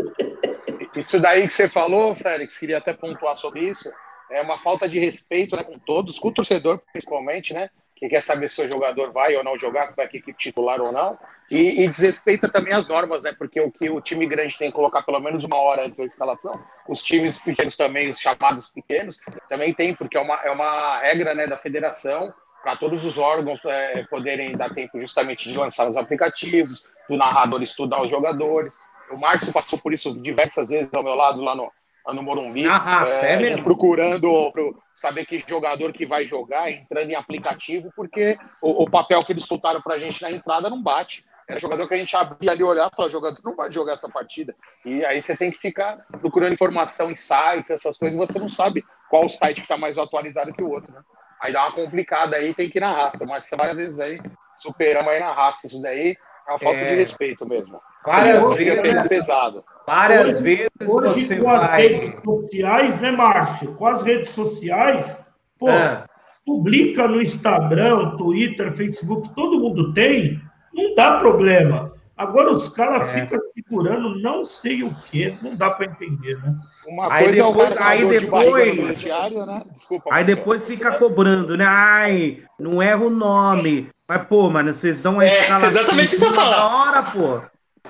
Isso 0.95 1.19
daí 1.19 1.49
que 1.49 1.55
você 1.55 1.69
falou, 1.69 2.15
Félix, 2.15 2.59
queria 2.59 2.79
até 2.79 2.93
pontuar 2.93 3.37
sobre 3.37 3.61
isso. 3.69 3.91
É 4.31 4.41
uma 4.41 4.59
falta 4.59 4.89
de 4.89 5.01
respeito 5.01 5.57
né, 5.57 5.65
com 5.65 5.79
todos, 5.81 6.19
com 6.19 6.29
o 6.29 6.33
torcedor 6.33 6.81
principalmente, 6.93 7.53
né? 7.53 7.71
Que 7.97 8.09
quer 8.09 8.23
saber 8.23 8.49
se 8.49 8.63
o 8.63 8.69
jogador 8.69 9.13
vai 9.13 9.35
ou 9.35 9.43
não 9.43 9.59
jogar, 9.59 9.91
se 9.91 9.97
vai 9.97 10.07
ter 10.07 10.19
equipe 10.19 10.39
titular 10.39 10.81
ou 10.81 10.93
não. 10.93 11.19
E, 11.51 11.83
e, 11.83 11.89
desrespeita 11.89 12.49
também 12.49 12.73
as 12.73 12.87
normas, 12.87 13.25
né? 13.25 13.33
Porque 13.37 13.61
o 13.61 13.73
que 13.73 13.91
o 13.91 14.01
time 14.01 14.25
grande 14.25 14.57
tem 14.57 14.71
que 14.71 14.77
colocar 14.77 15.03
pelo 15.03 15.19
menos 15.19 15.43
uma 15.43 15.57
hora 15.57 15.85
antes 15.85 15.99
da 15.99 16.05
escalação, 16.05 16.61
os 16.89 17.03
times 17.03 17.39
pequenos 17.39 17.77
também, 17.77 18.09
os 18.09 18.21
chamados 18.21 18.69
pequenos, 18.69 19.19
também 19.49 19.75
tem, 19.75 19.93
porque 19.93 20.17
é 20.17 20.21
uma, 20.21 20.37
é 20.45 20.51
uma 20.53 20.99
regra 21.01 21.35
né, 21.35 21.49
da 21.49 21.57
federação 21.57 22.33
para 22.63 22.77
todos 22.77 23.05
os 23.05 23.19
órgãos 23.19 23.61
é, 23.65 24.05
poderem 24.05 24.57
dar 24.57 24.73
tempo 24.73 25.01
justamente 25.01 25.51
de 25.51 25.59
lançar 25.59 25.89
os 25.89 25.97
aplicativos, 25.97 26.85
do 27.09 27.17
narrador 27.17 27.63
estudar 27.63 28.01
os 28.01 28.11
jogadores. 28.11 28.73
O 29.11 29.17
Márcio 29.17 29.53
passou 29.53 29.79
por 29.79 29.93
isso 29.93 30.15
diversas 30.21 30.69
vezes 30.69 30.95
ao 30.95 31.03
meu 31.03 31.15
lado 31.15 31.41
lá 31.41 31.57
no, 31.57 31.73
lá 32.07 32.15
no 32.15 32.23
Morumbi, 32.23 32.67
ah, 32.67 33.05
é, 33.07 33.53
é 33.53 33.63
procurando 33.63 34.53
saber 34.95 35.27
que 35.27 35.43
jogador 35.47 35.93
que 35.93 36.07
vai 36.07 36.27
jogar, 36.27 36.71
entrando 36.71 37.11
em 37.11 37.15
aplicativo, 37.15 37.91
porque 37.97 38.39
o, 38.61 38.85
o 38.85 38.91
papel 38.91 39.25
que 39.25 39.33
eles 39.33 39.45
soltaram 39.45 39.81
para 39.81 39.95
a 39.95 39.99
gente 39.99 40.21
na 40.23 40.31
entrada 40.31 40.71
não 40.71 40.83
bate. 40.83 41.25
Era 41.51 41.61
jogador 41.61 41.89
que 41.89 41.95
a 41.95 41.99
gente 41.99 42.17
abria 42.17 42.53
ali, 42.53 42.63
olhar 42.63 42.89
e 42.91 42.97
falava, 42.97 43.13
jogador 43.13 43.39
não 43.45 43.57
vai 43.57 43.73
jogar 43.73 43.95
essa 43.95 44.09
partida. 44.09 44.55
E 44.85 45.05
aí 45.05 45.21
você 45.21 45.37
tem 45.37 45.51
que 45.51 45.59
ficar 45.59 45.97
procurando 46.21 46.53
informação 46.53 47.11
em 47.11 47.17
sites, 47.17 47.71
essas 47.71 47.99
coisas, 47.99 48.17
você 48.17 48.39
não 48.39 48.49
sabe 48.49 48.85
qual 49.09 49.29
site 49.29 49.57
que 49.57 49.63
está 49.63 49.77
mais 49.77 49.99
atualizado 49.99 50.53
que 50.53 50.63
o 50.63 50.71
outro, 50.71 50.93
né? 50.93 51.01
Aí 51.43 51.53
dá 51.53 51.63
uma 51.63 51.73
complicada 51.73 52.37
aí, 52.37 52.55
tem 52.55 52.69
que 52.69 52.79
ir 52.79 52.81
na 52.81 52.93
raça. 52.93 53.25
Mas 53.27 53.49
várias 53.57 53.77
vezes 53.77 53.99
aí, 53.99 54.21
superamos 54.57 55.11
aí 55.11 55.21
na 55.21 55.33
raça 55.33 55.67
isso 55.67 55.81
daí. 55.81 56.17
É 56.47 56.53
uma 56.53 56.59
falta 56.59 56.79
é... 56.79 56.91
de 56.91 56.95
respeito 56.97 57.47
mesmo. 57.47 57.81
Várias 58.05 58.43
hoje, 58.43 58.65
vezes. 58.65 59.09
pesado. 59.09 59.65
Várias 59.87 60.29
hoje, 60.29 60.43
vezes 60.43 60.71
hoje 60.87 61.27
você 61.27 61.37
com 61.37 61.45
vai... 61.45 61.57
as 61.57 61.77
redes 61.77 62.25
sociais, 62.25 63.01
né, 63.01 63.11
Márcio? 63.11 63.75
Com 63.75 63.87
as 63.87 64.03
redes 64.03 64.31
sociais, 64.31 65.17
pô, 65.59 65.69
é. 65.69 66.05
publica 66.47 67.07
no 67.09 67.21
Instagram, 67.21 68.17
Twitter, 68.17 68.73
Facebook, 68.73 69.35
todo 69.35 69.61
mundo 69.61 69.93
tem, 69.93 70.41
não 70.73 70.95
dá 70.95 71.19
problema. 71.19 71.93
Agora 72.17 72.53
os 72.53 72.69
caras 72.69 73.15
é. 73.15 73.23
ficam 73.23 73.41
segurando 73.55 74.21
não 74.21 74.45
sei 74.45 74.83
o 74.83 74.95
que, 75.11 75.35
não 75.41 75.57
dá 75.57 75.71
para 75.71 75.87
entender, 75.87 76.37
né? 76.43 76.55
Uma 76.87 77.11
aí 77.11 77.25
coisa 77.25 77.47
depois, 77.47 77.77
é 77.77 77.83
aí 77.83 78.09
depois, 78.09 79.05
né? 79.47 79.63
Desculpa, 79.75 80.11
aí 80.13 80.25
depois 80.25 80.67
fica 80.67 80.93
cobrando, 80.99 81.57
né? 81.57 81.65
Ai, 81.67 82.43
não 82.59 82.83
erra 82.83 83.05
o 83.05 83.11
nome. 83.11 83.89
Mas, 84.07 84.27
pô, 84.27 84.51
mano, 84.51 84.75
vocês 84.75 85.01
dão 85.01 85.15
uma 85.15 85.25
é, 85.25 85.29
escala 85.29 85.69
exatamente 85.69 86.15
em 86.15 86.19
cima 86.19 86.45
da 86.45 86.67
hora, 86.67 87.03
pô. 87.05 87.43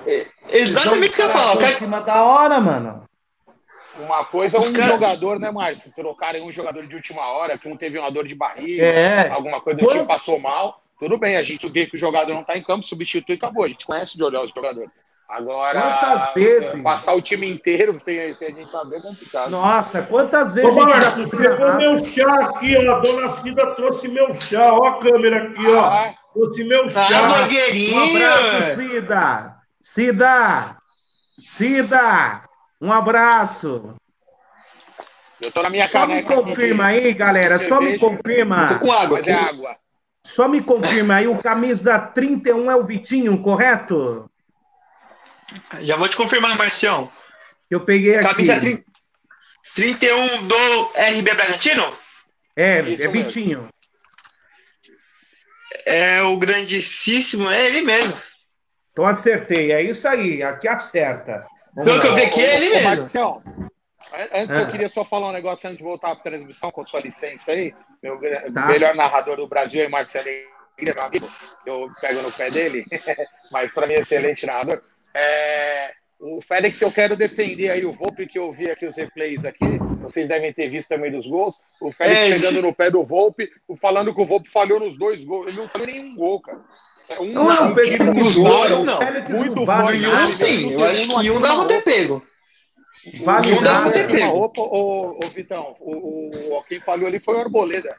É, 0.07 0.27
exatamente 0.49 1.11
o 1.11 1.15
que 1.15 1.21
eu 1.23 1.29
falo. 1.29 1.61
Em 1.61 1.73
cima 1.73 1.99
da 1.99 2.23
hora, 2.23 2.59
mano. 2.61 3.03
Uma 3.99 4.25
coisa 4.25 4.57
é 4.57 4.59
um 4.59 4.73
cara... 4.73 4.93
jogador, 4.93 5.39
né, 5.39 5.51
Márcio? 5.51 5.91
Trocarem 5.93 6.41
um 6.41 6.51
jogador 6.51 6.87
de 6.87 6.95
última 6.95 7.21
hora, 7.31 7.57
que 7.57 7.67
um 7.67 7.75
teve 7.75 7.99
uma 7.99 8.09
dor 8.09 8.25
de 8.25 8.35
barriga, 8.35 8.83
é. 8.83 9.29
alguma 9.29 9.59
coisa 9.61 9.79
do 9.79 9.87
tipo 9.87 10.05
passou 10.05 10.39
mal. 10.39 10.80
Tudo 11.01 11.17
bem, 11.17 11.35
a 11.35 11.41
gente 11.41 11.67
vê 11.67 11.87
que 11.87 11.95
o 11.95 11.99
jogador 11.99 12.31
não 12.31 12.41
está 12.41 12.55
em 12.55 12.61
campo, 12.61 12.85
substitui 12.85 13.33
e 13.33 13.37
acabou. 13.37 13.63
A 13.63 13.67
gente 13.67 13.87
conhece 13.87 14.15
de 14.15 14.23
olhar 14.23 14.43
os 14.43 14.51
jogadores. 14.51 14.91
Agora, 15.27 15.81
quantas 15.81 16.33
vezes? 16.35 16.81
passar 16.83 17.15
o 17.15 17.21
time 17.21 17.49
inteiro 17.49 17.97
sem, 17.97 18.19
a 18.19 18.27
gente 18.27 18.69
saber 18.69 18.97
é 18.97 19.01
complicado. 19.01 19.49
Nossa, 19.49 20.03
quantas 20.03 20.53
vezes. 20.53 20.69
Ô, 20.69 20.79
Márcio, 20.79 21.27
pegou 21.27 21.73
meu 21.77 22.05
chá 22.05 22.45
aqui, 22.45 22.77
ó. 22.77 22.97
A 22.97 22.99
dona 22.99 23.33
Cida 23.33 23.73
trouxe 23.73 24.07
meu 24.09 24.31
chá. 24.35 24.73
Ó 24.73 24.85
a 24.85 24.99
câmera 24.99 25.47
aqui, 25.47 25.67
ó. 25.69 25.85
Ah, 25.85 26.13
trouxe 26.35 26.63
meu 26.65 26.87
chá. 26.87 27.07
Ah, 27.15 27.47
um 27.95 28.03
abraço, 28.03 28.75
Cida. 28.75 29.55
Cida. 29.81 30.77
Cida. 31.47 32.41
Um 32.79 32.93
abraço. 32.93 33.95
Eu 35.41 35.51
tô 35.51 35.63
na 35.63 35.71
minha 35.71 35.87
Só 35.87 36.05
me 36.05 36.21
confirma 36.21 36.89
aqui, 36.89 36.99
aí, 36.99 37.13
galera. 37.15 37.57
Só 37.57 37.81
me 37.81 37.97
confirma. 37.97 38.75
Tô 38.75 38.85
com 38.85 38.91
água 38.91 39.17
aqui. 39.17 39.31
água. 39.31 39.80
Só 40.23 40.47
me 40.47 40.61
confirma 40.61 41.15
aí, 41.15 41.27
o 41.27 41.41
camisa 41.41 41.97
31 41.99 42.71
é 42.71 42.75
o 42.75 42.83
Vitinho, 42.83 43.41
correto? 43.41 44.29
Já 45.81 45.95
vou 45.95 46.07
te 46.07 46.15
confirmar, 46.15 46.57
Marcião. 46.57 47.11
Eu 47.69 47.81
peguei 47.81 48.15
aqui. 48.15 48.27
Camisa 48.27 48.59
30, 48.59 48.83
31 49.75 50.47
do 50.47 50.83
RB 51.17 51.33
Bragantino? 51.33 51.97
É, 52.55 52.81
Isso 52.81 53.03
é 53.03 53.07
mesmo. 53.07 53.11
Vitinho. 53.11 53.69
É 55.85 56.21
o 56.21 56.37
grandíssimo, 56.37 57.49
é 57.49 57.67
ele 57.67 57.81
mesmo. 57.81 58.15
Então 58.91 59.07
acertei, 59.07 59.71
é 59.71 59.81
isso 59.81 60.07
aí, 60.07 60.43
aqui 60.43 60.67
acerta. 60.67 61.45
Vamos 61.73 61.89
Pelo 61.89 62.01
que 62.01 62.07
eu 62.07 62.15
vi 62.15 62.21
aqui, 62.23 62.41
é 62.41 62.55
ele 62.55 62.69
mesmo. 62.69 62.89
Marcião, 62.89 63.41
antes 64.33 64.55
eu 64.55 64.63
ah. 64.63 64.71
queria 64.71 64.89
só 64.89 65.05
falar 65.05 65.29
um 65.29 65.33
negócio 65.33 65.67
antes 65.67 65.77
de 65.77 65.83
voltar 65.83 66.09
para 66.09 66.19
a 66.19 66.23
transmissão, 66.23 66.71
com 66.71 66.85
sua 66.85 66.99
licença 66.99 67.51
aí. 67.51 67.73
Meu 68.01 68.19
tá. 68.53 68.65
melhor 68.67 68.95
narrador 68.95 69.37
do 69.37 69.47
Brasil 69.47 69.83
é 69.83 69.87
Marcelo 69.87 70.27
meu 70.81 71.01
amigo. 71.01 71.29
Eu 71.65 71.89
pego 71.99 72.21
no 72.21 72.31
pé 72.31 72.49
dele, 72.49 72.83
mas 73.51 73.73
para 73.73 73.85
mim 73.85 73.93
é 73.93 73.99
excelente 73.99 74.45
narrador. 74.45 74.81
É, 75.13 75.91
o 76.19 76.41
Félix, 76.41 76.81
eu 76.81 76.91
quero 76.91 77.15
defender 77.15 77.69
aí 77.69 77.85
o 77.85 77.91
Volpe, 77.91 78.25
que 78.25 78.39
eu 78.39 78.51
vi 78.51 78.69
aqui 78.69 78.85
os 78.85 78.95
replays 78.95 79.45
aqui. 79.45 79.77
Vocês 80.01 80.27
devem 80.27 80.51
ter 80.53 80.69
visto 80.69 80.89
também 80.89 81.11
dos 81.11 81.27
gols. 81.27 81.55
O 81.79 81.91
Félix 81.91 82.19
é, 82.19 82.29
pegando 82.29 82.61
no 82.61 82.73
pé 82.73 82.89
do 82.89 83.03
Volpe, 83.03 83.49
falando 83.79 84.13
que 84.13 84.21
o 84.21 84.25
Volpe 84.25 84.49
falhou 84.49 84.79
nos 84.79 84.97
dois 84.97 85.23
gols. 85.23 85.47
Ele 85.47 85.57
não 85.57 85.67
falhou 85.67 85.87
nenhum 85.87 86.15
gol, 86.15 86.41
cara. 86.41 86.61
É 87.09 87.19
um, 87.19 87.33
não, 87.33 87.71
um 87.71 87.75
tiro 87.75 88.13
nos 88.13 88.33
dois, 88.33 88.83
não. 88.83 88.99
Muito 89.29 89.65
vale 89.65 90.07
um, 90.07 90.31
sim. 90.31 90.71
Eu 90.71 90.83
acho 90.83 91.21
que 91.21 91.29
um 91.29 91.41
dava 91.41 91.67
ter 91.67 91.83
pego. 91.83 92.23
Vale 93.23 93.53
um 93.53 93.63
dava 93.63 93.91
ter 93.91 94.07
pego. 94.07 94.51
Ô, 94.55 95.19
Vitão, 95.33 95.75
o, 95.79 96.55
o, 96.57 96.63
quem 96.63 96.79
falhou 96.79 97.07
ali 97.07 97.19
foi 97.19 97.35
o 97.35 97.39
Arboleda 97.39 97.95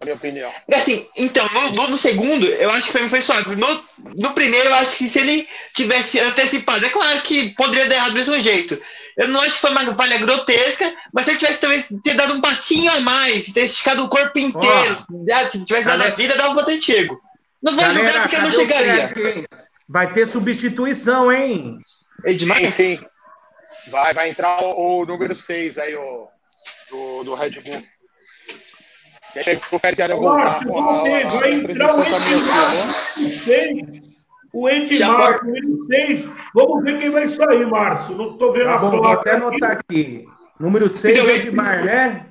na 0.00 0.04
minha 0.04 0.16
opinião. 0.16 0.52
Assim, 0.72 1.06
então, 1.16 1.46
no, 1.74 1.88
no, 1.88 1.96
segundo, 1.96 2.46
eu 2.46 2.70
acho 2.70 2.86
que 2.86 2.92
pra 2.92 3.02
mim 3.02 3.08
foi 3.08 3.20
suave. 3.20 3.56
No, 3.56 3.84
no 4.16 4.32
primeiro, 4.32 4.68
eu 4.68 4.74
acho 4.74 4.96
que 4.96 5.08
se 5.08 5.18
ele 5.18 5.48
tivesse 5.74 6.20
antecipado, 6.20 6.86
é 6.86 6.88
claro 6.88 7.20
que 7.22 7.50
poderia 7.50 7.88
dar 7.88 7.96
errado 7.96 8.10
do 8.10 8.16
mesmo 8.16 8.40
jeito. 8.40 8.80
Eu 9.16 9.26
não 9.28 9.40
acho 9.40 9.54
que 9.54 9.60
foi 9.60 9.70
uma 9.70 9.94
falha 9.94 10.18
grotesca, 10.18 10.94
mas 11.12 11.24
se 11.24 11.32
ele 11.32 11.38
tivesse 11.38 11.60
talvez 11.60 11.88
ter 12.04 12.14
dado 12.14 12.34
um 12.34 12.40
passinho 12.40 12.92
a 12.92 13.00
mais, 13.00 13.52
ter 13.52 13.62
esticado 13.62 14.04
o 14.04 14.08
corpo 14.08 14.38
inteiro, 14.38 15.04
oh, 15.10 15.50
se 15.50 15.64
tivesse 15.64 15.86
dado 15.86 16.02
a 16.02 16.10
vida, 16.10 16.36
dava 16.36 16.54
pra 16.54 16.64
ter 16.64 16.80
chego. 16.80 17.20
Não 17.60 17.74
vou 17.74 17.82
galera, 17.82 17.98
julgar 17.98 18.22
porque 18.22 18.36
eu 18.36 18.42
não 18.42 18.52
chegaria. 18.52 19.46
Vai 19.88 20.12
ter 20.12 20.28
substituição, 20.28 21.32
hein? 21.32 21.78
Edmar? 22.24 22.58
Sim, 22.58 22.70
sim. 22.70 23.00
Vai, 23.90 24.14
vai 24.14 24.30
entrar 24.30 24.62
o, 24.62 25.00
o 25.00 25.06
número 25.06 25.34
6 25.34 25.78
aí, 25.78 25.94
o, 25.96 26.28
do, 26.90 27.24
do 27.24 27.34
Red 27.34 27.60
Bull. 27.60 27.82
E 29.34 29.50
aí, 29.50 29.60
o 29.70 29.78
Fred 29.78 30.02
voltar. 30.14 30.64
Vai 30.64 31.52
entrar 31.52 31.94
o 31.94 32.00
Edmar. 32.00 32.88
O 34.52 34.68
Edmar, 34.68 35.40
o 35.42 35.46
número 35.46 35.86
6. 35.86 36.28
Vamos 36.54 36.84
ver 36.84 36.98
quem 36.98 37.10
vai 37.10 37.28
sair, 37.28 37.66
Márcio. 37.66 38.16
Não 38.16 38.32
estou 38.32 38.52
vendo 38.52 38.64
tá 38.66 38.74
a 38.74 38.78
bom, 38.78 38.90
Vou 38.90 39.06
até 39.06 39.32
anotar 39.32 39.72
aqui. 39.72 40.26
Número 40.58 40.92
6, 40.92 41.46
Edmar, 41.46 41.84
né? 41.84 42.26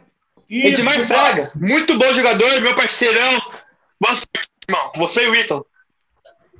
Isso, 0.50 0.82
Edmar 0.82 1.00
Fraga, 1.08 1.52
muito 1.56 1.98
bom 1.98 2.12
jogador, 2.14 2.62
meu 2.62 2.76
parceirão. 2.76 3.42
Boa 4.00 4.16
sorte, 4.16 4.50
irmão. 4.68 4.92
Você 4.96 5.26
e 5.26 5.30
o 5.30 5.36
Ítalo. 5.36 5.66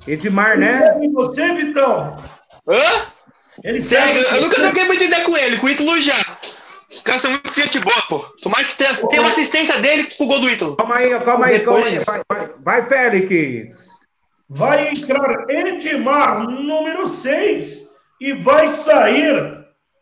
Edmar, 0.06 0.58
né? 0.58 0.98
E 1.02 1.08
você, 1.08 1.52
Vitão? 1.54 2.22
Hã? 2.66 3.17
Ele 3.64 3.82
segue. 3.82 4.18
Eu, 4.18 4.42
nunca 4.42 4.56
troquei 4.56 4.84
muita 4.84 5.04
ideia 5.04 5.24
com 5.24 5.36
ele, 5.36 5.56
com 5.58 5.66
o 5.66 5.70
Ítalo 5.70 6.00
já. 6.00 6.16
Os 6.90 7.02
caras 7.02 7.22
são 7.22 7.30
muito 7.30 7.52
gente 7.54 7.78
boa, 7.80 8.02
pô. 8.08 8.18
Tomara 8.42 8.64
que 8.64 8.76
tenha, 8.76 8.94
tenha 8.94 9.22
uma 9.22 9.30
assistência 9.30 9.78
dele 9.78 10.04
pro 10.16 10.26
gol 10.26 10.40
do 10.40 10.50
Ítalo. 10.50 10.76
Calma 10.76 10.96
aí, 10.96 11.20
calma 11.20 11.46
aí, 11.46 11.60
calma 11.60 11.86
aí. 11.86 11.98
Vai, 11.98 12.22
vai, 12.28 12.48
vai, 12.64 12.88
Félix. 12.88 13.88
Vai 14.48 14.88
entrar 14.88 15.44
Edmar, 15.50 16.48
número 16.48 17.08
6, 17.08 17.86
e 18.18 18.32
vai 18.32 18.70
sair. 18.70 19.58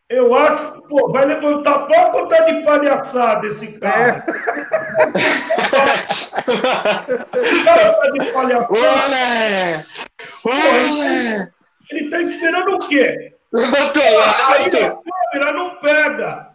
Eu 0.09 0.33
acho 0.37 0.71
que, 0.71 0.89
pô, 0.89 1.11
vai 1.11 1.27
levantar 1.27 1.81
pouco 1.81 2.19
ou 2.19 2.29
tá 2.29 2.39
de 2.45 2.65
palhaçada 2.65 3.45
esse 3.45 3.67
cara? 3.67 4.25
É. 7.35 7.41
esse 7.41 7.65
cara 7.65 7.93
tá 7.93 8.11
de 8.11 8.33
palhaçada. 8.33 8.73
Olé! 8.73 9.85
Olé! 10.45 11.53
Ele 11.91 12.11
tá 12.11 12.23
esperando 12.23 12.77
o 12.77 12.79
quê? 12.89 13.36
Levantou, 13.57 14.03
Aí 14.03 14.67
a 14.67 14.71
câmera 14.71 15.53
não 15.53 15.77
pega. 15.77 16.49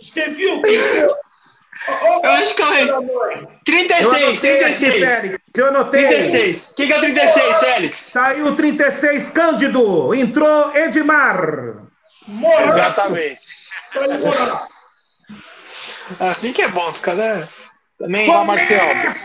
Você 0.00 0.30
viu 0.30 0.62
que. 0.62 0.74
Eu 0.74 2.30
acho 2.30 2.54
que 2.54 2.62
é 2.62 2.86
36, 3.64 4.40
36. 4.40 5.38
Eu 5.54 5.66
anotei. 5.68 6.08
36. 6.08 6.72
Quem 6.76 6.86
que 6.86 6.92
é 6.92 6.96
o 6.96 7.00
36, 7.00 7.58
Félix? 7.58 7.98
Saiu 7.98 8.56
36, 8.56 9.28
Cândido. 9.28 10.14
Entrou 10.14 10.74
Edmar. 10.74 11.76
Morar. 12.26 12.68
Exatamente. 12.68 13.40
Assim 16.18 16.52
que 16.52 16.62
é 16.62 16.68
bom, 16.68 16.92
cara. 17.02 17.48
Também, 17.98 18.26
Começa 18.26 18.74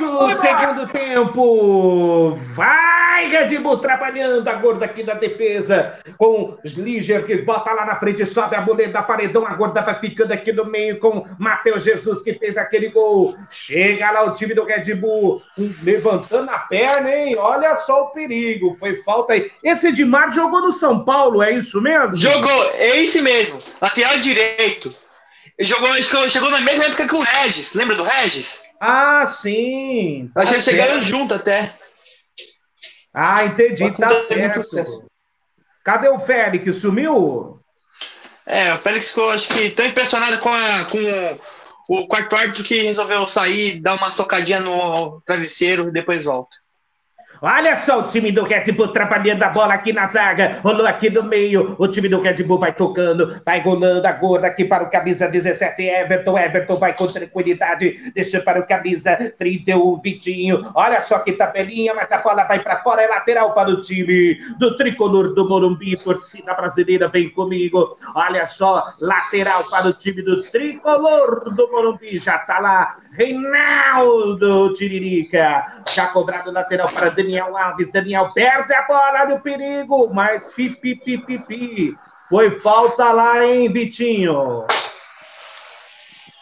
o 0.02 0.34
segundo 0.34 0.88
tempo. 0.88 2.40
Vai, 2.56 3.28
Red 3.28 3.60
Bull, 3.60 3.80
trabalhando 3.80 4.48
a 4.48 4.54
gorda 4.54 4.86
aqui 4.86 5.04
da 5.04 5.14
defesa. 5.14 6.00
Com 6.18 6.58
os 6.64 6.74
Liger 6.74 7.26
que 7.26 7.42
bota 7.42 7.74
lá 7.74 7.86
na 7.86 8.00
frente, 8.00 8.26
sobe 8.26 8.56
a 8.56 8.62
da 8.62 9.04
paredão. 9.04 9.46
A 9.46 9.56
gorda 9.56 9.82
vai 9.82 10.00
ficando 10.00 10.32
aqui 10.32 10.54
no 10.54 10.64
meio 10.64 10.98
com 11.00 11.26
Matheus 11.38 11.84
Jesus 11.84 12.22
que 12.22 12.34
fez 12.36 12.56
aquele 12.56 12.88
gol. 12.88 13.36
Chega 13.52 14.10
lá 14.10 14.24
o 14.24 14.34
time 14.34 14.54
do 14.54 14.64
Red 14.64 14.96
Bull, 14.96 15.42
levantando 15.84 16.50
a 16.50 16.60
perna, 16.60 17.14
hein? 17.14 17.36
Olha 17.38 17.76
só 17.76 18.04
o 18.04 18.10
perigo. 18.12 18.78
Foi 18.80 19.04
falta 19.04 19.34
aí. 19.34 19.52
Esse 19.62 19.88
Edmar 19.90 20.32
jogou 20.32 20.62
no 20.62 20.72
São 20.72 21.04
Paulo, 21.04 21.44
é 21.44 21.52
isso 21.52 21.82
mesmo? 21.82 22.16
Jogou, 22.16 22.72
é 22.76 23.02
esse 23.02 23.22
mesmo. 23.22 23.60
Lateral 23.82 24.18
direito. 24.20 24.96
Ele 25.58 25.68
jogou, 25.68 25.94
chegou 26.30 26.50
na 26.50 26.62
mesma 26.62 26.86
época 26.86 27.08
que 27.08 27.16
o 27.16 27.22
Regis. 27.22 27.74
Lembra 27.74 27.96
do 27.96 28.04
Regis? 28.04 28.62
Ah, 28.80 29.26
sim. 29.28 30.32
Tá 30.34 30.42
Acho 30.42 30.50
que 30.50 30.56
eles 30.56 30.66
chegaram 30.66 31.04
junto 31.04 31.34
até. 31.34 31.74
Ah, 33.14 33.46
entendi. 33.46 33.92
Tá 33.92 34.16
certo. 34.18 35.06
Cadê 35.84 36.10
o 36.10 36.20
Félix? 36.20 36.78
Sumiu? 36.78 37.60
É, 38.46 38.74
o 38.74 38.78
Félix 38.78 39.10
ficou, 39.10 39.30
acho 39.32 39.48
que, 39.50 39.70
tão 39.72 39.86
impressionado 39.86 40.40
com, 40.40 40.50
a, 40.50 40.86
com 40.86 40.98
o 41.88 42.08
quarto 42.08 42.36
árbitro 42.36 42.64
que 42.64 42.84
resolveu 42.84 43.28
sair, 43.28 43.80
dar 43.80 43.96
uma 43.96 44.12
socadinha 44.12 44.60
no 44.60 45.22
travesseiro 45.22 45.90
e 45.90 45.92
depois 45.92 46.26
volta. 46.26 46.56
Olha 47.44 47.76
só 47.76 48.02
o 48.02 48.04
time 48.04 48.32
do 48.32 48.44
Red 48.44 48.72
Bull 48.72 48.90
trabalhando 48.90 49.42
a 49.42 49.50
bola 49.50 49.74
aqui 49.74 49.92
na 49.92 50.06
zaga. 50.06 50.60
Rolou 50.62 50.86
aqui 50.86 51.10
no 51.10 51.24
meio. 51.24 51.76
O 51.80 51.88
time 51.88 52.08
do 52.08 52.22
Red 52.22 52.44
Bull 52.44 52.60
vai 52.60 52.72
tocando, 52.72 53.42
vai 53.44 53.60
rolando 53.62 54.08
a 54.08 54.12
gorda 54.12 54.46
aqui 54.46 54.64
para 54.64 54.84
o 54.84 54.92
camisa 54.92 55.28
17, 55.28 55.82
Everton. 55.82 56.38
Everton 56.38 56.78
vai 56.78 56.96
com 56.96 57.08
tranquilidade. 57.08 58.12
Deixa 58.14 58.40
para 58.42 58.60
o 58.60 58.68
camisa 58.68 59.34
31, 59.40 60.00
Vitinho. 60.02 60.72
Olha 60.76 61.02
só 61.02 61.18
que 61.18 61.32
tabelinha, 61.32 61.96
mas 61.96 62.12
a 62.12 62.20
bola 62.20 62.44
vai 62.44 62.60
para 62.60 62.84
fora. 62.84 63.02
É 63.02 63.08
lateral 63.08 63.56
para 63.56 63.72
o 63.72 63.82
time 63.82 64.38
do 64.60 64.78
tricolor 64.78 65.34
do 65.34 65.50
Morumbi. 65.50 65.98
Torcida 65.98 66.54
brasileira 66.54 67.08
vem 67.08 67.28
comigo. 67.32 67.98
Olha 68.14 68.46
só, 68.46 68.84
lateral 69.02 69.64
para 69.68 69.88
o 69.88 69.94
time 69.94 70.22
do 70.22 70.44
tricolor 70.44 71.52
do 71.56 71.72
Morumbi. 71.72 72.20
Já 72.20 72.38
tá 72.38 72.60
lá, 72.60 72.98
Reinaldo 73.14 74.74
Tiririca. 74.74 75.66
Já 75.92 76.06
cobrado 76.10 76.52
lateral 76.52 76.88
para 76.90 77.10
Daniel. 77.10 77.31
Daniel 77.32 77.56
Alves. 77.56 77.90
Daniel 77.92 78.30
perde 78.34 78.74
a 78.74 78.82
bola 78.84 79.26
no 79.26 79.40
perigo, 79.40 80.14
mas 80.14 80.48
pipi, 80.48 80.96
pipi, 80.96 81.40
pipi. 81.40 81.98
Foi 82.30 82.52
falta 82.60 83.12
lá, 83.12 83.46
hein, 83.46 83.72
Vitinho? 83.72 84.66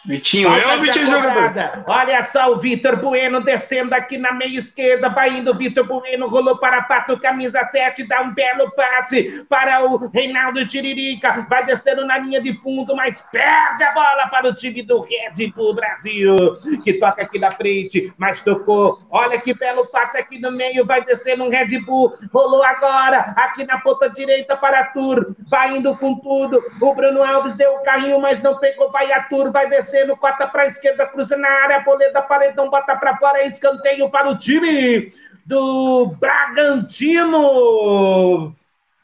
Vitinho, 0.04 0.48
é 0.48 0.76
o 0.76 0.80
Vitinho 0.80 1.06
jogador. 1.06 1.84
Olha 1.86 2.22
só 2.22 2.52
o 2.52 2.58
Vitor 2.58 2.96
Bueno 2.96 3.40
descendo 3.40 3.94
aqui 3.94 4.16
na 4.16 4.32
meia 4.32 4.58
esquerda, 4.58 5.10
vai 5.10 5.36
indo 5.36 5.50
o 5.50 5.54
Vitor 5.54 5.86
Bueno, 5.86 6.26
rolou 6.26 6.56
para 6.56 6.82
Pato, 6.82 7.18
camisa 7.18 7.62
7, 7.64 8.04
dá 8.04 8.22
um 8.22 8.32
belo 8.32 8.70
passe 8.70 9.44
para 9.48 9.84
o 9.84 10.08
Reinaldo 10.08 10.66
Tiririca, 10.66 11.46
vai 11.50 11.66
descendo 11.66 12.06
na 12.06 12.16
linha 12.16 12.40
de 12.40 12.54
fundo, 12.62 12.96
mas 12.96 13.22
perde 13.30 13.84
a 13.84 13.92
bola 13.92 14.26
para 14.30 14.48
o 14.48 14.54
time 14.54 14.82
do 14.82 15.02
Red 15.02 15.48
Bull 15.54 15.74
Brasil, 15.74 16.34
que 16.82 16.94
toca 16.94 17.22
aqui 17.22 17.38
na 17.38 17.52
frente, 17.52 18.10
mas 18.16 18.40
tocou. 18.40 19.00
Olha 19.10 19.38
que 19.38 19.52
belo 19.52 19.86
passe 19.90 20.16
aqui 20.16 20.38
no 20.38 20.50
meio, 20.50 20.86
vai 20.86 21.04
descendo 21.04 21.44
um 21.44 21.50
Red 21.50 21.78
Bull, 21.80 22.14
rolou 22.32 22.64
agora, 22.64 23.34
aqui 23.36 23.66
na 23.66 23.78
ponta 23.78 24.08
direita 24.08 24.56
para 24.56 24.84
Tur, 24.84 25.36
vai 25.48 25.76
indo 25.76 25.94
com 25.96 26.18
tudo. 26.20 26.58
O 26.80 26.94
Bruno 26.94 27.22
Alves 27.22 27.54
deu 27.54 27.74
o 27.74 27.82
carrinho, 27.82 28.18
mas 28.18 28.42
não 28.42 28.56
pegou, 28.56 28.90
vai 28.90 29.12
a 29.12 29.22
Tur, 29.24 29.52
vai 29.52 29.68
descer 29.68 29.89
descendo, 29.90 30.16
corta 30.16 30.46
para 30.46 30.62
a 30.62 30.68
esquerda, 30.68 31.06
cruza 31.06 31.36
na 31.36 31.48
área, 31.48 31.80
boleta, 31.80 32.22
paredão, 32.22 32.70
bota 32.70 32.94
para 32.96 33.16
fora, 33.16 33.44
escanteio 33.44 34.08
para 34.08 34.30
o 34.30 34.38
time 34.38 35.12
do 35.44 36.06
Bragantino. 36.18 37.34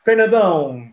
Fernandão. 0.04 0.88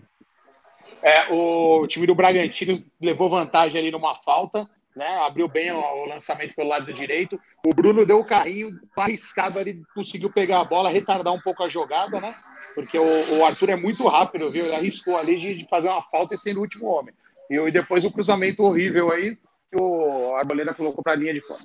É, 1.03 1.31
o 1.31 1.85
time 1.87 2.07
do 2.07 2.15
Bragantino 2.15 2.73
levou 2.99 3.29
vantagem 3.29 3.79
ali 3.79 3.91
numa 3.91 4.15
falta, 4.15 4.67
né? 4.95 5.19
Abriu 5.19 5.47
bem 5.47 5.71
o, 5.71 5.77
o 5.77 6.05
lançamento 6.07 6.55
pelo 6.55 6.69
lado 6.69 6.91
direito. 6.93 7.39
O 7.65 7.73
Bruno 7.73 8.05
deu 8.05 8.19
o 8.19 8.25
carrinho, 8.25 8.71
arriscado 8.97 9.59
ali, 9.59 9.83
conseguiu 9.93 10.31
pegar 10.31 10.61
a 10.61 10.65
bola, 10.65 10.89
retardar 10.89 11.33
um 11.33 11.41
pouco 11.41 11.61
a 11.63 11.69
jogada, 11.69 12.19
né? 12.19 12.33
Porque 12.73 12.97
o, 12.97 13.37
o 13.37 13.45
Arthur 13.45 13.69
é 13.71 13.75
muito 13.75 14.07
rápido, 14.07 14.49
viu? 14.49 14.65
Ele 14.65 14.75
arriscou 14.75 15.15
ali 15.17 15.37
de, 15.39 15.55
de 15.55 15.67
fazer 15.67 15.89
uma 15.89 16.01
falta 16.03 16.33
e 16.33 16.37
sendo 16.37 16.57
o 16.57 16.61
último 16.61 16.87
homem. 16.87 17.13
E, 17.49 17.55
e 17.55 17.71
depois 17.71 18.05
o 18.05 18.11
cruzamento 18.11 18.63
horrível 18.63 19.11
aí, 19.11 19.37
que 19.73 19.81
o 19.81 20.35
Arboleda 20.35 20.73
colocou 20.73 21.03
para 21.03 21.13
a 21.13 21.15
linha 21.15 21.33
de 21.33 21.41
fora. 21.41 21.61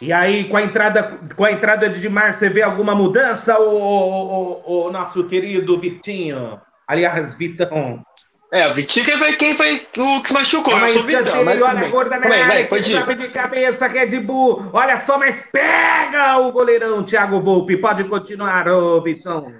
E 0.00 0.12
aí, 0.12 0.44
com 0.44 0.56
a 0.56 0.62
entrada, 0.62 1.20
com 1.36 1.44
a 1.44 1.52
entrada 1.52 1.88
de 1.88 2.00
Dimar, 2.00 2.34
você 2.34 2.48
vê 2.48 2.62
alguma 2.62 2.94
mudança, 2.94 3.58
o, 3.58 4.62
o, 4.66 4.86
o, 4.86 4.90
nosso 4.90 5.24
querido 5.24 5.78
Vitinho? 5.78 6.60
Aliás, 6.88 7.34
Vitão. 7.34 8.04
É, 8.52 8.66
o 8.66 8.74
Vitinho 8.74 9.06
quem 9.06 9.16
foi, 9.16 9.32
quem 9.34 9.54
foi 9.54 9.86
o 9.96 10.22
que 10.22 10.32
machucou. 10.32 10.76
Mas, 10.76 10.96
eu 10.96 11.02
Vitão, 11.02 11.44
mas 11.44 11.62
olha 11.62 11.86
a 11.86 11.88
gorda 11.88 12.18
na 12.18 12.26
área, 12.26 12.46
vai, 12.46 12.64
pode 12.64 12.92
ir. 12.92 13.16
de 13.16 13.28
cabeça, 13.28 13.86
Red 13.86 14.20
Bull. 14.20 14.70
Olha 14.72 14.96
só, 14.96 15.18
mas 15.18 15.40
pega 15.52 16.36
o 16.38 16.50
goleirão 16.50 17.04
Thiago 17.04 17.40
Volpe. 17.40 17.76
Pode 17.76 18.02
continuar, 18.04 18.68
ô 18.68 19.00
Vitão. 19.00 19.54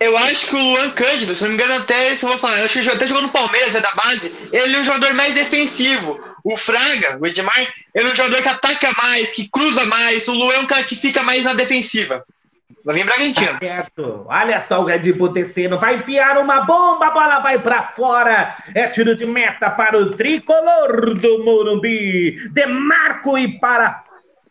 Eu 0.00 0.16
acho 0.16 0.48
que 0.48 0.56
o 0.56 0.58
Luan 0.58 0.90
Cândido, 0.90 1.34
se 1.34 1.42
não 1.42 1.50
me 1.50 1.56
engano, 1.56 1.74
até 1.74 2.16
se 2.16 2.24
eu 2.24 2.30
vou 2.30 2.38
falar, 2.38 2.58
eu 2.58 2.64
acho 2.64 2.80
que 2.80 2.88
até 2.88 3.06
jogou 3.06 3.22
no 3.22 3.28
Palmeiras, 3.28 3.74
é 3.74 3.80
da 3.80 3.92
base. 3.92 4.34
Ele 4.50 4.76
é 4.76 4.80
o 4.80 4.84
jogador 4.84 5.12
mais 5.14 5.34
defensivo. 5.34 6.33
O 6.44 6.58
Fraga, 6.58 7.18
o 7.18 7.26
Edmar, 7.26 7.58
ele 7.94 8.08
é 8.08 8.12
um 8.12 8.14
jogador 8.14 8.42
que 8.42 8.48
ataca 8.48 8.92
mais, 9.02 9.32
que 9.32 9.48
cruza 9.48 9.86
mais. 9.86 10.28
O 10.28 10.34
Lu 10.34 10.52
é 10.52 10.58
um 10.58 10.66
cara 10.66 10.84
que 10.84 10.94
fica 10.94 11.22
mais 11.22 11.42
na 11.42 11.54
defensiva. 11.54 12.22
Vai 12.84 12.96
vir 12.96 13.06
Bragantino. 13.06 13.52
Tá 13.52 13.58
certo. 13.58 14.26
Olha 14.28 14.60
só 14.60 14.84
o 14.84 15.14
Bull 15.16 15.32
descendo. 15.32 15.80
Vai 15.80 15.96
enfiar 15.96 16.36
uma 16.36 16.60
bomba, 16.66 17.06
a 17.06 17.10
bola 17.10 17.38
vai 17.38 17.58
para 17.58 17.94
fora. 17.96 18.54
É 18.74 18.86
tiro 18.88 19.16
de 19.16 19.24
meta 19.24 19.70
para 19.70 19.98
o 19.98 20.10
tricolor 20.10 21.14
do 21.14 21.42
Morumbi. 21.42 22.36
Demarco 22.50 23.38
e 23.38 23.58
para 23.58 24.04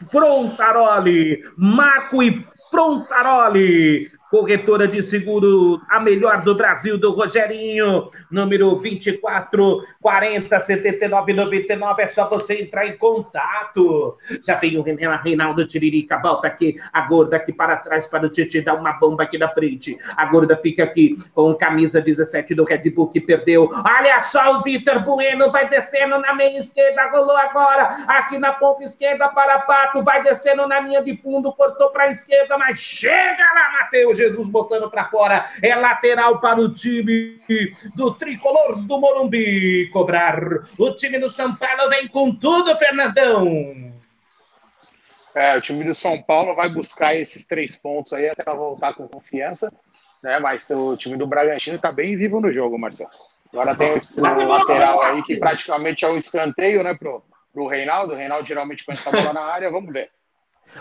Frontaroli. 0.09 1.43
Marco 1.55 2.23
e 2.23 2.43
Frontaroli. 2.71 4.09
Corretora 4.33 4.87
de 4.87 5.03
seguro, 5.03 5.79
a 5.87 5.99
melhor 5.99 6.41
do 6.41 6.55
Brasil, 6.55 6.97
do 6.97 7.11
Rogerinho, 7.11 8.09
número 8.31 8.75
24 8.79 9.85
40 10.01 10.59
79 10.59 11.33
99. 11.33 12.01
É 12.01 12.07
só 12.07 12.27
você 12.27 12.63
entrar 12.63 12.87
em 12.87 12.97
contato. 12.97 14.17
Já 14.43 14.55
tem 14.55 14.75
o 14.75 14.81
Reinaldo 14.81 15.67
Tiririca, 15.67 16.19
volta 16.19 16.47
aqui, 16.47 16.77
a 16.91 17.01
gorda 17.01 17.35
aqui 17.35 17.53
para 17.53 17.77
trás 17.77 18.07
para 18.07 18.25
o 18.25 18.29
Titi 18.29 18.59
dar 18.59 18.73
uma 18.73 18.93
bomba 18.93 19.21
aqui 19.21 19.37
na 19.37 19.49
frente. 19.49 19.99
A 20.17 20.25
gorda 20.25 20.57
fica 20.57 20.83
aqui 20.83 21.15
com 21.35 21.53
camisa 21.53 22.01
17 22.01 22.55
do 22.55 22.63
Red 22.63 22.89
Bull 22.89 23.09
que 23.09 23.21
perdeu. 23.21 23.69
Olha 23.71 24.23
só 24.23 24.57
o 24.57 24.63
Vitor 24.63 24.99
Bueno, 25.01 25.51
vai 25.51 25.69
descendo 25.69 26.17
na 26.17 26.33
meia 26.33 26.57
esquerda, 26.57 27.11
rolou 27.11 27.37
agora, 27.37 28.03
aqui 28.07 28.39
na 28.39 28.53
ponta 28.53 28.83
esquerda 28.83 29.29
para 29.29 29.59
Pato, 29.59 30.01
vai 30.01 30.23
descendo 30.23 30.67
na 30.67 30.79
linha 30.79 31.03
de 31.03 31.15
fundo, 31.17 31.53
cortou 31.53 31.91
para 31.91 32.05
a 32.05 32.11
esquerda, 32.11 32.57
mas 32.57 32.79
chega 32.79 33.43
lá, 33.53 33.79
Matheus 33.79 34.22
Jesus 34.23 34.47
botando 34.47 34.89
para 34.89 35.09
fora. 35.09 35.45
É 35.61 35.75
lateral 35.75 36.39
para 36.39 36.59
o 36.59 36.73
time 36.73 37.37
do 37.95 38.13
tricolor 38.13 38.81
do 38.81 38.99
Morumbi 38.99 39.89
cobrar. 39.91 40.39
O 40.77 40.91
time 40.91 41.19
do 41.19 41.29
São 41.29 41.55
Paulo 41.55 41.89
vem 41.89 42.07
com 42.07 42.33
tudo, 42.33 42.77
Fernandão. 42.77 43.91
É, 45.35 45.57
o 45.57 45.61
time 45.61 45.83
do 45.83 45.93
São 45.93 46.21
Paulo 46.21 46.55
vai 46.55 46.69
buscar 46.69 47.15
esses 47.15 47.43
três 47.43 47.75
pontos 47.75 48.13
aí 48.13 48.29
até 48.29 48.43
voltar 48.43 48.93
com 48.93 49.07
confiança, 49.07 49.73
né? 50.21 50.39
Mas 50.39 50.69
o 50.69 50.95
time 50.95 51.17
do 51.17 51.25
Bragantino 51.25 51.77
está 51.77 51.91
bem 51.91 52.15
vivo 52.15 52.39
no 52.39 52.51
jogo, 52.51 52.77
Marcelo. 52.77 53.09
Agora 53.51 53.75
tem 53.75 53.93
o, 53.93 53.99
o 54.17 54.47
lateral 54.47 55.01
aí 55.01 55.23
que 55.23 55.37
praticamente 55.37 56.05
é 56.05 56.09
um 56.09 56.17
escanteio, 56.17 56.83
né, 56.83 56.93
pro, 56.95 57.23
pro 57.51 57.67
Reinaldo. 57.67 58.13
O 58.13 58.15
Reinaldo 58.15 58.47
geralmente 58.47 58.83
põe 58.83 58.95
essa 58.95 59.11
bola 59.11 59.33
na 59.33 59.41
área, 59.41 59.71
vamos 59.71 59.91
ver. 59.91 60.07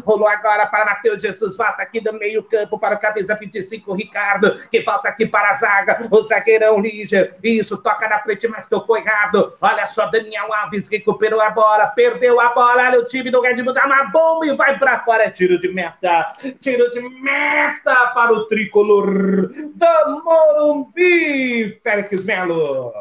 Rolou 0.05 0.28
agora 0.28 0.66
para 0.66 0.85
Matheus 0.85 1.23
Jesus, 1.23 1.57
volta 1.57 1.82
aqui 1.82 2.01
do 2.01 2.12
meio-campo 2.12 2.78
para 2.78 2.97
o 2.97 3.01
camisa 3.01 3.35
25, 3.35 3.95
Ricardo, 3.95 4.59
que 4.69 4.81
volta 4.82 5.09
aqui 5.09 5.27
para 5.27 5.51
a 5.51 5.55
zaga. 5.55 6.09
O 6.11 6.23
zagueirão 6.23 6.81
Líger, 6.81 7.35
isso, 7.43 7.77
toca 7.78 8.09
na 8.09 8.20
frente, 8.20 8.47
mas 8.49 8.66
tocou 8.66 8.97
errado. 8.97 9.57
Olha 9.61 9.87
só, 9.89 10.07
Daniel 10.07 10.53
Alves 10.53 10.89
recuperou 10.89 11.41
a 11.41 11.51
bola, 11.51 11.87
perdeu 11.89 12.41
a 12.41 12.49
bola. 12.51 12.89
Olha 12.89 13.01
o 13.01 13.05
time 13.05 13.31
do 13.31 13.41
Red 13.41 13.62
Bull, 13.62 13.74
dá 13.74 13.87
uma 13.87 14.05
bomba 14.05 14.47
e 14.47 14.57
vai 14.57 14.78
para 14.78 15.01
fora. 15.01 15.24
É 15.24 15.31
tiro 15.31 15.59
de 15.59 15.69
meta, 15.69 16.32
tiro 16.61 16.91
de 16.91 17.01
meta 17.01 18.12
para 18.15 18.32
o 18.32 18.47
tricolor 18.47 19.49
do 19.49 20.23
Morumbi, 20.24 21.81
Félix 21.82 22.24
Melo. 22.24 22.93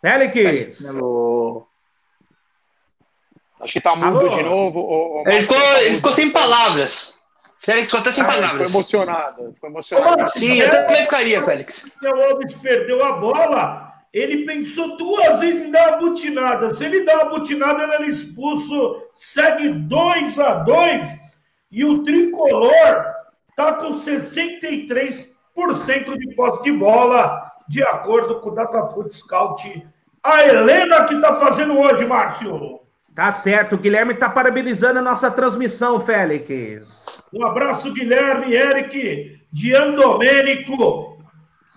Félix. 0.00 0.32
Félix 0.34 0.80
Melo. 0.82 1.65
Acho 3.66 3.72
que 3.72 3.80
tá 3.80 3.96
mudo 3.96 4.20
Alô? 4.20 4.28
de 4.28 4.42
novo. 4.44 4.78
O, 4.78 5.22
o 5.22 5.28
ele, 5.28 5.42
ficou, 5.42 5.60
tá 5.60 5.82
ele 5.82 5.96
ficou 5.96 6.12
sem 6.12 6.30
palavras. 6.30 7.18
Félix 7.58 7.86
ficou 7.86 7.98
até 7.98 8.12
sem 8.12 8.22
ah, 8.22 8.26
palavras. 8.28 8.52
Ficou 8.52 8.66
emocionado. 8.66 9.52
Ficou 9.54 9.70
emocionado. 9.70 10.30
Sim, 10.30 10.60
eu 10.60 10.70
também 10.70 11.02
ficaria, 11.02 11.42
Félix. 11.42 11.84
Se 11.98 12.06
o 12.06 12.22
Alves 12.22 12.54
perdeu 12.62 13.04
a 13.04 13.12
bola, 13.14 13.92
ele 14.12 14.46
pensou 14.46 14.96
duas 14.96 15.40
vezes 15.40 15.66
em 15.66 15.72
dar 15.72 15.88
uma 15.88 15.96
butinada. 15.96 16.72
Se 16.72 16.84
ele 16.84 17.02
dá 17.02 17.14
uma 17.16 17.24
butinada, 17.24 17.82
ele 17.82 17.94
era 17.94 18.06
expulso. 18.06 19.02
Segue 19.16 19.68
2 19.68 20.38
a 20.38 20.54
2 20.60 21.08
E 21.72 21.84
o 21.84 22.04
tricolor 22.04 23.04
tá 23.56 23.72
com 23.72 23.90
63% 23.94 25.26
de 26.18 26.34
posse 26.36 26.62
de 26.62 26.70
bola, 26.70 27.50
de 27.68 27.82
acordo 27.82 28.38
com 28.38 28.50
o 28.50 28.54
Datafoot 28.54 29.12
Scout. 29.12 29.84
A 30.22 30.44
Helena 30.44 31.04
que 31.04 31.20
tá 31.20 31.40
fazendo 31.40 31.76
hoje, 31.76 32.04
Márcio. 32.04 32.85
Tá 33.16 33.32
certo, 33.32 33.76
o 33.76 33.78
Guilherme 33.78 34.12
está 34.12 34.28
parabenizando 34.28 34.98
a 34.98 35.02
nossa 35.02 35.30
transmissão, 35.30 35.98
Félix. 35.98 37.22
Um 37.32 37.46
abraço, 37.46 37.90
Guilherme, 37.94 38.52
Eric, 38.52 39.40
Dian 39.50 39.92
Domênico, 39.92 41.18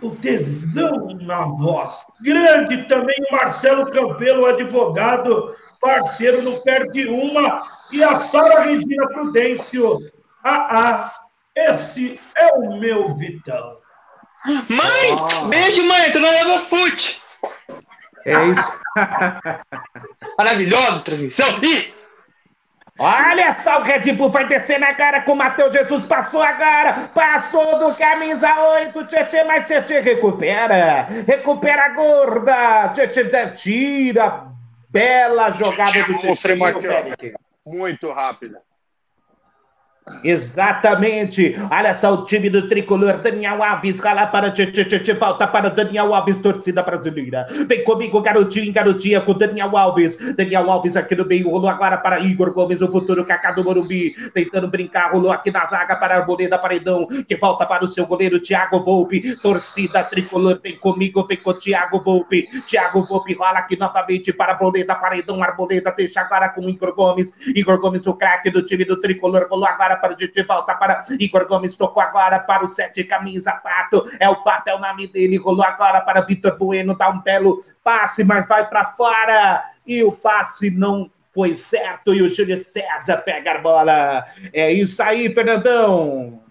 o 0.01 0.09
tesão 0.17 1.17
na 1.21 1.45
voz. 1.45 1.95
Grande 2.21 2.83
também 2.89 3.15
o 3.29 3.33
Marcelo 3.33 3.89
Campelo, 3.89 4.47
advogado, 4.47 5.55
parceiro 5.79 6.41
no 6.41 6.61
Perde 6.61 7.07
Uma, 7.07 7.57
e 7.89 8.03
a 8.03 8.19
Sara 8.19 8.63
Regina 8.63 9.07
Prudêncio. 9.07 9.97
Ah, 10.43 10.67
ah, 10.69 11.13
esse 11.55 12.19
é 12.35 12.47
o 12.55 12.77
meu 12.77 13.15
Vitão. 13.15 13.77
Mãe! 14.45 15.15
Oh. 15.41 15.45
Beijo, 15.45 15.87
mãe! 15.87 16.11
Tu 16.11 16.19
não 16.19 16.29
leva 16.29 16.59
fute! 16.59 17.21
É 18.25 18.45
isso. 18.47 18.78
Maravilhosa 20.37 21.03
transmissão. 21.03 21.47
E 21.63 21.99
Olha 23.01 23.53
só, 23.53 23.79
o 23.79 23.83
Red 23.83 24.11
Bull 24.11 24.29
vai 24.29 24.45
descer 24.45 24.77
na 24.77 24.93
cara 24.93 25.21
com 25.21 25.31
o 25.31 25.35
Matheus 25.35 25.71
Jesus. 25.71 26.05
Passou 26.05 26.43
agora. 26.43 27.09
Passou 27.15 27.79
do 27.79 27.95
camisa 27.95 28.53
8. 28.73 29.05
Tietê, 29.05 29.45
mas 29.45 29.65
Tietê 29.65 30.01
recupera. 30.01 31.07
Recupera 31.25 31.85
a 31.85 31.89
gorda. 31.89 32.89
Tietê 32.89 33.51
tira. 33.51 34.47
Bela 34.89 35.51
jogada 35.51 36.03
do 36.03 36.19
Tietê. 36.19 37.33
Muito 37.67 38.11
rápida. 38.11 38.61
Exatamente. 40.23 41.55
Olha 41.71 41.93
só 41.93 42.13
o 42.13 42.25
time 42.25 42.49
do 42.49 42.67
tricolor. 42.67 43.19
Daniel 43.19 43.63
Alves, 43.63 43.99
lá 43.99 44.27
para 44.27 44.51
tchê, 44.51 45.15
falta 45.15 45.47
para 45.47 45.69
Daniel 45.69 46.13
Alves, 46.13 46.39
torcida 46.39 46.83
brasileira. 46.83 47.45
Vem 47.67 47.83
comigo, 47.83 48.21
garotinho, 48.21 48.71
garotinha, 48.73 49.21
com 49.21 49.33
Daniel 49.33 49.75
Alves. 49.77 50.17
Daniel 50.35 50.69
Alves 50.69 50.95
aqui 50.95 51.15
no 51.15 51.25
meio, 51.25 51.49
rolou 51.49 51.69
agora 51.69 51.97
para 51.97 52.19
Igor 52.19 52.53
Gomes, 52.53 52.81
o 52.81 52.91
futuro 52.91 53.25
Cacá 53.25 53.51
do 53.51 53.63
Morumbi. 53.63 54.13
Tentando 54.33 54.67
brincar, 54.67 55.11
rolou 55.11 55.31
aqui 55.31 55.51
na 55.51 55.65
zaga 55.65 55.95
para 55.95 56.15
Arboleda 56.15 56.57
Paredão, 56.57 57.07
que 57.27 57.35
volta 57.35 57.65
para 57.65 57.85
o 57.85 57.87
seu 57.87 58.05
goleiro 58.05 58.39
Thiago 58.39 58.83
Volpe. 58.83 59.35
Torcida 59.41 60.03
tricolor, 60.03 60.59
vem 60.61 60.77
comigo, 60.77 61.25
vem 61.25 61.37
com 61.37 61.53
Thiago 61.53 62.01
Volpe. 62.03 62.45
Thiago 62.67 63.03
Volpe 63.03 63.33
rola 63.33 63.59
aqui 63.59 63.77
novamente 63.77 64.33
para 64.33 64.53
Arboleda 64.53 64.95
Paredão. 64.95 65.41
Arboleda 65.41 65.93
deixa 65.95 66.21
agora 66.21 66.49
com 66.49 66.67
Igor 66.69 66.93
Gomes. 66.93 67.33
Igor 67.55 67.79
Gomes, 67.79 68.05
o 68.07 68.13
craque 68.13 68.49
do 68.49 68.65
time 68.65 68.85
do 68.85 68.99
tricolor, 68.99 69.47
rolou 69.49 69.67
agora 69.67 69.98
para 69.99 70.15
de 70.15 70.43
volta 70.43 70.73
para 70.75 71.05
Igor 71.19 71.47
Gomes, 71.47 71.75
tocou 71.75 72.01
agora 72.01 72.39
para 72.39 72.65
o 72.65 72.69
sete 72.69 73.03
camisa 73.03 73.51
Pato, 73.51 74.03
é 74.19 74.29
o 74.29 74.43
Pato, 74.43 74.69
é 74.69 74.75
o 74.75 74.79
nome 74.79 75.07
dele, 75.07 75.37
rolou 75.37 75.63
agora 75.63 76.01
para 76.01 76.21
Vitor 76.21 76.57
Bueno, 76.57 76.95
dá 76.95 77.09
um 77.09 77.21
belo 77.21 77.61
passe, 77.83 78.23
mas 78.23 78.47
vai 78.47 78.67
para 78.67 78.91
fora, 78.93 79.63
e 79.85 80.03
o 80.03 80.11
passe 80.11 80.71
não 80.71 81.09
foi 81.33 81.55
certo, 81.55 82.13
e 82.13 82.21
o 82.21 82.29
Júlio 82.29 82.57
César 82.57 83.17
pega 83.17 83.51
a 83.51 83.57
bola. 83.59 84.25
É 84.51 84.71
isso 84.71 85.01
aí, 85.01 85.33
Fernandão. 85.33 86.41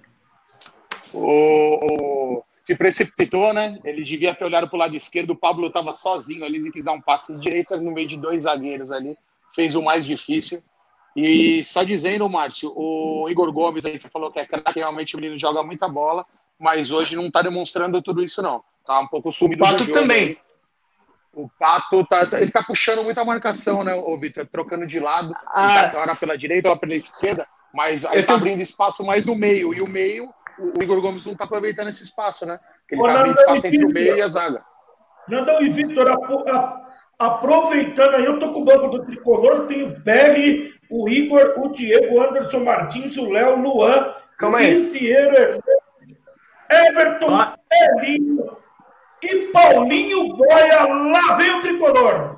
O, 1.12 2.42
se 2.68 2.74
precipitou, 2.74 3.52
né? 3.52 3.78
Ele 3.82 4.02
devia 4.02 4.34
ter 4.34 4.44
olhado 4.44 4.68
para 4.68 4.76
o 4.76 4.78
lado 4.78 4.94
esquerdo. 4.94 5.30
O 5.30 5.36
Pablo 5.36 5.68
estava 5.68 5.94
sozinho 5.94 6.44
ali, 6.44 6.56
ele 6.56 6.70
quis 6.70 6.84
dar 6.84 6.92
um 6.92 7.00
passe 7.00 7.32
de 7.34 7.40
direita 7.40 7.76
no 7.78 7.90
meio 7.90 8.06
de 8.06 8.16
dois 8.18 8.44
zagueiros 8.44 8.92
ali. 8.92 9.16
Fez 9.54 9.74
o 9.74 9.82
mais 9.82 10.04
difícil. 10.04 10.62
E 11.20 11.64
só 11.64 11.82
dizendo, 11.82 12.28
Márcio, 12.28 12.72
o 12.76 13.28
Igor 13.28 13.52
Gomes 13.52 13.84
aí 13.84 13.98
falou 13.98 14.30
que 14.30 14.38
é 14.38 14.46
craque, 14.46 14.78
realmente 14.78 15.16
o 15.16 15.18
menino 15.18 15.36
joga 15.36 15.64
muita 15.64 15.88
bola, 15.88 16.24
mas 16.56 16.92
hoje 16.92 17.16
não 17.16 17.26
está 17.26 17.42
demonstrando 17.42 18.00
tudo 18.00 18.24
isso, 18.24 18.40
não. 18.40 18.62
Tá 18.86 19.00
um 19.00 19.08
pouco 19.08 19.32
sumido. 19.32 19.64
O 19.64 19.66
Pato 19.66 19.92
também. 19.92 20.20
Aí. 20.20 20.38
O 21.32 21.48
Pato 21.58 22.06
tá, 22.06 22.24
tá, 22.24 22.40
ele 22.40 22.52
tá 22.52 22.62
puxando 22.62 23.02
muita 23.02 23.24
marcação, 23.24 23.82
né, 23.82 23.94
o 23.94 24.16
Vitor? 24.16 24.46
Trocando 24.46 24.86
de 24.86 25.00
lado, 25.00 25.34
ah. 25.48 25.90
hora 25.96 26.14
pela 26.14 26.38
direita, 26.38 26.76
pela 26.76 26.94
esquerda, 26.94 27.48
mas 27.74 28.04
aí 28.04 28.22
tá 28.22 28.34
abrindo 28.34 28.62
espaço 28.62 29.04
mais 29.04 29.26
no 29.26 29.34
meio. 29.34 29.74
E 29.74 29.80
o 29.80 29.88
meio, 29.88 30.28
o 30.56 30.80
Igor 30.80 31.00
Gomes 31.00 31.26
não 31.26 31.34
tá 31.34 31.44
aproveitando 31.44 31.88
esse 31.88 32.04
espaço, 32.04 32.46
né? 32.46 32.60
Ele 32.88 33.02
tá 33.02 33.18
abrindo 33.18 33.40
espaço 33.40 33.66
entre 33.66 33.84
o 33.84 33.88
meio 33.88 34.16
e 34.16 34.22
a 34.22 34.28
zaga. 34.28 34.64
Nandão 35.28 35.60
e 35.60 35.68
Vitor, 35.68 36.06
aproveitando 37.18 38.14
aí, 38.14 38.24
eu 38.24 38.38
tô 38.38 38.52
com 38.52 38.60
o 38.60 38.64
banco 38.64 38.86
do 38.88 39.04
tricolor, 39.04 39.66
tem 39.66 39.82
o 39.82 39.98
Berry, 39.98 40.77
o 40.90 41.08
Igor, 41.08 41.54
o 41.56 41.68
Diego, 41.68 42.14
o 42.14 42.22
Anderson 42.22 42.60
Martins, 42.60 43.16
o 43.16 43.30
Léo, 43.30 43.58
o 43.58 43.62
Luan, 43.62 44.14
Calma 44.38 44.58
aí. 44.58 44.82
Cieiro, 44.84 45.60
Everton, 46.70 47.34
ah. 47.34 47.58
Elinho 47.72 48.56
e 49.22 49.36
Paulinho 49.48 50.36
Boia. 50.36 50.84
Lá 50.84 51.36
vem 51.36 51.56
o 51.56 51.60
tricolor. 51.60 52.37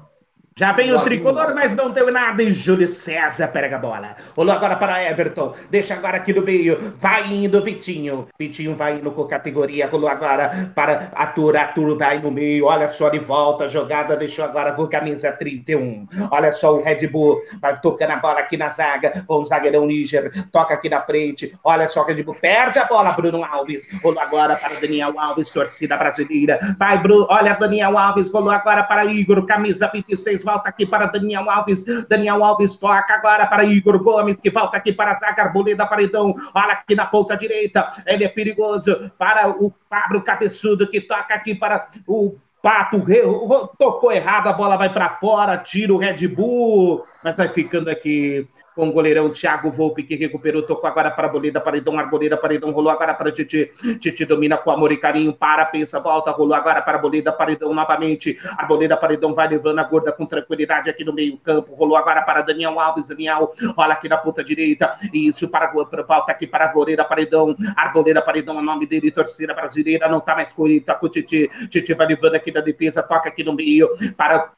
Já 0.60 0.72
vem 0.72 0.92
o 0.92 1.00
tricolor, 1.00 1.54
mas 1.54 1.74
não 1.74 1.90
deu 1.90 2.12
nada. 2.12 2.42
E 2.42 2.52
Júlio 2.52 2.86
César 2.86 3.48
pega 3.48 3.76
a 3.76 3.78
bola. 3.78 4.14
Olhou 4.36 4.54
agora 4.54 4.76
para 4.76 5.02
Everton. 5.02 5.54
Deixa 5.70 5.94
agora 5.94 6.18
aqui 6.18 6.34
no 6.34 6.42
meio. 6.42 6.92
Vai 7.00 7.32
indo 7.32 7.64
Vitinho. 7.64 8.28
Vitinho 8.38 8.76
vai 8.76 8.98
indo 8.98 9.10
com 9.10 9.24
categoria. 9.24 9.86
Rolou 9.86 10.10
agora 10.10 10.70
para 10.74 11.12
Arthur. 11.14 11.56
Arthur 11.56 11.96
vai 11.96 12.18
no 12.18 12.30
meio. 12.30 12.66
Olha 12.66 12.92
só 12.92 13.08
de 13.08 13.18
volta. 13.20 13.70
Jogada 13.70 14.14
deixou 14.18 14.44
agora 14.44 14.74
com 14.74 14.86
camisa 14.86 15.32
31. 15.32 16.06
Olha 16.30 16.52
só 16.52 16.74
o 16.74 16.82
Red 16.82 17.06
Bull. 17.06 17.40
Vai 17.58 17.80
tocando 17.80 18.10
a 18.10 18.16
bola 18.16 18.40
aqui 18.40 18.58
na 18.58 18.68
zaga. 18.68 19.24
Com 19.26 19.36
o 19.36 19.44
zagueirão 19.46 19.86
Níger. 19.86 20.30
Toca 20.52 20.74
aqui 20.74 20.90
na 20.90 21.00
frente. 21.00 21.58
Olha 21.64 21.88
só 21.88 22.02
o 22.02 22.04
Red 22.04 22.22
Bull. 22.22 22.36
Perde 22.38 22.78
a 22.78 22.84
bola. 22.84 23.12
Bruno 23.12 23.42
Alves. 23.42 23.88
Rolou 24.02 24.20
agora 24.20 24.56
para 24.56 24.78
Daniel 24.78 25.18
Alves. 25.18 25.48
Torcida 25.48 25.96
brasileira. 25.96 26.58
Vai, 26.78 26.98
Bruno. 26.98 27.26
Olha 27.30 27.54
Daniel 27.54 27.96
Alves. 27.96 28.30
Rolou 28.30 28.50
agora 28.50 28.82
para 28.82 29.06
Igor. 29.06 29.46
Camisa 29.46 29.90
26 29.90 30.49
volta 30.50 30.68
aqui 30.68 30.84
para 30.84 31.06
Daniel 31.06 31.48
Alves. 31.48 31.84
Daniel 32.08 32.44
Alves 32.44 32.74
toca 32.76 33.14
agora 33.14 33.46
para 33.46 33.64
Igor 33.64 34.02
Gomes, 34.02 34.40
que 34.40 34.50
volta 34.50 34.76
aqui 34.76 34.92
para 34.92 35.16
Zaga 35.16 35.44
Arboleda 35.44 35.86
Paredão. 35.86 36.34
Olha 36.54 36.72
aqui 36.72 36.94
na 36.94 37.06
ponta 37.06 37.36
direita. 37.36 37.88
Ele 38.06 38.24
é 38.24 38.28
perigoso 38.28 39.10
para 39.16 39.48
o 39.48 39.72
Pablo 39.88 40.22
Cabeçudo, 40.22 40.88
que 40.88 41.00
toca 41.00 41.34
aqui 41.34 41.54
para 41.54 41.86
o 42.06 42.36
Pato 42.62 43.02
tocou 43.78 44.12
errado, 44.12 44.48
a 44.48 44.52
bola 44.52 44.76
vai 44.76 44.92
para 44.92 45.16
fora, 45.16 45.56
tira 45.56 45.94
o 45.94 45.96
Red 45.96 46.28
Bull, 46.28 47.00
mas 47.24 47.38
vai 47.38 47.48
ficando 47.48 47.88
aqui 47.88 48.46
com 48.80 48.88
o 48.88 48.92
goleirão 48.92 49.28
Thiago 49.28 49.70
Volpe, 49.70 50.02
que 50.02 50.16
recuperou, 50.16 50.62
tocou 50.62 50.88
agora 50.88 51.10
para 51.10 51.26
a 51.26 51.30
Boleda, 51.30 51.60
Paredão, 51.60 51.98
Arboleda, 51.98 52.34
Paredão, 52.34 52.70
rolou 52.70 52.90
agora 52.90 53.12
para 53.12 53.30
Titi, 53.30 53.70
Titi 54.00 54.24
domina 54.24 54.56
com 54.56 54.70
amor 54.70 54.90
e 54.90 54.96
carinho, 54.96 55.34
para, 55.34 55.66
pensa, 55.66 56.00
volta, 56.00 56.30
rolou 56.30 56.54
agora 56.54 56.80
para 56.80 56.96
a 56.96 57.00
Boleda, 57.00 57.30
Paredão 57.30 57.74
novamente, 57.74 58.38
Arboleda, 58.56 58.96
Paredão 58.96 59.34
vai 59.34 59.48
levando 59.48 59.80
a 59.80 59.82
gorda 59.82 60.10
com 60.12 60.24
tranquilidade 60.24 60.88
aqui 60.88 61.04
no 61.04 61.12
meio 61.12 61.36
campo, 61.36 61.74
rolou 61.74 61.94
agora 61.94 62.22
para 62.22 62.40
Daniel 62.40 62.80
Alves, 62.80 63.08
Daniel, 63.08 63.52
olha 63.76 63.92
aqui 63.92 64.08
na 64.08 64.16
ponta 64.16 64.42
direita, 64.42 64.94
isso 65.12 65.46
para, 65.50 65.70
volta 65.70 66.32
aqui 66.32 66.46
para 66.46 66.64
a 66.64 66.68
Arboleda, 66.68 67.04
Paredão, 67.04 67.54
Arboleda, 67.76 68.22
Paredão, 68.22 68.56
o 68.56 68.62
nome 68.62 68.86
dele, 68.86 69.10
torcida 69.10 69.52
brasileira, 69.52 70.08
não 70.08 70.20
tá 70.20 70.34
mais 70.34 70.54
com 70.54 70.66
ele, 70.66 70.80
tá 70.80 70.94
com 70.94 71.04
o 71.04 71.10
Titi, 71.10 71.50
Titi 71.68 71.92
vai 71.92 72.06
levando 72.06 72.34
aqui 72.34 72.50
da 72.50 72.62
defesa, 72.62 73.02
toca 73.02 73.28
aqui 73.28 73.44
no 73.44 73.52
meio, 73.52 73.86
para 74.16 74.52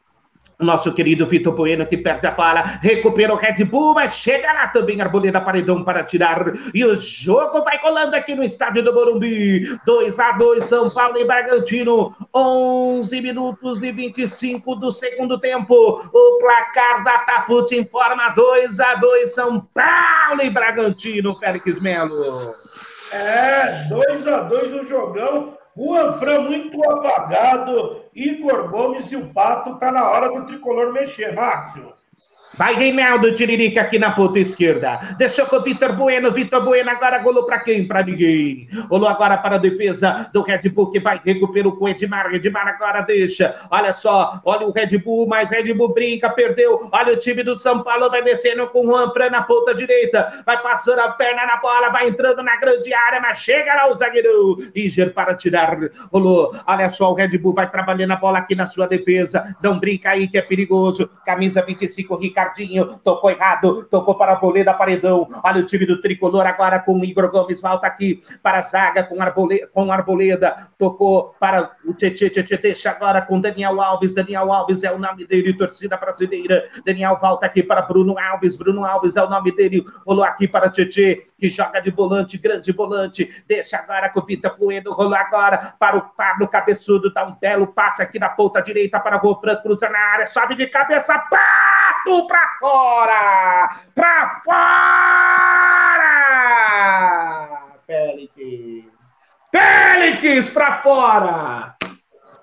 nosso 0.63 0.93
querido 0.93 1.27
Vitor 1.27 1.55
Bueno 1.55 1.87
que 1.87 1.97
perde 1.97 2.27
a 2.27 2.31
bala, 2.31 2.63
recupera 2.81 3.33
o 3.33 3.37
Red 3.37 3.65
Bull, 3.65 3.95
mas 3.95 4.15
chega 4.15 4.53
lá 4.53 4.69
também 4.69 5.01
Arboleda 5.01 5.41
Paredão 5.41 5.85
para 5.85 6.05
tirar. 6.05 6.53
E 6.75 6.85
o 6.85 6.95
jogo 6.97 7.63
vai 7.65 7.79
rolando 7.79 8.17
aqui 8.17 8.35
no 8.35 8.43
estádio 8.43 8.83
do 8.83 8.93
Morumbi. 8.93 9.79
2 9.85 10.19
a 10.19 10.33
2 10.33 10.65
São 10.65 10.91
Paulo 10.91 11.19
e 11.19 11.25
Bragantino. 11.25 12.15
11 12.35 13.21
minutos 13.21 13.83
e 13.83 13.93
25 13.93 14.75
do 14.77 14.91
segundo 14.91 15.39
tempo. 15.39 15.75
O 15.75 16.39
placar 16.39 17.03
da 17.05 17.19
Tafute 17.19 17.77
informa 17.77 18.31
2 18.31 18.81
a 18.81 18.95
2 18.95 19.33
São 19.33 19.61
Paulo 19.75 20.43
e 20.43 20.51
Bragantino, 20.51 21.35
Félix 21.35 21.81
Melo. 21.81 22.53
É, 23.13 23.87
2 23.89 24.27
a 24.27 24.41
2 24.41 24.75
o 24.75 24.85
jogão. 24.85 25.62
Juan 25.77 26.13
Fran 26.19 26.41
muito 26.43 26.83
apagado, 26.91 28.05
Igor 28.15 28.69
Gomes 28.71 29.11
e 29.11 29.17
o 29.17 29.33
Pato, 29.33 29.79
tá 29.79 29.91
na 29.91 30.11
hora 30.11 30.29
do 30.29 30.45
tricolor 30.45 30.93
mexer, 30.93 31.35
Márcio. 31.35 31.93
Vai 32.55 32.75
Reinaldo 32.75 33.33
Tiririca 33.33 33.81
aqui 33.81 33.99
na 33.99 34.11
ponta 34.11 34.39
esquerda. 34.39 35.15
Deixou 35.17 35.47
com 35.47 35.57
o 35.57 35.63
Vitor 35.63 35.97
Bueno. 35.97 36.31
Vitor 36.31 36.63
Bueno 36.63 36.91
agora 36.91 37.19
golou 37.21 37.47
para 37.47 37.61
quem? 37.61 37.89
Para 37.89 38.03
ninguém. 38.03 38.69
Golou 38.89 39.09
agora 39.09 39.39
para 39.39 39.55
a 39.55 39.59
defesa 39.59 40.29
do 40.35 40.43
Red 40.43 40.69
Bull 40.69 40.91
que 40.91 41.01
vai 41.01 41.19
recuperar 41.25 41.73
com 41.73 41.87
o 41.87 41.89
Edmar. 41.89 42.27
Edmar 42.35 42.69
agora 42.69 43.01
deixa. 43.03 43.57
Olha 43.71 43.95
só. 43.95 44.41
Olha 44.45 44.67
o 44.67 44.71
Red 44.71 44.99
Bull, 44.99 45.27
mas 45.27 45.51
Red 45.51 45.73
Bull 45.73 45.95
brinca, 45.95 46.29
perdeu. 46.29 46.91
Olha 46.93 47.15
o 47.15 47.17
time 47.17 47.43
do 47.43 47.59
São 47.59 47.83
Paulo 47.83 48.11
vai 48.11 48.23
descendo 48.23 48.69
com 48.69 48.81
o 48.81 48.85
Juan 48.85 49.11
Fran 49.13 49.31
na 49.31 49.43
ponta 49.43 49.75
direita. 49.75 50.43
Vai 50.45 50.61
passando 50.61 50.99
a 51.01 51.09
perna 51.09 51.47
na 51.47 51.57
bola, 51.57 51.89
vai 51.89 52.09
entrando 52.09 52.43
na 52.43 52.57
grande 52.57 52.93
área, 52.93 53.21
mas 53.21 53.39
chega 53.39 53.75
lá 53.75 53.91
o 53.91 53.95
zagueiro. 53.95 54.59
Iger 54.75 55.15
para 55.15 55.35
tirar. 55.35 55.79
Rolou. 56.13 56.55
Olha 56.67 56.93
só, 56.93 57.11
o 57.11 57.15
Red 57.15 57.39
Bull 57.39 57.55
vai 57.55 57.71
trabalhando 57.71 58.11
a 58.11 58.17
bola 58.17 58.39
aqui 58.39 58.55
na 58.55 58.67
sua 58.67 58.87
defesa. 58.87 59.43
Não 59.63 59.79
brinca 59.79 60.11
aí 60.11 60.29
que 60.29 60.37
é 60.37 60.43
perigoso. 60.43 61.09
Camisa 61.25 61.63
25, 61.63 62.17
Ricardo. 62.17 62.42
Ricardinho, 62.43 62.99
tocou 62.99 63.31
errado, 63.31 63.85
tocou 63.85 64.17
para 64.17 64.33
a 64.33 64.37
Boleda 64.37 64.75
Paredão. 64.75 65.29
Olha 65.45 65.61
o 65.61 65.65
time 65.65 65.87
do 65.87 66.01
tricolor 66.01 66.47
agora 66.47 66.81
com 66.81 67.03
Igor 67.05 67.31
Gomes, 67.31 67.61
volta 67.61 67.87
aqui 67.87 68.21
para 68.43 68.59
a 68.59 68.63
zaga 68.63 69.05
com 69.05 69.23
Arboleda, 69.23 69.69
com 69.69 69.93
Arboleda, 69.93 70.69
tocou 70.77 71.35
para 71.39 71.71
o 71.85 71.95
Tietê, 71.95 72.29
Tietê, 72.29 72.57
deixa 72.57 72.91
agora 72.91 73.23
com 73.23 73.41
Daniel 73.41 73.81
Alves. 73.81 74.15
Daniel 74.15 74.53
Alves 74.53 74.83
é 74.83 74.93
o 74.93 74.99
nome 74.99 75.25
dele, 75.27 75.57
torcida 75.57 75.97
brasileira. 75.97 76.69
Daniel 76.85 77.17
volta 77.21 77.47
aqui 77.47 77.63
para 77.63 77.83
Bruno 77.83 78.19
Alves, 78.19 78.57
Bruno 78.57 78.85
Alves 78.85 79.17
é 79.17 79.23
o 79.23 79.31
nome 79.31 79.55
dele, 79.55 79.85
rolou 80.07 80.25
aqui 80.25 80.49
para 80.49 80.71
Tietê, 80.71 81.25
que 81.39 81.49
joga 81.49 81.81
de 81.81 81.91
volante, 81.91 82.39
grande 82.39 82.73
volante, 82.73 83.31
deixa 83.47 83.77
agora 83.77 84.09
com 84.11 84.21
o 84.21 84.27
Vitor 84.27 84.57
Bueno, 84.59 84.93
rolou 84.93 85.15
agora 85.15 85.75
para 85.79 85.97
o 85.97 86.03
Pablo 86.03 86.49
Cabeçudo, 86.49 87.13
dá 87.13 87.27
um 87.27 87.37
belo 87.41 87.67
passe 87.69 88.03
aqui 88.03 88.19
na 88.19 88.29
ponta 88.29 88.61
direita 88.61 88.99
para 88.99 89.17
o 89.17 89.21
Rofran, 89.21 89.57
cruza 89.57 89.89
na 89.89 89.99
área, 89.99 90.27
sobe 90.27 90.57
de 90.57 90.67
cabeça, 90.67 91.19
pato 92.03 92.27
pra 92.27 92.57
fora! 92.59 93.69
Pra 93.95 94.41
fora! 94.45 94.99
Félix! 97.87 98.33
Félix 99.51 100.51
pra 100.51 100.83
fora! 100.83 101.77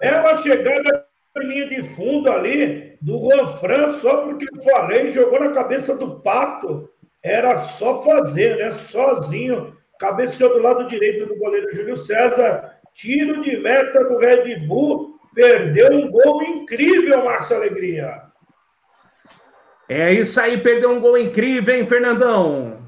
É 0.01 0.19
uma 0.19 0.37
chegada 0.37 1.05
linha 1.37 1.67
de 1.67 1.83
fundo 1.95 2.31
ali 2.31 2.97
do 3.01 3.19
Juan 3.19 3.93
só 3.99 4.23
porque 4.23 4.45
eu 4.45 4.63
falei, 4.63 5.09
jogou 5.09 5.39
na 5.39 5.51
cabeça 5.51 5.95
do 5.95 6.19
Pato. 6.21 6.89
Era 7.21 7.59
só 7.59 8.01
fazer, 8.01 8.57
né? 8.57 8.71
Sozinho. 8.71 9.77
Cabeceou 9.99 10.53
do 10.53 10.61
lado 10.61 10.87
direito 10.87 11.25
do 11.25 11.37
goleiro 11.37 11.69
Júlio 11.75 11.97
César. 11.97 12.77
Tiro 12.93 13.41
de 13.41 13.57
meta 13.57 14.05
do 14.05 14.17
Red 14.17 14.55
Bull. 14.67 15.19
Perdeu 15.35 15.91
um 15.91 16.09
gol 16.09 16.41
incrível, 16.43 17.25
Márcio 17.25 17.57
Alegria. 17.57 18.28
É 19.89 20.13
isso 20.13 20.39
aí, 20.39 20.55
perdeu 20.61 20.91
um 20.91 20.99
gol 20.99 21.17
incrível, 21.17 21.75
hein, 21.75 21.87
Fernandão? 21.87 22.79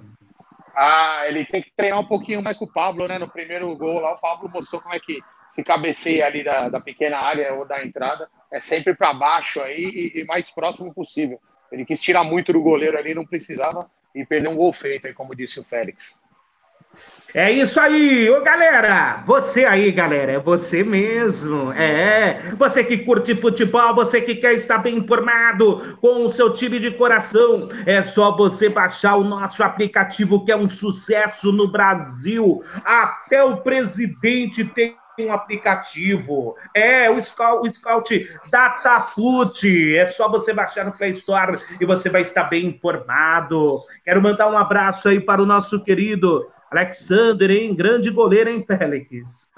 Ah, 0.75 1.23
ele 1.25 1.43
tem 1.45 1.63
que 1.63 1.71
treinar 1.75 1.99
um 1.99 2.05
pouquinho 2.05 2.43
mais 2.43 2.57
com 2.57 2.65
o 2.65 2.71
Pablo, 2.71 3.07
né? 3.07 3.17
No 3.17 3.27
primeiro 3.27 3.75
gol 3.75 3.99
lá, 4.01 4.13
o 4.13 4.19
Pablo 4.19 4.47
mostrou 4.47 4.79
como 4.79 4.93
é 4.93 4.99
que 4.99 5.19
se 5.49 5.63
cabeceia 5.63 6.27
ali 6.27 6.43
da, 6.43 6.69
da 6.69 6.79
pequena 6.79 7.17
área 7.17 7.55
ou 7.55 7.65
da 7.65 7.83
entrada. 7.83 8.29
É 8.51 8.59
sempre 8.59 8.93
para 8.93 9.15
baixo 9.15 9.59
aí 9.61 9.81
e, 9.81 10.21
e 10.21 10.25
mais 10.25 10.51
próximo 10.51 10.93
possível. 10.93 11.39
Ele 11.71 11.85
quis 11.85 11.99
tirar 11.99 12.23
muito 12.23 12.53
do 12.53 12.61
goleiro 12.61 12.95
ali, 12.95 13.15
não 13.15 13.25
precisava, 13.25 13.89
e 14.13 14.23
perdeu 14.23 14.51
um 14.51 14.55
gol 14.55 14.71
feito, 14.71 15.07
aí, 15.07 15.13
como 15.13 15.35
disse 15.35 15.59
o 15.59 15.63
Félix. 15.63 16.20
É 17.33 17.49
isso 17.49 17.79
aí, 17.79 18.29
ô 18.29 18.41
galera! 18.41 19.23
Você 19.25 19.63
aí, 19.63 19.89
galera, 19.91 20.33
é 20.33 20.39
você 20.39 20.83
mesmo. 20.83 21.71
É, 21.71 22.41
você 22.57 22.83
que 22.83 22.97
curte 22.97 23.33
futebol, 23.35 23.95
você 23.95 24.19
que 24.19 24.35
quer 24.35 24.53
estar 24.53 24.79
bem 24.79 24.97
informado 24.97 25.97
com 26.01 26.25
o 26.25 26.29
seu 26.29 26.51
time 26.51 26.77
de 26.77 26.91
coração, 26.91 27.69
é 27.85 28.03
só 28.03 28.35
você 28.35 28.67
baixar 28.67 29.15
o 29.15 29.23
nosso 29.23 29.63
aplicativo 29.63 30.43
que 30.43 30.51
é 30.51 30.57
um 30.57 30.67
sucesso 30.67 31.53
no 31.53 31.71
Brasil. 31.71 32.61
Até 32.83 33.41
o 33.41 33.61
presidente 33.61 34.65
tem 34.65 34.97
um 35.17 35.31
aplicativo. 35.31 36.55
É, 36.73 37.09
o 37.09 37.23
Scout, 37.23 37.65
o 37.65 37.73
Scout 37.73 38.29
Datafute. 38.51 39.95
É 39.95 40.09
só 40.09 40.29
você 40.29 40.51
baixar 40.51 40.83
no 40.83 40.97
Play 40.97 41.11
Store 41.11 41.57
e 41.79 41.85
você 41.85 42.09
vai 42.09 42.23
estar 42.23 42.45
bem 42.45 42.65
informado. 42.65 43.81
Quero 44.03 44.21
mandar 44.21 44.49
um 44.51 44.57
abraço 44.57 45.07
aí 45.07 45.19
para 45.21 45.41
o 45.41 45.45
nosso 45.45 45.81
querido 45.81 46.45
Alexander, 46.72 47.52
hein? 47.52 47.76
Grande 47.76 48.10
goleiro, 48.10 48.49
hein, 48.49 48.64
Félix? 48.65 49.52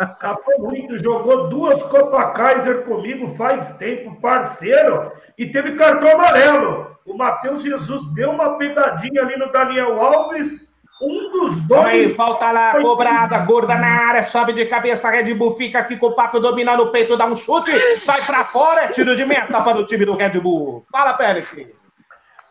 Foi 0.44 0.58
muito, 0.58 0.98
jogou 0.98 1.48
duas 1.48 1.84
Copa 1.84 2.32
Kaiser 2.32 2.82
comigo 2.86 3.28
faz 3.36 3.72
tempo, 3.74 4.20
parceiro, 4.20 5.12
e 5.38 5.46
teve 5.46 5.74
cartão 5.74 6.10
amarelo. 6.10 6.98
O 7.06 7.16
Matheus 7.16 7.62
Jesus 7.62 8.08
deu 8.14 8.32
uma 8.32 8.58
pegadinha 8.58 9.22
ali 9.22 9.38
no 9.38 9.52
Daniel 9.52 10.02
Alves, 10.02 10.68
um 11.00 11.30
dos 11.32 11.60
dois. 11.62 11.86
Aí, 11.86 12.14
falta 12.16 12.52
lá, 12.52 12.82
cobrada, 12.82 13.38
gorda 13.40 13.76
na 13.76 14.08
área, 14.08 14.24
sobe 14.24 14.54
de 14.54 14.66
cabeça, 14.66 15.12
Red 15.12 15.36
Bull 15.36 15.56
fica 15.56 15.80
aqui 15.80 15.98
com 15.98 16.08
o 16.08 16.16
Pato 16.16 16.40
dominando 16.40 16.82
o 16.82 16.92
peito, 16.92 17.16
dá 17.16 17.28
um 17.28 17.38
chute, 17.38 17.72
vai 18.08 18.22
pra 18.24 18.46
fora, 18.46 18.86
é 18.86 18.88
tiro 18.88 19.16
de 19.16 19.24
meta 19.24 19.62
para 19.62 19.78
o 19.78 19.86
time 19.86 20.04
do 20.04 20.16
Red 20.16 20.40
Bull. 20.40 20.84
Fala, 20.92 21.16
Félix. 21.16 21.83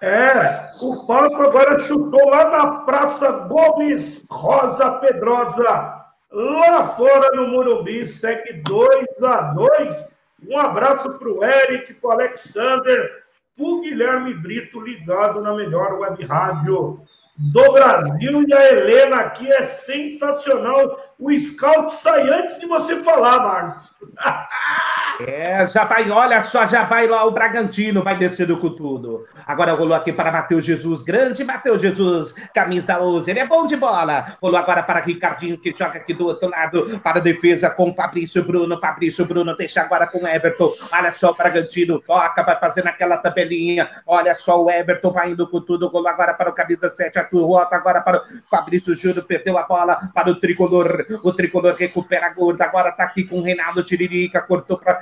É, 0.03 0.73
o 0.81 1.07
Pato 1.07 1.37
agora 1.37 1.79
chutou 1.79 2.29
lá 2.29 2.51
na 2.51 2.71
Praça 2.81 3.31
Gomes 3.49 4.21
Rosa 4.29 4.91
Pedrosa, 4.99 6.07
lá 6.29 6.83
fora 6.97 7.31
no 7.37 7.47
Morumbi, 7.47 8.05
segue 8.05 8.55
2 8.65 9.23
a 9.23 9.53
2 9.53 10.05
Um 10.49 10.59
abraço 10.59 11.09
para 11.09 11.29
o 11.29 11.45
Eric, 11.45 11.95
para 11.95 12.09
o 12.09 12.11
Alexander, 12.15 13.23
para 13.57 13.65
o 13.65 13.81
Guilherme 13.81 14.35
Brito, 14.35 14.81
ligado 14.81 15.41
na 15.41 15.55
melhor 15.55 15.93
web 16.01 16.25
rádio 16.25 17.01
do 17.39 17.73
Brasil. 17.73 18.45
E 18.49 18.53
a 18.53 18.73
Helena 18.73 19.17
aqui 19.19 19.53
é 19.53 19.65
sensacional. 19.67 21.12
O 21.23 21.31
scout 21.39 21.95
sai 21.95 22.29
antes 22.29 22.59
de 22.59 22.67
você 22.67 22.97
falar, 22.97 23.39
Márcio. 23.39 23.95
É, 25.21 25.69
já 25.69 25.85
vai, 25.85 26.11
olha 26.11 26.43
só, 26.43 26.67
já 26.67 26.85
vai 26.85 27.07
lá 27.07 27.25
o 27.25 27.31
Bragantino, 27.31 28.03
vai 28.03 28.17
descendo 28.17 28.57
com 28.57 28.71
tudo. 28.71 29.25
Agora 29.47 29.73
rolou 29.73 29.95
aqui 29.95 30.13
para 30.13 30.33
Matheus 30.33 30.65
Jesus, 30.65 31.03
grande 31.03 31.45
Matheus 31.45 31.81
Jesus, 31.81 32.35
camisa 32.53 33.01
11, 33.01 33.31
ele 33.31 33.41
é 33.41 33.47
bom 33.47 33.67
de 33.67 33.77
bola. 33.77 34.37
Rolou 34.43 34.59
agora 34.59 34.83
para 34.83 35.01
Ricardinho, 35.01 35.59
que 35.59 35.73
joga 35.73 35.99
aqui 35.99 36.15
do 36.15 36.27
outro 36.27 36.51
lado, 36.51 36.99
para 37.01 37.19
a 37.19 37.23
defesa 37.23 37.71
com 37.71 37.95
Fabrício 37.95 38.43
Bruno. 38.43 38.81
Fabrício 38.81 39.25
Bruno 39.25 39.57
deixa 39.57 39.83
agora 39.83 40.07
com 40.07 40.27
Everton. 40.27 40.75
Olha 40.91 41.13
só 41.13 41.31
o 41.31 41.35
Bragantino, 41.35 42.01
toca, 42.01 42.43
vai 42.43 42.59
fazendo 42.59 42.89
aquela 42.89 43.19
tabelinha. 43.19 43.89
Olha 44.07 44.35
só 44.35 44.61
o 44.61 44.71
Everton 44.71 45.13
vai 45.13 45.31
indo 45.31 45.47
com 45.47 45.61
tudo. 45.61 45.89
Rolou 45.89 46.09
agora 46.09 46.35
para 46.35 46.51
o 46.51 46.55
camisa 46.55 46.91
7, 46.91 47.19
Arthur 47.19 47.47
Rota, 47.47 47.77
agora 47.77 48.01
para 48.01 48.19
o 48.19 48.23
Fabrício 48.51 48.95
Júnior, 48.95 49.25
perdeu 49.25 49.57
a 49.57 49.63
bola 49.63 50.01
para 50.15 50.31
o 50.31 50.35
tricolor. 50.35 51.05
O 51.23 51.33
tricolor 51.33 51.75
recupera 51.75 52.27
a 52.27 52.35
gorda, 52.35 52.65
agora 52.65 52.93
tá 52.93 53.05
aqui 53.05 53.25
com 53.25 53.39
o 53.39 53.43
Reinaldo 53.43 53.83
Tiririca, 53.83 54.41
cortou 54.41 54.79
para 54.79 55.01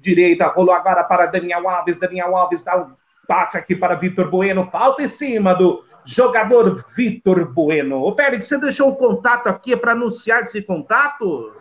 direita, 0.00 0.46
rolou 0.48 0.74
agora 0.74 1.04
para 1.04 1.26
Daniel 1.26 1.68
Alves, 1.68 1.98
Daniel 1.98 2.36
Alves 2.36 2.62
dá 2.62 2.76
um 2.76 2.92
passe 3.26 3.56
aqui 3.56 3.74
para 3.74 3.94
Vitor 3.94 4.30
Bueno, 4.30 4.68
falta 4.70 5.02
em 5.02 5.08
cima 5.08 5.54
do 5.54 5.82
jogador 6.04 6.84
Vitor 6.96 7.52
Bueno. 7.52 8.02
Ô, 8.02 8.14
Félix, 8.14 8.46
você 8.46 8.58
deixou 8.58 8.90
um 8.90 8.94
contato 8.94 9.48
aqui 9.48 9.76
para 9.76 9.92
anunciar 9.92 10.42
esse 10.42 10.60
contato? 10.62 11.54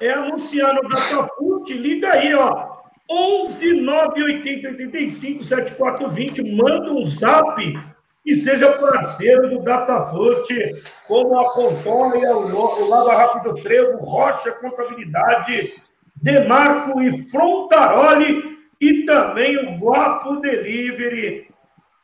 É 0.00 0.10
anunciar 0.10 0.74
no 0.74 0.88
Datafute, 0.88 1.74
liga 1.74 2.12
aí, 2.12 2.34
ó. 2.34 2.76
11 3.08 3.82
980 3.82 4.68
85 4.68 5.44
7420, 5.44 6.56
manda 6.56 6.92
um 6.92 7.04
zap 7.04 7.95
e 8.26 8.34
seja 8.34 8.72
parceiro 8.72 9.48
do 9.48 9.62
Datafute, 9.62 10.82
como 11.06 11.38
a 11.38 11.54
Contória, 11.54 12.36
o, 12.36 12.88
Lava 12.88 13.14
Rápido 13.14 13.54
Trevo, 13.62 13.98
Rocha 13.98 14.50
Contabilidade, 14.50 15.74
Demarco 16.16 17.00
e 17.00 17.22
Frontaroli 17.30 18.58
e 18.80 19.04
também 19.04 19.56
o 19.56 19.78
Guapo 19.78 20.40
Delivery. 20.40 21.46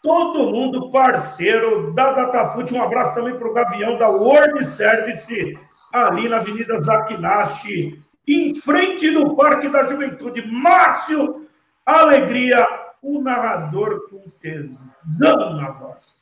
Todo 0.01 0.51
mundo 0.51 0.93
parceiro 0.93 1.93
da 1.93 2.13
Datafute. 2.13 2.73
Um 2.73 2.83
abraço 2.83 3.15
também 3.15 3.37
para 3.37 3.49
o 3.49 3.53
Gavião 3.53 3.99
da 3.99 4.09
World 4.09 4.65
Service, 4.65 5.59
ali 5.93 6.29
na 6.29 6.39
Avenida 6.39 6.81
Zakinashi, 6.83 7.99
em 8.29 8.55
frente 8.55 9.11
do 9.11 9.35
Parque 9.35 9.69
da 9.69 9.87
Juventude. 9.87 10.47
Márcio 10.47 11.47
Alegria, 11.85 12.65
o 13.03 13.21
narrador 13.21 14.09
com 14.09 14.23
tesão 14.41 15.57
na 15.57 15.71
voz. 15.71 16.13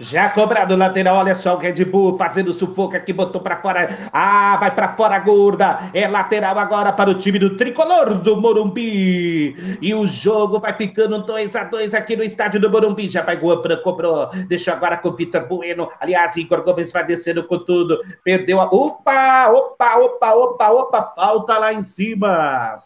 Já 0.00 0.30
cobrado 0.30 0.74
lateral, 0.74 1.16
olha 1.16 1.34
só 1.36 1.54
o 1.54 1.58
Red 1.58 1.84
Bull 1.84 2.18
fazendo 2.18 2.52
sufoco 2.52 2.96
aqui, 2.96 3.12
botou 3.12 3.40
para 3.40 3.58
fora. 3.58 4.10
Ah, 4.12 4.56
vai 4.58 4.74
para 4.74 4.94
fora, 4.94 5.16
gorda. 5.20 5.90
É 5.94 6.08
lateral 6.08 6.58
agora 6.58 6.92
para 6.92 7.10
o 7.10 7.14
time 7.14 7.38
do 7.38 7.56
tricolor 7.56 8.16
do 8.16 8.40
Morumbi. 8.40 9.78
E 9.80 9.94
o 9.94 10.08
jogo 10.08 10.58
vai 10.58 10.74
ficando 10.76 11.22
2 11.22 11.54
a 11.54 11.64
2 11.64 11.94
aqui 11.94 12.16
no 12.16 12.24
estádio 12.24 12.58
do 12.58 12.68
Morumbi. 12.68 13.06
Já 13.06 13.22
vai 13.22 13.36
Guapra, 13.36 13.76
cobrou. 13.76 14.28
Deixou 14.48 14.74
agora 14.74 14.96
com 14.96 15.10
o 15.10 15.14
Vitor 15.14 15.46
Bueno. 15.46 15.88
Aliás, 16.00 16.36
Igor 16.36 16.64
Gomes 16.64 16.90
vai 16.90 17.04
descendo 17.04 17.44
com 17.44 17.58
tudo. 17.58 18.00
Perdeu 18.24 18.60
a. 18.60 18.64
Opa, 18.64 19.50
opa, 19.50 19.98
opa, 19.98 20.34
opa, 20.34 20.70
opa. 20.70 21.12
Falta 21.14 21.58
lá 21.58 21.72
em 21.72 21.84
cima 21.84 22.82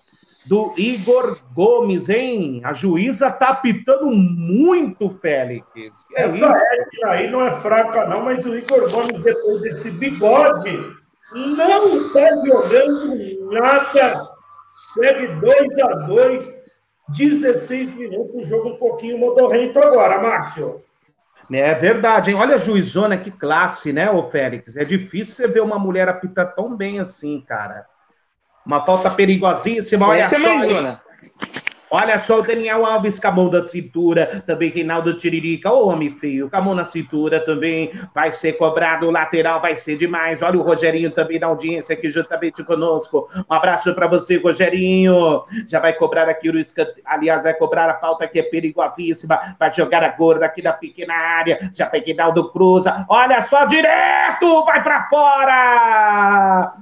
do 0.48 0.72
Igor 0.76 1.38
Gomes, 1.52 2.08
hein? 2.08 2.60
A 2.64 2.72
juíza 2.72 3.30
tá 3.30 3.48
apitando 3.48 4.06
muito, 4.06 5.10
Félix. 5.10 5.66
É 6.14 6.24
Essa 6.24 6.46
ética 6.46 7.10
aí 7.10 7.30
não 7.30 7.44
é 7.44 7.52
fraca, 7.60 8.06
não, 8.06 8.22
mas 8.22 8.44
o 8.46 8.54
Igor 8.54 8.90
Gomes, 8.90 9.20
depois 9.22 9.62
desse 9.62 9.90
bigode, 9.90 10.96
não 11.34 11.96
está 11.96 12.28
jogando 12.46 13.50
nada. 13.52 14.22
Segue 14.94 15.26
2 15.28 15.78
a 15.78 15.88
2 16.06 16.54
16 17.08 17.94
minutos, 17.94 18.48
jogo 18.48 18.70
um 18.70 18.76
pouquinho 18.76 19.18
modorrento 19.18 19.78
agora, 19.78 20.20
Márcio. 20.20 20.82
É 21.52 21.74
verdade, 21.74 22.30
hein? 22.30 22.36
Olha 22.36 22.56
a 22.56 22.58
juizona, 22.58 23.16
que 23.16 23.30
classe, 23.30 23.92
né, 23.92 24.10
ô 24.10 24.24
Félix? 24.30 24.74
É 24.74 24.84
difícil 24.84 25.34
você 25.34 25.46
ver 25.46 25.60
uma 25.60 25.78
mulher 25.78 26.08
apitar 26.08 26.52
tão 26.52 26.76
bem 26.76 26.98
assim, 26.98 27.40
cara. 27.40 27.86
Uma 28.66 28.84
falta 28.84 29.10
perigosíssima. 29.10 30.08
Olha 30.08 30.22
Essa 30.22 30.34
é 30.34 30.38
só. 30.40 30.48
É 30.48 30.54
mais 30.56 30.98
Olha 31.88 32.18
só 32.18 32.40
o 32.40 32.42
Daniel 32.42 32.84
Alves 32.84 33.20
com 33.20 33.28
a 33.28 33.30
mão 33.30 33.48
da 33.48 33.64
cintura, 33.64 34.42
também 34.44 34.70
Reinaldo 34.70 35.16
Tiririca, 35.16 35.70
o 35.70 35.88
homem 35.88 36.10
feio, 36.16 36.50
com 36.50 36.56
a 36.56 36.60
mão 36.60 36.74
na 36.74 36.84
cintura 36.84 37.38
também, 37.38 37.92
vai 38.12 38.32
ser 38.32 38.54
cobrado, 38.54 39.06
o 39.06 39.10
lateral 39.10 39.60
vai 39.60 39.76
ser 39.76 39.96
demais. 39.96 40.42
Olha 40.42 40.58
o 40.58 40.62
Rogerinho 40.62 41.12
também 41.12 41.38
na 41.38 41.46
audiência 41.46 41.94
aqui 41.94 42.08
juntamente 42.08 42.64
conosco. 42.64 43.28
Um 43.48 43.54
abraço 43.54 43.94
para 43.94 44.08
você, 44.08 44.36
Rogerinho. 44.36 45.44
Já 45.68 45.78
vai 45.78 45.92
cobrar 45.92 46.28
aqui 46.28 46.50
o 46.50 46.58
escanteio, 46.58 47.04
aliás, 47.04 47.44
vai 47.44 47.54
cobrar 47.54 47.88
a 47.88 48.00
falta 48.00 48.26
que 48.26 48.40
é 48.40 48.42
perigosíssima, 48.42 49.38
vai 49.58 49.72
jogar 49.72 50.02
a 50.02 50.08
gorda 50.08 50.44
aqui 50.46 50.62
na 50.62 50.72
pequena 50.72 51.14
área, 51.14 51.70
já 51.72 51.86
tem 51.86 52.02
Reinaldo 52.02 52.50
cruza, 52.50 53.06
olha 53.08 53.40
só, 53.42 53.64
direto, 53.64 54.64
vai 54.64 54.82
para 54.82 55.08
fora! 55.08 56.72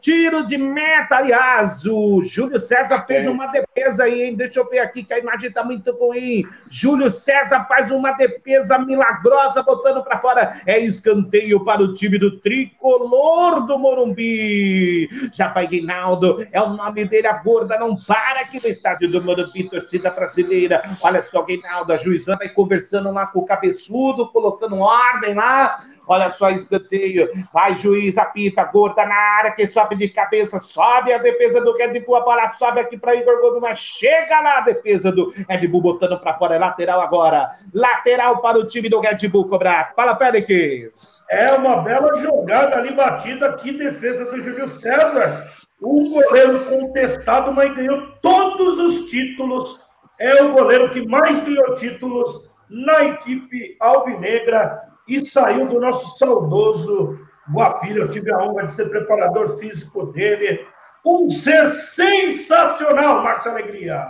Tiro 0.00 0.46
de 0.46 0.56
meta, 0.56 1.16
aliás, 1.16 1.84
o 1.84 2.22
Júlio 2.22 2.60
César 2.60 3.04
fez 3.06 3.26
uma 3.26 3.46
defesa 3.46 4.04
aí 4.04 4.19
hein? 4.20 4.34
Deixa 4.34 4.60
eu 4.60 4.68
ver 4.68 4.80
aqui 4.80 5.02
que 5.02 5.14
a 5.14 5.18
imagem 5.18 5.50
tá 5.50 5.64
muito 5.64 5.92
ruim. 5.92 6.44
Júlio 6.68 7.10
César 7.10 7.64
faz 7.66 7.90
uma 7.90 8.12
defesa 8.12 8.78
milagrosa, 8.78 9.62
botando 9.62 10.02
para 10.02 10.18
fora. 10.18 10.60
É 10.66 10.78
escanteio 10.78 11.64
para 11.64 11.82
o 11.82 11.92
time 11.92 12.18
do 12.18 12.38
tricolor 12.38 13.66
do 13.66 13.78
Morumbi. 13.78 15.08
Já 15.32 15.48
vai 15.48 15.66
Reinaldo, 15.66 16.46
é 16.52 16.60
o 16.60 16.70
nome 16.70 17.04
dele, 17.04 17.26
a 17.26 17.34
gorda 17.34 17.78
não 17.78 17.96
para 17.96 18.40
aqui 18.40 18.60
no 18.62 18.68
estádio 18.68 19.10
do 19.10 19.22
Morumbi, 19.22 19.68
torcida 19.68 20.10
brasileira. 20.10 20.82
Olha 21.00 21.24
só, 21.24 21.44
Reinaldo, 21.44 21.92
a 21.92 21.96
juizana 21.96 22.38
vai 22.38 22.48
conversando 22.48 23.12
lá 23.12 23.26
com 23.26 23.40
o 23.40 23.46
cabeçudo, 23.46 24.28
colocando 24.28 24.76
ordem 24.76 25.34
lá. 25.34 25.80
Olha 26.10 26.28
só, 26.32 26.50
escanteio. 26.50 27.30
Vai, 27.52 27.76
juiz, 27.76 28.18
apita, 28.18 28.64
gorda 28.64 29.06
na 29.06 29.14
área, 29.14 29.52
que 29.52 29.68
sobe 29.68 29.94
de 29.94 30.08
cabeça, 30.08 30.58
sobe 30.58 31.12
a 31.12 31.18
defesa 31.18 31.60
do 31.60 31.72
Red 31.76 32.00
Bull, 32.00 32.16
a 32.16 32.22
bola 32.22 32.48
sobe 32.48 32.80
aqui 32.80 32.98
para 32.98 33.14
Igor 33.14 33.40
Gomes, 33.40 33.78
chega 33.78 34.40
lá 34.40 34.58
a 34.58 34.62
defesa 34.62 35.12
do 35.12 35.32
Red 35.48 35.68
Bull 35.68 35.82
botando 35.82 36.18
para 36.18 36.36
fora, 36.36 36.56
é 36.56 36.58
lateral 36.58 37.00
agora. 37.00 37.50
Lateral 37.72 38.40
para 38.40 38.58
o 38.58 38.66
time 38.66 38.88
do 38.88 38.98
Red 38.98 39.28
Bull 39.28 39.48
cobrar. 39.48 39.92
Fala, 39.94 40.16
Félix. 40.16 41.22
É 41.30 41.52
uma 41.52 41.76
bela 41.76 42.16
jogada 42.16 42.78
ali 42.78 42.92
batida, 42.92 43.52
que 43.52 43.72
defesa 43.72 44.24
do 44.32 44.40
Júlio 44.40 44.66
César. 44.66 45.48
O 45.80 46.10
goleiro 46.10 46.64
contestado, 46.64 47.52
mas 47.52 47.72
ganhou 47.76 48.08
todos 48.20 48.80
os 48.80 49.08
títulos. 49.08 49.80
É 50.18 50.42
o 50.42 50.54
goleiro 50.54 50.90
que 50.90 51.06
mais 51.06 51.38
ganhou 51.38 51.72
títulos 51.76 52.50
na 52.68 53.04
equipe 53.04 53.76
alvinegra 53.78 54.89
e 55.16 55.26
saiu 55.26 55.66
do 55.66 55.80
nosso 55.80 56.16
saudoso 56.16 57.18
Guapira. 57.52 58.00
Eu 58.00 58.10
tive 58.10 58.32
a 58.32 58.38
honra 58.38 58.66
de 58.66 58.74
ser 58.74 58.88
preparador 58.88 59.58
físico 59.58 60.06
dele. 60.06 60.64
Um 61.04 61.30
ser 61.30 61.72
sensacional, 61.72 63.22
Márcio 63.22 63.50
Alegria. 63.50 64.06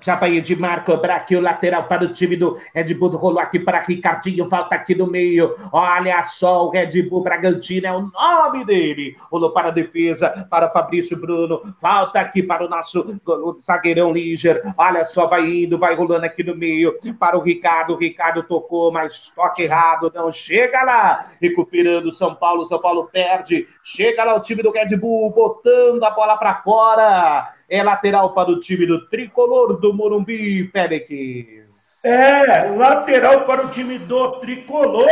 Chapaí 0.00 0.40
de 0.40 0.54
Marco 0.54 0.94
Braque, 0.98 1.34
o 1.34 1.40
lateral 1.40 1.84
para 1.84 2.04
o 2.04 2.12
time 2.12 2.36
do 2.36 2.58
Red 2.74 2.92
Bull, 2.92 3.16
rolou 3.16 3.40
aqui 3.40 3.58
para 3.58 3.80
Ricardinho, 3.80 4.48
falta 4.50 4.74
aqui 4.74 4.94
no 4.94 5.06
meio. 5.06 5.54
Olha 5.72 6.22
só, 6.24 6.66
o 6.66 6.70
Red 6.70 7.02
Bull 7.04 7.22
Bragantino 7.22 7.86
é 7.86 7.92
o 7.92 8.10
nome 8.12 8.66
dele. 8.66 9.16
Rolou 9.30 9.50
para 9.50 9.68
a 9.68 9.70
defesa, 9.70 10.46
para 10.50 10.68
Fabrício 10.68 11.18
Bruno, 11.18 11.62
falta 11.80 12.20
aqui 12.20 12.42
para 12.42 12.66
o 12.66 12.68
nosso 12.68 13.18
o 13.24 13.58
zagueirão 13.60 14.12
Liger. 14.12 14.62
Olha 14.76 15.06
só, 15.06 15.26
vai 15.26 15.50
indo, 15.50 15.78
vai 15.78 15.94
rolando 15.94 16.26
aqui 16.26 16.42
no 16.42 16.54
meio 16.54 16.98
para 17.18 17.38
o 17.38 17.42
Ricardo. 17.42 17.94
O 17.94 17.98
Ricardo 17.98 18.42
tocou, 18.42 18.92
mas 18.92 19.30
toque 19.34 19.62
errado, 19.62 20.12
não 20.14 20.30
chega 20.30 20.82
lá. 20.82 21.24
Recuperando 21.40 22.12
São 22.12 22.34
Paulo, 22.34 22.66
São 22.66 22.78
Paulo 22.78 23.08
perde. 23.10 23.66
Chega 23.82 24.22
lá 24.24 24.34
o 24.34 24.40
time 24.40 24.62
do 24.62 24.70
Red 24.70 24.96
Bull, 24.96 25.30
botando 25.30 26.04
a 26.04 26.10
bola 26.10 26.36
para 26.36 26.56
fora. 26.62 27.50
É 27.74 27.82
lateral 27.82 28.32
para 28.32 28.50
o 28.50 28.60
time 28.60 28.86
do 28.86 29.04
tricolor 29.08 29.80
do 29.80 29.92
Morumbi, 29.92 30.68
Félix. 30.68 32.04
É, 32.04 32.70
lateral 32.70 33.44
para 33.46 33.66
o 33.66 33.68
time 33.68 33.98
do 33.98 34.38
tricolor. 34.38 35.08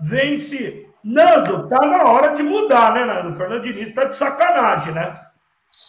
Vence. 0.00 0.86
Nando, 1.04 1.68
tá 1.68 1.86
na 1.86 2.04
hora 2.04 2.34
de 2.34 2.42
mudar, 2.42 2.94
né, 2.94 3.04
Nando? 3.04 3.32
O 3.32 3.36
Fernando 3.36 3.62
Diniz 3.62 3.92
tá 3.92 4.04
de 4.04 4.16
sacanagem, 4.16 4.94
né? 4.94 5.20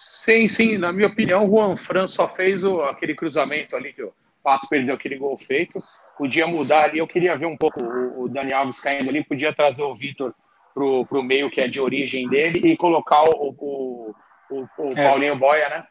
Sim, 0.10 0.50
sim. 0.50 0.78
Na 0.78 0.92
minha 0.92 1.08
opinião, 1.08 1.46
o 1.46 1.50
Juan 1.50 1.78
Fran 1.78 2.06
só 2.06 2.28
fez 2.28 2.66
o, 2.66 2.82
aquele 2.82 3.16
cruzamento 3.16 3.74
ali 3.78 3.94
que 3.94 4.04
o 4.04 4.12
Pato 4.44 4.68
perdeu 4.68 4.96
aquele 4.96 5.18
gol 5.18 5.38
feito. 5.38 5.82
Podia 6.18 6.46
mudar 6.48 6.84
ali. 6.84 7.00
Eu 7.00 7.08
queria 7.08 7.38
ver 7.38 7.46
um 7.46 7.56
pouco 7.56 7.82
o, 7.82 8.24
o 8.24 8.28
Dani 8.28 8.52
Alves 8.52 8.82
caindo 8.82 9.08
ali. 9.08 9.24
Podia 9.24 9.54
trazer 9.54 9.84
o 9.84 9.96
Vitor 9.96 10.36
pro, 10.74 11.06
pro 11.06 11.24
meio, 11.24 11.50
que 11.50 11.62
é 11.62 11.68
de 11.70 11.80
origem 11.80 12.28
dele, 12.28 12.60
e 12.74 12.76
colocar 12.76 13.24
o, 13.24 13.56
o, 13.58 14.16
o, 14.52 14.68
o 14.80 14.92
é. 14.92 15.08
Paulinho 15.08 15.38
Boia, 15.38 15.70
né? 15.70 15.86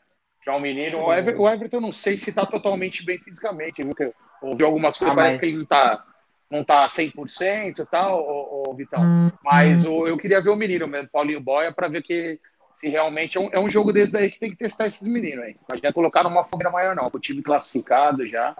Que 0.48 0.50
é 0.50 0.52
um 0.54 0.60
menino. 0.60 1.04
O 1.04 1.12
Everton, 1.12 1.42
o 1.42 1.48
Everton 1.48 1.80
não 1.80 1.92
sei 1.92 2.16
se 2.16 2.30
está 2.30 2.46
totalmente 2.46 3.04
bem 3.04 3.18
fisicamente, 3.18 3.82
viu? 3.82 4.14
Ouvi 4.40 4.64
algumas 4.64 4.96
coisas, 4.96 5.12
ah, 5.12 5.20
parece 5.20 5.34
mas... 5.34 5.40
que 5.40 5.46
ele 5.46 5.56
não 5.56 5.62
está 5.62 6.04
não 6.50 6.64
tá 6.64 6.86
100% 6.86 7.80
e 7.80 7.84
tal, 7.84 8.18
ô, 8.22 8.64
ô, 8.66 8.74
Vitão. 8.74 9.02
Mas. 9.44 9.84
O, 9.84 10.06
eu 10.06 10.16
queria 10.16 10.40
ver 10.40 10.48
o 10.48 10.56
menino 10.56 10.88
mesmo, 10.88 11.10
Paulinho 11.12 11.40
Boia, 11.40 11.70
para 11.70 11.88
ver 11.88 12.02
que 12.02 12.40
se 12.76 12.88
realmente 12.88 13.36
é 13.36 13.40
um, 13.40 13.48
é 13.52 13.60
um 13.60 13.68
jogo 13.68 13.92
desse 13.92 14.12
daí 14.12 14.30
que 14.30 14.40
tem 14.40 14.50
que 14.50 14.56
testar 14.56 14.86
esses 14.86 15.06
meninos 15.06 15.44
aí. 15.44 15.56
Mas 15.68 15.80
já 15.80 15.92
colocar 15.92 16.22
numa 16.22 16.44
fogueira 16.44 16.70
maior, 16.70 16.96
não. 16.96 17.10
O 17.12 17.18
time 17.18 17.42
classificado 17.42 18.26
já. 18.26 18.56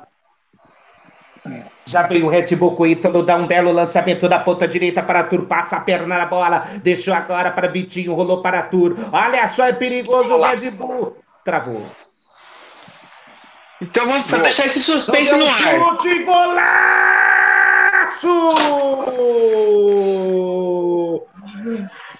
Já 1.86 2.02
veio 2.02 2.26
o 2.26 2.28
Red 2.28 2.54
Bull 2.56 2.76
com 2.76 2.82
o 2.82 2.86
Ítalo, 2.86 3.22
dá 3.22 3.36
um 3.36 3.46
belo 3.46 3.72
lançamento 3.72 4.28
da 4.28 4.38
ponta 4.38 4.68
direita 4.68 5.02
para 5.02 5.24
Tur, 5.24 5.46
passa 5.46 5.76
a 5.76 5.80
perna 5.80 6.18
na 6.18 6.26
bola, 6.26 6.66
deixou 6.82 7.14
agora 7.14 7.50
para 7.50 7.68
Vitinho, 7.68 8.14
rolou 8.14 8.42
para 8.42 8.64
Tur. 8.64 8.94
Olha 9.10 9.48
só, 9.48 9.64
é 9.64 9.72
perigoso 9.72 10.34
o 10.34 10.44
Red 10.44 10.72
Bull 10.72 11.16
travou. 11.48 11.82
Então 13.80 14.06
vamos 14.06 14.26
Boa. 14.26 14.42
deixar 14.42 14.66
esse 14.66 14.80
suspense 14.80 15.34
então, 15.34 15.38
no 15.38 15.46
ar. 15.46 15.56
Chute, 15.56 16.24
golaço! 16.24 16.68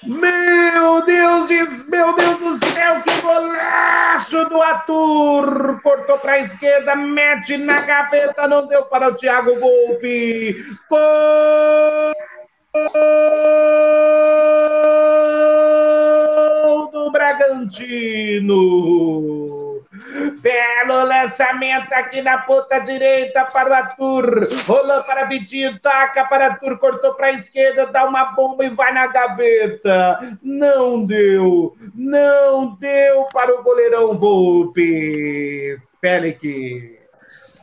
Meu 0.05 1.03
Deus, 1.05 1.85
meu 1.89 2.15
Deus 2.15 2.39
do 2.39 2.57
céu, 2.57 3.03
que 3.03 3.21
golaço 3.21 4.47
do 4.47 4.63
Atur! 4.63 5.79
Cortou 5.83 6.17
para 6.19 6.33
a 6.33 6.39
esquerda, 6.39 6.97
mete 6.97 7.59
na 7.59 7.81
gaveta, 7.83 8.49
não 8.49 8.67
deu 8.67 8.85
para 8.85 9.09
o 9.09 9.15
Thiago 9.15 9.61
Volpe. 9.61 10.57
Gol 10.89 12.15
Bragantino. 17.11 18.69
Belo 20.41 21.05
lançamento 21.05 21.93
aqui 21.93 22.23
na 22.23 22.39
ponta 22.39 22.79
direita 22.79 23.45
para 23.47 23.71
o 23.71 23.73
Arthur. 23.73 24.49
Rolou 24.67 25.03
para 25.05 25.25
Vitinho, 25.25 25.79
taca 25.81 26.25
para 26.27 26.47
Arthur, 26.47 26.79
cortou 26.79 27.15
para 27.15 27.29
a 27.29 27.33
esquerda, 27.33 27.87
dá 27.87 28.05
uma 28.05 28.27
bomba 28.33 28.65
e 28.65 28.71
vai 28.71 28.93
na 28.93 29.07
gaveta. 29.07 30.39
Não 30.43 31.05
deu, 31.05 31.75
não 31.95 32.77
deu 32.77 33.25
para 33.33 33.59
o 33.59 33.63
goleirão 33.63 34.19
Volpe. 34.19 35.79
Félix. 36.01 36.99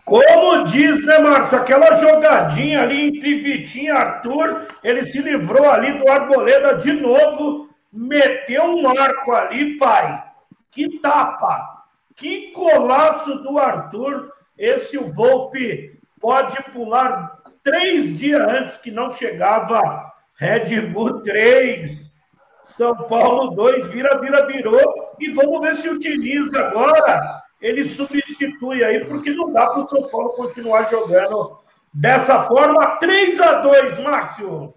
Como 0.06 0.64
diz, 0.66 1.04
né, 1.04 1.18
Márcio? 1.18 1.58
Aquela 1.58 1.94
jogadinha 1.94 2.84
ali 2.84 3.08
entre 3.08 3.42
Vitinho 3.42 3.86
e 3.86 3.98
Arthur, 3.98 4.68
ele 4.84 5.04
se 5.04 5.20
livrou 5.20 5.70
ali 5.70 5.98
do 5.98 6.08
Arboleda 6.08 6.76
de 6.76 6.94
novo 6.94 7.70
meteu 7.96 8.66
um 8.66 8.88
arco 8.88 9.32
ali, 9.32 9.78
pai. 9.78 10.22
Que 10.70 11.00
tapa! 11.00 11.84
Que 12.16 12.52
golaço 12.52 13.36
do 13.40 13.58
Arthur. 13.58 14.34
Esse 14.58 14.98
Volpe 14.98 16.00
pode 16.20 16.62
pular 16.72 17.40
três 17.64 18.18
dias 18.18 18.42
antes 18.42 18.78
que 18.78 18.92
não 18.92 19.10
chegava 19.10 20.14
Red 20.36 20.82
Bull 20.88 21.22
3. 21.24 22.14
São 22.62 22.96
Paulo 22.96 23.52
2, 23.52 23.88
vira, 23.88 24.20
vira, 24.20 24.46
virou. 24.48 25.16
E 25.20 25.32
vamos 25.32 25.62
ver 25.62 25.76
se 25.78 25.90
utiliza 25.90 26.60
agora. 26.60 27.42
Ele 27.62 27.86
substitui 27.86 28.84
aí, 28.84 29.06
porque 29.06 29.32
não 29.32 29.52
dá 29.52 29.68
para 29.68 29.82
o 29.82 29.88
São 29.88 30.10
Paulo 30.10 30.30
continuar 30.30 30.90
jogando 30.90 31.60
dessa 31.94 32.44
forma. 32.44 32.98
3 32.98 33.40
a 33.40 33.54
2 33.62 34.00
Márcio. 34.00 34.74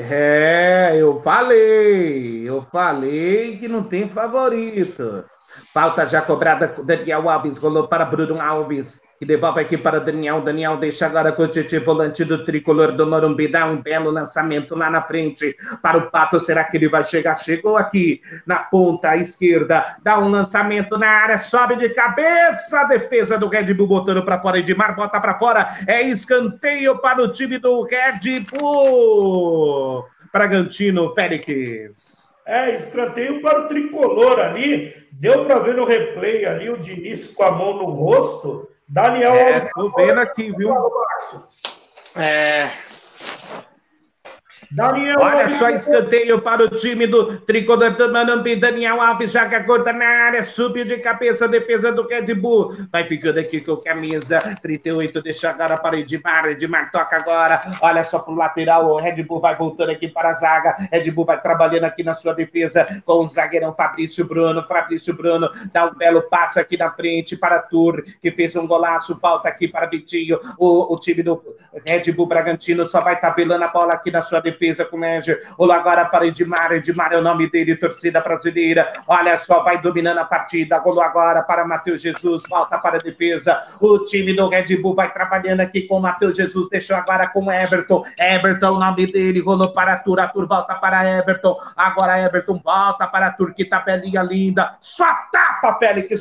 É, 0.00 0.92
eu 0.96 1.20
falei, 1.22 2.48
eu 2.48 2.62
falei 2.62 3.56
que 3.58 3.66
não 3.66 3.82
tem 3.82 4.08
favorito. 4.08 5.24
Falta 5.74 6.06
já 6.06 6.22
cobrada, 6.22 6.68
Daniel 6.84 7.28
Alves 7.28 7.58
rolou 7.58 7.88
para 7.88 8.04
Bruno 8.04 8.40
Alves, 8.40 9.00
que 9.18 9.26
devolve 9.26 9.60
aqui 9.60 9.76
para 9.76 9.98
Daniel. 9.98 10.40
Daniel 10.40 10.76
deixa 10.76 11.06
agora 11.06 11.32
com 11.32 11.42
o 11.42 11.48
Titi, 11.48 11.78
volante 11.78 12.24
do 12.24 12.44
tricolor 12.44 12.92
do 12.92 13.06
Morumbi, 13.06 13.48
dá 13.48 13.66
um 13.66 13.82
belo 13.82 14.10
lançamento 14.10 14.76
lá 14.76 14.88
na 14.88 15.02
frente 15.02 15.56
para 15.82 15.98
o 15.98 16.10
Pato. 16.10 16.38
Será 16.40 16.62
que 16.64 16.76
ele 16.76 16.88
vai 16.88 17.04
chegar? 17.04 17.36
Chegou 17.36 17.76
aqui 17.76 18.20
na 18.46 18.58
ponta 18.58 19.16
esquerda, 19.16 19.96
dá 20.02 20.18
um 20.18 20.28
lançamento 20.28 20.96
na 20.96 21.08
área, 21.08 21.38
sobe 21.38 21.76
de 21.76 21.88
cabeça. 21.88 22.84
Defesa 22.84 23.36
do 23.36 23.48
Red 23.48 23.74
Bull 23.74 23.88
botando 23.88 24.24
para 24.24 24.40
fora. 24.40 24.58
Edmar 24.58 24.94
bota 24.94 25.20
para 25.20 25.38
fora. 25.38 25.76
É 25.86 26.02
escanteio 26.02 26.98
para 26.98 27.22
o 27.22 27.28
time 27.28 27.58
do 27.58 27.82
Red 27.82 28.46
Bull. 28.52 30.06
Bragantino, 30.32 31.12
Félix. 31.14 32.28
É, 32.46 32.74
escanteio 32.76 33.42
para 33.42 33.64
o 33.64 33.68
tricolor 33.68 34.38
ali. 34.38 34.94
Deu 35.20 35.44
para 35.44 35.58
ver 35.58 35.74
no 35.74 35.84
replay 35.84 36.46
ali 36.46 36.70
o 36.70 36.78
Diniz 36.78 37.26
com 37.26 37.42
a 37.42 37.50
mão 37.50 37.76
no 37.76 37.86
rosto. 37.86 38.68
Daniel 38.88 39.34
é, 39.34 39.60
Tô 39.74 39.90
vendo 39.90 40.18
aqui, 40.20 40.50
viu? 40.52 40.72
É, 42.16 42.70
Daniel 44.70 45.18
Olha 45.18 45.54
só, 45.54 45.70
escanteio 45.70 46.42
para 46.42 46.64
o 46.64 46.68
time 46.68 47.06
do 47.06 47.38
tricolor 47.38 47.90
do 47.92 48.12
Manambi. 48.12 48.54
Daniel 48.54 49.00
Alves 49.00 49.32
joga 49.32 49.60
gorda 49.60 49.94
na 49.94 50.04
área, 50.04 50.44
subiu 50.44 50.84
de 50.84 50.98
cabeça, 50.98 51.48
defesa 51.48 51.90
do 51.90 52.06
Red 52.06 52.34
Bull. 52.34 52.76
Vai 52.92 53.04
ficando 53.04 53.40
aqui 53.40 53.62
com 53.62 53.76
camisa 53.76 54.38
38, 54.60 55.22
deixa 55.22 55.48
agora 55.48 55.78
para 55.78 55.96
o 55.96 55.98
Edmar. 55.98 56.46
Edmar 56.48 56.90
toca 56.90 57.16
agora. 57.16 57.62
Olha 57.80 58.04
só 58.04 58.18
para 58.18 58.34
o 58.34 58.36
lateral, 58.36 58.90
o 58.90 58.98
Red 58.98 59.22
Bull 59.22 59.40
vai 59.40 59.56
voltando 59.56 59.90
aqui 59.90 60.06
para 60.06 60.30
a 60.30 60.34
zaga. 60.34 60.76
Red 60.92 61.10
Bull 61.12 61.24
vai 61.24 61.40
trabalhando 61.40 61.84
aqui 61.84 62.02
na 62.02 62.14
sua 62.14 62.34
defesa 62.34 62.86
com 63.06 63.24
o 63.24 63.28
zagueirão 63.28 63.74
Fabrício 63.74 64.26
Bruno. 64.28 64.62
Fabrício 64.66 65.16
Bruno 65.16 65.50
dá 65.72 65.86
um 65.86 65.94
belo 65.94 66.20
passo 66.28 66.60
aqui 66.60 66.76
na 66.76 66.90
frente 66.90 67.38
para 67.38 67.62
Tur, 67.62 68.04
que 68.20 68.30
fez 68.30 68.54
um 68.54 68.66
golaço. 68.66 69.18
Falta 69.18 69.48
aqui 69.48 69.66
para 69.66 69.86
Vitinho. 69.86 70.38
O, 70.58 70.92
o 70.92 70.96
time 70.98 71.22
do 71.22 71.42
Red 71.86 72.12
Bull 72.12 72.26
Bragantino 72.26 72.86
só 72.86 73.00
vai 73.00 73.18
tabelando 73.18 73.64
a 73.64 73.68
bola 73.68 73.94
aqui 73.94 74.10
na 74.10 74.22
sua 74.22 74.40
defesa 74.40 74.57
defesa 74.58 74.84
com 74.84 74.96
o 74.96 75.00
Neger. 75.00 75.42
Rolou 75.56 75.74
agora 75.74 76.04
para 76.06 76.26
Edmar. 76.26 76.72
Edmar 76.72 77.12
é 77.12 77.16
o 77.16 77.22
nome 77.22 77.48
dele, 77.48 77.76
torcida 77.76 78.20
brasileira. 78.20 78.92
Olha 79.06 79.38
só, 79.38 79.62
vai 79.62 79.80
dominando 79.80 80.18
a 80.18 80.24
partida. 80.24 80.78
Rolou 80.78 81.02
agora 81.02 81.42
para 81.42 81.66
Matheus 81.66 82.02
Jesus. 82.02 82.42
Volta 82.48 82.76
para 82.78 82.96
a 82.96 83.00
defesa. 83.00 83.62
O 83.80 84.00
time 84.00 84.34
do 84.34 84.48
Red 84.48 84.76
Bull 84.76 84.94
vai 84.94 85.12
trabalhando 85.12 85.60
aqui 85.60 85.82
com 85.82 85.98
o 85.98 86.00
Matheus 86.00 86.36
Jesus. 86.36 86.68
Deixou 86.68 86.96
agora 86.96 87.28
com 87.28 87.44
o 87.44 87.52
Everton. 87.52 88.04
Everton, 88.18 88.66
é 88.66 88.70
o 88.70 88.78
nome 88.78 89.10
dele. 89.10 89.40
Rolou 89.40 89.72
para 89.72 89.96
Tur. 89.98 90.20
Arthur 90.20 90.46
volta 90.46 90.74
para 90.74 91.08
Everton. 91.18 91.56
Agora 91.76 92.20
Everton 92.20 92.60
volta 92.62 93.06
para 93.06 93.32
Tur. 93.32 93.54
Que 93.54 93.64
tabelinha 93.64 94.22
linda. 94.22 94.76
Só 94.80 95.06
tapa, 95.32 95.78
Félix. 95.78 96.20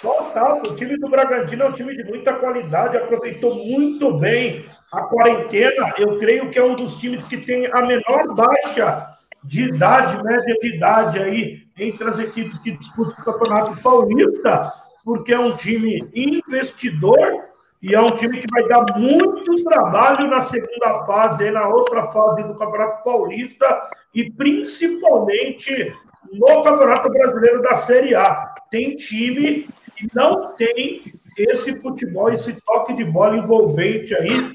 Só 0.00 0.12
tapa. 0.34 0.68
O 0.68 0.74
time 0.74 0.98
do 0.98 1.08
Bragantino 1.08 1.62
é 1.64 1.68
um 1.68 1.72
time 1.72 1.96
de 1.96 2.04
muita 2.04 2.34
qualidade. 2.34 2.96
Aproveitou 2.96 3.54
muito 3.54 4.12
bem 4.18 4.68
a 4.92 5.02
quarentena. 5.02 5.92
Eu 5.98 6.18
creio 6.18 6.50
que 6.50 6.58
é 6.58 6.64
um 6.64 6.74
dos 6.74 6.98
times 6.98 7.22
que 7.24 7.38
tem 7.38 7.66
a 7.66 7.82
menor 7.82 8.34
baixa 8.34 9.06
de 9.42 9.68
idade, 9.68 10.22
média 10.22 10.54
de 10.60 10.76
idade 10.76 11.18
aí, 11.18 11.62
entre 11.78 12.08
as 12.08 12.18
equipes 12.18 12.58
que 12.58 12.72
disputam 12.72 13.14
o 13.18 13.24
Campeonato 13.24 13.82
Paulista, 13.82 14.72
porque 15.04 15.32
é 15.32 15.38
um 15.38 15.56
time 15.56 16.08
investidor 16.14 17.44
e 17.82 17.94
é 17.94 18.00
um 18.00 18.10
time 18.10 18.40
que 18.40 18.46
vai 18.50 18.68
dar 18.68 18.84
muito 18.98 19.64
trabalho 19.64 20.28
na 20.28 20.42
segunda 20.42 21.06
fase, 21.06 21.50
na 21.50 21.66
outra 21.68 22.04
fase 22.08 22.42
do 22.42 22.54
Campeonato 22.54 23.02
Paulista 23.02 23.88
e 24.14 24.30
principalmente 24.30 25.94
no 26.32 26.62
Campeonato 26.62 27.08
Brasileiro 27.08 27.62
da 27.62 27.76
Série 27.76 28.14
A. 28.14 28.54
Tem 28.70 28.94
time 28.96 29.66
que 29.96 30.08
não 30.14 30.54
tem 30.56 31.02
esse 31.38 31.74
futebol, 31.80 32.30
esse 32.30 32.52
toque 32.66 32.92
de 32.92 33.04
bola 33.04 33.38
envolvente 33.38 34.14
aí, 34.14 34.54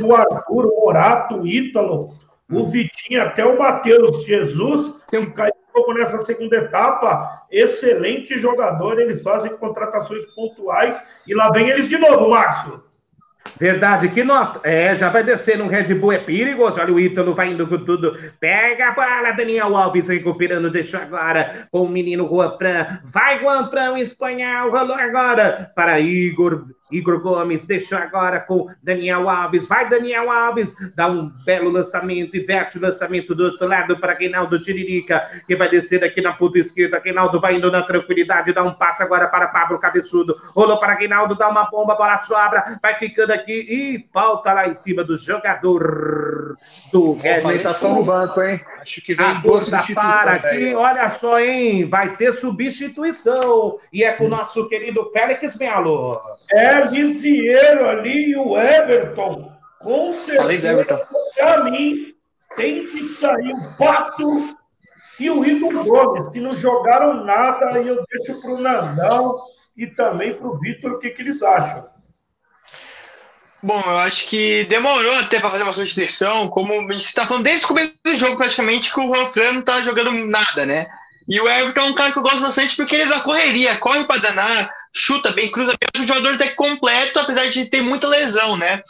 o 0.00 0.14
Arthur, 0.14 0.66
o 0.66 0.80
Morato, 0.80 1.40
o 1.40 1.46
Ítalo, 1.46 2.14
o 2.50 2.64
Vitinho, 2.66 3.22
até 3.22 3.44
o 3.44 3.58
Matheus 3.58 4.24
Jesus, 4.24 4.94
que 5.08 5.24
caiu 5.26 5.54
pouco 5.72 5.94
nessa 5.94 6.18
segunda 6.18 6.56
etapa, 6.56 7.46
excelente 7.50 8.36
jogador, 8.36 9.00
eles 9.00 9.22
fazem 9.22 9.56
contratações 9.56 10.24
pontuais, 10.34 11.02
e 11.26 11.34
lá 11.34 11.50
vem 11.50 11.70
eles 11.70 11.88
de 11.88 11.98
novo, 11.98 12.28
Márcio. 12.30 12.82
Verdade, 13.58 14.08
que 14.08 14.22
nota. 14.22 14.60
É, 14.62 14.96
já 14.96 15.08
vai 15.08 15.22
descer 15.24 15.58
no 15.58 15.66
Red 15.66 15.94
Bull, 15.94 16.12
é 16.12 16.18
perigoso. 16.18 16.80
Olha 16.80 16.92
o 16.92 17.00
Ítalo 17.00 17.34
vai 17.34 17.50
indo 17.50 17.66
com 17.66 17.78
tudo. 17.78 18.16
Pega 18.38 18.88
a 18.88 18.92
bola, 18.92 19.32
Daniel 19.32 19.76
Alves 19.76 20.08
recuperando, 20.08 20.70
deixou 20.70 21.00
agora 21.00 21.68
com 21.70 21.82
o 21.82 21.88
menino 21.88 22.28
Juan 22.28 22.56
Fran. 22.56 23.00
Vai, 23.04 23.40
Juan 23.40 23.68
Fran, 23.68 23.92
o 23.92 23.98
espanhol, 23.98 24.70
rolou 24.70 24.96
agora 24.96 25.72
para 25.74 25.98
Igor 25.98 26.66
Igor 26.92 27.20
Gomes 27.20 27.66
deixou 27.66 27.98
agora 27.98 28.40
com 28.40 28.68
Daniel 28.82 29.28
Alves. 29.28 29.66
Vai, 29.66 29.88
Daniel 29.88 30.30
Alves. 30.30 30.74
Dá 30.96 31.08
um 31.08 31.30
belo 31.44 31.70
lançamento. 31.70 32.36
Inverte 32.36 32.78
o 32.78 32.80
lançamento 32.80 33.34
do 33.34 33.44
outro 33.44 33.66
lado 33.66 33.96
para 33.98 34.14
Reinaldo 34.14 34.62
Tiririca, 34.62 35.26
que 35.46 35.56
vai 35.56 35.68
descer 35.68 36.04
aqui 36.04 36.20
na 36.20 36.32
ponta 36.32 36.58
esquerda. 36.58 37.00
Reinaldo 37.02 37.40
vai 37.40 37.56
indo 37.56 37.70
na 37.70 37.82
tranquilidade. 37.82 38.52
Dá 38.52 38.62
um 38.62 38.74
passe 38.74 39.02
agora 39.02 39.28
para 39.28 39.48
Pablo 39.48 39.78
Cabeçudo. 39.78 40.36
Rolou 40.54 40.78
para 40.78 40.94
Reinaldo. 40.94 41.36
Dá 41.36 41.48
uma 41.48 41.64
bomba. 41.70 41.94
Bola 41.94 42.18
sobra. 42.18 42.78
Vai 42.82 42.98
ficando 42.98 43.32
aqui. 43.32 43.52
E 43.52 44.08
falta 44.12 44.52
lá 44.52 44.68
em 44.68 44.74
cima 44.74 45.02
do 45.02 45.16
jogador 45.16 46.56
do 46.92 47.16
tá 47.62 47.72
só 47.72 47.88
no 47.88 48.04
banco, 48.04 48.42
hein? 48.42 48.60
Acho 48.80 49.00
que 49.00 49.14
vem 49.14 49.40
duas 49.40 49.68
para 49.68 50.32
aqui. 50.32 50.74
Olha 50.74 51.10
só, 51.10 51.40
hein? 51.40 51.88
Vai 51.88 52.16
ter 52.16 52.32
substituição. 52.32 53.78
E 53.92 54.04
é 54.04 54.12
com 54.12 54.26
o 54.26 54.28
nosso 54.28 54.68
querido 54.68 55.10
Félix 55.12 55.56
Melo. 55.56 56.18
É 56.50 56.81
Lisieiro 56.84 57.88
ali 57.88 58.30
e 58.30 58.36
o 58.36 58.58
Everton, 58.58 59.52
com 59.78 60.12
certeza, 60.12 61.00
para 61.36 61.64
mim, 61.64 62.14
tem 62.56 62.86
que 62.86 63.08
sair 63.20 63.52
o 63.52 63.76
Pato 63.76 64.56
e 65.18 65.30
o 65.30 65.44
Igor 65.44 65.84
Gomes, 65.84 66.28
que 66.28 66.40
não 66.40 66.52
jogaram 66.52 67.24
nada, 67.24 67.80
e 67.80 67.88
eu 67.88 68.04
deixo 68.10 68.40
para 68.40 68.50
o 68.50 68.60
Nandão 68.60 69.38
e 69.76 69.86
também 69.86 70.34
para 70.34 70.46
o 70.46 70.58
Vitor 70.58 70.92
o 70.92 70.98
que, 70.98 71.10
que 71.10 71.22
eles 71.22 71.42
acham. 71.42 71.86
Bom, 73.62 73.80
eu 73.86 73.98
acho 73.98 74.26
que 74.26 74.64
demorou 74.64 75.14
até 75.18 75.38
para 75.38 75.50
fazer 75.50 75.62
uma 75.62 75.72
substituição, 75.72 76.48
como 76.48 76.72
a 76.72 76.92
gente 76.92 77.06
está 77.06 77.24
falando 77.24 77.44
desde 77.44 77.64
o 77.64 77.68
começo 77.68 77.94
do 78.04 78.16
jogo, 78.16 78.36
praticamente, 78.36 78.92
que 78.92 79.00
o 79.00 79.06
Juan 79.06 79.26
Fran 79.26 79.52
não 79.52 79.62
tá 79.62 79.80
jogando 79.82 80.10
nada, 80.26 80.66
né? 80.66 80.88
E 81.28 81.40
o 81.40 81.48
Everton 81.48 81.80
é 81.80 81.84
um 81.84 81.94
cara 81.94 82.10
que 82.10 82.18
eu 82.18 82.22
gosto 82.22 82.40
bastante 82.40 82.74
porque 82.74 82.96
ele 82.96 83.04
é 83.04 83.06
da 83.06 83.20
correria, 83.20 83.76
corre 83.76 84.02
para 84.04 84.20
danar, 84.20 84.68
chuta 84.92 85.30
bem, 85.30 85.50
cruza 85.50 85.72
bem. 85.72 85.88
É 85.94 85.98
um 85.98 86.06
jogador 86.06 86.34
até 86.34 86.48
completo, 86.50 87.18
apesar 87.18 87.50
de 87.50 87.66
ter 87.66 87.82
muita 87.82 88.06
lesão, 88.06 88.56
né? 88.56 88.82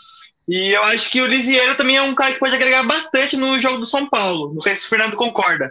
E 0.49 0.71
eu 0.71 0.83
acho 0.85 1.11
que 1.11 1.21
o 1.21 1.27
Lisieiro 1.27 1.77
também 1.77 1.97
é 1.97 2.03
um 2.03 2.15
cara 2.15 2.33
que 2.33 2.41
pode 2.41 2.55
agregar 2.55 2.83
bastante 2.83 3.37
no 3.37 3.59
jogo 3.61 3.79
do 3.79 3.87
São 3.87 4.09
Paulo. 4.09 4.53
Não 4.55 4.61
sei 4.61 4.75
se 4.75 4.87
o 4.87 4.89
Fernando 4.89 5.17
concorda. 5.17 5.71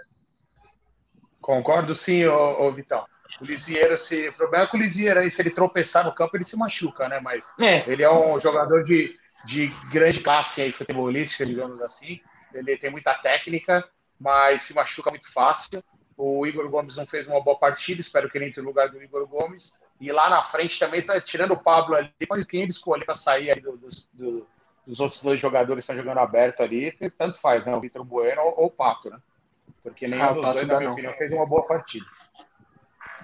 Concordo 1.42 1.94
sim, 1.94 2.26
ô, 2.26 2.68
ô 2.68 2.72
Vitão. 2.72 3.04
O 3.42 3.46
Lisieiro, 3.46 3.98
se... 3.98 4.30
o 4.30 4.34
problema 4.34 4.66
é 4.66 4.68
que 4.68 4.78
o 4.78 4.80
Lisieiro, 4.80 5.20
aí, 5.20 5.30
se 5.30 5.42
ele 5.42 5.50
tropeçar 5.50 6.06
no 6.06 6.14
campo, 6.14 6.38
ele 6.38 6.44
se 6.44 6.56
machuca, 6.56 7.10
né? 7.10 7.20
Mas 7.20 7.44
é. 7.60 7.90
ele 7.90 8.04
é 8.04 8.12
um 8.12 8.40
jogador 8.40 8.84
de, 8.84 9.14
de 9.46 9.68
grande 9.92 10.20
classe 10.20 10.62
aí, 10.62 10.72
futebolística, 10.72 11.46
digamos 11.46 11.82
assim. 11.82 12.22
Ele 12.54 12.78
tem 12.78 12.90
muita 12.90 13.14
técnica, 13.16 13.84
mas 14.20 14.62
se 14.62 14.74
machuca 14.74 15.10
muito 15.10 15.32
fácil. 15.34 15.84
O 16.16 16.46
Igor 16.46 16.70
Gomes 16.70 16.96
não 16.96 17.06
fez 17.06 17.28
uma 17.28 17.42
boa 17.42 17.58
partida, 17.58 18.00
espero 18.00 18.30
que 18.30 18.38
ele 18.38 18.46
entre 18.46 18.62
no 18.62 18.68
lugar 18.68 18.90
do 18.90 19.02
Igor 19.02 19.28
Gomes. 19.28 19.72
E 20.02 20.12
lá 20.12 20.32
na 20.32 20.42
frente 20.42 20.80
também, 20.80 21.04
tá, 21.04 21.22
tirando 21.22 21.52
o 21.52 21.64
Pablo 21.64 21.96
ali, 21.96 22.12
quem 22.50 22.64
ele 22.64 22.72
escolher 22.72 23.06
para 23.06 23.14
sair 23.14 23.62
do, 23.62 23.78
do, 24.14 24.48
dos 24.86 25.00
outros 25.00 25.22
dois 25.22 25.40
jogadores 25.40 25.86
que 25.86 25.92
estão 25.92 26.04
jogando 26.04 26.18
aberto 26.18 26.64
ali, 26.64 26.92
tanto 27.16 27.40
faz, 27.40 27.64
né? 27.64 27.76
O 27.76 27.80
Vitor 27.80 28.04
Bueno 28.04 28.42
ou, 28.42 28.62
ou 28.62 28.66
o 28.66 28.72
Pato, 28.72 29.12
né? 29.12 29.20
Porque 29.84 30.08
nenhum 30.08 30.24
ah, 30.24 30.34
dos 30.34 30.54
dois, 30.54 30.68
na 30.68 30.78
minha 30.78 30.88
não. 30.88 30.94
opinião, 30.94 31.14
fez 31.14 31.32
uma 31.32 31.48
boa 31.48 31.68
partida. 31.68 32.06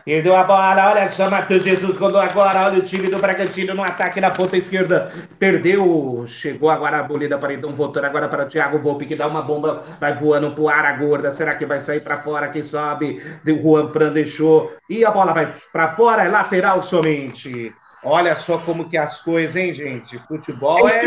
Perdeu 0.07 0.37
a 0.37 0.43
bola, 0.45 0.91
olha 0.91 1.09
só, 1.09 1.29
Matheus 1.29 1.65
Jesus 1.65 1.97
rolou 1.97 2.21
agora, 2.21 2.67
olha 2.67 2.79
o 2.79 2.81
time 2.81 3.09
do 3.09 3.19
Bragantino 3.19 3.73
no 3.73 3.83
ataque 3.83 4.21
na 4.21 4.31
ponta 4.31 4.55
esquerda. 4.55 5.11
Perdeu, 5.37 6.23
chegou 6.29 6.69
agora 6.69 6.99
a 6.99 7.03
bolida 7.03 7.37
para 7.37 7.53
então, 7.53 7.71
voltando 7.71 8.05
agora 8.05 8.29
para 8.29 8.45
o 8.45 8.47
Thiago 8.47 8.79
Volpe, 8.79 9.05
que 9.05 9.17
dá 9.17 9.27
uma 9.27 9.41
bomba, 9.41 9.83
vai 9.99 10.15
voando 10.15 10.51
pro 10.51 10.69
ar 10.69 10.85
a 10.85 10.93
gorda. 10.93 11.29
Será 11.33 11.55
que 11.55 11.65
vai 11.65 11.81
sair 11.81 11.99
para 11.99 12.23
fora? 12.23 12.47
Quem 12.47 12.63
sobe? 12.63 13.21
O 13.45 13.61
Juan 13.61 13.89
Fran 13.91 14.13
deixou. 14.13 14.71
E 14.89 15.03
a 15.03 15.11
bola 15.11 15.33
vai 15.33 15.53
para 15.73 15.93
fora, 15.97 16.23
é 16.23 16.29
lateral 16.29 16.81
somente. 16.81 17.73
Olha 18.01 18.33
só 18.33 18.59
como 18.59 18.87
que 18.87 18.95
as 18.95 19.19
coisas, 19.19 19.57
hein, 19.57 19.73
gente? 19.73 20.17
Futebol 20.19 20.87
é. 20.87 21.01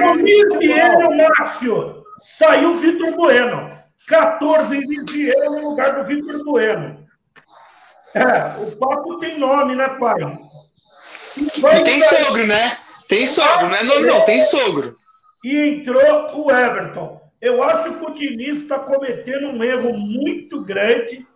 Vieira, 0.59 1.09
Márcio! 1.17 2.03
Saiu 2.19 2.77
Vitor 2.77 3.17
Bueno. 3.17 3.81
14 4.07 4.77
em 4.77 5.05
Vieira 5.07 5.47
no 5.47 5.71
lugar 5.71 5.95
do 5.95 6.05
Vitor 6.05 6.45
Bueno. 6.45 7.10
É, 8.15 8.61
o 8.63 8.77
papo 8.77 9.19
tem 9.19 9.39
nome, 9.39 9.75
né, 9.75 9.89
pai? 10.01 10.39
E, 11.37 11.85
tem 11.85 12.03
sogro, 12.03 12.47
né? 12.47 12.77
Tem 13.09 13.27
sogro, 13.27 13.69
não 13.69 13.77
é 13.77 13.83
nome 13.83 14.07
não, 14.07 14.21
tem 14.23 14.43
sogro. 14.43 14.97
E 15.45 15.57
entrou 15.57 16.45
o 16.45 16.51
Everton. 16.51 17.21
Eu 17.41 17.63
acho 17.63 17.95
que 17.95 18.05
o 18.05 18.15
Diniz 18.15 18.59
está 18.59 18.79
cometendo 18.79 19.49
um 19.49 19.65
erro 19.65 19.97
muito 19.97 20.63
grande 20.63 21.27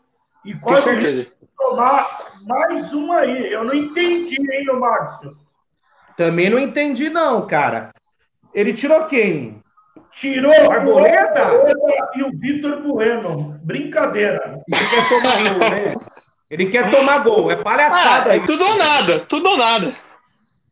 e 0.44 0.54
pode 0.54 1.28
tomar 1.56 2.32
mais 2.46 2.92
um 2.92 3.10
aí. 3.12 3.50
Eu 3.52 3.64
não 3.64 3.74
entendi, 3.74 4.36
hein, 4.52 4.68
o 4.70 4.78
Márcio? 4.78 5.32
Também 6.16 6.50
não 6.50 6.58
entendi, 6.58 7.08
não, 7.08 7.46
cara. 7.46 7.92
Ele 8.52 8.74
tirou 8.74 9.06
quem? 9.06 9.62
Tirou 10.12 10.52
o 10.52 10.70
Arboleda 10.70 11.50
e 12.14 12.22
o 12.22 12.30
Vitor 12.38 12.82
Bueno. 12.82 13.58
Brincadeira. 13.62 14.62
Ele 14.68 14.88
quer 14.88 15.08
tomar 15.08 15.70
né? 15.70 15.94
Ele 16.50 16.66
quer 16.66 16.90
tomar 16.90 17.18
gol, 17.18 17.50
é 17.50 17.56
palhaçada. 17.56 18.32
Ah, 18.32 18.36
é 18.36 18.40
tudo 18.40 18.64
ou 18.64 18.76
nada, 18.76 19.20
tudo 19.20 19.48
ou 19.48 19.56
nada. 19.56 19.96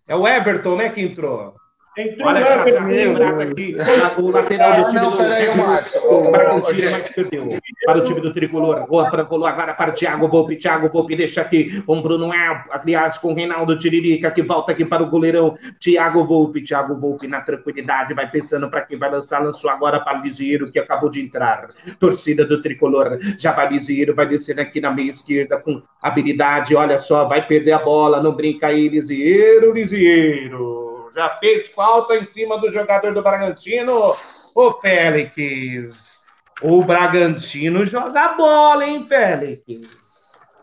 É 0.07 0.15
o 0.15 0.27
Everton, 0.27 0.77
né, 0.77 0.91
que 0.91 1.01
entrou. 1.01 1.55
Entrou 1.95 2.27
Olha 2.27 2.47
só, 2.47 2.55
tá 2.55 3.43
aqui, 3.43 3.77
o 4.17 4.31
lateral 4.31 4.77
do 4.77 4.87
time 4.87 5.01
não, 5.01 5.11
do, 5.11 5.17
peraí, 5.19 5.47
do 5.47 6.31
Bragantino, 6.31 6.91
mas 6.91 7.09
perdeu 7.09 7.59
para 7.85 7.99
o 7.99 8.05
time 8.05 8.21
do 8.23 8.33
Tricolor. 8.33 8.87
O 8.89 9.11
Francolou 9.11 9.47
agora 9.47 9.75
para 9.75 9.91
o 9.91 9.95
Thiago 9.95 10.27
Volpe, 10.27 10.57
Thiago 10.57 10.89
Volpe 10.89 11.15
deixa 11.15 11.43
aqui. 11.43 11.83
Com 11.83 11.99
o 11.99 12.03
Bruno 12.03 12.33
El, 12.33 12.63
aliás, 12.71 13.19
com 13.19 13.33
o 13.33 13.35
Reinaldo 13.35 13.79
Tiririca, 13.79 14.31
que 14.31 14.41
volta 14.41 14.73
aqui 14.73 14.87
para 14.87 15.03
o 15.03 15.11
goleirão. 15.11 15.55
Thiago 15.79 16.25
Volpe, 16.25 16.65
Thiago 16.65 16.99
Volpe 16.99 17.27
na 17.27 17.43
tranquilidade, 17.43 18.15
vai 18.15 18.31
pensando 18.31 18.71
para 18.71 18.81
quem 18.81 18.97
vai 18.97 19.11
lançar, 19.11 19.41
lançou 19.41 19.69
agora 19.69 20.01
para 20.01 20.19
o 20.19 20.23
Lisieiro, 20.23 20.73
que 20.73 20.79
acabou 20.79 21.11
de 21.11 21.21
entrar. 21.21 21.69
Torcida 22.01 22.47
do 22.47 22.63
Tricolor, 22.63 23.19
já 23.39 23.53
vai 23.53 23.69
Lisieiro, 23.69 24.15
vai 24.15 24.27
descendo 24.27 24.63
aqui 24.63 24.81
na 24.81 24.91
meia 24.91 25.11
esquerda 25.11 25.59
com 25.59 25.83
habilidade, 26.01 26.75
olha 26.75 26.99
só, 26.99 27.29
vai 27.29 27.47
perder 27.47 27.73
a 27.73 27.79
bola, 27.81 28.23
não 28.23 28.33
brinca 28.33 28.69
aí, 28.69 28.89
Lisieiro, 28.89 29.75
Lisieiro 29.75 30.92
já 31.15 31.31
fez 31.37 31.69
falta 31.69 32.17
em 32.17 32.25
cima 32.25 32.59
do 32.59 32.71
jogador 32.71 33.13
do 33.15 33.23
Bragantino, 33.23 34.17
o 34.55 34.73
Félix. 34.81 36.21
O 36.61 36.85
Bragantino 36.85 37.85
joga 37.85 38.35
bola, 38.35 38.85
hein, 38.85 39.07
Félix? 39.09 39.63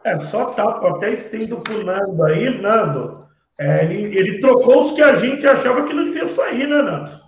É, 0.04 0.20
só 0.22 0.46
tapa, 0.46 0.96
até 0.96 1.14
estendo 1.14 1.58
pro 1.58 1.84
Nando 1.84 2.24
aí, 2.24 2.62
Nando. 2.62 3.28
É, 3.60 3.84
ele, 3.84 4.18
ele 4.18 4.40
trocou 4.40 4.82
os 4.82 4.92
que 4.94 5.02
a 5.02 5.14
gente 5.14 5.46
achava 5.46 5.86
que 5.86 5.94
não 5.94 6.06
devia 6.06 6.26
sair, 6.26 6.68
né, 6.68 6.82
Nando? 6.82 7.20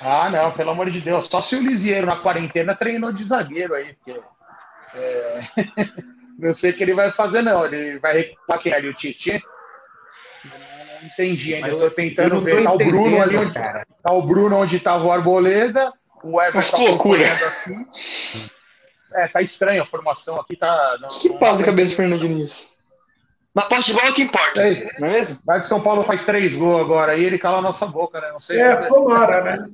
Ah, 0.00 0.30
não, 0.30 0.52
pelo 0.52 0.70
amor 0.70 0.90
de 0.90 1.00
Deus. 1.00 1.26
Só 1.26 1.40
se 1.40 1.56
o 1.56 1.60
Lisieiro 1.60 2.06
na 2.06 2.16
quarentena 2.16 2.74
treinou 2.74 3.12
de 3.12 3.24
zagueiro 3.24 3.74
aí, 3.74 3.94
porque. 3.94 4.20
É... 4.94 5.40
não 6.38 6.52
sei 6.52 6.70
o 6.70 6.74
que 6.74 6.84
ele 6.84 6.94
vai 6.94 7.10
fazer, 7.10 7.42
não. 7.42 7.64
Ele 7.64 7.98
vai 7.98 8.18
recuar 8.18 8.60
quem 8.60 8.72
ali, 8.72 8.88
o 8.88 8.94
Titi? 8.94 9.42
Entendi 11.02 11.54
ainda. 11.54 11.68
Eu 11.68 11.78
tô 11.78 11.90
tentando 11.90 12.40
ver. 12.40 12.62
Tá 12.62 12.72
o 12.72 12.78
Bruno 12.78 13.22
ali 13.22 13.36
onde. 13.36 13.52
Cara. 13.52 13.86
Tá 14.02 14.12
o 14.12 14.22
Bruno 14.22 14.56
onde 14.56 14.80
tava 14.80 15.04
o 15.04 15.12
Arboleda. 15.12 15.88
O 16.24 16.40
Everton 16.40 16.76
tá 16.76 16.82
loucura. 16.82 17.24
assim. 17.32 17.86
É, 19.14 19.28
tá 19.28 19.40
estranho 19.40 19.82
a 19.82 19.86
formação 19.86 20.36
aqui. 20.36 20.56
Tá, 20.56 20.98
não, 21.00 21.08
que 21.08 21.30
passa 21.38 21.62
a 21.62 21.66
cabeça 21.66 21.90
do 21.90 21.96
Fernando 21.96 22.20
Diniz? 22.20 22.68
Mas 23.56 23.64
posse 23.68 23.86
de 23.86 23.94
bola 23.94 24.08
é 24.08 24.10
o 24.10 24.14
que 24.14 24.22
importa, 24.22 24.60
é, 24.60 24.86
não 25.00 25.08
é 25.08 25.12
mesmo? 25.12 25.38
Vai 25.46 25.60
que 25.60 25.66
São 25.66 25.80
Paulo 25.80 26.02
faz 26.02 26.22
três 26.26 26.54
gols 26.54 26.82
agora 26.82 27.16
e 27.16 27.24
ele 27.24 27.38
cala 27.38 27.56
a 27.56 27.62
nossa 27.62 27.86
boca, 27.86 28.20
né? 28.20 28.28
Não 28.30 28.38
sei. 28.38 28.60
É, 28.60 28.76
tomara, 28.82 29.42
né? 29.42 29.66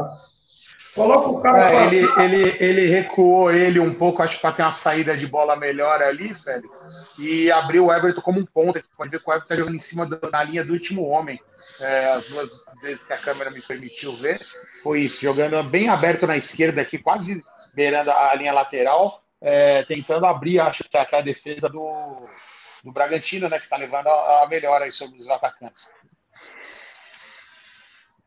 coloca 0.93 1.27
o 1.29 1.41
cara. 1.41 1.71
É, 1.71 1.87
ele, 1.87 2.07
ele, 2.17 2.57
ele 2.59 2.87
recuou 2.87 3.51
ele 3.51 3.79
um 3.79 3.93
pouco, 3.93 4.21
acho 4.21 4.35
que 4.35 4.41
para 4.41 4.53
ter 4.53 4.61
uma 4.63 4.71
saída 4.71 5.15
de 5.15 5.25
bola 5.25 5.55
melhor 5.55 6.01
ali, 6.01 6.33
velho. 6.33 6.69
E 7.17 7.51
abriu 7.51 7.85
o 7.85 7.93
Everton 7.93 8.21
como 8.21 8.39
um 8.39 8.45
ponto. 8.45 8.79
Você 8.79 8.87
pode 8.95 9.11
ver 9.11 9.19
que 9.19 9.29
o 9.29 9.33
Everton 9.33 9.47
tá 9.47 9.55
jogando 9.55 9.75
em 9.75 9.79
cima 9.79 10.05
da 10.05 10.43
linha 10.43 10.63
do 10.63 10.73
último 10.73 11.07
homem. 11.07 11.39
É, 11.79 12.11
as 12.11 12.25
duas 12.25 12.51
vezes 12.81 13.03
que 13.03 13.13
a 13.13 13.17
câmera 13.17 13.49
me 13.49 13.61
permitiu 13.61 14.15
ver, 14.15 14.39
foi 14.83 15.01
isso, 15.01 15.19
jogando 15.19 15.63
bem 15.63 15.89
aberto 15.89 16.27
na 16.27 16.37
esquerda 16.37 16.81
aqui, 16.81 16.99
quase 16.99 17.41
beirando 17.75 18.11
a 18.11 18.35
linha 18.35 18.53
lateral, 18.53 19.23
é, 19.41 19.81
tentando 19.83 20.27
abrir, 20.27 20.59
acho 20.59 20.83
que 20.83 20.95
até 20.95 21.17
a 21.17 21.21
defesa 21.21 21.67
do, 21.67 22.27
do 22.83 22.91
Bragantino, 22.91 23.49
né, 23.49 23.57
que 23.57 23.65
está 23.65 23.77
levando 23.77 24.07
a, 24.07 24.43
a 24.43 24.47
melhora 24.47 24.85
aí 24.85 24.91
sobre 24.91 25.19
os 25.19 25.29
atacantes. 25.29 25.87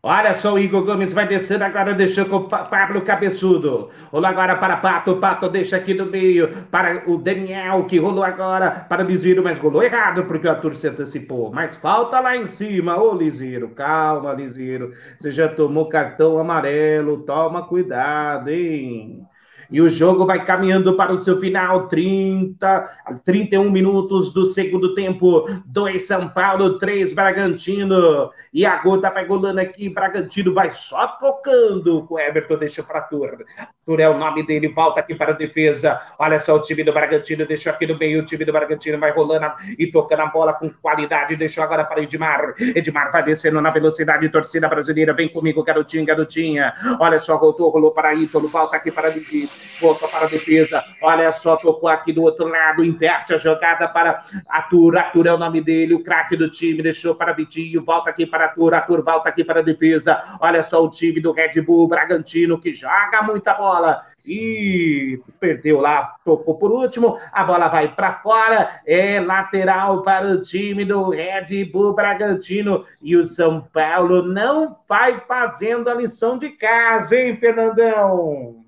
Olha 0.07 0.35
só, 0.35 0.53
o 0.53 0.59
Igor 0.59 0.85
Gomes 0.85 1.15
vai 1.15 1.27
descendo 1.27 1.65
agora, 1.65 1.95
deixou 1.95 2.27
com 2.27 2.37
o 2.37 2.47
Pablo 2.47 3.01
Cabeçudo. 3.01 3.89
Rolou 4.13 4.29
agora 4.29 4.55
para 4.57 4.77
Pato, 4.77 5.17
Pato 5.17 5.49
deixa 5.49 5.79
aqui 5.79 5.95
no 5.95 6.05
meio 6.05 6.67
para 6.67 7.09
o 7.11 7.17
Daniel, 7.17 7.87
que 7.87 7.99
rolou 7.99 8.23
agora 8.23 8.71
para 8.87 9.03
o 9.03 9.07
Liziro, 9.07 9.43
mas 9.43 9.59
rolou 9.59 9.83
errado 9.83 10.25
porque 10.25 10.47
o 10.47 10.51
Arthur 10.51 10.75
se 10.75 10.89
antecipou. 10.89 11.51
Mas 11.55 11.79
falta 11.79 12.21
lá 12.21 12.37
em 12.37 12.47
cima, 12.47 13.03
ô 13.03 13.15
Liziro, 13.15 13.71
calma, 13.71 14.35
Liziro. 14.35 14.93
Você 15.19 15.31
já 15.31 15.49
tomou 15.49 15.89
cartão 15.89 16.39
amarelo, 16.39 17.23
toma 17.25 17.67
cuidado, 17.67 18.51
hein? 18.51 19.27
E 19.75 19.81
o 19.81 19.91
jogo 19.91 20.25
vai 20.25 20.45
caminhando 20.45 20.95
para 20.95 21.13
o 21.13 21.19
seu 21.19 21.41
final, 21.41 21.89
30, 21.89 22.89
31 23.25 23.69
minutos 23.69 24.33
do 24.33 24.47
segundo 24.47 24.95
tempo. 24.95 25.47
2 25.67 26.07
São 26.07 26.29
Paulo, 26.29 26.79
3 26.79 27.13
Bragantino. 27.13 28.31
E 28.53 28.65
a 28.65 28.81
gota 28.81 29.11
vai 29.11 29.27
golando 29.27 29.61
aqui, 29.61 29.89
Bragantino 29.89 30.55
vai 30.55 30.71
só 30.71 31.09
tocando. 31.19 32.07
O 32.09 32.17
Everton 32.21 32.57
deixa 32.57 32.85
para 32.85 33.01
Tur. 33.01 33.45
Tur 33.85 33.99
é 33.99 34.09
o 34.09 34.17
nome 34.17 34.47
dele, 34.47 34.69
volta 34.69 35.01
aqui 35.01 35.13
para 35.13 35.33
a 35.33 35.37
defesa. 35.37 36.01
Olha 36.21 36.39
só 36.39 36.55
o 36.55 36.63
time 36.63 36.85
do 36.85 36.93
Bragantino, 36.93 37.45
deixou 37.45 37.73
aqui 37.73 37.85
no 37.85 37.99
meio. 37.99 38.23
O 38.23 38.25
time 38.25 38.45
do 38.45 38.53
Bragantino 38.53 39.01
vai 39.01 39.11
rolando 39.11 39.51
e 39.77 39.89
tocando 39.89 40.21
a 40.21 40.27
bola 40.27 40.53
com 40.53 40.71
qualidade. 40.71 41.35
Deixou 41.35 41.65
agora 41.65 41.83
para 41.83 42.01
Edmar. 42.01 42.55
Edmar 42.61 43.11
vai 43.11 43.25
descendo 43.25 43.61
na 43.61 43.71
velocidade. 43.71 44.29
Torcida 44.29 44.69
brasileira, 44.69 45.13
vem 45.13 45.29
comigo, 45.29 45.65
garotinho, 45.65 46.07
garotinha. 46.07 46.73
Olha 47.01 47.21
só, 47.21 47.37
voltou, 47.37 47.71
rolou 47.71 47.91
para 47.91 48.15
Ítalo, 48.15 48.49
volta 48.49 48.77
aqui 48.77 48.93
para 48.93 49.09
Didi 49.09 49.49
volta 49.81 50.09
para 50.09 50.27
a 50.27 50.29
defesa. 50.29 50.85
Olha 51.03 51.31
só, 51.33 51.57
tocou 51.57 51.89
aqui 51.89 52.13
do 52.13 52.23
outro 52.23 52.47
lado, 52.47 52.85
inverte 52.85 53.35
a 53.35 53.39
jogada 53.39 53.89
para 53.89 54.23
Atur. 54.49 54.97
Atur 54.97 55.27
é 55.27 55.35
o 55.35 55.39
nome 55.39 55.61
dele, 55.61 55.95
o 55.95 56.03
craque 56.03 56.37
do 56.37 56.51
time, 56.51 56.83
deixou 56.83 57.15
para 57.15 57.33
Vitinho, 57.33 57.85
volta 57.85 58.11
aqui 58.11 58.27
para 58.27 58.47
Atur. 58.47 58.75
Atur 58.75 59.03
volta 59.03 59.29
aqui 59.29 59.45
para 59.45 59.61
a 59.61 59.63
defesa. 59.63 60.19
Olha 60.41 60.63
só 60.63 60.83
o 60.83 60.91
time 60.91 61.21
do 61.21 61.33
Red 61.33 61.61
Bull 61.63 61.89
Bragantino 61.89 62.61
que 62.61 62.73
joga 62.73 63.23
muita 63.23 63.55
bola 63.55 64.01
e 64.27 65.21
perdeu 65.39 65.81
lá, 65.81 66.17
tocou 66.25 66.57
por 66.57 66.73
último, 66.73 67.19
a 67.31 67.45
bola 67.45 67.69
vai 67.69 67.95
para 67.95 68.15
fora, 68.21 68.81
é 68.87 69.21
lateral 69.21 70.03
para 70.03 70.27
o 70.29 70.41
time 70.41 70.85
do 70.85 71.11
Red 71.11 71.67
Bull 71.71 71.95
Bragantino 71.95 72.85
e 73.03 73.17
o 73.17 73.27
São 73.27 73.61
Paulo 73.61 74.23
não 74.23 74.77
vai 74.89 75.21
fazendo 75.29 75.89
a 75.89 75.95
lição 75.95 76.39
de 76.39 76.51
casa, 76.51 77.17
hein, 77.17 77.37
Fernandão? 77.37 78.64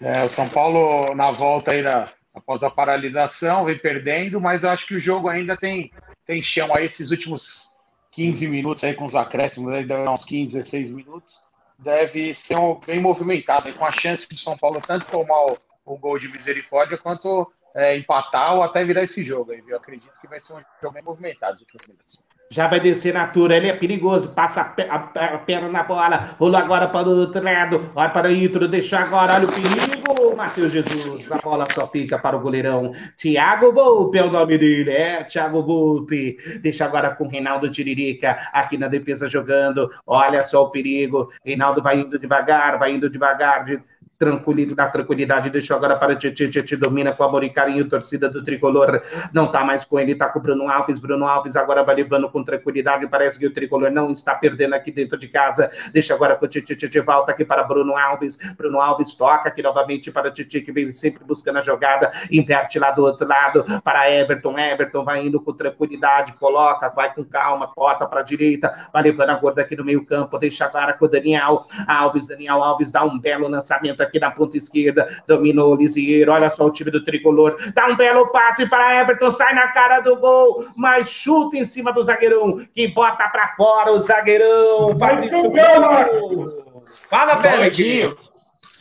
É, 0.00 0.24
o 0.24 0.28
São 0.28 0.48
Paulo, 0.48 1.14
na 1.14 1.30
volta 1.30 1.72
aí, 1.72 1.82
na, 1.82 2.08
após 2.34 2.62
a 2.62 2.70
paralisação, 2.70 3.64
vem 3.64 3.78
perdendo, 3.78 4.40
mas 4.40 4.62
eu 4.62 4.70
acho 4.70 4.86
que 4.86 4.94
o 4.94 4.98
jogo 4.98 5.28
ainda 5.28 5.56
tem, 5.56 5.90
tem 6.24 6.40
chão 6.40 6.74
aí, 6.74 6.84
esses 6.84 7.10
últimos 7.10 7.68
15 8.12 8.46
minutos 8.46 8.82
aí 8.84 8.94
com 8.94 9.04
os 9.04 9.14
acréscimos, 9.14 9.86
deve 9.86 10.08
uns 10.08 10.24
15, 10.24 10.54
16 10.54 10.88
minutos, 10.88 11.34
deve 11.78 12.32
ser 12.32 12.56
um, 12.56 12.78
bem 12.78 13.00
movimentado, 13.00 13.72
com 13.74 13.84
a 13.84 13.92
chance 13.92 14.28
do 14.28 14.36
São 14.36 14.56
Paulo 14.56 14.80
tanto 14.80 15.06
tomar 15.06 15.46
o, 15.46 15.58
o 15.84 15.98
gol 15.98 16.18
de 16.18 16.28
misericórdia, 16.28 16.98
quanto 16.98 17.52
é, 17.74 17.96
empatar 17.96 18.54
ou 18.54 18.62
até 18.62 18.84
virar 18.84 19.02
esse 19.02 19.22
jogo 19.22 19.52
aí, 19.52 19.62
Eu 19.66 19.76
acredito 19.76 20.18
que 20.20 20.28
vai 20.28 20.38
ser 20.38 20.52
um 20.52 20.60
jogo 20.80 20.94
bem 20.94 21.02
movimentado 21.02 21.54
os 21.54 21.60
últimos 21.60 21.86
minutos. 21.86 22.27
Já 22.50 22.66
vai 22.66 22.80
descer 22.80 23.12
na 23.12 23.22
altura, 23.22 23.56
ele 23.56 23.68
é 23.68 23.74
perigoso, 23.74 24.30
passa 24.30 24.62
a, 24.62 24.94
a, 24.94 25.34
a 25.34 25.38
perna 25.38 25.68
na 25.68 25.82
bola, 25.82 26.34
rolou 26.38 26.58
agora 26.58 26.88
para 26.88 27.06
o 27.06 27.18
outro 27.18 27.42
lado, 27.42 27.90
olha 27.94 28.08
para 28.08 28.28
o 28.28 28.32
Ítalo, 28.32 28.66
deixou 28.66 28.98
agora, 28.98 29.34
olha 29.34 29.46
o 29.46 29.52
perigo, 29.52 30.36
Matheus 30.36 30.72
Jesus, 30.72 31.30
a 31.30 31.38
bola 31.38 31.66
só 31.74 31.86
fica 31.88 32.18
para 32.18 32.36
o 32.36 32.40
goleirão, 32.40 32.92
Thiago 33.18 33.72
Volpe 33.72 34.18
é 34.18 34.24
o 34.24 34.30
nome 34.30 34.56
dele, 34.56 34.90
é, 34.90 35.24
Thiago 35.24 35.62
Volpe, 35.62 36.38
deixa 36.62 36.86
agora 36.86 37.10
com 37.14 37.28
Reinaldo 37.28 37.70
Tiririca, 37.70 38.38
aqui 38.52 38.78
na 38.78 38.88
defesa 38.88 39.28
jogando, 39.28 39.90
olha 40.06 40.42
só 40.44 40.62
o 40.62 40.70
perigo, 40.70 41.30
Reinaldo 41.44 41.82
vai 41.82 42.00
indo 42.00 42.18
devagar, 42.18 42.78
vai 42.78 42.94
indo 42.94 43.10
devagar, 43.10 43.64
de 43.64 43.78
tranquilidade, 44.18 44.74
dá 44.74 44.88
tranquilidade, 44.88 45.48
deixou 45.48 45.76
agora 45.76 45.96
para 45.96 46.16
Tietchan, 46.16 46.50
Tietchan 46.50 46.76
domina 46.76 47.12
com 47.12 47.22
amor 47.22 47.44
e 47.44 47.50
carinho, 47.50 47.88
torcida 47.88 48.28
do 48.28 48.42
Tricolor 48.42 49.00
não 49.32 49.46
tá 49.46 49.64
mais 49.64 49.84
com 49.84 49.98
ele, 49.98 50.14
tá 50.14 50.28
com 50.28 50.40
o 50.40 50.42
Bruno 50.42 50.68
Alves, 50.68 50.98
Bruno 50.98 51.24
Alves 51.24 51.54
agora 51.54 51.84
vai 51.84 51.94
levando 51.94 52.28
com 52.28 52.42
tranquilidade, 52.42 53.06
parece 53.06 53.38
que 53.38 53.46
o 53.46 53.52
Tricolor 53.52 53.92
não 53.92 54.10
está 54.10 54.34
perdendo 54.34 54.74
aqui 54.74 54.90
dentro 54.90 55.16
de 55.16 55.28
casa, 55.28 55.70
deixa 55.92 56.14
agora 56.14 56.34
com 56.34 56.46
o 56.46 56.48
Tietchan, 56.48 57.02
volta 57.04 57.30
aqui 57.30 57.44
para 57.44 57.62
Bruno 57.62 57.96
Alves, 57.96 58.38
Bruno 58.56 58.80
Alves 58.80 59.14
toca 59.14 59.50
aqui 59.50 59.62
novamente 59.62 60.10
para 60.10 60.32
Tietchan, 60.32 60.62
que 60.62 60.72
vem 60.72 60.90
sempre 60.90 61.22
buscando 61.22 61.58
a 61.58 61.62
jogada, 61.62 62.10
inverte 62.28 62.80
lá 62.80 62.90
do 62.90 63.04
outro 63.04 63.26
lado, 63.26 63.64
para 63.84 64.10
Everton, 64.10 64.58
Everton 64.58 65.04
vai 65.04 65.24
indo 65.24 65.40
com 65.40 65.52
tranquilidade, 65.52 66.32
coloca, 66.32 66.88
vai 66.88 67.14
com 67.14 67.24
calma, 67.24 67.68
corta 67.68 68.04
para 68.04 68.20
a 68.20 68.24
direita, 68.24 68.88
vai 68.92 69.04
levando 69.04 69.30
a 69.30 69.34
gorda 69.34 69.62
aqui 69.62 69.76
no 69.76 69.84
meio 69.84 70.04
campo, 70.04 70.36
deixa 70.38 70.64
agora 70.64 70.92
com 70.92 71.04
o 71.04 71.08
Daniel 71.08 71.64
Alves, 71.86 72.26
Daniel 72.26 72.64
Alves 72.64 72.90
dá 72.90 73.04
um 73.04 73.16
belo 73.16 73.46
lançamento 73.46 74.02
aqui 74.02 74.07
na 74.20 74.30
ponta 74.30 74.56
esquerda, 74.56 75.08
dominou 75.26 75.72
o 75.72 75.76
Lisieiro, 75.76 76.30
olha 76.30 76.48
só 76.50 76.66
o 76.66 76.72
time 76.72 76.90
do 76.90 77.04
Tricolor, 77.04 77.56
dá 77.74 77.88
um 77.88 77.96
belo 77.96 78.28
passe 78.28 78.68
para 78.68 79.00
Everton, 79.00 79.30
sai 79.32 79.52
na 79.54 79.68
cara 79.68 80.00
do 80.00 80.16
gol, 80.16 80.66
mas 80.76 81.10
chuta 81.10 81.56
em 81.56 81.64
cima 81.64 81.92
do 81.92 82.02
zagueirão, 82.02 82.64
que 82.72 82.86
bota 82.88 83.28
para 83.28 83.48
fora 83.48 83.92
o 83.92 84.00
zagueirão, 84.00 84.96
vai 84.96 85.28
pro 85.28 85.42
gol! 85.42 86.68
Fala, 87.10 87.36
Claudinho. 87.36 88.16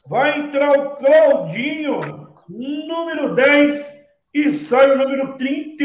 Vai 0.07 0.39
entrar 0.39 0.71
o 0.71 0.95
Claudinho, 0.95 1.99
número 2.47 3.35
10, 3.35 3.93
e 4.33 4.51
sai 4.53 4.91
o 4.91 4.97
número 4.97 5.37
30, 5.37 5.83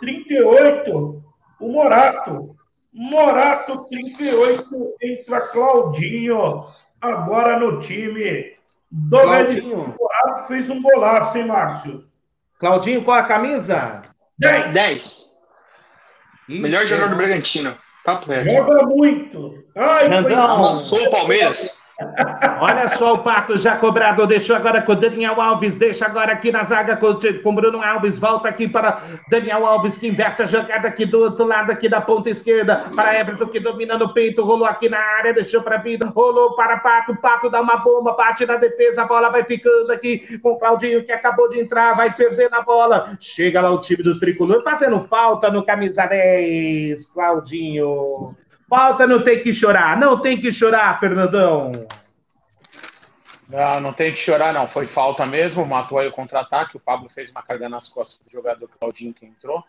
38, 0.00 1.22
o 1.60 1.68
Morato. 1.68 2.56
Morato 2.92 3.88
38, 3.88 4.94
entra 5.00 5.40
Claudinho, 5.48 6.64
agora 7.00 7.58
no 7.60 7.78
time 7.78 8.56
do 8.90 9.20
Claudinho. 9.20 9.94
Morato 9.98 10.48
fez 10.48 10.68
um 10.68 10.82
golaço, 10.82 11.38
hein, 11.38 11.46
Márcio? 11.46 12.04
Claudinho, 12.58 13.04
qual 13.04 13.18
a 13.18 13.24
camisa? 13.24 14.02
10. 14.38 14.72
10. 14.72 15.30
Melhor 16.48 16.84
jogador 16.86 17.10
do 17.10 17.16
Bragantino. 17.16 17.76
Papo 18.04 18.30
reto. 18.30 18.50
Joga 18.50 18.86
muito. 18.86 19.62
Ai, 19.76 20.08
Nandão. 20.08 20.44
Amassou 20.44 21.06
o 21.06 21.10
Palmeiras. 21.10 21.69
Olha 22.60 22.88
só 22.88 23.14
o 23.14 23.18
Pato 23.18 23.58
já 23.58 23.76
cobrado, 23.76 24.26
deixou 24.26 24.56
agora 24.56 24.80
com 24.80 24.94
Daniel 24.94 25.38
Alves, 25.38 25.76
deixa 25.76 26.06
agora 26.06 26.32
aqui 26.32 26.50
na 26.50 26.64
zaga 26.64 26.96
com, 26.96 27.08
o 27.08 27.52
Bruno 27.52 27.82
Alves, 27.82 28.18
volta 28.18 28.48
aqui 28.48 28.66
para 28.66 29.02
Daniel 29.28 29.66
Alves, 29.66 29.98
que 29.98 30.08
inverte 30.08 30.42
a 30.42 30.46
jogada 30.46 30.88
aqui 30.88 31.04
do 31.04 31.20
outro 31.20 31.44
lado, 31.44 31.70
aqui 31.70 31.90
da 31.90 32.00
ponta 32.00 32.30
esquerda, 32.30 32.76
para 32.96 33.18
Everton, 33.18 33.48
que 33.48 33.60
domina 33.60 33.98
no 33.98 34.14
peito, 34.14 34.42
rolou 34.42 34.66
aqui 34.66 34.88
na 34.88 34.98
área, 34.98 35.34
deixou 35.34 35.62
para 35.62 35.76
vida, 35.76 36.06
rolou 36.06 36.54
para 36.54 36.78
Pato, 36.78 37.14
Pato 37.16 37.50
dá 37.50 37.60
uma 37.60 37.76
bomba, 37.76 38.14
bate 38.14 38.46
na 38.46 38.56
defesa, 38.56 39.02
a 39.02 39.06
bola 39.06 39.28
vai 39.28 39.44
ficando 39.44 39.92
aqui 39.92 40.38
com 40.38 40.58
Claudinho, 40.58 41.04
que 41.04 41.12
acabou 41.12 41.50
de 41.50 41.60
entrar, 41.60 41.94
vai 41.94 42.10
perder 42.14 42.48
na 42.50 42.62
bola, 42.62 43.14
chega 43.20 43.60
lá 43.60 43.70
o 43.70 43.78
time 43.78 44.02
do 44.02 44.18
Tricolor, 44.18 44.62
fazendo 44.62 45.06
falta 45.06 45.50
no 45.50 45.62
camisa 45.62 46.06
10, 46.06 47.04
Claudinho. 47.06 48.34
Falta 48.70 49.04
não 49.04 49.20
tem 49.20 49.42
que 49.42 49.52
chorar, 49.52 49.98
não 49.98 50.20
tem 50.20 50.40
que 50.40 50.52
chorar, 50.52 51.00
Fernandão. 51.00 51.72
Não, 53.48 53.80
não 53.80 53.92
tem 53.92 54.12
que 54.12 54.18
chorar, 54.18 54.54
não. 54.54 54.68
Foi 54.68 54.86
falta 54.86 55.26
mesmo, 55.26 55.66
matou 55.66 55.98
aí 55.98 56.06
o 56.06 56.12
contra-ataque. 56.12 56.76
O 56.76 56.80
Pablo 56.80 57.08
fez 57.08 57.28
uma 57.30 57.42
carga 57.42 57.68
nas 57.68 57.88
costas 57.88 58.20
do 58.24 58.30
jogador 58.30 58.70
Claudinho 58.78 59.12
que 59.12 59.26
entrou. 59.26 59.64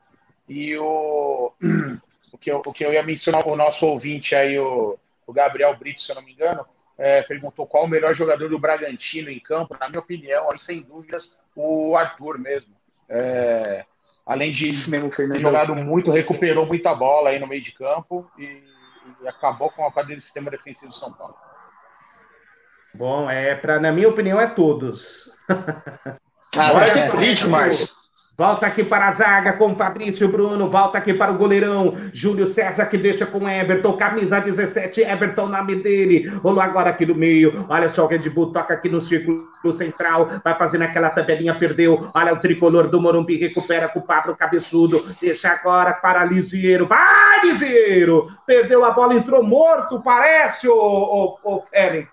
E 0.48 0.78
o, 0.78 1.52
o, 2.32 2.38
que, 2.38 2.52
eu, 2.52 2.62
o 2.64 2.72
que 2.72 2.86
eu 2.86 2.94
ia 2.94 3.02
mencionar, 3.02 3.48
o 3.48 3.56
nosso 3.56 3.88
ouvinte 3.88 4.36
aí, 4.36 4.60
o, 4.60 5.00
o 5.26 5.34
Gabriel 5.34 5.76
Brito, 5.76 6.00
se 6.00 6.12
eu 6.12 6.16
não 6.16 6.22
me 6.22 6.34
engano, 6.34 6.64
é, 6.96 7.24
perguntou 7.24 7.66
qual 7.66 7.86
o 7.86 7.90
melhor 7.90 8.14
jogador 8.14 8.50
do 8.50 8.60
Bragantino 8.60 9.32
em 9.32 9.40
campo. 9.40 9.76
Na 9.80 9.90
minha 9.90 10.00
opinião, 10.00 10.52
aí, 10.52 10.60
sem 10.60 10.80
dúvidas, 10.80 11.36
o 11.56 11.98
Arthur 11.98 12.38
mesmo. 12.38 12.76
É, 13.10 13.84
além 14.24 14.52
de 14.52 14.72
ter 14.88 15.40
jogado 15.40 15.76
muito, 15.76 16.12
recuperou 16.12 16.68
muita 16.68 16.94
bola 16.94 17.32
aí 17.32 17.40
no 17.40 17.48
meio 17.48 17.64
de 17.64 17.72
campo 17.72 18.30
e 18.38 18.71
e 19.22 19.28
acabou 19.28 19.70
com 19.70 19.86
a 19.86 19.92
quadrilha 19.92 20.18
do 20.18 20.22
sistema 20.22 20.50
defensivo 20.50 20.88
de 20.88 20.96
São 20.96 21.12
Paulo. 21.14 21.36
Bom, 22.94 23.30
é 23.30 23.56
para 23.56 23.80
na 23.80 23.92
minha 23.92 24.10
opinião 24.10 24.40
é 24.40 24.48
todos. 24.48 25.32
Agora 26.56 26.88
é 26.88 27.10
político, 27.10 27.50
Márcio. 27.50 27.88
Volta 28.38 28.66
aqui 28.66 28.84
para 28.84 29.10
a 29.10 29.12
zaga 29.12 29.54
com 29.54 29.76
Fabrício 29.76 30.28
Bruno. 30.28 30.70
Volta 30.70 30.98
aqui 30.98 31.14
para 31.14 31.32
o 31.32 31.38
goleirão. 31.38 31.94
Júlio 32.14 32.48
César 32.48 32.86
que 32.86 32.98
deixa 32.98 33.26
com 33.26 33.48
Everton. 33.48 33.94
Camisa 33.94 34.40
17, 34.40 35.02
Everton, 35.02 35.48
nome 35.48 35.76
dele. 35.76 36.28
Rolou 36.38 36.62
agora 36.62 36.90
aqui 36.90 37.06
no 37.06 37.14
meio. 37.14 37.66
Olha 37.70 37.90
só 37.90 38.06
o 38.06 38.08
Red 38.08 38.30
Bull 38.30 38.52
toca 38.52 38.74
aqui 38.74 38.90
no 38.90 39.02
círculo 39.02 39.48
central. 39.74 40.30
Vai 40.44 40.58
fazendo 40.58 40.84
aquela 40.84 41.10
tabelinha, 41.10 41.54
perdeu. 41.54 42.10
Olha 42.16 42.34
o 42.34 42.40
tricolor 42.40 42.88
do 42.88 43.02
Morumbi. 43.02 43.36
Recupera 43.36 43.90
com 43.90 44.00
o 44.00 44.06
Pablo 44.06 44.36
Cabeçudo. 44.36 45.06
Deixa 45.22 45.50
agora 45.50 45.94
para 45.94 46.26
Lisieiro. 46.26 46.88
Vai, 46.88 47.42
Lisieiro! 47.46 48.28
Perdeu 48.46 48.84
a 48.86 48.92
bola, 48.92 49.14
entrou 49.14 49.44
morto, 49.44 50.02
parece, 50.02 50.68
o, 50.68 50.74
o, 50.74 51.38
o 51.44 51.62
Félix. 51.70 52.10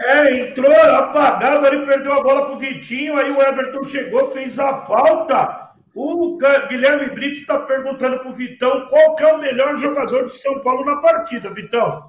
É, 0.00 0.40
entrou 0.40 0.72
apagado, 0.72 1.66
ele 1.66 1.84
perdeu 1.84 2.14
a 2.14 2.22
bola 2.22 2.46
pro 2.46 2.56
Vitinho, 2.56 3.18
aí 3.18 3.30
o 3.30 3.40
Everton 3.40 3.86
chegou, 3.86 4.30
fez 4.30 4.58
a 4.58 4.80
falta. 4.80 5.70
O 5.94 6.38
Guilherme 6.68 7.10
Brito 7.10 7.40
está 7.40 7.58
perguntando 7.58 8.20
pro 8.20 8.32
Vitão 8.32 8.86
qual 8.86 9.14
que 9.14 9.24
é 9.24 9.32
o 9.32 9.38
melhor 9.38 9.76
jogador 9.76 10.26
de 10.26 10.36
São 10.36 10.60
Paulo 10.60 10.84
na 10.84 10.96
partida, 10.96 11.52
Vitão. 11.52 12.08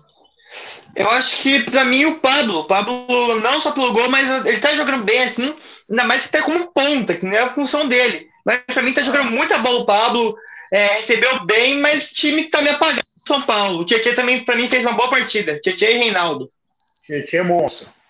Eu 0.96 1.10
acho 1.10 1.42
que, 1.42 1.64
para 1.64 1.84
mim, 1.84 2.06
o 2.06 2.20
Pablo. 2.20 2.60
O 2.60 2.64
Pablo 2.66 3.06
não 3.42 3.62
só 3.62 3.72
pelo 3.72 3.94
gol, 3.94 4.10
mas 4.10 4.46
ele 4.46 4.60
tá 4.60 4.74
jogando 4.76 5.04
bem, 5.04 5.24
assim, 5.24 5.56
ainda 5.90 6.04
mais 6.04 6.26
que 6.26 6.32
tá 6.32 6.42
como 6.42 6.72
ponta, 6.72 7.16
que 7.16 7.26
não 7.26 7.34
é 7.34 7.40
a 7.40 7.50
função 7.50 7.88
dele. 7.88 8.28
Mas 8.46 8.62
para 8.68 8.82
mim 8.82 8.94
tá 8.94 9.02
jogando 9.02 9.32
muita 9.32 9.58
bola 9.60 9.82
o 9.82 9.86
Pablo, 9.86 10.36
é, 10.72 10.96
recebeu 10.96 11.46
bem, 11.46 11.80
mas 11.80 12.06
o 12.06 12.14
time 12.14 12.46
tá 12.50 12.62
me 12.62 12.70
apagando 12.70 13.04
São 13.28 13.42
Paulo. 13.42 13.80
O 13.80 13.86
Tietchan 13.86 14.14
também, 14.14 14.44
para 14.44 14.56
mim, 14.56 14.68
fez 14.68 14.84
uma 14.84 14.94
boa 14.94 15.10
partida. 15.10 15.60
Tietchan 15.60 15.92
e 15.92 15.98
Reinaldo. 15.98 16.50
Tietchan 17.06 17.38
é 17.38 17.44
monstro. 17.44 18.01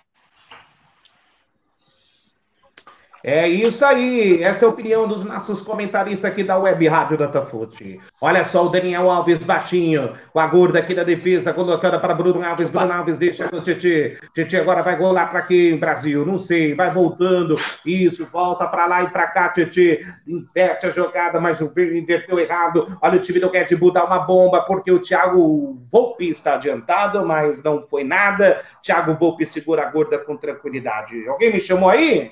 É 3.23 3.47
isso 3.47 3.85
aí, 3.85 4.41
essa 4.41 4.65
é 4.65 4.67
a 4.67 4.71
opinião 4.71 5.07
dos 5.07 5.23
nossos 5.23 5.61
comentaristas 5.61 6.31
aqui 6.31 6.43
da 6.43 6.57
Web 6.57 6.87
Rádio 6.87 7.17
Datafute. 7.17 7.99
Olha 8.19 8.43
só 8.43 8.65
o 8.65 8.69
Daniel 8.69 9.11
Alves 9.11 9.43
baixinho, 9.43 10.15
com 10.33 10.39
a 10.39 10.47
gorda 10.47 10.79
aqui 10.79 10.95
da 10.95 11.03
defesa, 11.03 11.53
colocando 11.53 11.99
para 11.99 12.15
Bruno 12.15 12.43
Alves. 12.43 12.71
Bruno 12.71 12.91
Alves 12.91 13.19
deixa 13.19 13.47
o 13.53 13.61
Titi. 13.61 14.17
Titi 14.33 14.57
agora 14.57 14.81
vai 14.81 14.95
rolar 14.95 15.27
para 15.27 15.43
quem, 15.43 15.77
Brasil? 15.77 16.25
Não 16.25 16.39
sei, 16.39 16.73
vai 16.73 16.89
voltando. 16.89 17.59
Isso, 17.85 18.27
volta 18.31 18.67
para 18.67 18.87
lá 18.87 19.03
e 19.03 19.09
para 19.09 19.27
cá, 19.27 19.49
Titi. 19.49 19.99
Inverte 20.25 20.87
a 20.87 20.89
jogada, 20.89 21.39
mas 21.39 21.61
inverteu 21.61 22.39
errado. 22.39 22.97
Olha 23.03 23.17
o 23.17 23.21
time 23.21 23.39
do 23.39 23.51
Red 23.51 23.75
Bull 23.75 23.93
dá 23.93 24.03
uma 24.03 24.19
bomba, 24.19 24.61
porque 24.61 24.91
o 24.91 24.99
Thiago 24.99 25.79
Volpe 25.91 26.27
está 26.27 26.55
adiantado, 26.55 27.23
mas 27.23 27.61
não 27.61 27.83
foi 27.83 28.03
nada. 28.03 28.63
Thiago 28.81 29.13
Volpe 29.13 29.45
segura 29.45 29.83
a 29.83 29.91
gorda 29.91 30.17
com 30.17 30.35
tranquilidade. 30.35 31.27
Alguém 31.27 31.53
me 31.53 31.61
chamou 31.61 31.87
aí? 31.87 32.31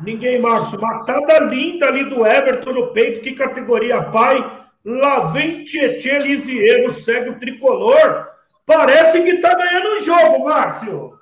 Ninguém, 0.00 0.38
Márcio. 0.38 0.80
Matada 0.80 1.38
linda 1.40 1.86
ali 1.86 2.04
do 2.04 2.26
Everton 2.26 2.72
no 2.72 2.92
peito. 2.92 3.20
Que 3.20 3.32
categoria, 3.32 4.02
pai. 4.02 4.66
Lá 4.84 5.32
vem 5.32 5.64
Tietchan 5.64 6.18
Lisieiro, 6.18 6.94
segue 6.94 7.30
o 7.30 7.38
tricolor. 7.40 8.28
Parece 8.64 9.20
que 9.22 9.38
tá 9.38 9.54
ganhando 9.54 9.96
o 9.96 10.00
jogo, 10.00 10.44
Márcio. 10.44 11.15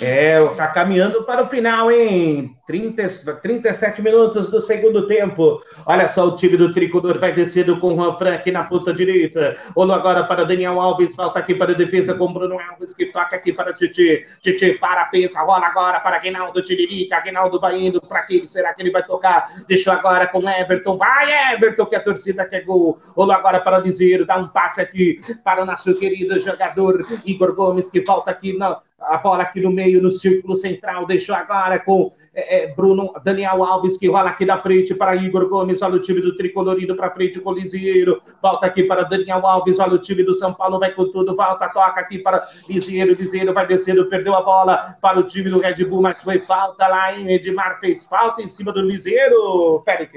É, 0.00 0.42
tá 0.56 0.68
caminhando 0.68 1.24
para 1.24 1.42
o 1.44 1.48
final, 1.48 1.90
hein? 1.92 2.54
30, 2.66 3.34
37 3.42 4.00
minutos 4.00 4.48
do 4.48 4.58
segundo 4.58 5.06
tempo. 5.06 5.60
Olha 5.84 6.08
só, 6.08 6.26
o 6.26 6.36
time 6.36 6.56
do 6.56 6.72
Tricolor 6.72 7.18
vai 7.18 7.34
descendo 7.34 7.78
com 7.78 7.88
o 7.88 7.96
Juan 7.96 8.16
na 8.50 8.64
ponta 8.64 8.94
direita. 8.94 9.58
Olhou 9.74 9.94
agora 9.94 10.24
para 10.24 10.44
Daniel 10.44 10.80
Alves, 10.80 11.14
falta 11.14 11.40
aqui 11.40 11.54
para 11.54 11.72
a 11.72 11.74
defesa 11.74 12.14
com 12.14 12.32
Bruno 12.32 12.58
Alves, 12.58 12.94
que 12.94 13.06
toca 13.06 13.36
aqui 13.36 13.52
para 13.52 13.74
Titi. 13.74 14.22
Titi 14.40 14.78
para, 14.78 15.04
pensa, 15.06 15.42
rola 15.42 15.66
agora 15.66 16.00
para 16.00 16.18
Reinaldo 16.18 16.62
Tiririca. 16.62 17.20
Reinaldo 17.20 17.60
vai 17.60 17.78
indo 17.78 18.00
para 18.00 18.22
quem 18.22 18.46
será 18.46 18.72
que 18.72 18.80
ele 18.80 18.90
vai 18.90 19.02
tocar? 19.02 19.44
Deixou 19.68 19.92
agora 19.92 20.26
com 20.28 20.48
Everton. 20.48 20.96
Vai, 20.96 21.52
Everton, 21.52 21.84
que 21.84 21.96
a 21.96 22.00
torcida 22.00 22.46
quer 22.46 22.64
gol. 22.64 22.98
Olhou 23.14 23.34
agora 23.34 23.60
para 23.60 23.78
o 23.78 23.82
Liseiro, 23.82 24.24
dá 24.24 24.38
um 24.38 24.48
passe 24.48 24.80
aqui 24.80 25.20
para 25.44 25.62
o 25.62 25.66
nosso 25.66 25.94
querido 25.96 26.40
jogador 26.40 27.06
Igor 27.26 27.54
Gomes, 27.54 27.90
que 27.90 28.00
volta 28.00 28.30
aqui 28.30 28.56
na 28.56 28.80
a 29.10 29.18
bola 29.18 29.42
aqui 29.42 29.60
no 29.60 29.70
meio, 29.70 30.00
no 30.00 30.10
círculo 30.10 30.54
central, 30.54 31.04
deixou 31.04 31.34
agora 31.34 31.78
com 31.80 32.12
é, 32.32 32.64
é, 32.64 32.74
Bruno, 32.74 33.12
Daniel 33.24 33.64
Alves, 33.64 33.96
que 33.96 34.08
rola 34.08 34.30
aqui 34.30 34.46
da 34.46 34.58
frente 34.58 34.94
para 34.94 35.16
Igor 35.16 35.48
Gomes, 35.48 35.82
olha 35.82 35.96
o 35.96 36.00
time 36.00 36.20
do 36.20 36.36
Tricolor 36.36 36.80
indo 36.80 36.94
para 36.94 37.10
frente 37.10 37.40
com 37.40 37.50
o 37.50 37.52
Lisieiro, 37.52 38.22
volta 38.40 38.66
aqui 38.66 38.84
para 38.84 39.02
Daniel 39.02 39.44
Alves, 39.44 39.80
olha 39.80 39.94
o 39.94 39.98
time 39.98 40.22
do 40.22 40.34
São 40.34 40.54
Paulo, 40.54 40.78
vai 40.78 40.92
com 40.92 41.10
tudo, 41.10 41.34
volta, 41.34 41.68
toca 41.68 42.00
aqui 42.00 42.18
para 42.18 42.48
Lisieiro, 42.68 43.14
Lisieiro 43.14 43.52
vai 43.52 43.66
descendo, 43.66 44.08
perdeu 44.08 44.34
a 44.34 44.42
bola 44.42 44.96
para 45.00 45.18
o 45.18 45.24
time 45.24 45.50
do 45.50 45.58
Red 45.58 45.84
Bull, 45.84 46.02
mas 46.02 46.22
foi 46.22 46.38
falta 46.38 46.86
lá, 46.86 47.12
em 47.12 47.32
Edmar. 47.32 47.80
Fez 47.80 48.04
falta 48.06 48.42
em 48.42 48.48
cima 48.48 48.72
do 48.72 48.80
Lisieiro, 48.80 49.82
Félix. 49.84 50.12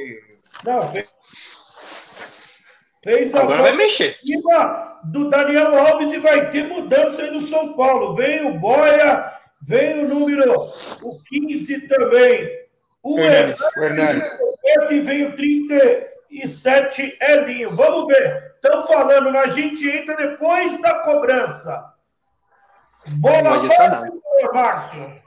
Não, 0.65 0.87
Fez 0.89 1.12
Agora 3.41 3.61
vai 3.61 3.75
mexer. 3.75 4.17
do 5.05 5.29
Daniel 5.29 5.77
Alves 5.77 6.13
e 6.13 6.19
vai 6.19 6.49
ter 6.49 6.67
mudança 6.67 7.21
aí 7.21 7.31
no 7.31 7.41
São 7.41 7.73
Paulo. 7.73 8.15
Vem 8.15 8.47
o 8.47 8.59
Boia, 8.59 9.33
Vem 9.65 10.03
o 10.03 10.07
número, 10.09 10.53
o 11.01 11.23
15 11.23 11.87
também. 11.87 12.49
O 13.01 13.17
Hernandes. 13.17 13.63
Hernandes. 13.77 14.29
E 14.89 14.99
vem 14.99 15.27
o 15.27 15.35
37, 15.35 17.17
Elinho. 17.21 17.75
Vamos 17.75 18.07
ver. 18.07 18.55
Estão 18.55 18.85
falando, 18.85 19.37
a 19.37 19.47
gente 19.47 19.89
entra 19.89 20.15
depois 20.17 20.81
da 20.81 20.95
cobrança. 20.99 21.93
Bola 23.19 23.63
Márcio. 24.53 25.22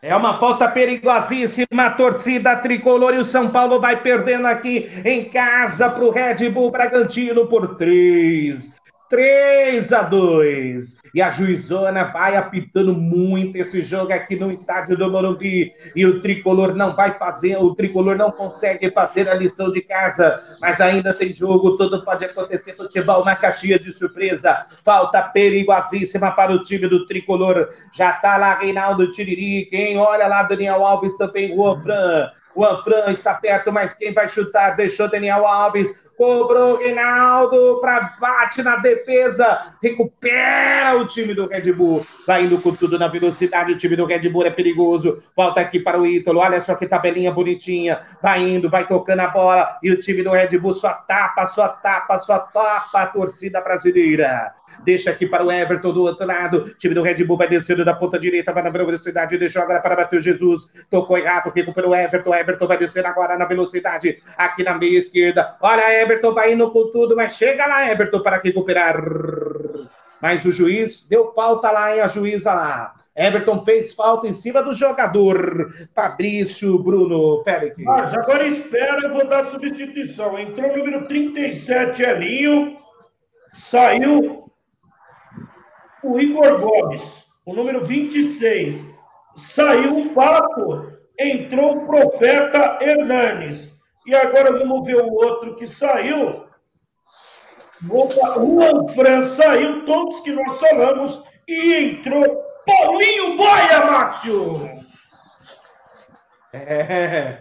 É 0.00 0.14
uma 0.14 0.38
falta 0.38 0.68
perigosíssima, 0.68 1.90
torcida 1.96 2.54
tricolor 2.56 3.14
e 3.14 3.18
o 3.18 3.24
São 3.24 3.50
Paulo 3.50 3.80
vai 3.80 4.00
perdendo 4.00 4.46
aqui 4.46 4.88
em 5.04 5.24
casa 5.24 5.90
para 5.90 6.04
o 6.04 6.10
Red 6.10 6.48
Bull 6.50 6.70
Bragantino 6.70 7.48
por 7.48 7.74
três. 7.74 8.77
3 9.08 9.92
a 9.92 10.02
2. 10.02 10.98
E 11.14 11.22
a 11.22 11.30
juizona 11.30 12.04
vai 12.04 12.36
apitando 12.36 12.94
muito 12.94 13.56
esse 13.56 13.80
jogo 13.80 14.12
aqui 14.12 14.36
no 14.36 14.52
estádio 14.52 14.96
do 14.96 15.10
Morumbi. 15.10 15.72
E 15.96 16.04
o 16.04 16.20
tricolor 16.20 16.74
não 16.74 16.94
vai 16.94 17.18
fazer, 17.18 17.56
o 17.56 17.74
tricolor 17.74 18.16
não 18.16 18.30
consegue 18.30 18.90
fazer 18.90 19.28
a 19.28 19.34
lição 19.34 19.72
de 19.72 19.80
casa. 19.80 20.42
Mas 20.60 20.80
ainda 20.80 21.14
tem 21.14 21.32
jogo, 21.32 21.76
tudo 21.76 22.04
pode 22.04 22.24
acontecer. 22.24 22.76
Futebol 22.76 23.24
na 23.24 23.34
caixinha 23.34 23.78
de 23.78 23.92
surpresa. 23.92 24.66
Falta 24.84 25.22
perigosíssima 25.22 26.30
para 26.32 26.52
o 26.52 26.62
time 26.62 26.86
do 26.86 27.06
tricolor. 27.06 27.70
Já 27.92 28.12
tá 28.12 28.36
lá 28.36 28.58
Reinaldo 28.58 29.10
Tiriri. 29.10 29.66
Quem 29.66 29.96
olha 29.96 30.26
lá, 30.26 30.42
Daniel 30.42 30.84
Alves 30.84 31.16
também, 31.16 31.54
Juan 31.54 31.80
Fran. 31.82 32.30
O 32.54 32.82
Fran 32.82 33.12
está 33.12 33.34
perto, 33.34 33.72
mas 33.72 33.94
quem 33.94 34.12
vai 34.12 34.28
chutar? 34.28 34.74
Deixou 34.74 35.08
Daniel 35.08 35.46
Alves. 35.46 35.94
Cobrou 36.18 36.78
Reinaldo 36.78 37.78
para 37.80 38.16
bate 38.20 38.60
na 38.60 38.74
defesa, 38.78 39.76
recupera 39.80 40.96
o 40.96 41.06
time 41.06 41.32
do 41.32 41.46
Red 41.46 41.72
Bull. 41.72 42.04
Vai 42.26 42.42
indo 42.42 42.60
com 42.60 42.74
tudo 42.74 42.98
na 42.98 43.06
velocidade, 43.06 43.72
o 43.72 43.78
time 43.78 43.94
do 43.94 44.04
Red 44.04 44.28
Bull 44.28 44.44
é 44.44 44.50
perigoso. 44.50 45.22
Volta 45.36 45.60
aqui 45.60 45.78
para 45.78 45.96
o 45.96 46.04
Ítalo, 46.04 46.40
olha 46.40 46.60
só 46.60 46.74
que 46.74 46.88
tabelinha 46.88 47.30
bonitinha. 47.30 48.00
Vai 48.20 48.42
indo, 48.42 48.68
vai 48.68 48.84
tocando 48.88 49.20
a 49.20 49.28
bola 49.28 49.78
e 49.80 49.92
o 49.92 50.00
time 50.00 50.24
do 50.24 50.32
Red 50.32 50.58
Bull 50.58 50.74
só 50.74 50.92
tapa, 50.92 51.46
só 51.46 51.68
tapa, 51.68 52.18
só 52.18 52.40
tapa 52.40 53.02
a 53.02 53.06
torcida 53.06 53.60
brasileira. 53.60 54.57
Deixa 54.84 55.10
aqui 55.10 55.26
para 55.26 55.44
o 55.44 55.50
Everton 55.50 55.92
do 55.92 56.02
outro 56.02 56.26
lado. 56.26 56.58
O 56.58 56.74
time 56.74 56.94
do 56.94 57.02
Red 57.02 57.24
Bull 57.24 57.36
vai 57.36 57.48
descendo 57.48 57.84
da 57.84 57.94
ponta 57.94 58.18
direita, 58.18 58.52
vai 58.52 58.62
na 58.62 58.70
velocidade, 58.70 59.38
deixou 59.38 59.62
agora 59.62 59.80
para 59.80 59.96
Matheus 59.96 60.24
Jesus. 60.24 60.68
Tocou 60.90 61.18
errado, 61.18 61.52
recuperou 61.54 61.90
o 61.90 61.94
Everton. 61.94 62.34
Everton 62.34 62.66
vai 62.66 62.78
descendo 62.78 63.08
agora 63.08 63.36
na 63.36 63.44
velocidade, 63.44 64.18
aqui 64.36 64.62
na 64.62 64.74
meia 64.74 64.98
esquerda. 64.98 65.56
Olha, 65.60 66.02
Everton 66.02 66.32
vai 66.32 66.52
indo 66.52 66.70
com 66.70 66.90
tudo, 66.90 67.16
mas 67.16 67.36
chega 67.36 67.66
lá, 67.66 67.90
Everton, 67.90 68.20
para 68.20 68.38
recuperar. 68.38 69.02
Mas 70.20 70.44
o 70.44 70.50
juiz 70.50 71.06
deu 71.08 71.32
falta 71.32 71.70
lá, 71.70 71.94
hein? 71.94 72.00
A 72.00 72.08
juíza 72.08 72.52
lá. 72.52 72.94
Everton 73.14 73.64
fez 73.64 73.92
falta 73.92 74.28
em 74.28 74.32
cima 74.32 74.62
do 74.62 74.72
jogador. 74.72 75.72
Fabrício 75.94 76.78
Bruno 76.78 77.42
Félix. 77.42 77.76
Mas 77.78 78.14
agora 78.14 78.46
espera, 78.46 79.00
eu 79.02 79.12
vou 79.12 79.26
dar 79.26 79.46
substituição. 79.46 80.38
Entrou 80.38 80.72
o 80.72 80.76
número 80.76 81.04
37, 81.06 82.02
Elinho. 82.02 82.76
Saiu 83.52 84.47
o 86.02 86.20
Igor 86.20 86.60
Gomes, 86.60 87.24
o 87.44 87.54
número 87.54 87.84
26. 87.84 88.84
Saiu 89.36 89.98
o 89.98 90.14
Papo, 90.14 90.92
entrou 91.18 91.78
o 91.78 91.86
Profeta 91.86 92.78
Hernanes. 92.80 93.72
E 94.06 94.14
agora 94.14 94.58
vamos 94.58 94.86
ver 94.86 94.96
o 94.96 95.12
outro 95.12 95.56
que 95.56 95.66
saiu. 95.66 96.46
O 97.88 98.08
Juan 98.10 99.28
saiu, 99.28 99.84
todos 99.84 100.20
que 100.20 100.32
nós 100.32 100.58
falamos, 100.58 101.22
e 101.46 101.74
entrou 101.74 102.42
Paulinho 102.66 103.36
Boia, 103.36 103.86
Márcio! 103.86 104.78
É, 106.52 107.38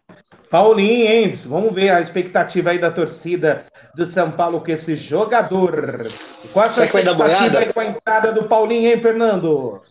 Paulinho, 0.49 1.05
hein? 1.05 1.31
Vamos 1.45 1.73
ver 1.73 1.89
a 1.89 2.01
expectativa 2.01 2.71
aí 2.71 2.79
da 2.79 2.91
torcida 2.91 3.65
do 3.95 4.05
São 4.05 4.31
Paulo 4.31 4.61
com 4.61 4.71
esse 4.71 4.95
jogador. 4.95 6.07
Qual 6.53 6.65
a 6.65 6.73
sua 6.73 6.85
expectativa 6.85 7.59
aí 7.59 7.73
com 7.73 7.79
a 7.79 7.85
entrada 7.85 8.31
do 8.31 8.45
Paulinho, 8.45 8.89
hein, 8.89 9.01
Fernando? 9.01 9.81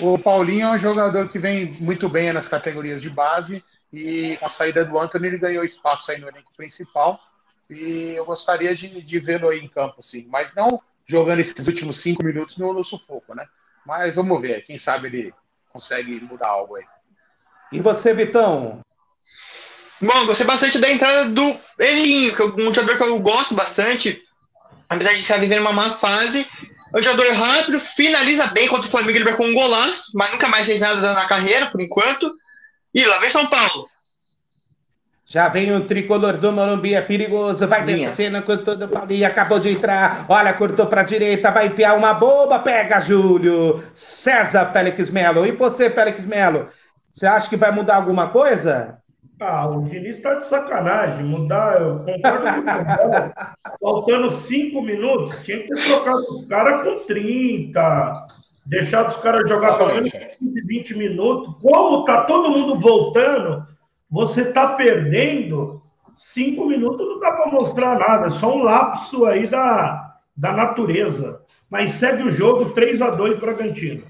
O 0.00 0.18
Paulinho 0.18 0.66
é 0.66 0.70
um 0.70 0.78
jogador 0.78 1.28
que 1.28 1.38
vem 1.38 1.72
muito 1.80 2.08
bem 2.08 2.32
nas 2.32 2.48
categorias 2.48 3.00
de 3.00 3.08
base 3.08 3.62
e 3.92 4.36
com 4.38 4.46
a 4.46 4.48
saída 4.48 4.84
do 4.84 4.98
Antônio 4.98 5.28
ele 5.28 5.38
ganhou 5.38 5.64
espaço 5.64 6.10
aí 6.10 6.20
no 6.20 6.28
elenco 6.28 6.50
principal 6.56 7.20
e 7.70 8.14
eu 8.16 8.24
gostaria 8.24 8.74
de, 8.74 9.00
de 9.00 9.18
vê-lo 9.20 9.48
aí 9.48 9.60
em 9.60 9.68
campo, 9.68 10.02
sim, 10.02 10.26
mas 10.28 10.52
não 10.54 10.80
jogando 11.06 11.40
esses 11.40 11.66
últimos 11.66 12.00
cinco 12.00 12.24
minutos 12.24 12.56
no, 12.56 12.72
no 12.72 12.82
sufoco, 12.82 13.34
né? 13.34 13.46
Mas 13.86 14.14
vamos 14.14 14.40
ver, 14.40 14.64
quem 14.64 14.76
sabe 14.76 15.08
ele 15.08 15.34
consegue 15.70 16.20
mudar 16.20 16.48
algo 16.48 16.76
aí. 16.76 16.84
E 17.70 17.80
você, 17.80 18.12
Vitão? 18.12 18.80
Bom, 20.00 20.26
gostei 20.26 20.46
bastante 20.46 20.78
da 20.78 20.90
entrada 20.90 21.28
do 21.28 21.56
Elinho, 21.78 22.34
que 22.34 22.42
é 22.42 22.44
um 22.44 22.74
jogador 22.74 22.96
que 22.96 23.02
eu 23.04 23.18
gosto 23.20 23.54
bastante, 23.54 24.20
apesar 24.88 25.12
de 25.12 25.20
estar 25.20 25.38
vivendo 25.38 25.60
uma 25.60 25.72
má 25.72 25.90
fase. 25.90 26.46
É 26.94 26.98
um 26.98 27.02
jogador 27.02 27.32
rápido, 27.32 27.80
finaliza 27.80 28.46
bem 28.48 28.68
contra 28.68 28.86
o 28.86 28.90
Flamengo, 28.90 29.18
ele 29.18 29.32
com 29.32 29.46
um 29.46 29.54
golaço, 29.54 30.10
mas 30.14 30.30
nunca 30.30 30.48
mais 30.48 30.66
fez 30.66 30.80
nada 30.80 31.14
na 31.14 31.24
carreira, 31.26 31.66
por 31.66 31.80
enquanto. 31.80 32.32
E 32.94 33.04
lá 33.04 33.18
vem 33.18 33.30
São 33.30 33.46
Paulo. 33.46 33.88
Já 35.26 35.48
vem 35.48 35.74
o 35.74 35.86
tricolor 35.86 36.36
do 36.36 36.52
Morumbi, 36.52 36.94
é 36.94 37.00
perigoso, 37.00 37.66
vai 37.66 37.82
Minha. 37.82 38.08
descendo 38.08 38.42
com 38.42 38.56
todo 38.58 38.88
ali, 38.96 39.24
acabou 39.24 39.58
de 39.58 39.70
entrar, 39.70 40.26
olha, 40.28 40.52
cortou 40.52 40.86
para 40.86 41.00
a 41.00 41.04
direita, 41.04 41.50
vai 41.50 41.68
enfiar 41.68 41.96
uma 41.96 42.12
boba, 42.12 42.58
pega 42.58 43.00
Júlio, 43.00 43.82
César 43.94 44.70
Félix 44.72 45.08
Melo. 45.10 45.46
E 45.46 45.52
você, 45.52 45.88
Félix 45.88 46.24
Melo, 46.24 46.68
você 47.12 47.26
acha 47.26 47.48
que 47.48 47.56
vai 47.56 47.72
mudar 47.72 47.96
alguma 47.96 48.28
coisa? 48.28 48.98
Ah, 49.46 49.66
o 49.66 49.82
Diniz 49.82 50.16
está 50.16 50.36
de 50.36 50.46
sacanagem. 50.46 51.26
Mudar, 51.26 51.78
eu 51.78 51.98
concordo 51.98 52.62
com 52.62 53.86
o 53.86 53.94
Faltando 53.94 54.30
cinco 54.30 54.80
minutos, 54.80 55.38
tinha 55.42 55.58
que 55.58 55.66
ter 55.66 55.84
trocado 55.84 56.22
o 56.38 56.48
cara 56.48 56.82
com 56.82 57.04
30, 57.04 58.12
deixado 58.64 59.10
os 59.10 59.18
caras 59.18 59.46
jogar 59.46 59.76
pelo 59.76 59.92
menos 59.92 60.10
15, 60.10 60.60
20 60.66 60.96
minutos. 60.96 61.54
Como 61.60 62.04
tá 62.04 62.24
todo 62.24 62.50
mundo 62.50 62.78
voltando, 62.78 63.62
você 64.10 64.46
tá 64.46 64.68
perdendo, 64.68 65.82
cinco 66.14 66.64
minutos 66.64 67.06
não 67.06 67.18
dá 67.18 67.32
para 67.32 67.52
mostrar 67.52 67.98
nada, 67.98 68.28
é 68.28 68.30
só 68.30 68.50
um 68.50 68.62
lapso 68.62 69.26
aí 69.26 69.46
da, 69.46 70.20
da 70.34 70.52
natureza. 70.52 71.42
Mas 71.68 71.92
segue 71.92 72.22
o 72.22 72.30
jogo 72.30 72.70
3 72.70 73.02
a 73.02 73.10
2 73.10 73.38
Bragantino. 73.38 74.04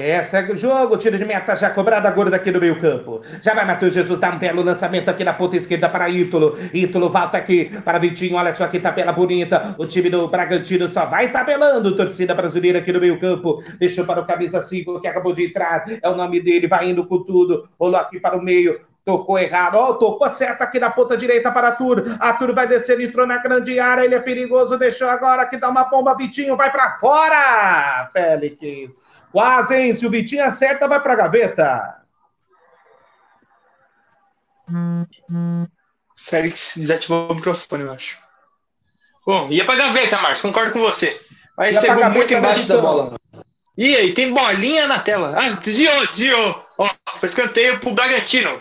É, 0.00 0.22
segue 0.22 0.52
o 0.52 0.56
jogo, 0.56 0.96
tiro 0.96 1.18
de 1.18 1.24
meta 1.24 1.56
já 1.56 1.70
cobrada 1.70 2.08
gorda 2.12 2.36
aqui 2.36 2.52
no 2.52 2.60
meio 2.60 2.80
campo. 2.80 3.20
Já 3.42 3.52
vai 3.52 3.64
Matheus 3.64 3.92
Jesus 3.92 4.18
dar 4.20 4.34
um 4.34 4.38
belo 4.38 4.62
lançamento 4.62 5.08
aqui 5.08 5.24
na 5.24 5.34
ponta 5.34 5.56
esquerda 5.56 5.88
para 5.88 6.08
Ítalo. 6.08 6.56
Ítalo 6.72 7.10
volta 7.10 7.36
aqui 7.36 7.64
para 7.84 7.98
Vitinho, 7.98 8.36
olha 8.36 8.54
só 8.54 8.68
que 8.68 8.78
tabela 8.78 9.12
bonita. 9.12 9.74
O 9.76 9.86
time 9.86 10.08
do 10.08 10.28
Bragantino 10.28 10.86
só 10.88 11.04
vai 11.04 11.32
tabelando, 11.32 11.96
torcida 11.96 12.32
brasileira 12.32 12.78
aqui 12.78 12.92
no 12.92 13.00
meio 13.00 13.18
campo. 13.18 13.60
Deixou 13.80 14.04
para 14.04 14.20
o 14.20 14.26
camisa 14.26 14.62
5 14.62 15.00
que 15.00 15.08
acabou 15.08 15.32
de 15.32 15.46
entrar, 15.46 15.84
é 16.00 16.08
o 16.08 16.14
nome 16.14 16.40
dele, 16.40 16.68
vai 16.68 16.88
indo 16.88 17.04
com 17.04 17.24
tudo. 17.24 17.68
Rolou 17.76 17.96
aqui 17.96 18.20
para 18.20 18.36
o 18.36 18.42
meio, 18.42 18.80
Tocou 19.08 19.38
errado, 19.38 19.76
ó, 19.76 19.94
tocou 19.94 20.30
certo 20.30 20.60
aqui 20.60 20.78
na 20.78 20.90
ponta 20.90 21.16
direita 21.16 21.50
para 21.50 21.68
Arthur. 21.68 22.18
Arthur 22.20 22.52
vai 22.52 22.68
descer, 22.68 23.00
entrou 23.00 23.26
na 23.26 23.38
grande 23.38 23.80
área, 23.80 24.04
ele 24.04 24.14
é 24.14 24.20
perigoso, 24.20 24.76
deixou 24.76 25.08
agora 25.08 25.46
que 25.46 25.56
dá 25.56 25.70
uma 25.70 25.84
bomba, 25.84 26.14
Vitinho 26.14 26.58
vai 26.58 26.70
para 26.70 26.98
fora, 26.98 28.10
Félix. 28.12 28.94
Quase, 29.32 29.74
hein? 29.74 29.94
Se 29.94 30.06
o 30.06 30.10
Vitinho 30.10 30.44
acerta, 30.44 30.88
vai 30.88 31.00
para 31.00 31.12
a 31.12 31.16
gaveta. 31.16 32.02
Félix 36.16 36.74
desativou 36.76 37.30
o 37.30 37.34
microfone, 37.34 37.84
eu 37.84 37.92
acho. 37.92 38.18
Bom, 39.26 39.48
ia 39.50 39.64
para 39.64 39.74
a 39.74 39.86
gaveta, 39.86 40.20
Marcos, 40.20 40.40
concordo 40.40 40.72
com 40.72 40.80
você. 40.80 41.20
Mas 41.56 41.74
ia 41.74 41.82
pegou 41.82 42.10
muito 42.10 42.32
embaixo 42.32 42.66
da 42.66 42.78
bola. 42.78 43.16
E 43.76 43.94
aí, 43.94 44.12
tem 44.12 44.32
bolinha 44.32 44.88
na 44.88 44.98
tela. 44.98 45.34
Ah, 45.36 45.50
desviou, 45.50 46.06
desviou. 46.08 46.66
Ó, 46.78 46.88
foi 47.18 47.28
escanteio 47.28 47.78
pro 47.78 47.92
Bragantino. 47.92 48.60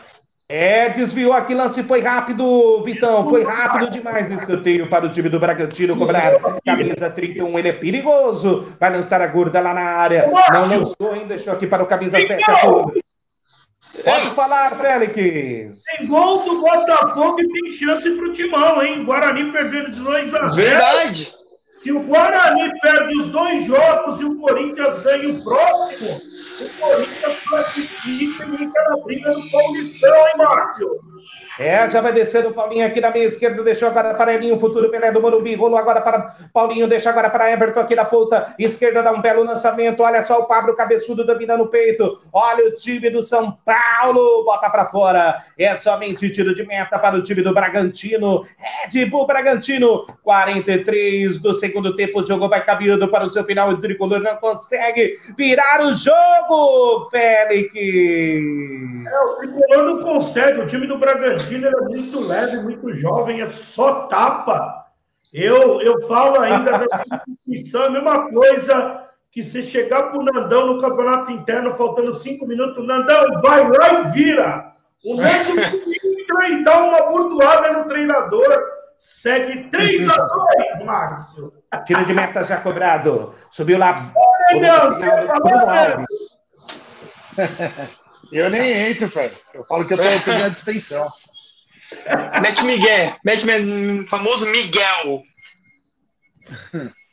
É, 0.50 0.88
desviou 0.88 1.34
aqui, 1.34 1.54
lance 1.54 1.84
foi 1.84 2.00
rápido, 2.00 2.82
Vitão, 2.82 3.28
foi 3.28 3.44
rápido 3.44 3.90
demais 3.90 4.30
o 4.30 4.34
escanteio 4.34 4.88
para 4.88 5.06
o 5.06 5.10
time 5.10 5.28
do 5.28 5.42
Bragantino 5.42 5.98
cobrar. 5.98 6.40
Camisa 6.66 7.10
31, 7.10 7.60
ele 7.60 7.68
é 7.68 7.74
perigoso, 7.74 8.74
vai 8.80 8.90
lançar 8.90 9.22
a 9.22 9.28
gorda 9.28 9.60
lá 9.60 9.74
na 9.74 9.82
área. 9.82 10.26
Não 10.54 10.62
lançou 10.62 11.12
ainda, 11.12 11.36
deixou 11.36 11.52
aqui 11.52 11.68
para 11.68 11.84
o 11.84 11.86
camisa 11.86 12.18
7. 12.18 12.46
Pode 14.06 14.30
falar, 14.36 14.78
Félix. 14.78 15.84
Tem 15.98 16.08
gol 16.08 16.44
do 16.44 16.62
Botafogo 16.62 17.42
e 17.42 17.50
tem 17.50 17.72
chance 17.72 18.10
para 18.10 18.26
o 18.26 18.32
Timão, 18.32 18.82
hein? 18.82 19.04
Guarani 19.04 19.52
perdendo 19.52 19.92
de 19.92 20.00
2 20.02 20.34
a 20.34 20.48
0. 20.48 20.56
Verdade. 20.56 21.37
Se 21.78 21.92
o 21.92 22.02
Guarani 22.02 22.72
perde 22.82 23.18
os 23.20 23.28
dois 23.28 23.66
jogos 23.66 24.20
e 24.20 24.26
o 24.26 24.36
Corinthians 24.38 24.98
ganha 25.04 25.30
o 25.30 25.44
próximo, 25.44 26.20
o 26.60 26.80
Corinthians 26.80 27.40
classifica 27.48 28.46
e 28.46 28.58
fica 28.58 28.84
na 28.90 28.98
briga 29.04 29.32
do 29.32 29.52
Paulistão, 29.52 30.16
hein, 30.16 30.38
Márcio? 30.38 31.07
É, 31.60 31.90
já 31.90 32.02
vai 32.02 32.14
descer 32.14 32.46
o 32.46 32.54
Paulinho 32.54 32.86
aqui 32.86 33.02
na 33.02 33.10
meia 33.10 33.26
esquerda, 33.26 33.64
deixou 33.64 33.90
agora 33.90 34.14
para 34.14 34.34
Elinho, 34.34 34.60
futuro 34.60 34.90
Pelé 34.90 35.12
do 35.12 35.20
Morumbi, 35.20 35.56
rolou 35.56 35.78
agora 35.78 36.02
para 36.02 36.28
Paulinho, 36.54 36.88
deixa 36.88 37.10
agora 37.10 37.32
para 37.32 37.52
Everton 37.52 37.80
aqui 37.80 37.96
na 37.96 38.06
ponta 38.06 38.54
esquerda, 38.60 39.02
dá 39.02 39.12
um 39.12 39.22
belo 39.22 39.44
lançamento, 39.44 40.04
olha 40.04 40.22
só 40.22 40.40
o 40.40 40.46
Pablo 40.46 40.76
Cabeçudo 40.76 41.26
dominando 41.26 41.64
o 41.64 41.68
peito, 41.68 42.20
olha 42.32 42.68
o 42.68 42.76
time 42.76 43.10
do 43.10 43.24
São 43.24 43.58
Paulo, 43.66 44.46
bota 44.46 44.70
para 44.70 44.86
fora, 44.86 45.38
é 45.58 45.76
somente 45.78 46.30
tiro 46.30 46.54
de 46.54 46.64
meta 46.64 47.00
para 47.00 47.16
o 47.16 47.24
time 47.24 47.42
do 47.42 47.54
Bragantino, 47.54 48.46
Red 48.58 49.06
Bull 49.08 49.26
Bragantino, 49.26 50.06
43 50.24 51.40
do 51.40 51.56
segundo 51.56 51.96
tempo, 51.96 52.22
o 52.22 52.26
jogo 52.26 52.48
vai 52.48 52.64
caminhando 52.64 53.08
para 53.08 53.26
o 53.26 53.30
seu 53.32 53.44
final, 53.44 53.70
o 53.70 53.78
Tricolor 53.78 54.20
não 54.20 54.36
consegue 54.36 55.18
virar 55.36 55.82
o 55.82 55.94
jogo, 55.96 57.10
Félix! 57.10 57.72
É, 57.76 59.20
o 59.22 59.36
Tricolor 59.36 59.84
não 59.86 60.00
consegue, 60.04 60.60
o 60.60 60.68
time 60.68 60.86
do 60.86 61.00
Bragantino 61.00 61.47
Bragantino 61.48 61.68
é 61.68 61.82
muito 61.82 62.20
leve, 62.20 62.58
muito 62.62 62.92
jovem, 62.94 63.42
é 63.42 63.50
só 63.50 64.08
tapa. 64.08 64.86
Eu, 65.34 65.82
eu 65.82 66.06
falo 66.08 66.40
ainda 66.40 66.80
da 66.88 67.04
instituição, 67.28 67.84
a 67.86 67.90
mesma 67.90 68.30
coisa 68.30 69.04
que 69.32 69.44
se 69.44 69.64
chegar 69.64 70.04
para 70.04 70.20
o 70.20 70.24
Nandão 70.24 70.68
no 70.68 70.82
campeonato 70.82 71.32
interno, 71.32 71.76
faltando 71.76 72.14
cinco 72.14 72.46
minutos, 72.48 72.86
Nandão 72.86 73.40
vai 73.42 73.68
lá 73.70 74.02
e 74.02 74.12
vira. 74.12 74.72
O 75.06 75.16
Nando 75.16 75.60
entra 75.60 76.50
e 76.50 76.64
dá 76.64 76.84
uma 76.84 77.02
burdoada 77.10 77.72
no 77.74 77.86
treinador. 77.86 78.78
Segue 78.98 79.70
3 79.70 80.10
a 80.10 80.16
2, 80.16 80.84
Márcio. 80.84 81.54
Tiro 81.86 82.04
de 82.04 82.16
meta 82.16 82.44
já 82.44 82.58
cobrado. 82.58 83.36
Subiu 83.52 83.78
lá. 83.78 84.12
Ô, 84.16 84.60
Nandão, 84.60 84.98
eu 88.32 88.50
nem 88.50 88.90
entro, 88.90 89.08
velho. 89.08 89.38
Eu 89.54 89.64
falo 89.66 89.86
que 89.86 89.94
eu 89.94 89.98
tô 89.98 90.04
pedindo 90.04 90.46
a 90.46 90.50
distinção. 90.50 91.08
Mete 92.42 92.64
Miguel. 92.64 93.16
Mete 93.24 94.06
famoso 94.06 94.46
Miguel. 94.46 95.24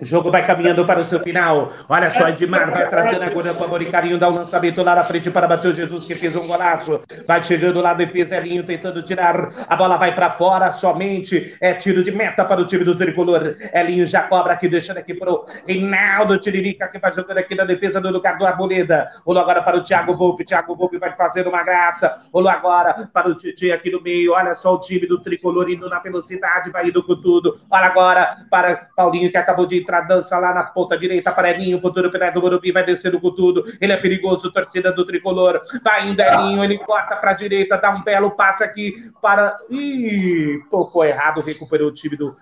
O 0.00 0.04
jogo 0.04 0.30
vai 0.30 0.46
caminhando 0.46 0.86
para 0.86 1.00
o 1.00 1.04
seu 1.04 1.20
final. 1.20 1.70
Olha 1.86 2.10
só, 2.10 2.28
Edmar 2.28 2.70
vai 2.70 2.88
tratando 2.88 3.22
agora 3.22 3.52
com 3.52 3.64
amor 3.64 3.82
e 3.82 3.90
carinho, 3.90 4.18
dá 4.18 4.30
um 4.30 4.34
lançamento 4.34 4.82
lá 4.82 4.94
na 4.94 5.04
frente 5.04 5.30
para 5.30 5.46
Matheus 5.46 5.76
Jesus, 5.76 6.06
que 6.06 6.14
fez 6.14 6.34
um 6.34 6.46
golaço. 6.46 7.02
Vai 7.26 7.42
chegando 7.44 7.82
lá, 7.82 7.92
defesa 7.92 8.36
Elinho 8.36 8.64
tentando 8.64 9.02
tirar. 9.02 9.66
A 9.68 9.76
bola 9.76 9.98
vai 9.98 10.14
para 10.14 10.30
fora 10.30 10.72
somente. 10.72 11.54
É 11.60 11.74
tiro 11.74 12.02
de 12.02 12.10
meta 12.10 12.46
para 12.46 12.62
o 12.62 12.66
time 12.66 12.82
do 12.82 12.96
tricolor. 12.96 13.54
Elinho 13.74 14.06
já 14.06 14.22
cobra 14.22 14.54
aqui, 14.54 14.68
deixando 14.68 14.96
aqui 14.96 15.12
para 15.12 15.30
o 15.30 15.44
Reinaldo 15.66 16.38
Tiririca, 16.38 16.88
que 16.88 16.98
vai 16.98 17.12
jogando 17.12 17.36
aqui 17.36 17.54
na 17.54 17.64
defesa 17.64 18.00
do 18.00 18.10
lugar 18.10 18.38
do 18.38 18.46
Arboleda. 18.46 19.06
Rolou 19.26 19.42
agora 19.42 19.60
para 19.60 19.76
o 19.76 19.82
Thiago 19.82 20.16
Volpe. 20.16 20.46
Thiago 20.46 20.74
Volpe 20.74 20.96
vai 20.96 21.14
fazer 21.14 21.46
uma 21.46 21.62
graça. 21.62 22.22
Rolou 22.32 22.50
agora 22.50 23.10
para 23.12 23.28
o 23.28 23.34
Titi 23.34 23.70
aqui 23.70 23.90
no 23.90 24.00
meio. 24.00 24.32
Olha 24.32 24.54
só 24.54 24.74
o 24.74 24.80
time 24.80 25.06
do 25.06 25.20
tricolor 25.20 25.68
indo 25.68 25.90
na 25.90 25.98
velocidade, 25.98 26.70
vai 26.70 26.88
indo 26.88 27.02
com 27.02 27.16
tudo. 27.16 27.60
Olha 27.70 27.86
agora 27.86 28.46
para 28.50 28.88
Paulinho, 28.96 29.30
que 29.30 29.36
acabou 29.36 29.66
de 29.66 29.78
entrar 29.78 29.89
entrar, 29.90 30.02
dança 30.02 30.38
lá 30.38 30.54
na 30.54 30.62
ponta 30.62 30.96
direita, 30.96 31.32
Parelinho, 31.32 31.80
futuro 31.80 32.10
Pelé 32.10 32.30
do 32.30 32.40
Morumbi, 32.40 32.70
vai 32.70 32.84
descendo 32.84 33.20
com 33.20 33.34
tudo, 33.34 33.64
ele 33.80 33.92
é 33.92 33.96
perigoso, 33.96 34.52
torcida 34.52 34.92
do 34.92 35.04
Tricolor, 35.04 35.60
vai 35.82 36.08
indo 36.08 36.22
Elinho, 36.22 36.62
ele 36.62 36.78
corta 36.78 37.16
para 37.16 37.32
a 37.32 37.34
direita, 37.34 37.76
dá 37.76 37.90
um 37.90 38.02
belo 38.02 38.30
passe 38.30 38.62
aqui 38.62 39.10
para... 39.20 39.52
Ih, 39.68 40.62
tocou 40.70 41.04
errado, 41.04 41.40
recuperou 41.40 41.88
o 41.88 41.92
time 41.92 42.16
do, 42.16 42.36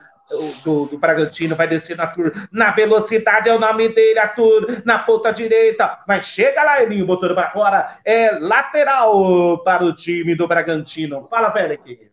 do, 0.62 0.87
do, 0.87 0.99
Bragantino, 0.99 1.57
vai 1.57 1.66
descer 1.66 1.97
na 1.97 2.07
Tour, 2.07 2.33
na 2.53 2.70
velocidade 2.70 3.49
é 3.49 3.55
o 3.55 3.59
nome 3.59 3.89
dele, 3.89 4.19
a 4.19 4.29
Tour, 4.29 4.66
na 4.85 4.99
ponta 4.99 5.33
direita, 5.33 5.99
mas 6.07 6.27
chega 6.27 6.62
lá, 6.62 6.83
Elinho, 6.83 7.07
botando 7.07 7.35
para 7.35 7.51
fora, 7.51 7.99
é 8.05 8.31
lateral 8.33 9.59
para 9.65 9.85
o 9.85 9.95
time 9.95 10.35
do 10.35 10.47
Bragantino. 10.47 11.27
Fala, 11.29 11.51
Félix. 11.53 12.07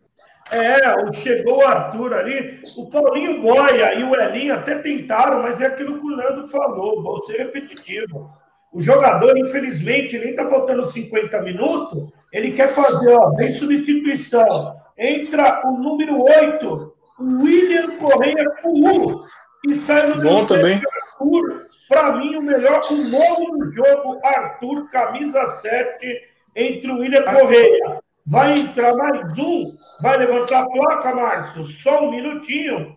É, 0.50 1.12
chegou 1.12 1.58
o 1.58 1.66
Arthur 1.66 2.14
ali, 2.14 2.60
o 2.76 2.88
Paulinho 2.88 3.42
Boia 3.42 3.94
e 3.94 4.04
o 4.04 4.14
Elinho 4.14 4.54
até 4.54 4.76
tentaram, 4.76 5.42
mas 5.42 5.60
é 5.60 5.66
aquilo 5.66 6.00
que 6.00 6.06
o 6.06 6.16
Nando 6.16 6.46
falou, 6.48 7.02
vou 7.02 7.22
ser 7.24 7.38
repetitivo. 7.38 8.30
O 8.72 8.80
jogador, 8.80 9.36
infelizmente, 9.36 10.18
nem 10.18 10.30
está 10.30 10.48
faltando 10.48 10.84
50 10.84 11.42
minutos, 11.42 12.12
ele 12.32 12.52
quer 12.52 12.74
fazer, 12.74 13.12
ó, 13.14 13.30
vem 13.30 13.50
substituição. 13.50 14.76
Entra 14.96 15.62
o 15.64 15.78
número 15.78 16.22
8, 16.22 16.94
o 17.18 17.42
William 17.42 17.96
Correia 17.98 18.44
Puhu, 18.62 19.24
e 19.68 19.74
sai 19.76 20.06
no 20.06 20.22
Bom 20.22 20.46
também. 20.46 20.80
Arthur. 21.10 21.66
Para 21.88 22.16
mim, 22.16 22.36
o 22.36 22.42
melhor, 22.42 22.80
o 22.90 22.94
nome 22.94 23.58
do 23.58 23.72
jogo, 23.72 24.20
Arthur, 24.24 24.90
camisa 24.90 25.48
7, 25.50 26.20
entre 26.54 26.90
o 26.90 26.98
William 26.98 27.22
Correia. 27.22 28.00
Vai 28.26 28.58
entrar 28.58 28.94
mais 28.94 29.38
um. 29.38 29.72
Vai 30.02 30.18
levantar 30.18 30.62
a 30.62 30.68
placa, 30.68 31.14
Márcio. 31.14 31.62
Só 31.62 32.04
um 32.04 32.10
minutinho. 32.10 32.96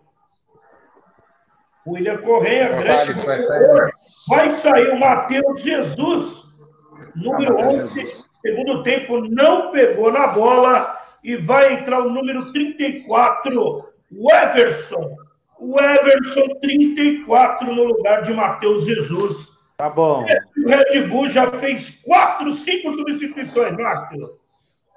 William 1.86 2.18
Correia, 2.18 2.68
grande 2.70 3.12
jogador. 3.12 3.90
Vai 4.28 4.50
sair 4.52 4.90
o 4.90 4.98
Matheus 4.98 5.62
Jesus, 5.62 6.44
número 7.14 7.56
11. 7.56 8.24
Segundo 8.40 8.82
tempo, 8.82 9.20
não 9.28 9.70
pegou 9.70 10.12
na 10.12 10.28
bola. 10.28 10.96
E 11.22 11.36
vai 11.36 11.74
entrar 11.74 12.00
o 12.00 12.10
número 12.10 12.50
34, 12.52 13.84
o 14.10 14.34
Everson. 14.34 15.16
O 15.58 15.78
Everson, 15.78 16.46
34, 16.60 17.72
no 17.72 17.84
lugar 17.84 18.22
de 18.22 18.32
Matheus 18.32 18.84
Jesus. 18.84 19.50
Tá 19.76 19.90
bom. 19.90 20.24
O 20.56 20.68
Red 20.68 21.02
Bull 21.08 21.28
já 21.28 21.50
fez 21.52 21.90
quatro, 22.02 22.52
cinco 22.52 22.92
substituições, 22.94 23.76
Márcio. 23.76 24.39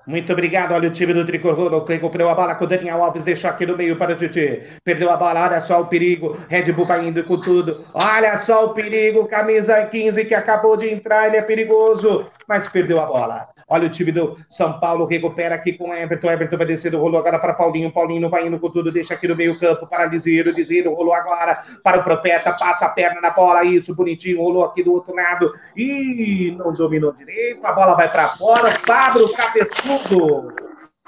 Muito 0.05 0.31
obrigado. 0.33 0.73
Olha 0.73 0.89
o 0.89 0.91
time 0.91 1.13
do 1.13 1.25
Tricolor. 1.25 1.85
Recuperou 1.85 2.29
a 2.29 2.35
bola 2.35 2.55
com 2.55 2.65
o 2.65 2.67
Daniel 2.67 3.03
Alves. 3.03 3.23
Deixou 3.23 3.49
aqui 3.49 3.65
no 3.65 3.77
meio 3.77 3.95
para 3.95 4.13
o 4.13 4.15
Titi. 4.15 4.61
Perdeu 4.83 5.09
a 5.09 5.17
bola. 5.17 5.43
Olha 5.43 5.61
só 5.61 5.81
o 5.81 5.87
perigo. 5.87 6.37
Red 6.49 6.71
Bull 6.73 6.85
vai 6.85 7.07
indo 7.07 7.23
com 7.23 7.39
tudo. 7.39 7.85
Olha 7.93 8.39
só 8.39 8.65
o 8.65 8.73
perigo. 8.73 9.27
Camisa 9.27 9.85
15 9.85 10.25
que 10.25 10.35
acabou 10.35 10.75
de 10.75 10.89
entrar. 10.89 11.27
Ele 11.27 11.37
é 11.37 11.41
perigoso. 11.41 12.25
Mas 12.47 12.67
perdeu 12.67 12.99
a 12.99 13.05
bola. 13.05 13.52
Olha 13.73 13.87
o 13.87 13.89
time 13.89 14.11
do 14.11 14.37
São 14.51 14.79
Paulo, 14.79 15.07
recupera 15.07 15.55
aqui 15.55 15.73
com 15.73 15.89
o 15.89 15.93
Everton. 15.95 16.31
Everton 16.31 16.57
vai 16.57 16.67
descendo, 16.67 16.99
rolou 16.99 17.19
agora 17.19 17.39
para 17.39 17.55
Paulinho. 17.55 17.91
Paulinho 17.91 18.29
vai 18.29 18.45
indo 18.45 18.59
com 18.59 18.69
tudo, 18.69 18.91
deixa 18.91 19.15
aqui 19.15 19.27
no 19.27 19.35
meio-campo 19.35 19.87
para 19.87 20.05
Liseiro. 20.05 20.51
Liseiro 20.51 20.93
rolou 20.93 21.11
agora 21.11 21.59
para 21.83 21.97
o 21.97 22.03
Profeta, 22.03 22.53
passa 22.53 22.85
a 22.85 22.89
perna 22.89 23.19
na 23.19 23.31
bola. 23.31 23.63
Isso, 23.63 23.95
bonitinho, 23.95 24.43
rolou 24.43 24.63
aqui 24.63 24.83
do 24.83 24.93
outro 24.93 25.15
lado. 25.15 25.51
e 25.75 26.55
não 26.55 26.71
dominou 26.71 27.13
direito. 27.13 27.65
A 27.65 27.71
bola 27.71 27.95
vai 27.95 28.07
para 28.07 28.29
fora. 28.29 28.79
Pablo 28.85 29.33
Cabeçudo. 29.33 30.53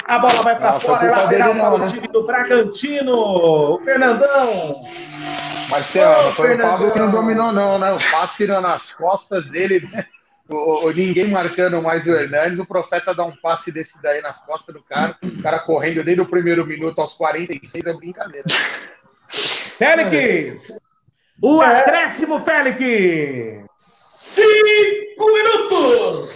A 0.07 0.17
bola 0.17 0.41
vai 0.41 0.57
para 0.57 0.79
fora, 0.79 1.05
é 1.05 1.11
lateral 1.11 1.53
para 1.53 1.75
o 1.75 1.77
né? 1.77 1.85
time 1.85 2.07
do 2.07 2.25
Bragantino. 2.25 3.13
O 3.13 3.79
Fernandão. 3.85 4.75
Marcelo, 5.69 6.33
foi 6.33 6.55
o 6.55 6.57
Pablo 6.57 6.91
que 6.91 6.99
não 6.99 7.11
dominou, 7.11 7.51
não, 7.51 7.77
né? 7.77 7.91
O 7.91 8.11
passe 8.11 8.37
tirando 8.37 8.63
nas 8.63 8.89
costas 8.89 9.45
dele, 9.51 9.87
né? 9.91 10.07
O, 10.49 10.85
o, 10.85 10.91
ninguém 10.91 11.27
marcando 11.27 11.81
mais 11.81 12.05
o 12.05 12.11
Hernandes, 12.11 12.59
o 12.59 12.65
Profeta 12.65 13.13
dá 13.13 13.23
um 13.23 13.35
passe 13.35 13.71
desse 13.71 13.93
daí 14.01 14.21
nas 14.21 14.37
costas 14.37 14.75
do 14.75 14.83
cara, 14.83 15.17
o 15.23 15.41
cara 15.41 15.59
correndo 15.59 16.03
desde 16.03 16.21
o 16.21 16.27
primeiro 16.27 16.65
minuto 16.65 16.99
aos 16.99 17.13
46, 17.13 17.85
é 17.85 17.93
brincadeira. 17.93 18.45
Félix! 19.77 20.77
O 21.41 21.63
é. 21.63 21.79
acréscimo, 21.79 22.43
Félix! 22.45 23.65
Cinco 23.77 25.33
minutos! 25.33 26.35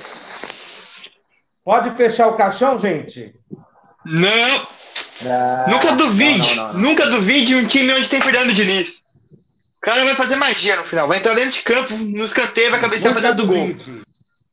Pode 1.64 1.96
fechar 1.96 2.28
o 2.28 2.36
caixão, 2.36 2.80
gente? 2.80 3.36
Não! 4.06 4.68
Ah, 5.26 5.66
nunca 5.70 5.92
duvide, 5.96 6.56
não, 6.56 6.68
não, 6.68 6.74
não, 6.74 6.80
nunca 6.82 7.06
duvide 7.08 7.56
um 7.56 7.68
time 7.68 7.94
onde 7.94 8.10
tem 8.10 8.22
Fernando 8.22 8.54
Diniz. 8.54 9.04
O 9.82 9.86
cara 9.86 10.04
vai 10.04 10.16
fazer 10.16 10.36
magia 10.36 10.76
no 10.76 10.84
final. 10.84 11.08
Vai 11.08 11.20
entrar 11.20 11.34
dentro 11.34 11.52
de 11.52 11.62
campo, 11.62 11.94
no 11.96 12.26
escanteio, 12.26 12.70
vai 12.70 12.82
cabecear 12.82 13.14
pra 13.14 13.22
dentro 13.22 13.38
do 13.38 13.48
gol. 13.48 13.76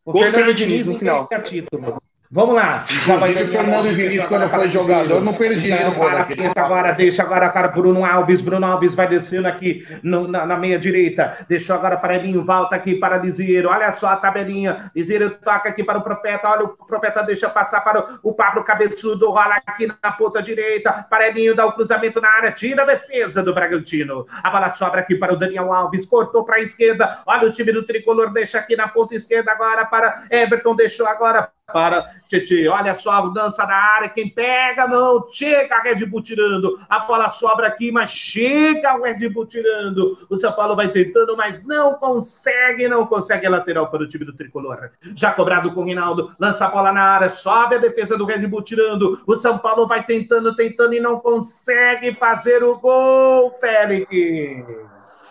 Gol 0.07 0.25
do 0.25 0.31
Fernando 0.31 0.55
Diniz 0.55 0.87
no 0.87 0.97
final. 0.97 1.29
Título. 1.45 2.01
Vamos 2.37 2.55
lá. 2.55 2.85
Já 3.07 3.17
vai 3.17 3.33
ter 3.33 3.49
Fernando 3.49 3.97
Diniz 3.97 4.23
quando 4.27 4.51
foi 4.51 4.69
jogador, 4.69 5.25
não 5.25 5.33
perdia. 5.33 5.91
Para, 5.93 6.29
agora, 6.55 6.93
deixa 6.93 7.23
agora 7.23 7.49
para 7.49 7.69
Bruno 7.69 8.05
Alves. 8.05 8.43
Bruno 8.43 8.67
Alves 8.67 8.95
vai 8.95 9.09
descendo 9.09 9.49
aqui 9.49 9.87
no, 10.03 10.29
na, 10.29 10.45
na, 10.45 10.55
meia 10.59 10.79
direita. 10.79 11.47
Deixou 11.49 11.75
agora 11.75 11.97
para 11.97 12.17
Elinho, 12.17 12.45
volta 12.45 12.77
aqui 12.77 12.97
para 12.97 13.17
Liseiro. 13.17 13.71
Olha 13.71 13.91
só 13.91 14.09
a 14.09 14.17
tabelinha. 14.17 14.91
Liseiro 14.95 15.31
toca 15.31 15.71
aqui 15.71 15.83
para 15.83 15.97
o 15.97 16.03
Profeta. 16.03 16.51
Olha, 16.51 16.65
o 16.65 16.69
Profeta 16.69 17.23
deixa 17.23 17.49
passar 17.49 17.81
para 17.81 18.05
o 18.23 18.35
Pablo 18.35 18.63
Cabeçudo. 18.63 19.31
Rola 19.31 19.57
aqui 19.67 19.87
na 19.87 20.13
ponta 20.13 20.43
direita. 20.43 21.07
Para 21.09 21.29
Elinho, 21.29 21.57
dá 21.57 21.65
o 21.65 21.73
cruzamento 21.73 22.21
na 22.21 22.29
área. 22.29 22.53
Tira 22.53 22.83
a 22.83 22.85
defesa 22.85 23.43
do 23.43 23.55
Bragantino. 23.55 24.27
A 24.43 24.51
bola 24.51 24.69
sobra 24.69 25.01
aqui 25.01 25.15
para 25.15 25.33
o 25.33 25.39
Daniel 25.39 25.73
Alves. 25.73 26.05
Cortou 26.05 26.45
para 26.45 26.57
a 26.57 26.61
esquerda. 26.61 27.19
Olha 27.25 27.49
o 27.49 27.53
time 27.53 27.73
do 27.73 27.83
Tricolor. 27.87 28.31
Deixa 28.31 28.59
aqui 28.59 28.77
na 28.77 28.89
ponta 28.89 29.15
esquerda 29.15 29.53
agora 29.53 29.87
para 29.87 30.27
Everton. 30.31 30.77
Deixou 30.77 31.07
agora 31.07 31.49
para 31.73 32.07
Tietê. 32.29 32.69
Olha 32.69 32.95
só 32.95 33.11
a 33.13 33.23
mudança 33.27 33.67
na 33.67 33.75
área. 33.75 34.09
Quem 34.09 34.29
pega, 34.29 34.87
não. 34.87 35.27
Chega 35.31 35.77
a 35.77 35.83
Red 35.83 36.07
Bull 36.07 36.23
tirando. 36.23 36.79
A 36.89 37.01
bola 37.01 37.29
sobra 37.31 37.67
aqui, 37.67 37.91
mas 37.91 38.13
chega 38.13 38.97
o 38.97 39.03
Red 39.03 39.29
Bull 39.29 39.47
tirando. 39.47 40.17
O 40.31 40.37
São 40.37 40.53
Paulo 40.53 40.77
vai 40.77 40.89
tentando, 40.89 41.37
mas 41.37 41.65
não 41.65 41.95
consegue. 41.95 42.87
Não 42.89 43.07
consegue 43.07 43.47
a 43.47 43.51
lateral 43.51 43.89
para 43.89 44.03
o 44.03 44.09
time 44.09 44.25
do 44.25 44.33
tricolor. 44.33 44.91
Já 45.17 45.33
cobrado 45.33 45.73
com 45.73 45.81
o 45.81 45.85
Rinaldo. 45.85 46.35
Lança 46.39 46.67
a 46.67 46.71
bola 46.71 46.93
na 46.93 47.03
área. 47.03 47.31
Sobe 47.31 47.75
a 47.75 47.79
defesa 47.79 48.17
do 48.17 48.25
Red 48.25 48.47
Bull 48.47 48.63
tirando. 48.63 49.21
O 49.27 49.37
São 49.37 49.59
Paulo 49.59 49.89
vai 49.89 50.05
tentando, 50.05 50.55
tentando 50.55 50.95
e 50.95 51.01
não 51.01 51.19
consegue 51.19 52.15
fazer 52.15 52.63
o 52.63 52.79
gol, 52.79 53.57
Félix. 53.61 54.07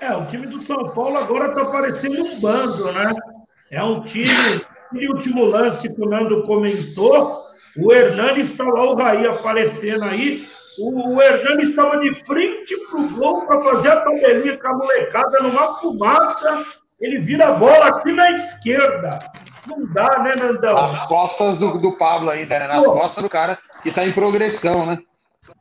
É, 0.02 0.14
o 0.14 0.26
time 0.26 0.48
do 0.48 0.62
São 0.62 0.94
Paulo 0.94 1.18
agora 1.18 1.48
está 1.48 1.66
parecendo 1.66 2.22
um 2.22 2.40
bando, 2.42 2.92
né? 2.92 3.14
É 3.72 3.82
um 3.82 4.02
time 4.02 4.62
e 4.94 5.08
último 5.08 5.46
lance 5.46 5.88
que 5.90 6.02
o 6.02 6.10
Nando 6.10 6.44
comentou, 6.44 7.44
o 7.78 7.92
Hernani 7.92 8.42
está 8.42 8.64
lá, 8.64 8.84
o 8.84 8.96
Raí 8.96 9.26
aparecendo 9.28 10.04
aí. 10.04 10.48
O, 10.80 11.16
o 11.16 11.22
Hernani 11.22 11.64
estava 11.64 12.00
de 12.00 12.14
frente 12.14 12.76
para 12.90 13.00
o 13.00 13.10
gol 13.16 13.46
para 13.46 13.62
fazer 13.62 13.90
a 13.90 14.02
tabelinha 14.02 14.58
com 14.58 14.68
a 14.68 14.78
molecada 14.78 15.40
numa 15.42 15.80
fumaça. 15.80 16.66
Ele 17.00 17.20
vira 17.20 17.50
a 17.50 17.54
bola 17.54 17.88
aqui 17.88 18.12
na 18.12 18.32
esquerda. 18.32 19.20
Não 19.68 19.86
dá, 19.94 20.20
né, 20.20 20.36
Nandão? 20.38 20.74
Nas 20.74 21.08
costas 21.08 21.58
do, 21.58 21.78
do 21.80 21.98
Pablo 21.98 22.30
ainda, 22.30 22.60
né? 22.60 22.68
Nas 22.68 22.84
Pô. 22.84 22.94
costas 22.94 23.24
do 23.24 23.30
cara 23.30 23.58
que 23.82 23.90
está 23.90 24.06
em 24.06 24.12
progressão, 24.12 24.86
né? 24.86 25.00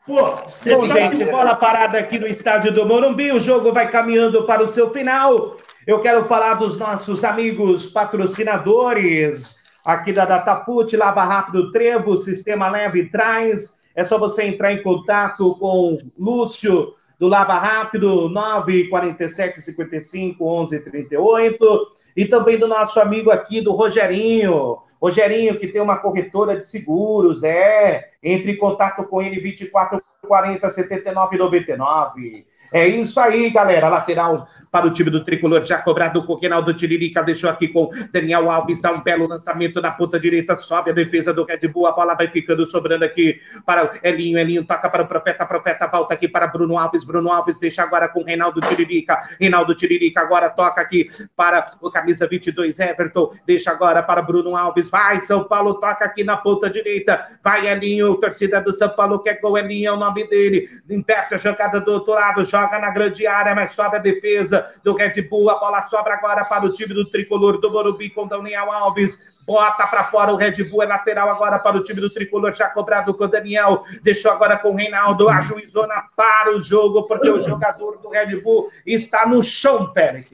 Pô, 0.06 0.20
Bom, 0.20 0.88
gente, 0.88 1.24
bola 1.24 1.55
parada 1.55 1.98
aqui 1.98 2.18
no 2.18 2.26
estádio 2.26 2.72
do 2.72 2.86
Morumbi. 2.86 3.32
O 3.32 3.40
jogo 3.40 3.72
vai 3.72 3.90
caminhando 3.90 4.44
para 4.44 4.62
o 4.62 4.68
seu 4.68 4.90
final. 4.90 5.56
Eu 5.86 6.01
quero 6.01 6.24
falar 6.24 6.55
dos 6.55 6.78
nossos 6.78 7.23
amigos 7.24 7.90
patrocinadores 7.90 9.62
aqui 9.85 10.15
da 10.15 10.24
Dataput, 10.24 10.97
Lava 10.97 11.23
Rápido 11.23 11.70
Trevo, 11.73 12.16
Sistema 12.16 12.70
Leve 12.70 13.11
Traz. 13.11 13.78
É 13.94 14.02
só 14.02 14.19
você 14.19 14.44
entrar 14.44 14.73
em 14.73 14.82
contato 14.82 15.55
com 15.59 15.98
Lúcio 16.19 16.94
do 17.19 17.28
Lava 17.28 17.59
Rápido, 17.59 18.31
947 18.31 19.61
55 19.61 20.43
11 20.43 20.81
38. 20.81 21.93
E 22.16 22.24
também 22.24 22.59
do 22.59 22.66
nosso 22.66 22.98
amigo 22.98 23.31
aqui 23.31 23.61
do 23.61 23.73
Rogerinho. 23.73 24.78
Rogerinho, 24.98 25.59
que 25.61 25.69
tem 25.69 25.82
uma 25.82 25.98
corretora 25.98 26.56
de 26.56 26.65
seguros, 26.65 27.43
é. 27.43 28.09
Entre 28.23 28.52
em 28.52 28.56
contato 28.56 29.05
com 29.05 29.20
ele, 29.20 29.39
24 29.39 30.01
40 30.27 30.70
79 30.70 31.36
99. 31.36 32.47
É 32.73 32.89
isso 32.89 33.20
aí, 33.20 33.51
galera. 33.51 33.89
Lateral 33.89 34.48
para 34.74 34.88
o 34.88 34.90
time 34.90 35.09
do 35.09 35.24
tricolor, 35.24 35.64
já 35.64 35.78
cobrado 35.78 36.26
com 36.26 36.32
o 36.32 36.36
Reinaldo 36.36 36.74
Tiririca, 36.74 37.22
deixou 37.22 37.48
aqui 37.48 37.68
com 37.68 37.88
Daniel 38.10 38.51
Alves, 38.51 38.80
dá 38.80 38.90
um 38.90 39.01
belo 39.01 39.24
lançamento 39.24 39.80
na 39.80 39.92
ponta 39.92 40.18
direita, 40.18 40.56
sobe 40.56 40.90
a 40.90 40.92
defesa 40.92 41.32
do 41.32 41.44
Red 41.44 41.68
Bull, 41.68 41.86
a 41.86 41.92
bola 41.92 42.16
vai 42.16 42.26
ficando 42.26 42.66
sobrando 42.66 43.05
aqui 43.05 43.38
para 43.64 43.92
Elinho, 44.02 44.36
Elinho 44.36 44.64
toca 44.64 44.90
para 44.90 45.05
o 45.05 45.06
Profeta, 45.06 45.46
Profeta 45.46 45.86
volta 45.86 46.14
aqui 46.14 46.26
para 46.26 46.48
Bruno 46.48 46.76
Alves, 46.76 47.05
Bruno 47.05 47.30
Alves 47.30 47.60
deixa 47.60 47.84
agora 47.84 48.09
com 48.09 48.24
Reinaldo 48.24 48.60
Tiririca, 48.62 49.16
Reinaldo 49.38 49.76
Tiririca 49.76 50.22
agora 50.22 50.51
toca 50.51 50.80
aqui 50.80 51.06
para 51.36 51.76
o 51.80 51.88
camisa 51.88 52.26
22, 52.26 52.76
Everton, 52.80 53.32
deixa 53.46 53.70
agora 53.70 54.02
para 54.02 54.22
Bruno 54.22 54.56
Alves, 54.56 54.90
vai 54.90 55.20
São 55.20 55.44
Paulo, 55.44 55.74
toca 55.74 56.05
aqui 56.05 56.24
na 56.24 56.36
ponta 56.36 56.68
direita, 56.68 57.24
vai 57.44 57.68
Elinho, 57.68 58.16
torcida 58.16 58.60
do 58.60 58.72
São 58.72 58.88
Paulo 58.88 59.20
quer 59.20 59.40
gol, 59.40 59.56
Elinho 59.56 59.90
é 59.90 59.92
o 59.92 59.96
nome 59.96 60.26
dele, 60.26 60.68
inverte 60.90 61.32
a 61.32 61.38
jogada 61.38 61.80
do 61.80 61.92
outro 61.92 62.12
lado, 62.12 62.44
joga 62.44 62.80
na 62.80 62.90
grande 62.90 63.24
área, 63.24 63.55
mas 63.55 63.72
sobe 63.72 63.98
a 63.98 64.01
defesa, 64.01 64.63
do 64.82 64.94
Red 64.94 65.22
Bull. 65.22 65.50
A 65.50 65.58
bola 65.58 65.86
sobra 65.86 66.14
agora 66.14 66.44
para 66.44 66.66
o 66.66 66.72
time 66.72 66.94
do 66.94 67.04
tricolor 67.04 67.58
do 67.58 67.70
Morumbi 67.70 68.10
com 68.10 68.26
Daniel 68.26 68.70
Alves. 68.72 69.34
Bota 69.46 69.86
para 69.86 70.04
fora 70.04 70.32
o 70.32 70.36
Red 70.36 70.64
Bull, 70.64 70.82
é 70.82 70.86
lateral 70.86 71.28
agora 71.28 71.58
para 71.58 71.76
o 71.76 71.82
time 71.82 72.00
do 72.00 72.08
tricolor, 72.10 72.54
já 72.54 72.70
cobrado 72.70 73.12
com 73.14 73.24
o 73.24 73.28
Daniel. 73.28 73.82
Deixou 74.02 74.32
agora 74.32 74.56
com 74.56 74.70
o 74.70 74.76
Reinaldo, 74.76 75.28
a 75.28 75.40
juizona 75.40 76.04
para 76.16 76.54
o 76.56 76.60
jogo, 76.60 77.06
porque 77.06 77.30
o 77.30 77.40
jogador 77.40 77.98
do 77.98 78.08
Red 78.08 78.40
Bull 78.40 78.68
está 78.86 79.26
no 79.26 79.42
chão, 79.42 79.92
Pérez. 79.92 80.26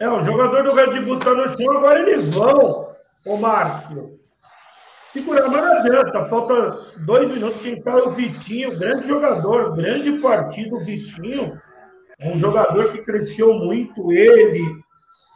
É, 0.00 0.08
o 0.08 0.20
jogador 0.22 0.62
do 0.62 0.74
Red 0.74 1.00
Bull 1.00 1.18
está 1.18 1.34
no 1.34 1.48
chão, 1.48 1.76
agora 1.76 2.00
eles 2.00 2.32
vão, 2.34 2.88
ô 3.26 3.36
Márcio. 3.36 4.18
Segurar, 5.12 5.48
mas 5.48 5.62
não 5.62 5.72
adianta, 5.78 6.26
falta 6.26 6.86
dois 6.98 7.28
minutos. 7.30 7.62
Quem 7.62 7.78
está 7.78 7.92
é 7.92 8.02
o 8.02 8.10
Vitinho, 8.10 8.78
grande 8.78 9.08
jogador, 9.08 9.74
grande 9.74 10.20
partido, 10.20 10.76
o 10.76 10.84
Vitinho. 10.84 11.60
Um 12.20 12.36
jogador 12.36 12.92
que 12.92 13.02
cresceu 13.02 13.54
muito, 13.54 14.12
ele, 14.12 14.64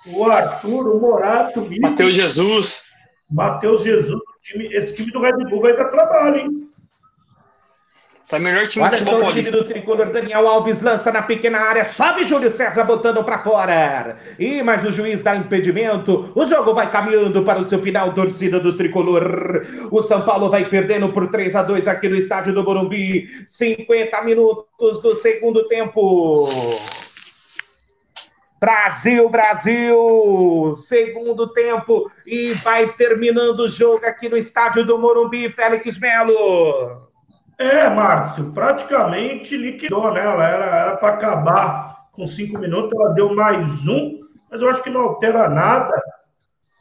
o 0.06 0.24
Arthur, 0.24 0.96
o 0.96 1.00
Morato, 1.00 1.60
o 1.60 1.80
Matheus 1.80 2.14
Jesus. 2.14 2.82
Matheus 3.30 3.84
Jesus, 3.84 4.20
time, 4.42 4.66
esse 4.74 4.94
time 4.94 5.10
do 5.12 5.20
Red 5.20 5.36
Bull 5.48 5.62
vai 5.62 5.76
dar 5.76 5.86
trabalho, 5.86 6.38
hein? 6.38 6.68
Tá 8.32 8.38
melhor 8.38 8.66
time 8.66 8.82
Olha 8.82 9.04
só 9.04 9.20
o 9.20 9.26
time 9.26 9.50
do 9.50 9.64
tricolor 9.64 10.10
Daniel 10.10 10.48
Alves 10.48 10.80
lança 10.80 11.12
na 11.12 11.20
pequena 11.20 11.58
área, 11.58 11.84
sobe 11.84 12.24
Júlio 12.24 12.50
César 12.50 12.84
botando 12.84 13.22
para 13.22 13.40
fora. 13.40 14.16
E 14.38 14.62
mas 14.62 14.82
o 14.84 14.90
juiz 14.90 15.22
dá 15.22 15.36
impedimento. 15.36 16.32
O 16.34 16.46
jogo 16.46 16.72
vai 16.72 16.90
caminhando 16.90 17.42
para 17.42 17.60
o 17.60 17.66
seu 17.66 17.78
final, 17.82 18.14
torcida 18.14 18.58
do 18.58 18.74
tricolor. 18.74 19.66
O 19.90 20.02
São 20.02 20.22
Paulo 20.22 20.48
vai 20.48 20.64
perdendo 20.64 21.10
por 21.10 21.28
3 21.30 21.54
a 21.54 21.62
2 21.62 21.86
aqui 21.86 22.08
no 22.08 22.16
estádio 22.16 22.54
do 22.54 22.64
Morumbi. 22.64 23.28
50 23.46 24.22
minutos 24.22 25.02
do 25.02 25.14
segundo 25.16 25.68
tempo. 25.68 26.48
Brasil, 28.58 29.28
Brasil, 29.28 30.74
segundo 30.78 31.48
tempo 31.48 32.10
e 32.26 32.54
vai 32.54 32.94
terminando 32.94 33.60
o 33.60 33.68
jogo 33.68 34.06
aqui 34.06 34.26
no 34.30 34.38
estádio 34.38 34.86
do 34.86 34.96
Morumbi, 34.96 35.50
Félix 35.50 35.98
Melo. 35.98 37.11
É, 37.62 37.88
Márcio, 37.88 38.50
praticamente 38.52 39.56
liquidou, 39.56 40.12
né? 40.12 40.24
Ela 40.24 40.48
era 40.48 40.96
para 40.96 41.14
acabar 41.14 42.08
com 42.10 42.26
cinco 42.26 42.58
minutos, 42.58 42.92
ela 42.92 43.14
deu 43.14 43.32
mais 43.34 43.86
um, 43.86 44.18
mas 44.50 44.60
eu 44.60 44.68
acho 44.68 44.82
que 44.82 44.90
não 44.90 45.00
altera 45.00 45.48
nada. 45.48 45.94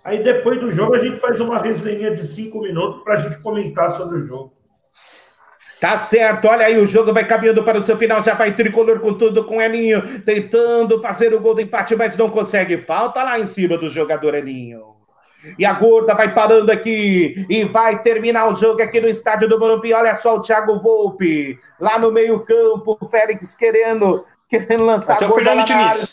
Aí 0.03 0.23
depois 0.23 0.59
do 0.59 0.71
jogo 0.71 0.95
a 0.95 0.99
gente 0.99 1.19
faz 1.19 1.39
uma 1.39 1.59
resenha 1.59 2.15
de 2.15 2.25
cinco 2.25 2.59
minutos 2.61 3.03
para 3.03 3.13
a 3.13 3.17
gente 3.17 3.37
comentar 3.37 3.91
sobre 3.91 4.17
o 4.17 4.25
jogo. 4.25 4.53
Tá 5.79 5.99
certo, 5.99 6.47
olha 6.47 6.65
aí, 6.65 6.77
o 6.77 6.87
jogo 6.87 7.13
vai 7.13 7.25
caminhando 7.25 7.63
para 7.63 7.77
o 7.77 7.83
seu 7.83 7.97
final, 7.97 8.21
já 8.21 8.33
vai 8.33 8.55
tricolor 8.55 8.99
com 8.99 9.13
tudo, 9.13 9.43
com 9.43 9.61
Elinho, 9.61 10.21
tentando 10.21 11.01
fazer 11.01 11.33
o 11.33 11.39
gol 11.39 11.55
do 11.55 11.61
empate, 11.61 11.95
mas 11.95 12.17
não 12.17 12.29
consegue. 12.29 12.77
Falta 12.77 13.23
lá 13.23 13.39
em 13.39 13.45
cima 13.45 13.77
do 13.77 13.89
jogador 13.89 14.33
Elinho. 14.33 15.00
E 15.57 15.65
a 15.65 15.73
gorda 15.73 16.13
vai 16.13 16.33
parando 16.33 16.71
aqui 16.71 17.45
e 17.49 17.63
vai 17.63 18.01
terminar 18.01 18.47
o 18.47 18.55
jogo 18.55 18.81
aqui 18.81 19.01
no 19.01 19.09
estádio 19.09 19.49
do 19.49 19.59
Morumbi. 19.59 19.93
Olha 19.93 20.15
só 20.15 20.35
o 20.35 20.41
Thiago 20.41 20.79
Volpe 20.79 21.59
lá 21.79 21.97
no 21.97 22.11
meio-campo, 22.11 22.97
o 22.99 23.07
Félix 23.07 23.55
querendo, 23.55 24.25
querendo 24.47 24.83
lançar 24.83 25.15
Até 25.15 25.25
a 25.25 25.27
gorda 25.27 25.53
lá 25.53 25.65
na 25.65 25.75
área. 25.75 26.03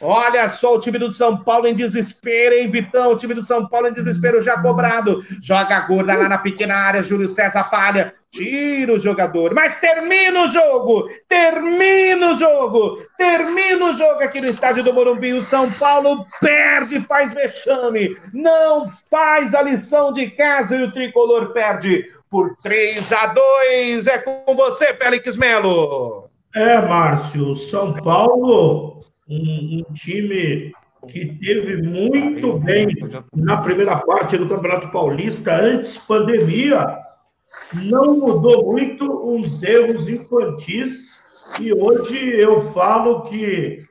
Olha 0.00 0.50
só 0.50 0.74
o 0.74 0.80
time 0.80 0.98
do 0.98 1.10
São 1.10 1.38
Paulo 1.38 1.66
em 1.66 1.74
desespero, 1.74 2.54
hein, 2.54 2.70
Vitão? 2.70 3.12
O 3.12 3.16
time 3.16 3.32
do 3.32 3.42
São 3.42 3.66
Paulo 3.66 3.88
em 3.88 3.92
desespero 3.92 4.42
já 4.42 4.60
cobrado. 4.60 5.24
Joga 5.40 5.76
a 5.76 5.80
gorda 5.80 6.14
lá 6.14 6.28
na 6.28 6.36
pequena 6.36 6.74
área, 6.74 7.02
Júlio 7.02 7.28
César 7.28 7.64
falha. 7.70 8.14
Tira 8.34 8.92
o 8.92 8.98
jogador, 8.98 9.54
mas 9.54 9.78
termina 9.78 10.42
o 10.42 10.48
jogo! 10.48 11.08
Termina 11.28 12.32
o 12.32 12.36
jogo! 12.36 13.00
Termina 13.16 13.86
o 13.86 13.92
jogo 13.92 14.24
aqui 14.24 14.40
no 14.40 14.48
estádio 14.48 14.82
do 14.82 14.92
Morumbi. 14.92 15.34
O 15.34 15.44
São 15.44 15.70
Paulo 15.74 16.26
perde, 16.40 17.00
faz 17.00 17.32
vexame. 17.32 18.16
Não 18.32 18.90
faz 19.08 19.54
a 19.54 19.62
lição 19.62 20.12
de 20.12 20.30
casa 20.32 20.74
e 20.74 20.82
o 20.82 20.90
tricolor 20.90 21.52
perde 21.52 22.08
por 22.28 22.52
3 22.56 23.12
a 23.12 23.28
2. 23.28 24.06
É 24.08 24.18
com 24.18 24.56
você, 24.56 24.92
Félix 24.94 25.36
Melo. 25.36 26.28
É, 26.56 26.80
Márcio. 26.80 27.54
São 27.54 27.92
Paulo 27.94 29.00
um, 29.28 29.84
um 29.88 29.92
time 29.92 30.72
que 31.08 31.26
teve 31.36 31.82
muito 31.82 32.58
bem 32.58 32.88
na 33.32 33.58
primeira 33.58 33.96
parte 33.98 34.36
do 34.36 34.48
Campeonato 34.48 34.90
Paulista, 34.90 35.54
antes 35.54 35.98
pandemia, 35.98 37.03
não 37.72 38.16
mudou 38.18 38.72
muito 38.72 39.04
uns 39.28 39.62
erros 39.62 40.08
infantis, 40.08 41.20
e 41.60 41.72
hoje 41.72 42.18
eu 42.38 42.60
falo 42.72 43.22
que 43.22 43.82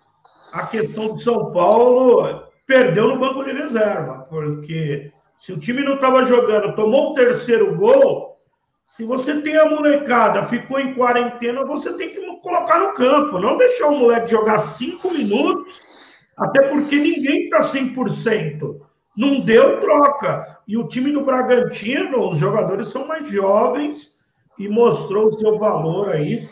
a 0.52 0.65
questão 0.68 1.15
de 1.15 1.23
São 1.23 1.52
Paulo 1.52 2.44
perdeu 2.65 3.07
no 3.07 3.19
banco 3.19 3.44
de 3.44 3.52
reserva, 3.52 4.26
porque 4.30 5.11
se 5.40 5.52
o 5.52 5.60
time 5.60 5.84
não 5.84 5.95
estava 5.95 6.23
jogando, 6.23 6.76
tomou 6.76 7.11
o 7.11 7.14
terceiro 7.14 7.76
gol, 7.76 8.34
se 8.88 9.03
você 9.03 9.41
tem 9.41 9.57
a 9.57 9.69
molecada, 9.69 10.48
ficou 10.48 10.80
em 10.80 10.94
quarentena, 10.94 11.65
você 11.65 11.94
tem 11.94 12.11
que 12.11 12.23
colocar 12.41 12.80
no 12.80 12.94
campo, 12.94 13.40
não 13.40 13.57
deixar 13.57 13.88
o 13.88 13.98
moleque 13.98 14.30
jogar 14.30 14.60
cinco 14.60 15.10
minutos, 15.10 15.81
até 16.38 16.68
porque 16.68 16.95
ninguém 16.98 17.45
está 17.45 17.61
100%. 17.61 18.80
Não 19.18 19.40
deu 19.40 19.80
troca. 19.80 20.52
E 20.68 20.77
o 20.77 20.88
time 20.88 21.11
do 21.11 21.26
Bragantino, 21.26 22.30
os 22.30 22.38
jogadores 22.38 22.88
são 22.88 23.07
mais 23.07 23.30
jovens 23.30 24.15
e 24.57 24.69
mostrou 24.69 25.27
o 25.27 25.34
seu 25.34 25.57
valor 25.57 26.10
aí. 26.10 26.48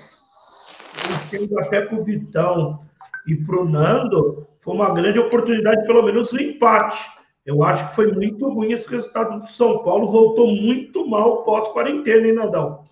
Sendo 1.29 1.57
até 1.59 1.81
para 1.81 1.97
o 1.97 2.03
Vitão 2.03 2.79
e 3.25 3.35
para 3.35 3.61
o 3.61 3.65
Nando, 3.65 4.47
foi 4.59 4.73
uma 4.73 4.93
grande 4.93 5.19
oportunidade, 5.19 5.85
pelo 5.85 6.03
menos, 6.03 6.33
no 6.33 6.41
empate. 6.41 7.09
Eu 7.45 7.63
acho 7.63 7.87
que 7.89 7.95
foi 7.95 8.11
muito 8.11 8.49
ruim 8.49 8.71
esse 8.71 8.89
resultado 8.89 9.39
do 9.39 9.47
São 9.47 9.83
Paulo. 9.83 10.11
Voltou 10.11 10.47
muito 10.47 11.07
mal 11.07 11.43
pós-quarentena, 11.43 12.27
hein, 12.27 12.33
Nadal? 12.33 12.83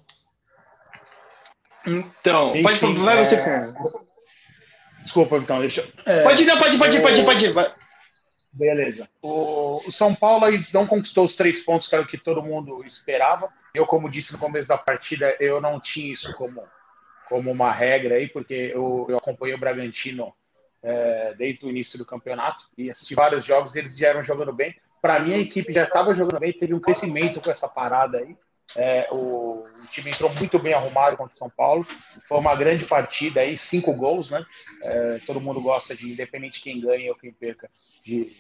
Então, 1.86 2.50
Enfim, 2.52 2.64
pode 2.64 2.78
falar, 2.78 3.16
vai 3.16 3.26
você, 3.26 3.36
é... 3.36 3.44
Fernando. 3.44 3.76
Desculpa, 5.02 5.38
então, 5.38 5.60
deixa 5.60 5.88
é... 6.06 6.24
Pode 6.24 6.44
ir, 6.44 6.46
não, 6.46 6.58
pode, 6.58 6.78
pode, 6.78 7.02
pode, 7.02 7.24
pode, 7.24 7.54
pode. 7.54 7.79
Beleza. 8.52 9.08
O, 9.22 9.82
São 9.92 10.14
Paulo 10.16 10.46
não 10.74 10.88
conquistou 10.88 11.24
os 11.24 11.36
três 11.36 11.62
pontos 11.62 11.88
que 11.88 11.96
era 11.96 12.04
o 12.04 12.08
que 12.08 12.18
todo 12.18 12.42
mundo 12.42 12.84
esperava. 12.84 13.52
Eu, 13.74 13.86
como 13.86 14.10
disse 14.10 14.34
no 14.34 14.40
começo 14.40 14.68
da 14.68 14.78
partida, 14.78 15.36
eu 15.40 15.62
não 15.62 15.80
tinha 15.80 16.12
isso 16.12 16.34
como, 16.36 16.64
como 17.28 17.52
uma 17.52 17.72
regra 17.72 18.16
aí, 18.16 18.28
porque 18.28 18.72
eu, 18.74 19.06
eu 19.08 19.18
acompanhei 19.18 19.56
o 19.56 19.60
Bragantino 19.60 20.34
é, 20.82 21.34
desde 21.38 21.66
o 21.66 21.70
início 21.70 21.98
do 21.98 22.06
campeonato 22.06 22.64
e 22.78 22.90
assisti 22.90 23.14
vários 23.14 23.46
jogos, 23.46 23.76
eles 23.76 23.96
vieram 23.96 24.22
jogando 24.24 24.54
bem. 24.54 24.76
Para 25.02 25.20
mim, 25.20 25.34
a 25.34 25.38
equipe 25.38 25.72
já 25.72 25.84
estava 25.84 26.16
jogando 26.16 26.40
bem, 26.40 26.52
teve 26.52 26.74
um 26.74 26.80
crescimento 26.80 27.40
com 27.40 27.50
essa 27.50 27.68
parada 27.68 28.18
aí. 28.20 28.36
É, 28.76 29.08
o, 29.12 29.62
o, 29.62 29.88
time 29.90 30.10
entrou 30.10 30.34
muito 30.36 30.60
bem 30.60 30.74
arrumado 30.74 31.18
contra 31.18 31.36
o 31.36 31.38
São 31.38 31.50
Paulo. 31.50 31.88
Foi 32.28 32.38
uma 32.38 32.56
grande 32.56 32.86
partida 32.86 33.42
aí, 33.42 33.58
cinco 33.58 33.94
gols, 33.94 34.30
né? 34.30 34.46
É, 34.84 35.20
todo 35.26 35.42
mundo 35.42 35.62
gosta 35.62 35.96
de, 35.96 36.12
independente 36.12 36.58
de 36.58 36.64
quem 36.64 36.80
ganha 36.80 37.12
ou 37.12 37.18
quem 37.18 37.32
perca, 37.32 37.70
de, 38.04 38.32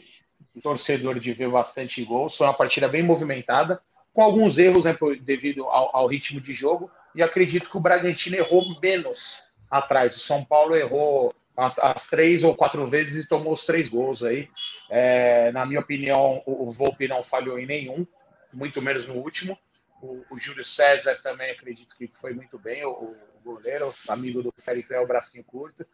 de 0.56 0.62
torcedor 0.62 1.20
de 1.20 1.34
ver 1.34 1.50
bastante 1.50 2.04
gols. 2.04 2.36
Foi 2.36 2.46
uma 2.46 2.54
partida 2.54 2.88
bem 2.88 3.02
movimentada, 3.02 3.82
com 4.14 4.22
alguns 4.22 4.58
erros 4.58 4.84
né, 4.84 4.96
devido 5.22 5.64
ao, 5.66 5.96
ao 5.96 6.08
ritmo 6.08 6.40
de 6.40 6.54
jogo. 6.54 6.92
E 7.16 7.24
acredito 7.24 7.70
que 7.70 7.78
o 7.78 7.82
Bragantino 7.82 8.36
errou 8.36 8.64
menos 8.82 9.38
atrás. 9.70 10.16
O 10.16 10.20
São 10.20 10.46
Paulo 10.46 10.76
errou 10.76 11.34
as, 11.58 11.78
as, 11.80 12.08
três 12.08 12.44
ou 12.44 12.56
quatro 12.56 12.88
vezes 12.88 13.24
e 13.24 13.28
tomou 13.28 13.54
os 13.54 13.66
três 13.66 13.88
gols 13.88 14.24
aí. 14.24 14.48
É, 14.92 15.52
na 15.52 15.66
minha 15.66 15.80
opinião, 15.80 16.42
o, 16.46 16.70
o 16.70 16.72
Volpe 16.72 17.08
não 17.08 17.24
falhou 17.24 17.60
em 17.60 17.66
nenhum, 17.66 18.06
muito 18.54 18.82
menos 18.82 19.08
no 19.08 19.16
último. 19.16 19.58
O, 20.02 20.24
o 20.30 20.40
Júlio 20.40 20.64
César 20.64 21.20
também 21.22 21.52
acredito 21.52 21.96
que 21.96 22.08
foi 22.22 22.34
muito 22.34 22.58
bem, 22.58 22.86
o, 22.86 22.90
o 22.90 23.16
goleiro, 23.44 23.94
amigo 24.08 24.42
do 24.42 24.54
Felipe 24.64 24.94
é 24.94 25.00
o 25.00 25.08
bracinho 25.08 25.44
curto. 25.44 25.86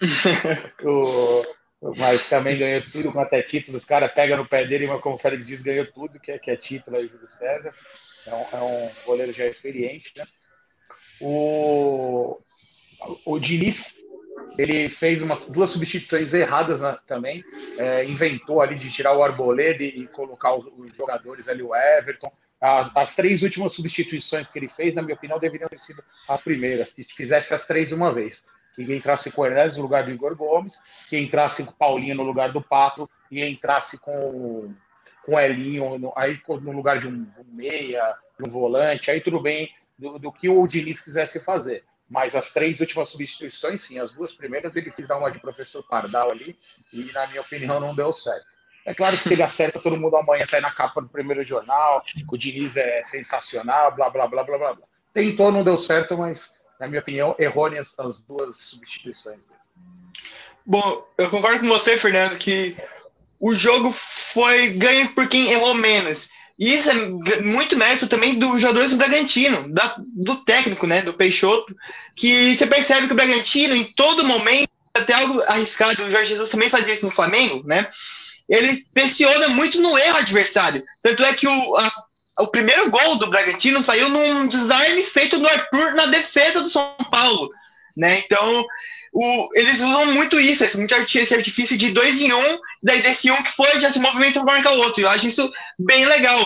o, 0.82 1.42
mas 1.96 2.28
também 2.28 2.58
ganhou 2.58 2.80
tudo 2.82 3.12
quanto 3.12 3.32
é 3.34 3.42
título. 3.42 3.76
Os 3.76 3.84
caras 3.84 4.12
pegam 4.12 4.36
no 4.36 4.48
pé 4.48 4.64
dele, 4.64 4.86
mas 4.86 5.00
como 5.00 5.16
o 5.16 5.18
Félix 5.18 5.46
diz, 5.46 5.60
ganhou 5.60 5.86
tudo 5.86 6.20
que 6.20 6.30
é, 6.30 6.38
que 6.38 6.50
é 6.50 6.56
título 6.56 6.96
aí, 6.96 7.08
Júlio 7.08 7.26
César. 7.26 7.74
É 8.26 8.34
um, 8.34 8.46
é 8.52 8.62
um 8.62 8.90
goleiro 9.04 9.32
já 9.32 9.46
experiente. 9.46 10.12
Né? 10.16 10.24
O, 11.20 12.40
o 13.24 13.38
Diniz 13.38 13.94
ele 14.58 14.88
fez 14.88 15.22
umas 15.22 15.44
duas 15.46 15.70
substituições 15.70 16.32
erradas 16.32 16.80
né, 16.80 16.96
também. 17.06 17.42
É, 17.78 18.04
inventou 18.04 18.60
ali 18.60 18.74
de 18.76 18.90
tirar 18.90 19.16
o 19.16 19.22
Arboleda 19.22 19.82
e, 19.82 20.02
e 20.02 20.06
colocar 20.08 20.54
os, 20.54 20.66
os, 20.76 20.94
jogadores 20.94 21.48
ali, 21.48 21.62
o 21.62 21.74
Everton. 21.74 22.30
As, 22.62 23.12
três 23.12 23.42
últimas 23.42 23.72
substituições 23.72 24.46
que 24.46 24.56
ele 24.56 24.68
fez, 24.68 24.94
na 24.94 25.02
minha 25.02 25.16
opinião, 25.16 25.36
deveriam 25.36 25.68
ter 25.68 25.80
sido 25.80 26.00
as 26.28 26.40
primeiras, 26.40 26.92
que 26.92 27.02
fizesse 27.02 27.52
as 27.52 27.66
três 27.66 27.88
de 27.88 27.94
uma 27.94 28.14
vez. 28.14 28.44
Que 28.76 28.84
entrasse 28.94 29.32
com 29.32 29.42
o 29.42 29.46
Hernandes 29.46 29.76
no 29.76 29.82
lugar 29.82 30.04
do 30.04 30.12
Igor 30.12 30.36
Gomes, 30.36 30.78
que 31.08 31.18
entrasse 31.18 31.64
com 31.64 31.72
o 31.72 31.74
Paulinho 31.74 32.14
no 32.14 32.22
lugar 32.22 32.52
do 32.52 32.62
Pato 32.62 33.10
e 33.30 33.42
entrasse 33.42 33.98
com, 33.98 34.72
com 35.26 35.34
o 35.34 35.40
Elinho 35.40 35.98
no, 35.98 36.12
aí 36.16 36.40
no 36.46 36.70
lugar 36.70 37.00
de 37.00 37.08
um, 37.08 37.26
um 37.36 37.44
meia, 37.52 38.14
um 38.40 38.48
volante, 38.48 39.10
aí 39.10 39.20
tudo 39.20 39.40
bem 39.40 39.68
do, 39.98 40.18
do 40.18 40.32
que 40.32 40.48
o 40.48 40.64
Diniz 40.66 41.00
quisesse 41.00 41.40
fazer. 41.40 41.84
Mas 42.08 42.34
as 42.34 42.50
três 42.50 42.78
últimas 42.78 43.08
substituições, 43.08 43.80
sim, 43.80 43.98
as 43.98 44.12
duas 44.12 44.32
primeiras 44.32 44.76
ele 44.76 44.90
quis 44.90 45.08
dar 45.08 45.18
uma 45.18 45.30
de 45.30 45.40
professor 45.40 45.82
Pardal 45.82 46.30
ali, 46.30 46.56
e 46.92 47.10
na 47.12 47.26
minha 47.26 47.40
opinião 47.40 47.80
não 47.80 47.94
deu 47.94 48.12
certo. 48.12 48.46
É 48.84 48.92
claro 48.94 49.16
que 49.16 49.22
se 49.22 49.32
ele 49.32 49.42
acerta, 49.42 49.78
todo 49.78 49.96
mundo 49.96 50.16
amanhã 50.16 50.44
sai 50.44 50.60
na 50.60 50.70
capa 50.70 51.00
do 51.00 51.08
primeiro 51.08 51.44
jornal, 51.44 52.04
o 52.28 52.36
Diniz 52.36 52.76
é 52.76 53.02
sensacional, 53.04 53.94
blá, 53.94 54.10
blá, 54.10 54.26
blá, 54.26 54.42
blá, 54.42 54.58
blá. 54.58 54.76
Tentou, 55.14 55.52
não 55.52 55.62
deu 55.62 55.76
certo, 55.76 56.16
mas, 56.16 56.50
na 56.80 56.88
minha 56.88 57.00
opinião, 57.00 57.36
errôneas 57.38 57.92
as 57.98 58.18
duas 58.20 58.56
substituições. 58.56 59.38
Bom, 60.64 61.06
eu 61.18 61.30
concordo 61.30 61.60
com 61.60 61.68
você, 61.68 61.96
Fernando, 61.96 62.38
que 62.38 62.76
o 63.38 63.54
jogo 63.54 63.90
foi 63.90 64.70
ganho 64.70 65.12
por 65.14 65.28
quem 65.28 65.52
errou 65.52 65.74
menos. 65.74 66.30
E 66.58 66.74
isso 66.74 66.90
é 66.90 67.40
muito 67.40 67.76
mérito 67.76 68.06
também 68.06 68.38
dos 68.38 68.60
jogadores 68.60 68.90
do 68.90 68.96
Bragantino, 68.96 69.68
da, 69.72 69.96
do 70.16 70.36
técnico, 70.44 70.86
né, 70.86 71.02
do 71.02 71.12
Peixoto, 71.12 71.74
que 72.14 72.54
você 72.54 72.66
percebe 72.66 73.06
que 73.06 73.12
o 73.12 73.16
Bragantino, 73.16 73.74
em 73.74 73.84
todo 73.84 74.24
momento, 74.24 74.68
até 74.94 75.14
algo 75.14 75.42
arriscado, 75.42 76.02
o 76.02 76.10
Jorge 76.10 76.30
Jesus 76.30 76.50
também 76.50 76.68
fazia 76.68 76.94
isso 76.94 77.06
no 77.06 77.12
Flamengo, 77.12 77.66
né? 77.66 77.90
Ele 78.48 78.84
pressiona 78.92 79.48
muito 79.48 79.80
no 79.80 79.96
erro 79.96 80.18
adversário. 80.18 80.82
Tanto 81.02 81.24
é 81.24 81.34
que 81.34 81.46
o, 81.46 81.76
a, 81.76 81.92
o 82.40 82.46
primeiro 82.48 82.90
gol 82.90 83.16
do 83.16 83.28
Bragantino 83.28 83.82
saiu 83.82 84.08
num 84.08 84.46
design 84.46 85.02
feito 85.02 85.38
do 85.38 85.48
Arthur 85.48 85.94
na 85.94 86.06
defesa 86.06 86.60
do 86.60 86.68
São 86.68 86.94
Paulo, 87.10 87.50
né? 87.96 88.18
Então, 88.24 88.64
o, 89.12 89.48
eles 89.54 89.80
usam 89.80 90.06
muito 90.06 90.40
isso, 90.40 90.64
esse, 90.64 90.78
muito 90.78 90.94
esse 90.94 91.34
artifício 91.34 91.76
de 91.76 91.90
dois 91.90 92.20
em 92.20 92.32
um, 92.32 92.58
daí 92.82 93.02
desse 93.02 93.30
um 93.30 93.42
que 93.42 93.52
foi, 93.52 93.80
já 93.80 93.92
se 93.92 94.00
movimenta 94.00 94.40
para 94.40 94.54
marcar 94.54 94.72
o 94.72 94.78
outro. 94.78 95.02
Eu 95.02 95.08
acho 95.08 95.26
isso 95.26 95.52
bem 95.78 96.06
legal. 96.06 96.44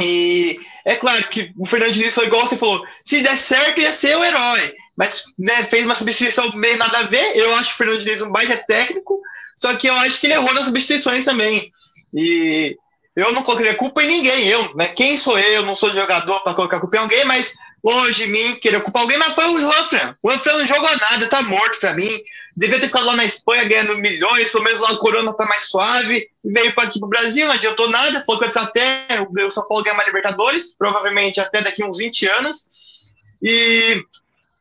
E 0.00 0.60
é 0.84 0.94
claro 0.94 1.26
que 1.28 1.52
o 1.58 1.66
Fernando 1.66 2.10
foi 2.10 2.26
igual 2.26 2.46
você 2.46 2.56
falou, 2.56 2.86
se 3.04 3.20
der 3.20 3.36
certo 3.38 3.80
ia 3.80 3.92
ser 3.92 4.16
o 4.16 4.24
herói, 4.24 4.74
mas 5.00 5.24
né, 5.38 5.64
fez 5.64 5.86
uma 5.86 5.94
substituição 5.94 6.52
meio 6.52 6.76
nada 6.76 6.98
a 6.98 7.02
ver. 7.04 7.34
Eu 7.34 7.54
acho 7.54 7.72
o 7.72 7.74
Fernando 7.74 8.00
Diniz 8.00 8.20
um 8.20 8.30
baita 8.30 8.62
técnico, 8.68 9.18
só 9.56 9.74
que 9.74 9.86
eu 9.88 9.94
acho 9.94 10.20
que 10.20 10.26
ele 10.26 10.34
errou 10.34 10.52
nas 10.52 10.66
substituições 10.66 11.24
também. 11.24 11.72
E 12.12 12.76
eu 13.16 13.32
não 13.32 13.42
colocaria 13.42 13.74
culpa 13.74 14.02
em 14.02 14.08
ninguém, 14.08 14.46
eu, 14.46 14.74
né? 14.74 14.88
Quem 14.88 15.16
sou 15.16 15.38
eu? 15.38 15.52
Eu 15.52 15.62
não 15.64 15.74
sou 15.74 15.90
jogador 15.90 16.40
para 16.40 16.52
colocar 16.52 16.80
culpa 16.80 16.98
em 16.98 17.00
alguém, 17.00 17.24
mas 17.24 17.54
longe 17.82 18.26
de 18.26 18.30
mim 18.30 18.56
querer 18.56 18.76
ocupar 18.76 19.00
alguém, 19.00 19.16
mas 19.16 19.32
foi 19.32 19.46
o 19.46 19.58
Juanfran. 19.58 20.14
O 20.22 20.28
Juanfran 20.28 20.58
não 20.58 20.66
jogou 20.66 20.90
nada, 20.98 21.28
tá 21.28 21.40
morto 21.40 21.80
pra 21.80 21.94
mim. 21.94 22.20
Devia 22.54 22.78
ter 22.78 22.88
ficado 22.88 23.06
lá 23.06 23.16
na 23.16 23.24
Espanha 23.24 23.64
ganhando 23.64 23.96
milhões, 23.96 24.52
pelo 24.52 24.64
menos 24.64 24.80
lá 24.80 24.92
o 24.92 24.98
Corona 24.98 25.32
foi 25.32 25.46
mais 25.46 25.64
suave. 25.64 26.28
Veio 26.44 26.74
para 26.74 26.84
aqui 26.84 27.00
pro 27.00 27.08
Brasil, 27.08 27.46
não 27.46 27.54
adiantou 27.54 27.88
nada. 27.88 28.22
Falou 28.26 28.38
que 28.38 28.46
vai 28.46 28.48
ficar 28.48 28.64
até 28.64 29.06
o 29.46 29.50
São 29.50 29.66
Paulo 29.66 29.82
ganhar 29.82 29.96
mais 29.96 30.08
Libertadores, 30.08 30.76
provavelmente 30.76 31.40
até 31.40 31.62
daqui 31.62 31.82
uns 31.82 31.96
20 31.96 32.26
anos. 32.26 32.68
E 33.42 34.04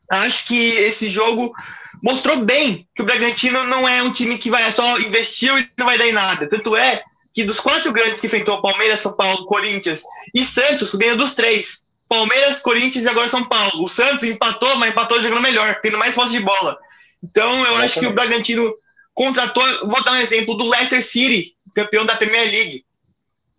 acho 0.09 0.45
que 0.45 0.55
esse 0.55 1.09
jogo 1.09 1.53
mostrou 2.01 2.37
bem 2.45 2.87
que 2.95 3.01
o 3.01 3.05
Bragantino 3.05 3.63
não 3.65 3.87
é 3.87 4.01
um 4.01 4.11
time 4.11 4.37
que 4.37 4.49
vai 4.49 4.71
só 4.71 4.99
investir 4.99 5.51
e 5.57 5.69
não 5.77 5.85
vai 5.85 5.97
dar 5.97 6.07
em 6.07 6.13
nada. 6.13 6.47
Tanto 6.47 6.75
é 6.75 7.03
que 7.33 7.43
dos 7.43 7.59
quatro 7.59 7.91
grandes 7.91 8.19
que 8.19 8.27
enfrentou 8.27 8.61
Palmeiras, 8.61 9.01
São 9.01 9.15
Paulo, 9.15 9.45
Corinthians 9.45 10.01
e 10.33 10.43
Santos, 10.43 10.95
ganhou 10.95 11.17
dos 11.17 11.35
três. 11.35 11.87
Palmeiras, 12.07 12.61
Corinthians 12.61 13.05
e 13.05 13.09
agora 13.09 13.29
São 13.29 13.43
Paulo. 13.43 13.83
O 13.83 13.87
Santos 13.87 14.23
empatou, 14.23 14.75
mas 14.77 14.91
empatou 14.91 15.21
jogando 15.21 15.41
melhor, 15.41 15.79
tendo 15.81 15.97
mais 15.97 16.15
posse 16.15 16.31
de 16.31 16.39
bola. 16.39 16.77
Então, 17.23 17.65
eu 17.65 17.77
acho 17.77 17.99
que 17.99 18.07
o 18.07 18.13
Bragantino 18.13 18.73
contratou. 19.13 19.63
Vou 19.87 20.03
dar 20.03 20.13
um 20.13 20.21
exemplo 20.21 20.55
do 20.55 20.67
Leicester 20.67 21.03
City, 21.03 21.53
campeão 21.75 22.05
da 22.05 22.15
Premier 22.15 22.49
League. 22.49 22.83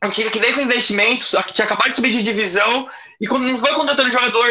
É 0.02 0.06
um 0.06 0.10
time 0.10 0.31
que 0.31 0.39
veio 0.39 0.55
com 0.55 0.62
investimentos, 0.62 1.35
que 1.47 1.52
tinha 1.52 1.66
acabado 1.66 1.90
de 1.90 1.97
subir 1.97 2.10
de 2.10 2.22
divisão, 2.22 2.89
e 3.20 3.28
não 3.28 3.59
foi 3.59 3.72
contratando 3.74 4.10
jogador 4.10 4.48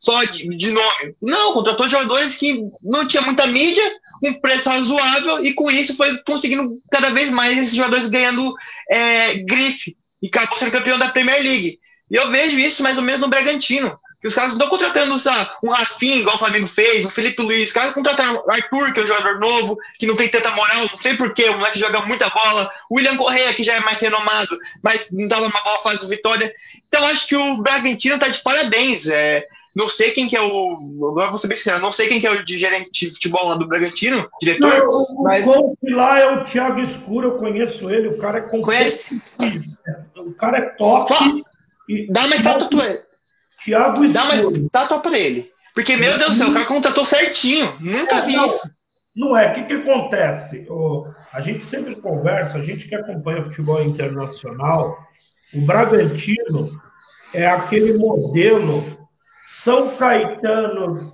só 0.00 0.24
de, 0.24 0.70
nome. 0.70 1.14
Não, 1.20 1.54
contratou 1.54 1.88
jogadores 1.88 2.36
que 2.36 2.70
não 2.82 3.06
tinha 3.06 3.22
muita 3.22 3.46
mídia, 3.46 3.84
um 4.22 4.34
preço 4.34 4.68
razoável, 4.68 5.44
e 5.44 5.52
com 5.52 5.70
isso 5.70 5.96
foi 5.96 6.16
conseguindo 6.18 6.78
cada 6.90 7.10
vez 7.10 7.30
mais 7.30 7.58
esses 7.58 7.74
jogadores 7.74 8.08
ganhando 8.08 8.54
é, 8.88 9.34
grife. 9.34 9.96
E 10.22 10.28
acabou 10.28 10.58
sendo 10.58 10.72
campeão 10.72 10.98
da 10.98 11.08
Premier 11.08 11.42
League. 11.42 11.78
E 12.10 12.16
eu 12.16 12.30
vejo 12.30 12.58
isso 12.58 12.82
mais 12.82 12.98
ou 12.98 13.04
menos 13.04 13.20
no 13.20 13.28
Bragantino. 13.28 13.96
Que 14.20 14.26
os 14.26 14.34
caras 14.34 14.50
não 14.50 14.56
estão 14.56 14.68
contratando 14.68 15.16
sabe, 15.16 15.48
um 15.62 15.70
Rafinha, 15.70 16.16
igual 16.16 16.34
o 16.34 16.38
Flamengo 16.38 16.66
fez, 16.66 17.06
um 17.06 17.10
Felipe 17.10 17.40
Luiz. 17.40 17.68
Os 17.68 17.72
caras 17.72 17.94
contrataram 17.94 18.42
o 18.44 18.50
Arthur, 18.50 18.92
que 18.92 18.98
é 18.98 19.04
um 19.04 19.06
jogador 19.06 19.38
novo, 19.38 19.78
que 19.96 20.06
não 20.06 20.16
tem 20.16 20.28
tanta 20.28 20.50
moral, 20.50 20.88
não 20.90 20.98
sei 21.00 21.16
porquê, 21.16 21.44
o 21.44 21.56
moleque 21.56 21.78
joga 21.78 22.00
muita 22.00 22.28
bola. 22.28 22.68
O 22.90 22.96
William 22.96 23.16
Correia, 23.16 23.54
que 23.54 23.62
já 23.62 23.74
é 23.74 23.80
mais 23.80 24.00
renomado, 24.00 24.58
mas 24.82 25.12
não 25.12 25.28
dava 25.28 25.46
uma 25.46 25.60
boa 25.60 25.78
fase 25.78 26.00
do 26.00 26.08
Vitória. 26.08 26.52
Então 26.88 27.06
acho 27.06 27.28
que 27.28 27.36
o 27.36 27.58
Bragantino 27.58 28.16
está 28.16 28.26
de 28.26 28.42
parabéns. 28.42 29.06
É, 29.06 29.46
não 29.78 29.88
sei 29.88 30.10
quem 30.10 30.26
que 30.26 30.36
é 30.36 30.42
o. 30.42 31.08
Agora 31.08 31.30
vou 31.30 31.38
ser 31.38 31.46
bem 31.46 31.56
sincero, 31.56 31.80
não 31.80 31.92
sei 31.92 32.08
quem 32.08 32.20
que 32.20 32.26
é 32.26 32.32
o 32.32 32.44
de 32.44 32.58
gerente 32.58 33.06
de 33.06 33.12
futebol 33.12 33.46
lá 33.46 33.54
do 33.54 33.68
Bragantino, 33.68 34.28
diretor. 34.42 34.76
Não, 34.76 34.88
o 34.88 35.22
mas... 35.22 35.46
lá 35.84 36.18
é 36.18 36.26
o 36.26 36.42
Thiago 36.42 36.80
Escuro, 36.80 37.28
eu 37.28 37.36
conheço 37.36 37.88
ele, 37.88 38.08
o 38.08 38.18
cara 38.18 38.38
é 38.38 38.40
Conhece? 38.40 39.04
O 40.16 40.34
cara 40.34 40.58
é 40.58 40.62
top. 40.62 41.14
E, 41.88 42.12
Dá 42.12 42.26
uma 42.26 42.34
estátua 42.34 42.86
ele. 42.86 43.00
Thiago 43.64 44.08
Dá 44.08 44.24
uma 44.24 44.34
estátua 44.34 44.98
pra 44.98 45.16
ele. 45.16 45.52
Porque, 45.72 45.96
meu 45.96 46.18
Deus 46.18 46.30
do 46.30 46.38
céu, 46.38 46.48
o 46.48 46.52
cara 46.52 46.66
contratou 46.66 47.04
certinho. 47.04 47.72
Nunca 47.78 48.16
é, 48.16 48.26
vi 48.26 48.34
não, 48.34 48.48
isso. 48.48 48.70
Não 49.14 49.36
é. 49.36 49.52
O 49.52 49.54
que, 49.54 49.62
que 49.62 49.74
acontece? 49.74 50.66
a 51.32 51.40
gente 51.40 51.62
sempre 51.62 51.94
conversa, 51.94 52.58
a 52.58 52.62
gente 52.62 52.88
que 52.88 52.96
acompanha 52.96 53.44
futebol 53.44 53.80
internacional, 53.80 54.98
o 55.54 55.60
Bragantino 55.60 56.68
é 57.32 57.46
aquele 57.46 57.96
modelo 57.96 58.97
São 59.50 59.96
Caetano 59.96 61.12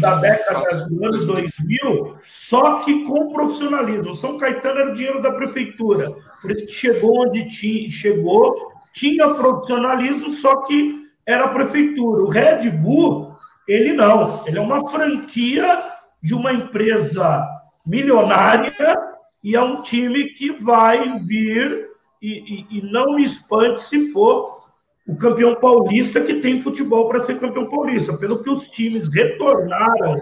da 0.00 0.16
década 0.20 0.86
dos 0.86 1.02
anos 1.02 1.24
2000, 1.24 2.16
só 2.24 2.80
que 2.80 3.04
com 3.04 3.32
profissionalismo. 3.32 4.14
São 4.14 4.38
Caetano 4.38 4.80
era 4.80 4.90
o 4.90 4.94
dinheiro 4.94 5.20
da 5.20 5.32
prefeitura, 5.32 6.12
por 6.40 6.50
isso 6.50 6.66
que 6.66 6.72
chegou 6.72 7.26
onde 7.26 7.48
tinha, 7.48 7.90
chegou, 7.90 8.72
tinha 8.92 9.34
profissionalismo, 9.34 10.30
só 10.30 10.62
que 10.62 11.02
era 11.26 11.44
a 11.44 11.48
prefeitura. 11.48 12.22
O 12.22 12.28
Red 12.28 12.70
Bull, 12.70 13.32
ele 13.66 13.92
não, 13.92 14.46
ele 14.46 14.58
é 14.58 14.60
uma 14.60 14.88
franquia 14.88 15.82
de 16.22 16.34
uma 16.34 16.52
empresa 16.52 17.44
milionária 17.84 18.96
e 19.42 19.56
é 19.56 19.60
um 19.60 19.82
time 19.82 20.30
que 20.30 20.52
vai 20.52 21.18
vir 21.26 21.90
e, 22.20 22.66
e, 22.70 22.78
e 22.78 22.92
não 22.92 23.16
me 23.16 23.24
espante 23.24 23.82
se 23.82 24.10
for 24.12 24.61
o 25.06 25.16
campeão 25.16 25.54
paulista 25.56 26.20
que 26.20 26.34
tem 26.34 26.60
futebol 26.60 27.08
para 27.08 27.22
ser 27.22 27.40
campeão 27.40 27.68
paulista. 27.68 28.16
Pelo 28.16 28.42
que 28.42 28.50
os 28.50 28.68
times 28.68 29.12
retornaram, 29.12 30.20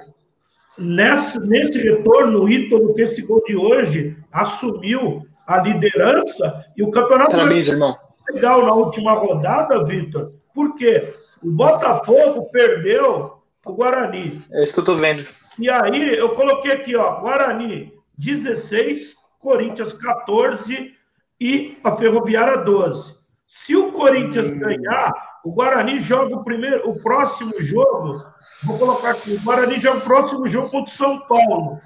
nesse, 0.79 1.39
nesse 1.41 1.79
retorno, 1.79 2.45
o 2.45 2.49
Ítalo, 2.49 2.95
com 2.95 3.01
esse 3.01 3.23
gol 3.23 3.43
de 3.45 3.57
hoje, 3.57 4.17
assumiu 4.33 5.27
a 5.47 5.61
liderança 5.61 6.65
e 6.77 6.83
o 6.83 6.91
campeonato 6.91 7.33
Parabéns, 7.33 7.69
irmão. 7.69 7.97
legal 8.33 8.65
na 8.65 8.73
última 8.73 9.13
rodada, 9.13 9.85
Vitor. 9.85 10.33
Por 10.55 10.77
quê? 10.77 11.15
O 11.43 11.51
Botafogo 11.51 12.49
perdeu 12.51 13.39
o 13.65 13.73
Guarani. 13.73 14.43
É 14.53 14.65
isso 14.65 14.75
que 14.75 14.81
eu 14.81 14.85
tô 14.85 14.95
vendo. 14.95 15.27
E 15.59 15.69
aí, 15.69 16.17
eu 16.17 16.31
coloquei 16.31 16.73
aqui, 16.73 16.97
ó, 16.97 17.21
Guarani 17.21 17.93
16, 18.17 19.15
Corinthians 19.39 19.93
14 19.95 20.93
e 21.41 21.77
a 21.83 21.97
Ferroviária 21.97 22.59
12. 22.59 23.20
Se 23.51 23.75
o 23.75 23.91
Corinthians 23.91 24.53
hum. 24.53 24.61
ganhar, 24.61 25.13
o 25.45 25.51
Guarani 25.51 25.99
joga 25.99 26.37
o 26.37 26.45
primeiro, 26.45 26.89
o 26.89 27.03
próximo 27.03 27.53
jogo. 27.61 28.25
Vou 28.63 28.79
colocar 28.79 29.11
aqui, 29.11 29.33
o 29.33 29.41
Guarani 29.41 29.81
joga 29.81 29.99
o 29.99 30.03
próximo 30.03 30.47
jogo 30.47 30.71
contra 30.71 30.93
o 30.93 30.97
São 30.97 31.19
Paulo. 31.27 31.77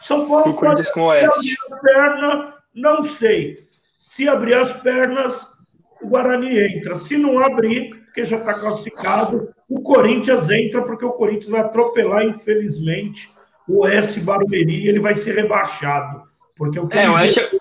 São 0.00 0.26
Paulo 0.26 0.52
o 0.52 0.58
pode 0.58 0.90
com 0.94 1.10
abrir 1.10 1.26
as 1.26 1.80
pernas, 1.82 2.54
não 2.74 3.02
sei. 3.02 3.68
Se 3.98 4.26
abrir 4.26 4.54
as 4.54 4.72
pernas, 4.80 5.52
o 6.00 6.08
Guarani 6.08 6.58
entra. 6.58 6.96
Se 6.96 7.18
não 7.18 7.44
abrir, 7.44 7.90
porque 8.06 8.24
já 8.24 8.38
está 8.38 8.54
classificado, 8.54 9.52
o 9.68 9.82
Corinthians 9.82 10.48
entra, 10.48 10.80
porque 10.80 11.04
o 11.04 11.12
Corinthians 11.12 11.50
vai 11.50 11.60
atropelar, 11.60 12.24
infelizmente, 12.24 13.30
o 13.68 13.80
Oeste 13.80 14.18
Barueri, 14.18 14.88
ele 14.88 14.98
vai 14.98 15.14
ser 15.14 15.34
rebaixado. 15.34 16.22
Porque 16.56 16.80
o 16.80 16.88
é, 16.90 17.06
eu 17.06 17.14
acho... 17.14 17.60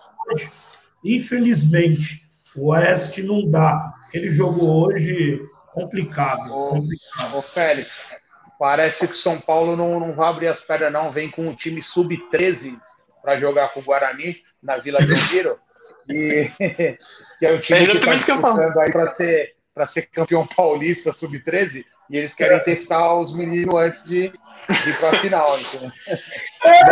infelizmente, 1.03 2.30
o 2.55 2.69
Oeste 2.69 3.23
não 3.23 3.49
dá. 3.49 3.93
Ele 4.13 4.29
jogou 4.29 4.87
hoje 4.87 5.41
complicado. 5.73 6.51
Ô, 6.51 6.69
complicado. 6.69 7.37
ô 7.37 7.41
Félix, 7.41 8.07
parece 8.59 9.07
que 9.07 9.13
o 9.13 9.15
São 9.15 9.39
Paulo 9.39 9.75
não, 9.75 9.99
não 9.99 10.13
vai 10.13 10.29
abrir 10.29 10.47
as 10.47 10.59
pernas, 10.59 10.91
não. 10.91 11.11
Vem 11.11 11.29
com 11.29 11.47
um 11.47 11.55
time 11.55 11.81
sub-13 11.81 12.75
para 13.21 13.39
jogar 13.39 13.69
com 13.69 13.79
o 13.79 13.83
Guarani 13.83 14.37
na 14.61 14.77
Vila 14.77 14.99
Belmiro. 14.99 15.57
e 16.09 16.51
que 17.39 17.45
é 17.45 17.53
um 17.53 17.59
time 17.59 17.79
é 17.79 17.85
que 17.85 17.97
está 17.97 18.13
disputando 18.15 18.79
aí 18.79 18.91
para 18.91 19.15
ser, 19.15 19.55
ser 19.87 20.01
campeão 20.07 20.45
paulista 20.45 21.11
sub-13. 21.11 21.85
E 22.09 22.17
eles 22.17 22.33
querem 22.33 22.59
testar 22.59 23.15
os 23.15 23.33
meninos 23.33 23.73
antes 23.73 24.03
de, 24.03 24.29
de 24.29 24.89
ir 24.89 24.99
para 24.99 25.09
a 25.11 25.13
final. 25.13 25.59
Então. 25.59 25.91
É, 26.65 26.83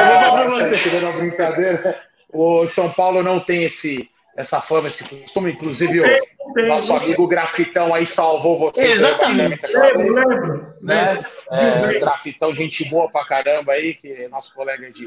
brincadeira. 1.18 2.02
O 2.32 2.68
São 2.68 2.92
Paulo 2.94 3.22
não 3.22 3.40
tem 3.40 3.66
esse, 3.66 4.10
essa 4.40 4.62
fama, 4.62 4.88
esse 4.88 5.04
costume. 5.04 5.52
Inclusive, 5.52 6.00
o 6.00 6.68
nosso 6.68 6.94
amigo 6.94 7.28
Grafitão 7.28 7.94
aí 7.94 8.06
salvou 8.06 8.58
você. 8.58 8.94
Exatamente. 8.94 9.68
Lembro, 9.78 10.14
lembro. 10.14 10.66
Né? 10.82 11.26
É, 11.52 12.00
grafitão, 12.00 12.56
gente 12.56 12.90
boa 12.90 13.12
pra 13.12 13.26
caramba 13.26 13.74
aí, 13.74 13.96
que 13.96 14.08
é 14.08 14.30
nosso 14.30 14.54
colega 14.54 14.90
de, 14.90 15.04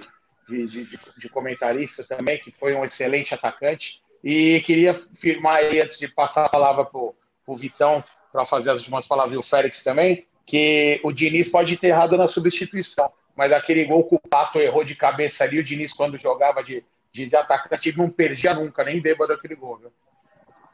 de, 0.46 0.66
de, 0.66 0.98
de 1.16 1.28
comentarista 1.30 2.04
também, 2.04 2.38
que 2.38 2.52
foi 2.52 2.74
um 2.74 2.84
excelente 2.84 3.32
atacante. 3.32 4.02
E 4.22 4.60
queria 4.66 5.00
firmar 5.18 5.56
aí, 5.56 5.80
antes 5.80 5.98
de 5.98 6.08
passar 6.08 6.44
a 6.44 6.50
palavra 6.50 6.84
pro, 6.84 7.14
pro 7.44 7.56
Vitão, 7.56 8.04
para 8.30 8.44
fazer 8.44 8.70
as 8.70 8.78
últimas 8.78 9.06
palavras, 9.06 9.34
e 9.34 9.38
o 9.38 9.42
Félix 9.42 9.82
também, 9.82 10.26
que 10.44 11.00
o 11.02 11.10
Diniz 11.10 11.48
pode 11.48 11.74
ter 11.78 11.88
errado 11.88 12.18
na 12.18 12.26
substituição, 12.26 13.10
mas 13.34 13.50
aquele 13.50 13.84
gol 13.86 14.04
que 14.04 14.14
o 14.14 14.20
Pato 14.28 14.58
errou 14.60 14.84
de 14.84 14.94
cabeça 14.94 15.42
ali, 15.42 15.58
o 15.58 15.64
Diniz, 15.64 15.92
quando 15.92 16.18
jogava 16.18 16.62
de, 16.62 16.84
de, 17.12 17.26
de 17.26 17.36
atacante, 17.36 17.96
não 17.96 18.08
perdia 18.08 18.54
nunca, 18.54 18.82
nem 18.82 19.00
bêbado 19.00 19.32
aquele 19.32 19.54
gol. 19.54 19.78
Viu? 19.78 19.92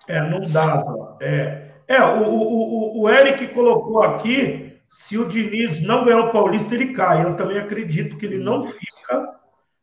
É, 0.06 0.20
não 0.22 0.48
dava. 0.50 1.18
É, 1.20 1.72
é 1.86 2.02
o, 2.02 2.22
o, 2.24 3.02
o 3.02 3.10
Eric 3.10 3.48
colocou 3.48 4.02
aqui: 4.02 4.78
se 4.88 5.18
o 5.18 5.26
Diniz 5.26 5.80
não 5.80 6.04
ganhar 6.04 6.20
o 6.20 6.30
Paulista, 6.30 6.74
ele 6.74 6.92
cai. 6.92 7.24
Eu 7.24 7.36
também 7.36 7.58
acredito 7.58 8.16
que 8.16 8.24
ele 8.24 8.38
não 8.38 8.62
fica. 8.62 9.36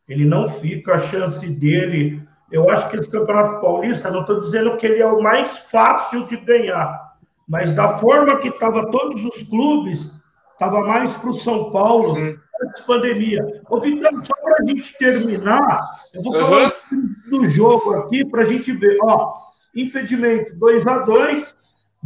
Ele 0.08 0.24
não 0.24 0.48
fica, 0.48 0.94
a 0.94 0.98
chance 0.98 1.46
dele. 1.48 2.26
Eu 2.50 2.70
acho 2.70 2.88
que 2.88 2.96
esse 2.96 3.10
Campeonato 3.10 3.60
Paulista, 3.60 4.10
não 4.10 4.20
estou 4.20 4.40
dizendo 4.40 4.76
que 4.76 4.86
ele 4.86 5.02
é 5.02 5.06
o 5.06 5.20
mais 5.20 5.58
fácil 5.58 6.26
de 6.26 6.36
ganhar, 6.36 7.16
mas 7.48 7.72
da 7.72 7.98
forma 7.98 8.38
que 8.38 8.48
estava 8.48 8.88
todos 8.90 9.24
os 9.24 9.42
clubes, 9.42 10.12
estava 10.52 10.80
mais 10.82 11.12
para 11.16 11.30
o 11.30 11.34
São 11.34 11.72
Paulo 11.72 12.14
Sim. 12.14 12.38
antes 12.62 12.80
da 12.80 12.86
pandemia. 12.86 13.62
Ô, 13.68 13.80
Vitão, 13.80 14.24
só 14.24 14.32
para 14.40 14.62
a 14.62 14.66
gente 14.66 14.96
terminar, 14.96 15.80
eu 16.16 16.22
vou 16.22 16.34
uhum. 16.34 16.40
falar 16.40 16.72
do 17.30 17.48
jogo 17.48 17.92
aqui 17.94 18.24
para 18.24 18.42
a 18.42 18.46
gente 18.46 18.72
ver. 18.72 18.98
Ó, 19.02 19.34
impedimento 19.74 20.58
2 20.58 20.86
a 20.86 20.98
2 21.00 21.56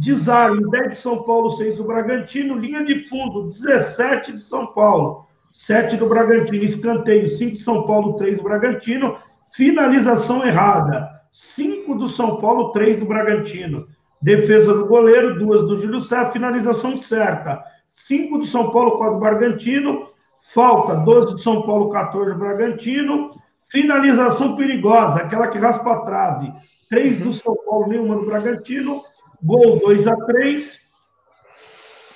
Desarme 0.01 0.67
10 0.71 0.89
de 0.89 0.95
São 0.95 1.21
Paulo, 1.21 1.51
6 1.51 1.77
do 1.77 1.83
Bragantino, 1.83 2.57
linha 2.57 2.83
de 2.83 3.07
fundo 3.07 3.49
17 3.49 4.31
de 4.31 4.41
São 4.41 4.65
Paulo, 4.73 5.27
7 5.51 5.95
do 5.97 6.07
Bragantino, 6.07 6.63
escanteio 6.63 7.27
5 7.27 7.57
de 7.57 7.63
São 7.63 7.85
Paulo, 7.85 8.13
3 8.13 8.37
do 8.37 8.43
Bragantino, 8.43 9.17
finalização 9.51 10.43
errada 10.43 11.07
5 11.31 11.93
do 11.95 12.07
São 12.07 12.37
Paulo, 12.37 12.71
3 12.71 12.99
do 12.99 13.05
Bragantino. 13.05 13.85
Defesa 14.21 14.73
do 14.73 14.87
goleiro, 14.87 15.37
duas 15.37 15.61
do 15.67 15.77
Júlio 15.77 16.01
Sá, 16.01 16.31
finalização 16.31 16.99
certa. 16.99 17.63
5 17.89 18.39
do 18.39 18.45
São 18.45 18.71
Paulo, 18.71 18.97
4 18.97 19.13
do 19.15 19.19
Bragantino. 19.19 20.07
Falta 20.53 20.95
12 20.95 21.35
de 21.35 21.43
São 21.43 21.61
Paulo, 21.61 21.89
14 21.91 22.33
do 22.33 22.39
Bragantino. 22.39 23.31
Finalização 23.71 24.57
perigosa, 24.57 25.21
aquela 25.21 25.47
que 25.47 25.57
raspa 25.57 25.93
a 25.93 26.01
trave. 26.01 26.51
3 26.89 27.19
do 27.19 27.33
São 27.33 27.55
Paulo, 27.65 27.87
nenhuma 27.87 28.15
do 28.15 28.25
Bragantino. 28.25 29.01
Gol 29.41 29.79
2 29.79 30.07
a 30.07 30.15
3. 30.15 30.79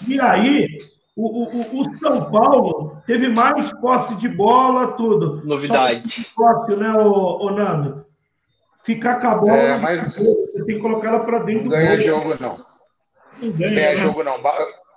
E 0.05 0.19
aí, 0.19 0.77
o, 1.15 1.43
o, 1.43 1.81
o, 1.81 1.95
São 1.95 2.29
Paulo 2.29 3.01
teve 3.07 3.29
mais 3.29 3.71
posse 3.79 4.15
de 4.15 4.27
bola, 4.27 4.91
tudo. 4.97 5.41
Novidade. 5.45 6.27
Posse, 6.35 6.75
né, 6.75 6.91
o, 6.91 7.45
o 7.45 7.51
Nando? 7.51 8.05
Ficar 8.83 9.21
com 9.21 9.27
a 9.27 9.35
bola. 9.35 9.57
É, 9.57 9.77
mas... 9.77 10.13
Você 10.13 10.65
tem 10.65 10.75
que 10.75 10.81
colocar 10.81 11.07
ela 11.07 11.21
para 11.21 11.39
dentro 11.39 11.63
não 11.63 11.71
ganha 11.71 11.97
jogo, 11.97 12.35
não. 12.39 12.55
Não 13.41 13.51
ganha, 13.53 13.71
né? 13.71 13.95
jogo, 13.95 14.23
não. 14.23 14.41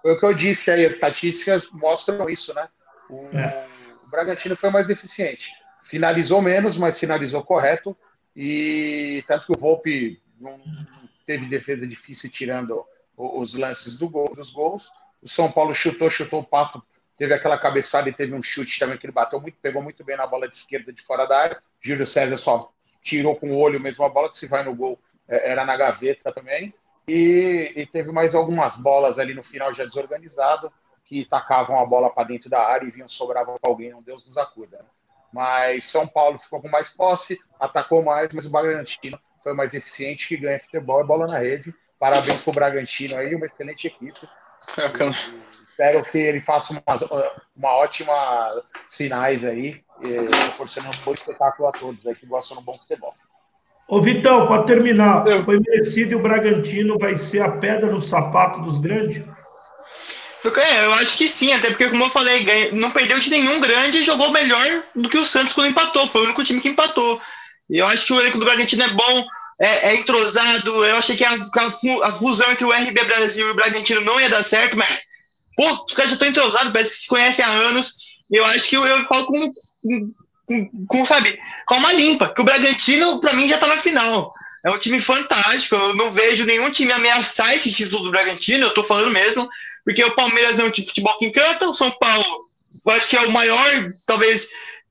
O 0.04 0.18
que 0.18 0.26
eu 0.26 0.34
disse 0.34 0.70
aí, 0.72 0.84
as 0.84 0.92
estatísticas 0.92 1.68
mostram 1.72 2.28
isso, 2.28 2.52
né? 2.52 2.68
O, 3.08 3.28
é. 3.32 3.64
o 4.04 4.10
Bragantino 4.10 4.56
foi 4.56 4.70
mais 4.70 4.90
eficiente. 4.90 5.48
Finalizou 5.88 6.42
menos, 6.42 6.76
mas 6.76 6.98
finalizou 6.98 7.42
correto. 7.42 7.96
E 8.36 9.24
tanto 9.26 9.46
que 9.46 9.52
o 9.52 9.60
Volpe 9.60 10.22
não 10.40 10.60
teve 11.26 11.46
defesa 11.46 11.86
difícil 11.86 12.30
tirando 12.30 12.84
os 13.16 13.54
lances 13.54 13.98
do 13.98 14.08
gol, 14.08 14.34
dos 14.34 14.50
gols. 14.50 14.88
O 15.22 15.28
São 15.28 15.50
Paulo 15.50 15.74
chutou, 15.74 16.08
chutou 16.08 16.40
o 16.40 16.44
papo, 16.44 16.82
teve 17.16 17.34
aquela 17.34 17.58
cabeçada 17.58 18.08
e 18.08 18.12
teve 18.12 18.34
um 18.34 18.40
chute 18.40 18.78
também 18.78 18.96
que 18.96 19.06
ele 19.06 19.12
bateu 19.12 19.40
muito, 19.40 19.58
pegou 19.60 19.82
muito 19.82 20.04
bem 20.04 20.16
na 20.16 20.26
bola 20.26 20.48
de 20.48 20.54
esquerda 20.54 20.92
de 20.92 21.02
fora 21.02 21.26
da 21.26 21.38
área. 21.38 21.62
Júlio 21.80 22.06
César 22.06 22.36
só 22.36 22.70
tirou 23.00 23.34
com 23.34 23.50
o 23.50 23.58
olho 23.58 23.80
mesmo 23.80 24.04
a 24.04 24.08
bola, 24.08 24.30
que 24.30 24.36
se 24.36 24.46
vai 24.46 24.62
no 24.62 24.74
gol 24.74 24.98
é, 25.26 25.50
era 25.50 25.64
na 25.64 25.76
gaveta 25.76 26.32
também. 26.32 26.72
E, 27.08 27.72
e, 27.74 27.86
teve 27.86 28.12
mais 28.12 28.34
algumas 28.34 28.76
bolas 28.76 29.18
ali 29.18 29.34
no 29.34 29.42
final 29.42 29.72
já 29.72 29.84
desorganizado, 29.84 30.70
que 31.04 31.24
tacavam 31.24 31.80
a 31.80 31.86
bola 31.86 32.10
para 32.10 32.28
dentro 32.28 32.50
da 32.50 32.62
área 32.62 32.86
e 32.86 32.90
vinham, 32.90 33.08
sobravam 33.08 33.56
para 33.60 33.70
alguém, 33.70 33.94
Deus 34.02 34.26
nos 34.26 34.36
acuda. 34.36 34.78
Né? 34.78 34.84
Mas 35.32 35.84
São 35.84 36.06
Paulo 36.06 36.38
ficou 36.38 36.60
com 36.60 36.68
mais 36.68 36.88
posse, 36.88 37.38
atacou 37.60 38.02
mais, 38.02 38.32
mas 38.32 38.44
o 38.44 38.50
Bragantino 38.50 39.18
foi 39.42 39.54
mais 39.54 39.74
eficiente, 39.74 40.28
que 40.28 40.36
ganha 40.36 40.58
futebol 40.58 41.00
e 41.00 41.06
bola 41.06 41.26
na 41.26 41.38
rede. 41.38 41.74
Parabéns 41.98 42.40
para 42.40 42.50
o 42.50 42.54
Bragantino 42.54 43.16
aí, 43.16 43.34
uma 43.34 43.46
excelente 43.46 43.86
equipe. 43.86 44.20
espero 45.68 46.04
que 46.04 46.18
ele 46.18 46.40
faça 46.40 46.72
uma, 46.72 46.82
uma 47.56 47.72
ótima 47.76 48.62
finais 48.96 49.44
aí, 49.44 49.80
proporcionando 50.46 50.96
um 50.96 51.04
bom 51.04 51.12
espetáculo 51.12 51.68
a 51.68 51.72
todos 51.72 52.04
aí 52.06 52.14
que 52.14 52.26
gostam 52.26 52.58
um 52.58 52.62
bom 52.62 52.78
futebol. 52.78 53.14
Ô 53.88 54.02
Vitão, 54.02 54.46
para 54.46 54.64
terminar, 54.64 55.24
foi 55.44 55.60
merecido 55.60 56.12
e 56.12 56.14
o 56.14 56.22
Bragantino 56.22 56.98
vai 56.98 57.16
ser 57.16 57.40
a 57.40 57.58
pedra 57.58 57.90
no 57.90 58.02
sapato 58.02 58.60
dos 58.60 58.78
grandes? 58.78 59.24
É, 60.44 60.84
eu 60.84 60.92
acho 60.94 61.16
que 61.16 61.28
sim, 61.28 61.52
até 61.52 61.68
porque, 61.68 61.88
como 61.88 62.04
eu 62.04 62.10
falei, 62.10 62.70
não 62.72 62.90
perdeu 62.90 63.18
de 63.18 63.30
nenhum 63.30 63.60
grande 63.60 63.98
e 63.98 64.04
jogou 64.04 64.30
melhor 64.30 64.84
do 64.94 65.08
que 65.08 65.18
o 65.18 65.24
Santos 65.24 65.52
quando 65.52 65.70
empatou. 65.70 66.06
Foi 66.06 66.20
o 66.20 66.24
único 66.24 66.44
time 66.44 66.60
que 66.60 66.68
empatou. 66.68 67.20
E 67.68 67.78
eu 67.78 67.86
acho 67.86 68.06
que 68.06 68.12
o 68.12 68.20
elenco 68.20 68.38
do 68.38 68.44
Bragantino 68.44 68.84
é 68.84 68.88
bom, 68.88 69.26
é, 69.60 69.90
é 69.90 69.94
entrosado. 69.96 70.84
Eu 70.84 70.96
achei 70.96 71.16
que 71.16 71.24
a, 71.24 71.36
a, 72.04 72.12
fusão 72.12 72.50
entre 72.50 72.64
o 72.64 72.72
RB 72.72 73.04
Brasil 73.04 73.48
e 73.48 73.50
o 73.50 73.54
Bragantino 73.54 74.00
não 74.00 74.20
ia 74.20 74.30
dar 74.30 74.44
certo, 74.44 74.76
mas 74.76 74.88
pô, 75.56 75.84
os 75.88 75.94
caras 75.94 76.12
já 76.12 76.14
estão 76.14 76.28
entrosados, 76.28 76.72
parece 76.72 76.94
que 76.94 77.02
se 77.02 77.08
conhecem 77.08 77.44
há 77.44 77.48
anos. 77.48 77.94
Eu 78.30 78.44
acho 78.44 78.68
que 78.68 78.76
eu, 78.76 78.86
eu 78.86 79.04
falo 79.06 79.26
com, 79.26 79.52
com, 80.46 80.86
com, 80.86 81.04
sabe, 81.04 81.38
limpa, 81.94 82.32
que 82.32 82.40
o 82.40 82.44
Bragantino, 82.44 83.20
para 83.20 83.32
mim, 83.32 83.48
já 83.48 83.58
tá 83.58 83.66
na 83.66 83.76
final. 83.76 84.32
É 84.64 84.70
um 84.70 84.78
time 84.78 85.00
fantástico, 85.00 85.74
eu 85.74 85.94
não 85.94 86.10
vejo 86.10 86.44
nenhum 86.44 86.70
time 86.70 86.92
ameaçar 86.92 87.54
esse 87.54 87.72
título 87.72 88.04
do 88.04 88.10
Bragantino, 88.10 88.66
eu 88.66 88.74
tô 88.74 88.82
falando 88.82 89.10
mesmo, 89.10 89.48
porque 89.84 90.04
o 90.04 90.14
Palmeiras 90.14 90.58
é 90.58 90.64
um 90.64 90.72
futebol 90.72 91.18
que 91.18 91.26
encanta, 91.26 91.68
o 91.68 91.74
São 91.74 91.90
Paulo, 91.92 92.46
eu 92.86 92.92
acho 92.92 93.08
que 93.08 93.16
é 93.16 93.20
o 93.20 93.30
maior, 93.30 93.92
talvez, 94.06 94.48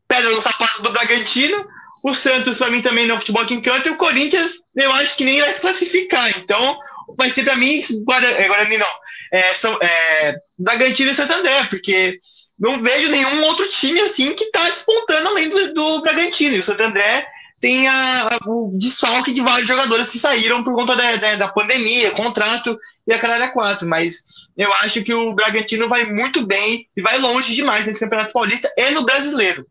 pedra 0.08 0.32
no 0.32 0.42
sapato 0.42 0.82
do 0.82 0.92
Bragantino, 0.92 1.68
o 2.04 2.14
Santos, 2.16 2.58
para 2.58 2.70
mim, 2.70 2.82
também 2.82 3.06
não 3.06 3.16
é 3.16 3.18
um 3.18 3.20
futebol 3.20 3.46
que 3.46 3.54
encanta, 3.54 3.88
e 3.88 3.92
o 3.92 3.98
Corinthians, 3.98 4.52
eu 4.76 4.92
acho 4.94 5.16
que 5.18 5.26
nem 5.26 5.42
vai 5.42 5.52
se 5.52 5.62
classificar, 5.62 6.30
então 6.38 6.80
vai 7.18 7.30
ser 7.30 7.44
para 7.44 7.56
mim, 7.56 7.84
Guarani, 8.04 8.48
Guarani 8.48 8.78
não, 8.78 8.88
é, 9.32 9.54
são, 9.54 9.78
é, 9.82 10.36
Bragantino 10.58 11.12
e 11.12 11.16
Santander, 11.16 11.70
porque 11.70 12.20
não 12.60 12.82
vejo 12.82 13.10
nenhum 13.10 13.44
outro 13.46 13.68
time 13.68 14.00
assim 14.02 14.34
que 14.34 14.46
está 14.46 14.64
despontando 14.70 15.28
além 15.30 15.50
do, 15.50 15.74
do 15.74 16.02
Bragantino. 16.02 16.56
E 16.56 16.60
o 16.60 16.64
Santo 16.64 16.82
André 16.82 17.28
tem 17.60 17.88
a, 17.88 18.38
o 18.46 18.72
desfalque 18.78 19.34
de 19.34 19.42
vários 19.42 19.68
jogadores 19.68 20.10
que 20.10 20.20
saíram 20.20 20.64
por 20.64 20.76
conta 20.76 20.96
da, 20.96 21.16
da, 21.16 21.36
da 21.36 21.48
pandemia, 21.48 22.12
contrato 22.12 22.78
e 23.06 23.14
a 23.14 23.20
caralho 23.20 23.52
4. 23.52 23.88
Mas 23.88 24.24
eu 24.56 24.72
acho 24.74 25.04
que 25.04 25.14
o 25.14 25.34
Bragantino 25.34 25.88
vai 25.88 26.06
muito 26.06 26.46
bem 26.46 26.88
e 26.96 27.02
vai 27.02 27.18
longe 27.18 27.56
demais 27.56 27.86
nesse 27.86 28.00
Campeonato 28.00 28.32
Paulista 28.32 28.72
e 28.78 28.92
no 28.92 29.06
Brasileiro. 29.06 29.66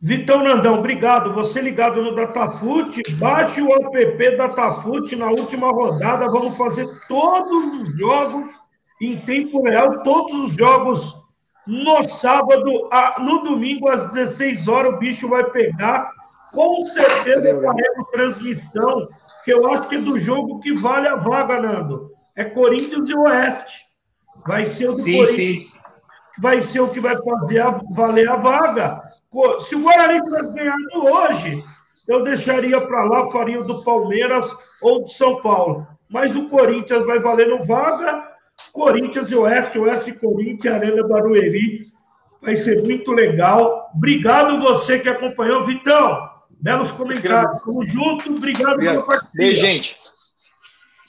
Vitão 0.00 0.42
Nandão, 0.42 0.78
obrigado. 0.78 1.32
Você 1.32 1.60
ligado 1.60 2.02
no 2.02 2.14
Datafute, 2.14 3.02
baixe 3.14 3.60
o 3.62 3.72
app 3.72 4.36
Datafute 4.36 5.14
na 5.14 5.26
última 5.26 5.70
rodada. 5.70 6.26
Vamos 6.26 6.56
fazer 6.56 6.88
todos 7.06 7.88
os 7.88 7.98
jogos 7.98 8.50
em 9.00 9.16
tempo 9.18 9.62
real, 9.62 10.02
todos 10.02 10.34
os 10.34 10.56
jogos 10.56 11.21
no 11.66 12.08
sábado, 12.08 12.88
no 13.20 13.38
domingo, 13.40 13.88
às 13.88 14.12
16 14.12 14.68
horas, 14.68 14.94
o 14.94 14.98
bicho 14.98 15.28
vai 15.28 15.44
pegar. 15.44 16.10
Com 16.52 16.84
certeza 16.84 17.60
faremos 17.62 18.10
transmissão, 18.10 19.08
que 19.44 19.52
eu 19.52 19.70
acho 19.72 19.88
que 19.88 19.96
é 19.96 20.00
do 20.00 20.18
jogo 20.18 20.60
que 20.60 20.74
vale 20.74 21.08
a 21.08 21.16
vaga, 21.16 21.60
Nando. 21.60 22.10
É 22.36 22.44
Corinthians 22.44 23.08
e 23.08 23.14
Oeste. 23.14 23.84
Vai 24.46 24.66
ser 24.66 24.90
o 24.90 24.94
do 24.94 25.04
sim, 25.04 25.16
Corinthians. 25.16 25.36
Sim. 25.36 25.72
Vai 26.40 26.62
ser 26.62 26.80
o 26.80 26.88
que 26.88 27.00
vai 27.00 27.16
fazer 27.16 27.60
a, 27.60 27.80
valer 27.94 28.28
a 28.28 28.36
vaga. 28.36 29.00
Se 29.60 29.74
o 29.74 29.82
Guarani 29.82 30.22
tivesse 30.22 30.54
ganhado 30.54 31.06
hoje, 31.06 31.64
eu 32.08 32.22
deixaria 32.24 32.80
para 32.80 33.04
lá, 33.04 33.30
faria 33.30 33.60
o 33.60 33.66
do 33.66 33.82
Palmeiras 33.84 34.54
ou 34.82 35.02
do 35.02 35.08
São 35.08 35.40
Paulo. 35.40 35.86
Mas 36.10 36.36
o 36.36 36.48
Corinthians 36.48 37.06
vai 37.06 37.18
valendo 37.18 37.64
vaga 37.64 38.31
Corinthians 38.72 39.30
e 39.30 39.34
Oeste, 39.34 39.78
Oeste 39.78 40.10
e 40.10 40.14
Corinthians, 40.14 40.74
Arena 40.74 41.06
Barueri. 41.06 41.82
Vai 42.40 42.56
ser 42.56 42.82
muito 42.82 43.12
legal. 43.12 43.90
Obrigado 43.94 44.60
você 44.60 44.98
que 44.98 45.08
acompanhou. 45.08 45.64
Vitão, 45.64 46.28
belos 46.50 46.90
comentários. 46.92 47.62
Tamo 47.62 47.84
junto. 47.84 48.32
Obrigado, 48.32 48.72
obrigado. 48.72 48.94
pela 48.94 49.06
participação. 49.06 49.30
Beijo, 49.34 49.60
gente. 49.60 50.00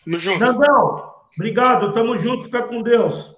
Tamo 0.06 0.20
junto. 0.20 0.40
Nandão, 0.40 1.14
obrigado. 1.36 1.94
Tamo 1.94 2.18
junto. 2.18 2.44
Fica 2.44 2.64
com 2.64 2.82
Deus. 2.82 3.34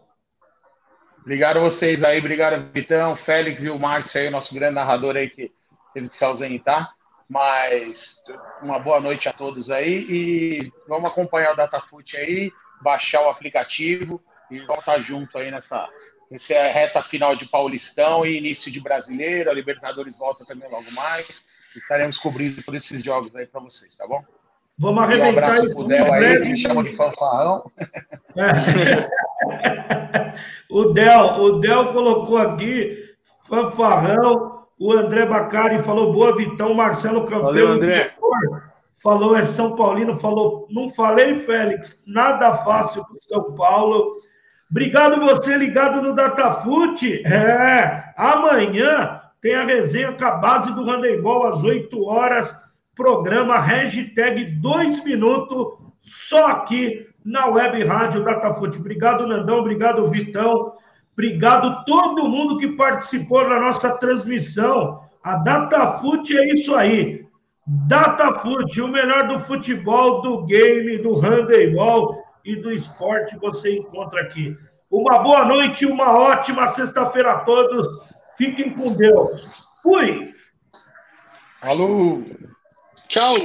Obrigado 1.21 1.57
a 1.57 1.61
vocês 1.61 2.03
aí. 2.03 2.19
Obrigado, 2.19 2.69
Vitão, 2.73 3.15
Félix 3.15 3.61
e 3.61 3.69
o 3.69 3.79
Márcio 3.79 4.19
aí, 4.19 4.29
nosso 4.29 4.53
grande 4.53 4.75
narrador 4.75 5.15
aí 5.15 5.29
que 5.29 5.51
teve 5.93 6.09
que 6.09 6.15
se 6.15 6.23
ausentar. 6.23 6.93
Mas 7.27 8.17
uma 8.61 8.77
boa 8.77 8.99
noite 8.99 9.27
a 9.27 9.33
todos 9.33 9.71
aí 9.71 10.05
e 10.07 10.71
vamos 10.87 11.09
acompanhar 11.09 11.53
o 11.53 11.55
Datafute 11.55 12.15
aí 12.17 12.51
baixar 12.85 13.21
o 13.21 13.29
aplicativo 13.29 14.21
e 14.51 14.59
voltar 14.59 14.99
junto 14.99 15.35
aí 15.39 15.49
nessa, 15.49 15.89
nessa 16.29 16.53
reta 16.53 17.01
final 17.01 17.35
de 17.35 17.45
Paulistão 17.45 18.23
e 18.23 18.37
início 18.37 18.71
de 18.71 18.79
Brasileiro. 18.79 19.49
A 19.49 19.53
Libertadores 19.53 20.15
volta 20.19 20.45
também 20.45 20.69
logo 20.69 20.91
mais. 20.91 21.43
Estaremos 21.75 22.15
cobrindo 22.15 22.61
todos 22.61 22.83
esses 22.83 23.03
jogos 23.03 23.35
aí 23.35 23.47
para 23.47 23.59
vocês, 23.59 23.95
tá 23.95 24.07
bom? 24.07 24.23
Vamos 24.77 25.01
arrebentar. 25.01 25.25
Um 25.25 25.31
abraço 25.31 25.73
pro 25.73 25.87
Del 25.87 26.13
aí, 26.13 26.41
que 26.41 26.55
chama 26.55 26.83
de 26.83 26.95
fanfarrão. 26.95 27.71
É. 28.37 29.09
o, 30.69 30.93
Del, 30.93 31.25
o 31.41 31.59
Del 31.59 31.91
colocou 31.91 32.37
aqui 32.37 33.03
fanfarrão. 33.47 34.53
O 34.77 34.91
André 34.91 35.25
Bacari 35.25 35.81
falou 35.81 36.13
boa, 36.13 36.35
Vitão. 36.35 36.73
Marcelo 36.73 37.21
Campeão. 37.21 37.43
Valeu, 37.43 37.69
André 37.69 38.13
falou 39.05 39.37
é 39.37 39.45
São 39.45 39.75
Paulino, 39.75 40.15
falou, 40.15 40.67
não 40.71 40.89
falei, 40.89 41.37
Félix, 41.37 42.03
nada 42.07 42.51
fácil 42.55 43.05
para 43.05 43.17
São 43.19 43.53
Paulo. 43.53 44.17
Obrigado 44.69 45.21
você 45.21 45.55
ligado 45.55 46.01
no 46.01 46.15
Datafute. 46.15 47.21
É, 47.23 48.03
amanhã 48.17 49.21
tem 49.39 49.53
a 49.53 49.63
resenha 49.63 50.11
com 50.13 50.25
a 50.25 50.31
base 50.31 50.73
do 50.73 50.83
handebol 50.83 51.45
às 51.45 51.63
8 51.63 52.03
horas, 52.03 52.57
programa 52.95 53.59
hashtag 53.59 54.59
2 54.59 55.03
minutos, 55.03 55.67
só 56.01 56.47
aqui 56.47 57.05
na 57.23 57.45
Web 57.45 57.83
Rádio 57.83 58.23
Datafute. 58.23 58.79
Obrigado, 58.79 59.27
Nandão, 59.27 59.59
obrigado, 59.59 60.07
Vitão, 60.07 60.73
obrigado 61.13 61.85
todo 61.85 62.27
mundo 62.27 62.57
que 62.57 62.69
participou 62.69 63.47
da 63.47 63.59
nossa 63.59 63.91
transmissão. 63.91 65.01
A 65.23 65.35
Datafute 65.35 66.35
é 66.35 66.53
isso 66.53 66.73
aí. 66.73 67.24
Datafute, 67.67 68.79
o 68.79 68.87
melhor 68.87 69.27
do 69.27 69.39
futebol, 69.39 70.21
do 70.21 70.45
game, 70.45 70.99
do 70.99 71.15
handebol 71.15 72.23
e 72.43 72.55
do 72.55 72.71
esporte 72.71 73.35
você 73.37 73.77
encontra 73.77 74.21
aqui. 74.21 74.55
Uma 74.91 75.17
boa 75.19 75.45
noite, 75.45 75.85
uma 75.85 76.17
ótima 76.17 76.67
sexta-feira 76.67 77.31
a 77.31 77.39
todos. 77.39 77.87
Fiquem 78.37 78.69
com 78.69 78.93
Deus. 78.93 79.67
Fui! 79.81 80.31
Alô! 81.61 82.21
Tchau! 83.07 83.35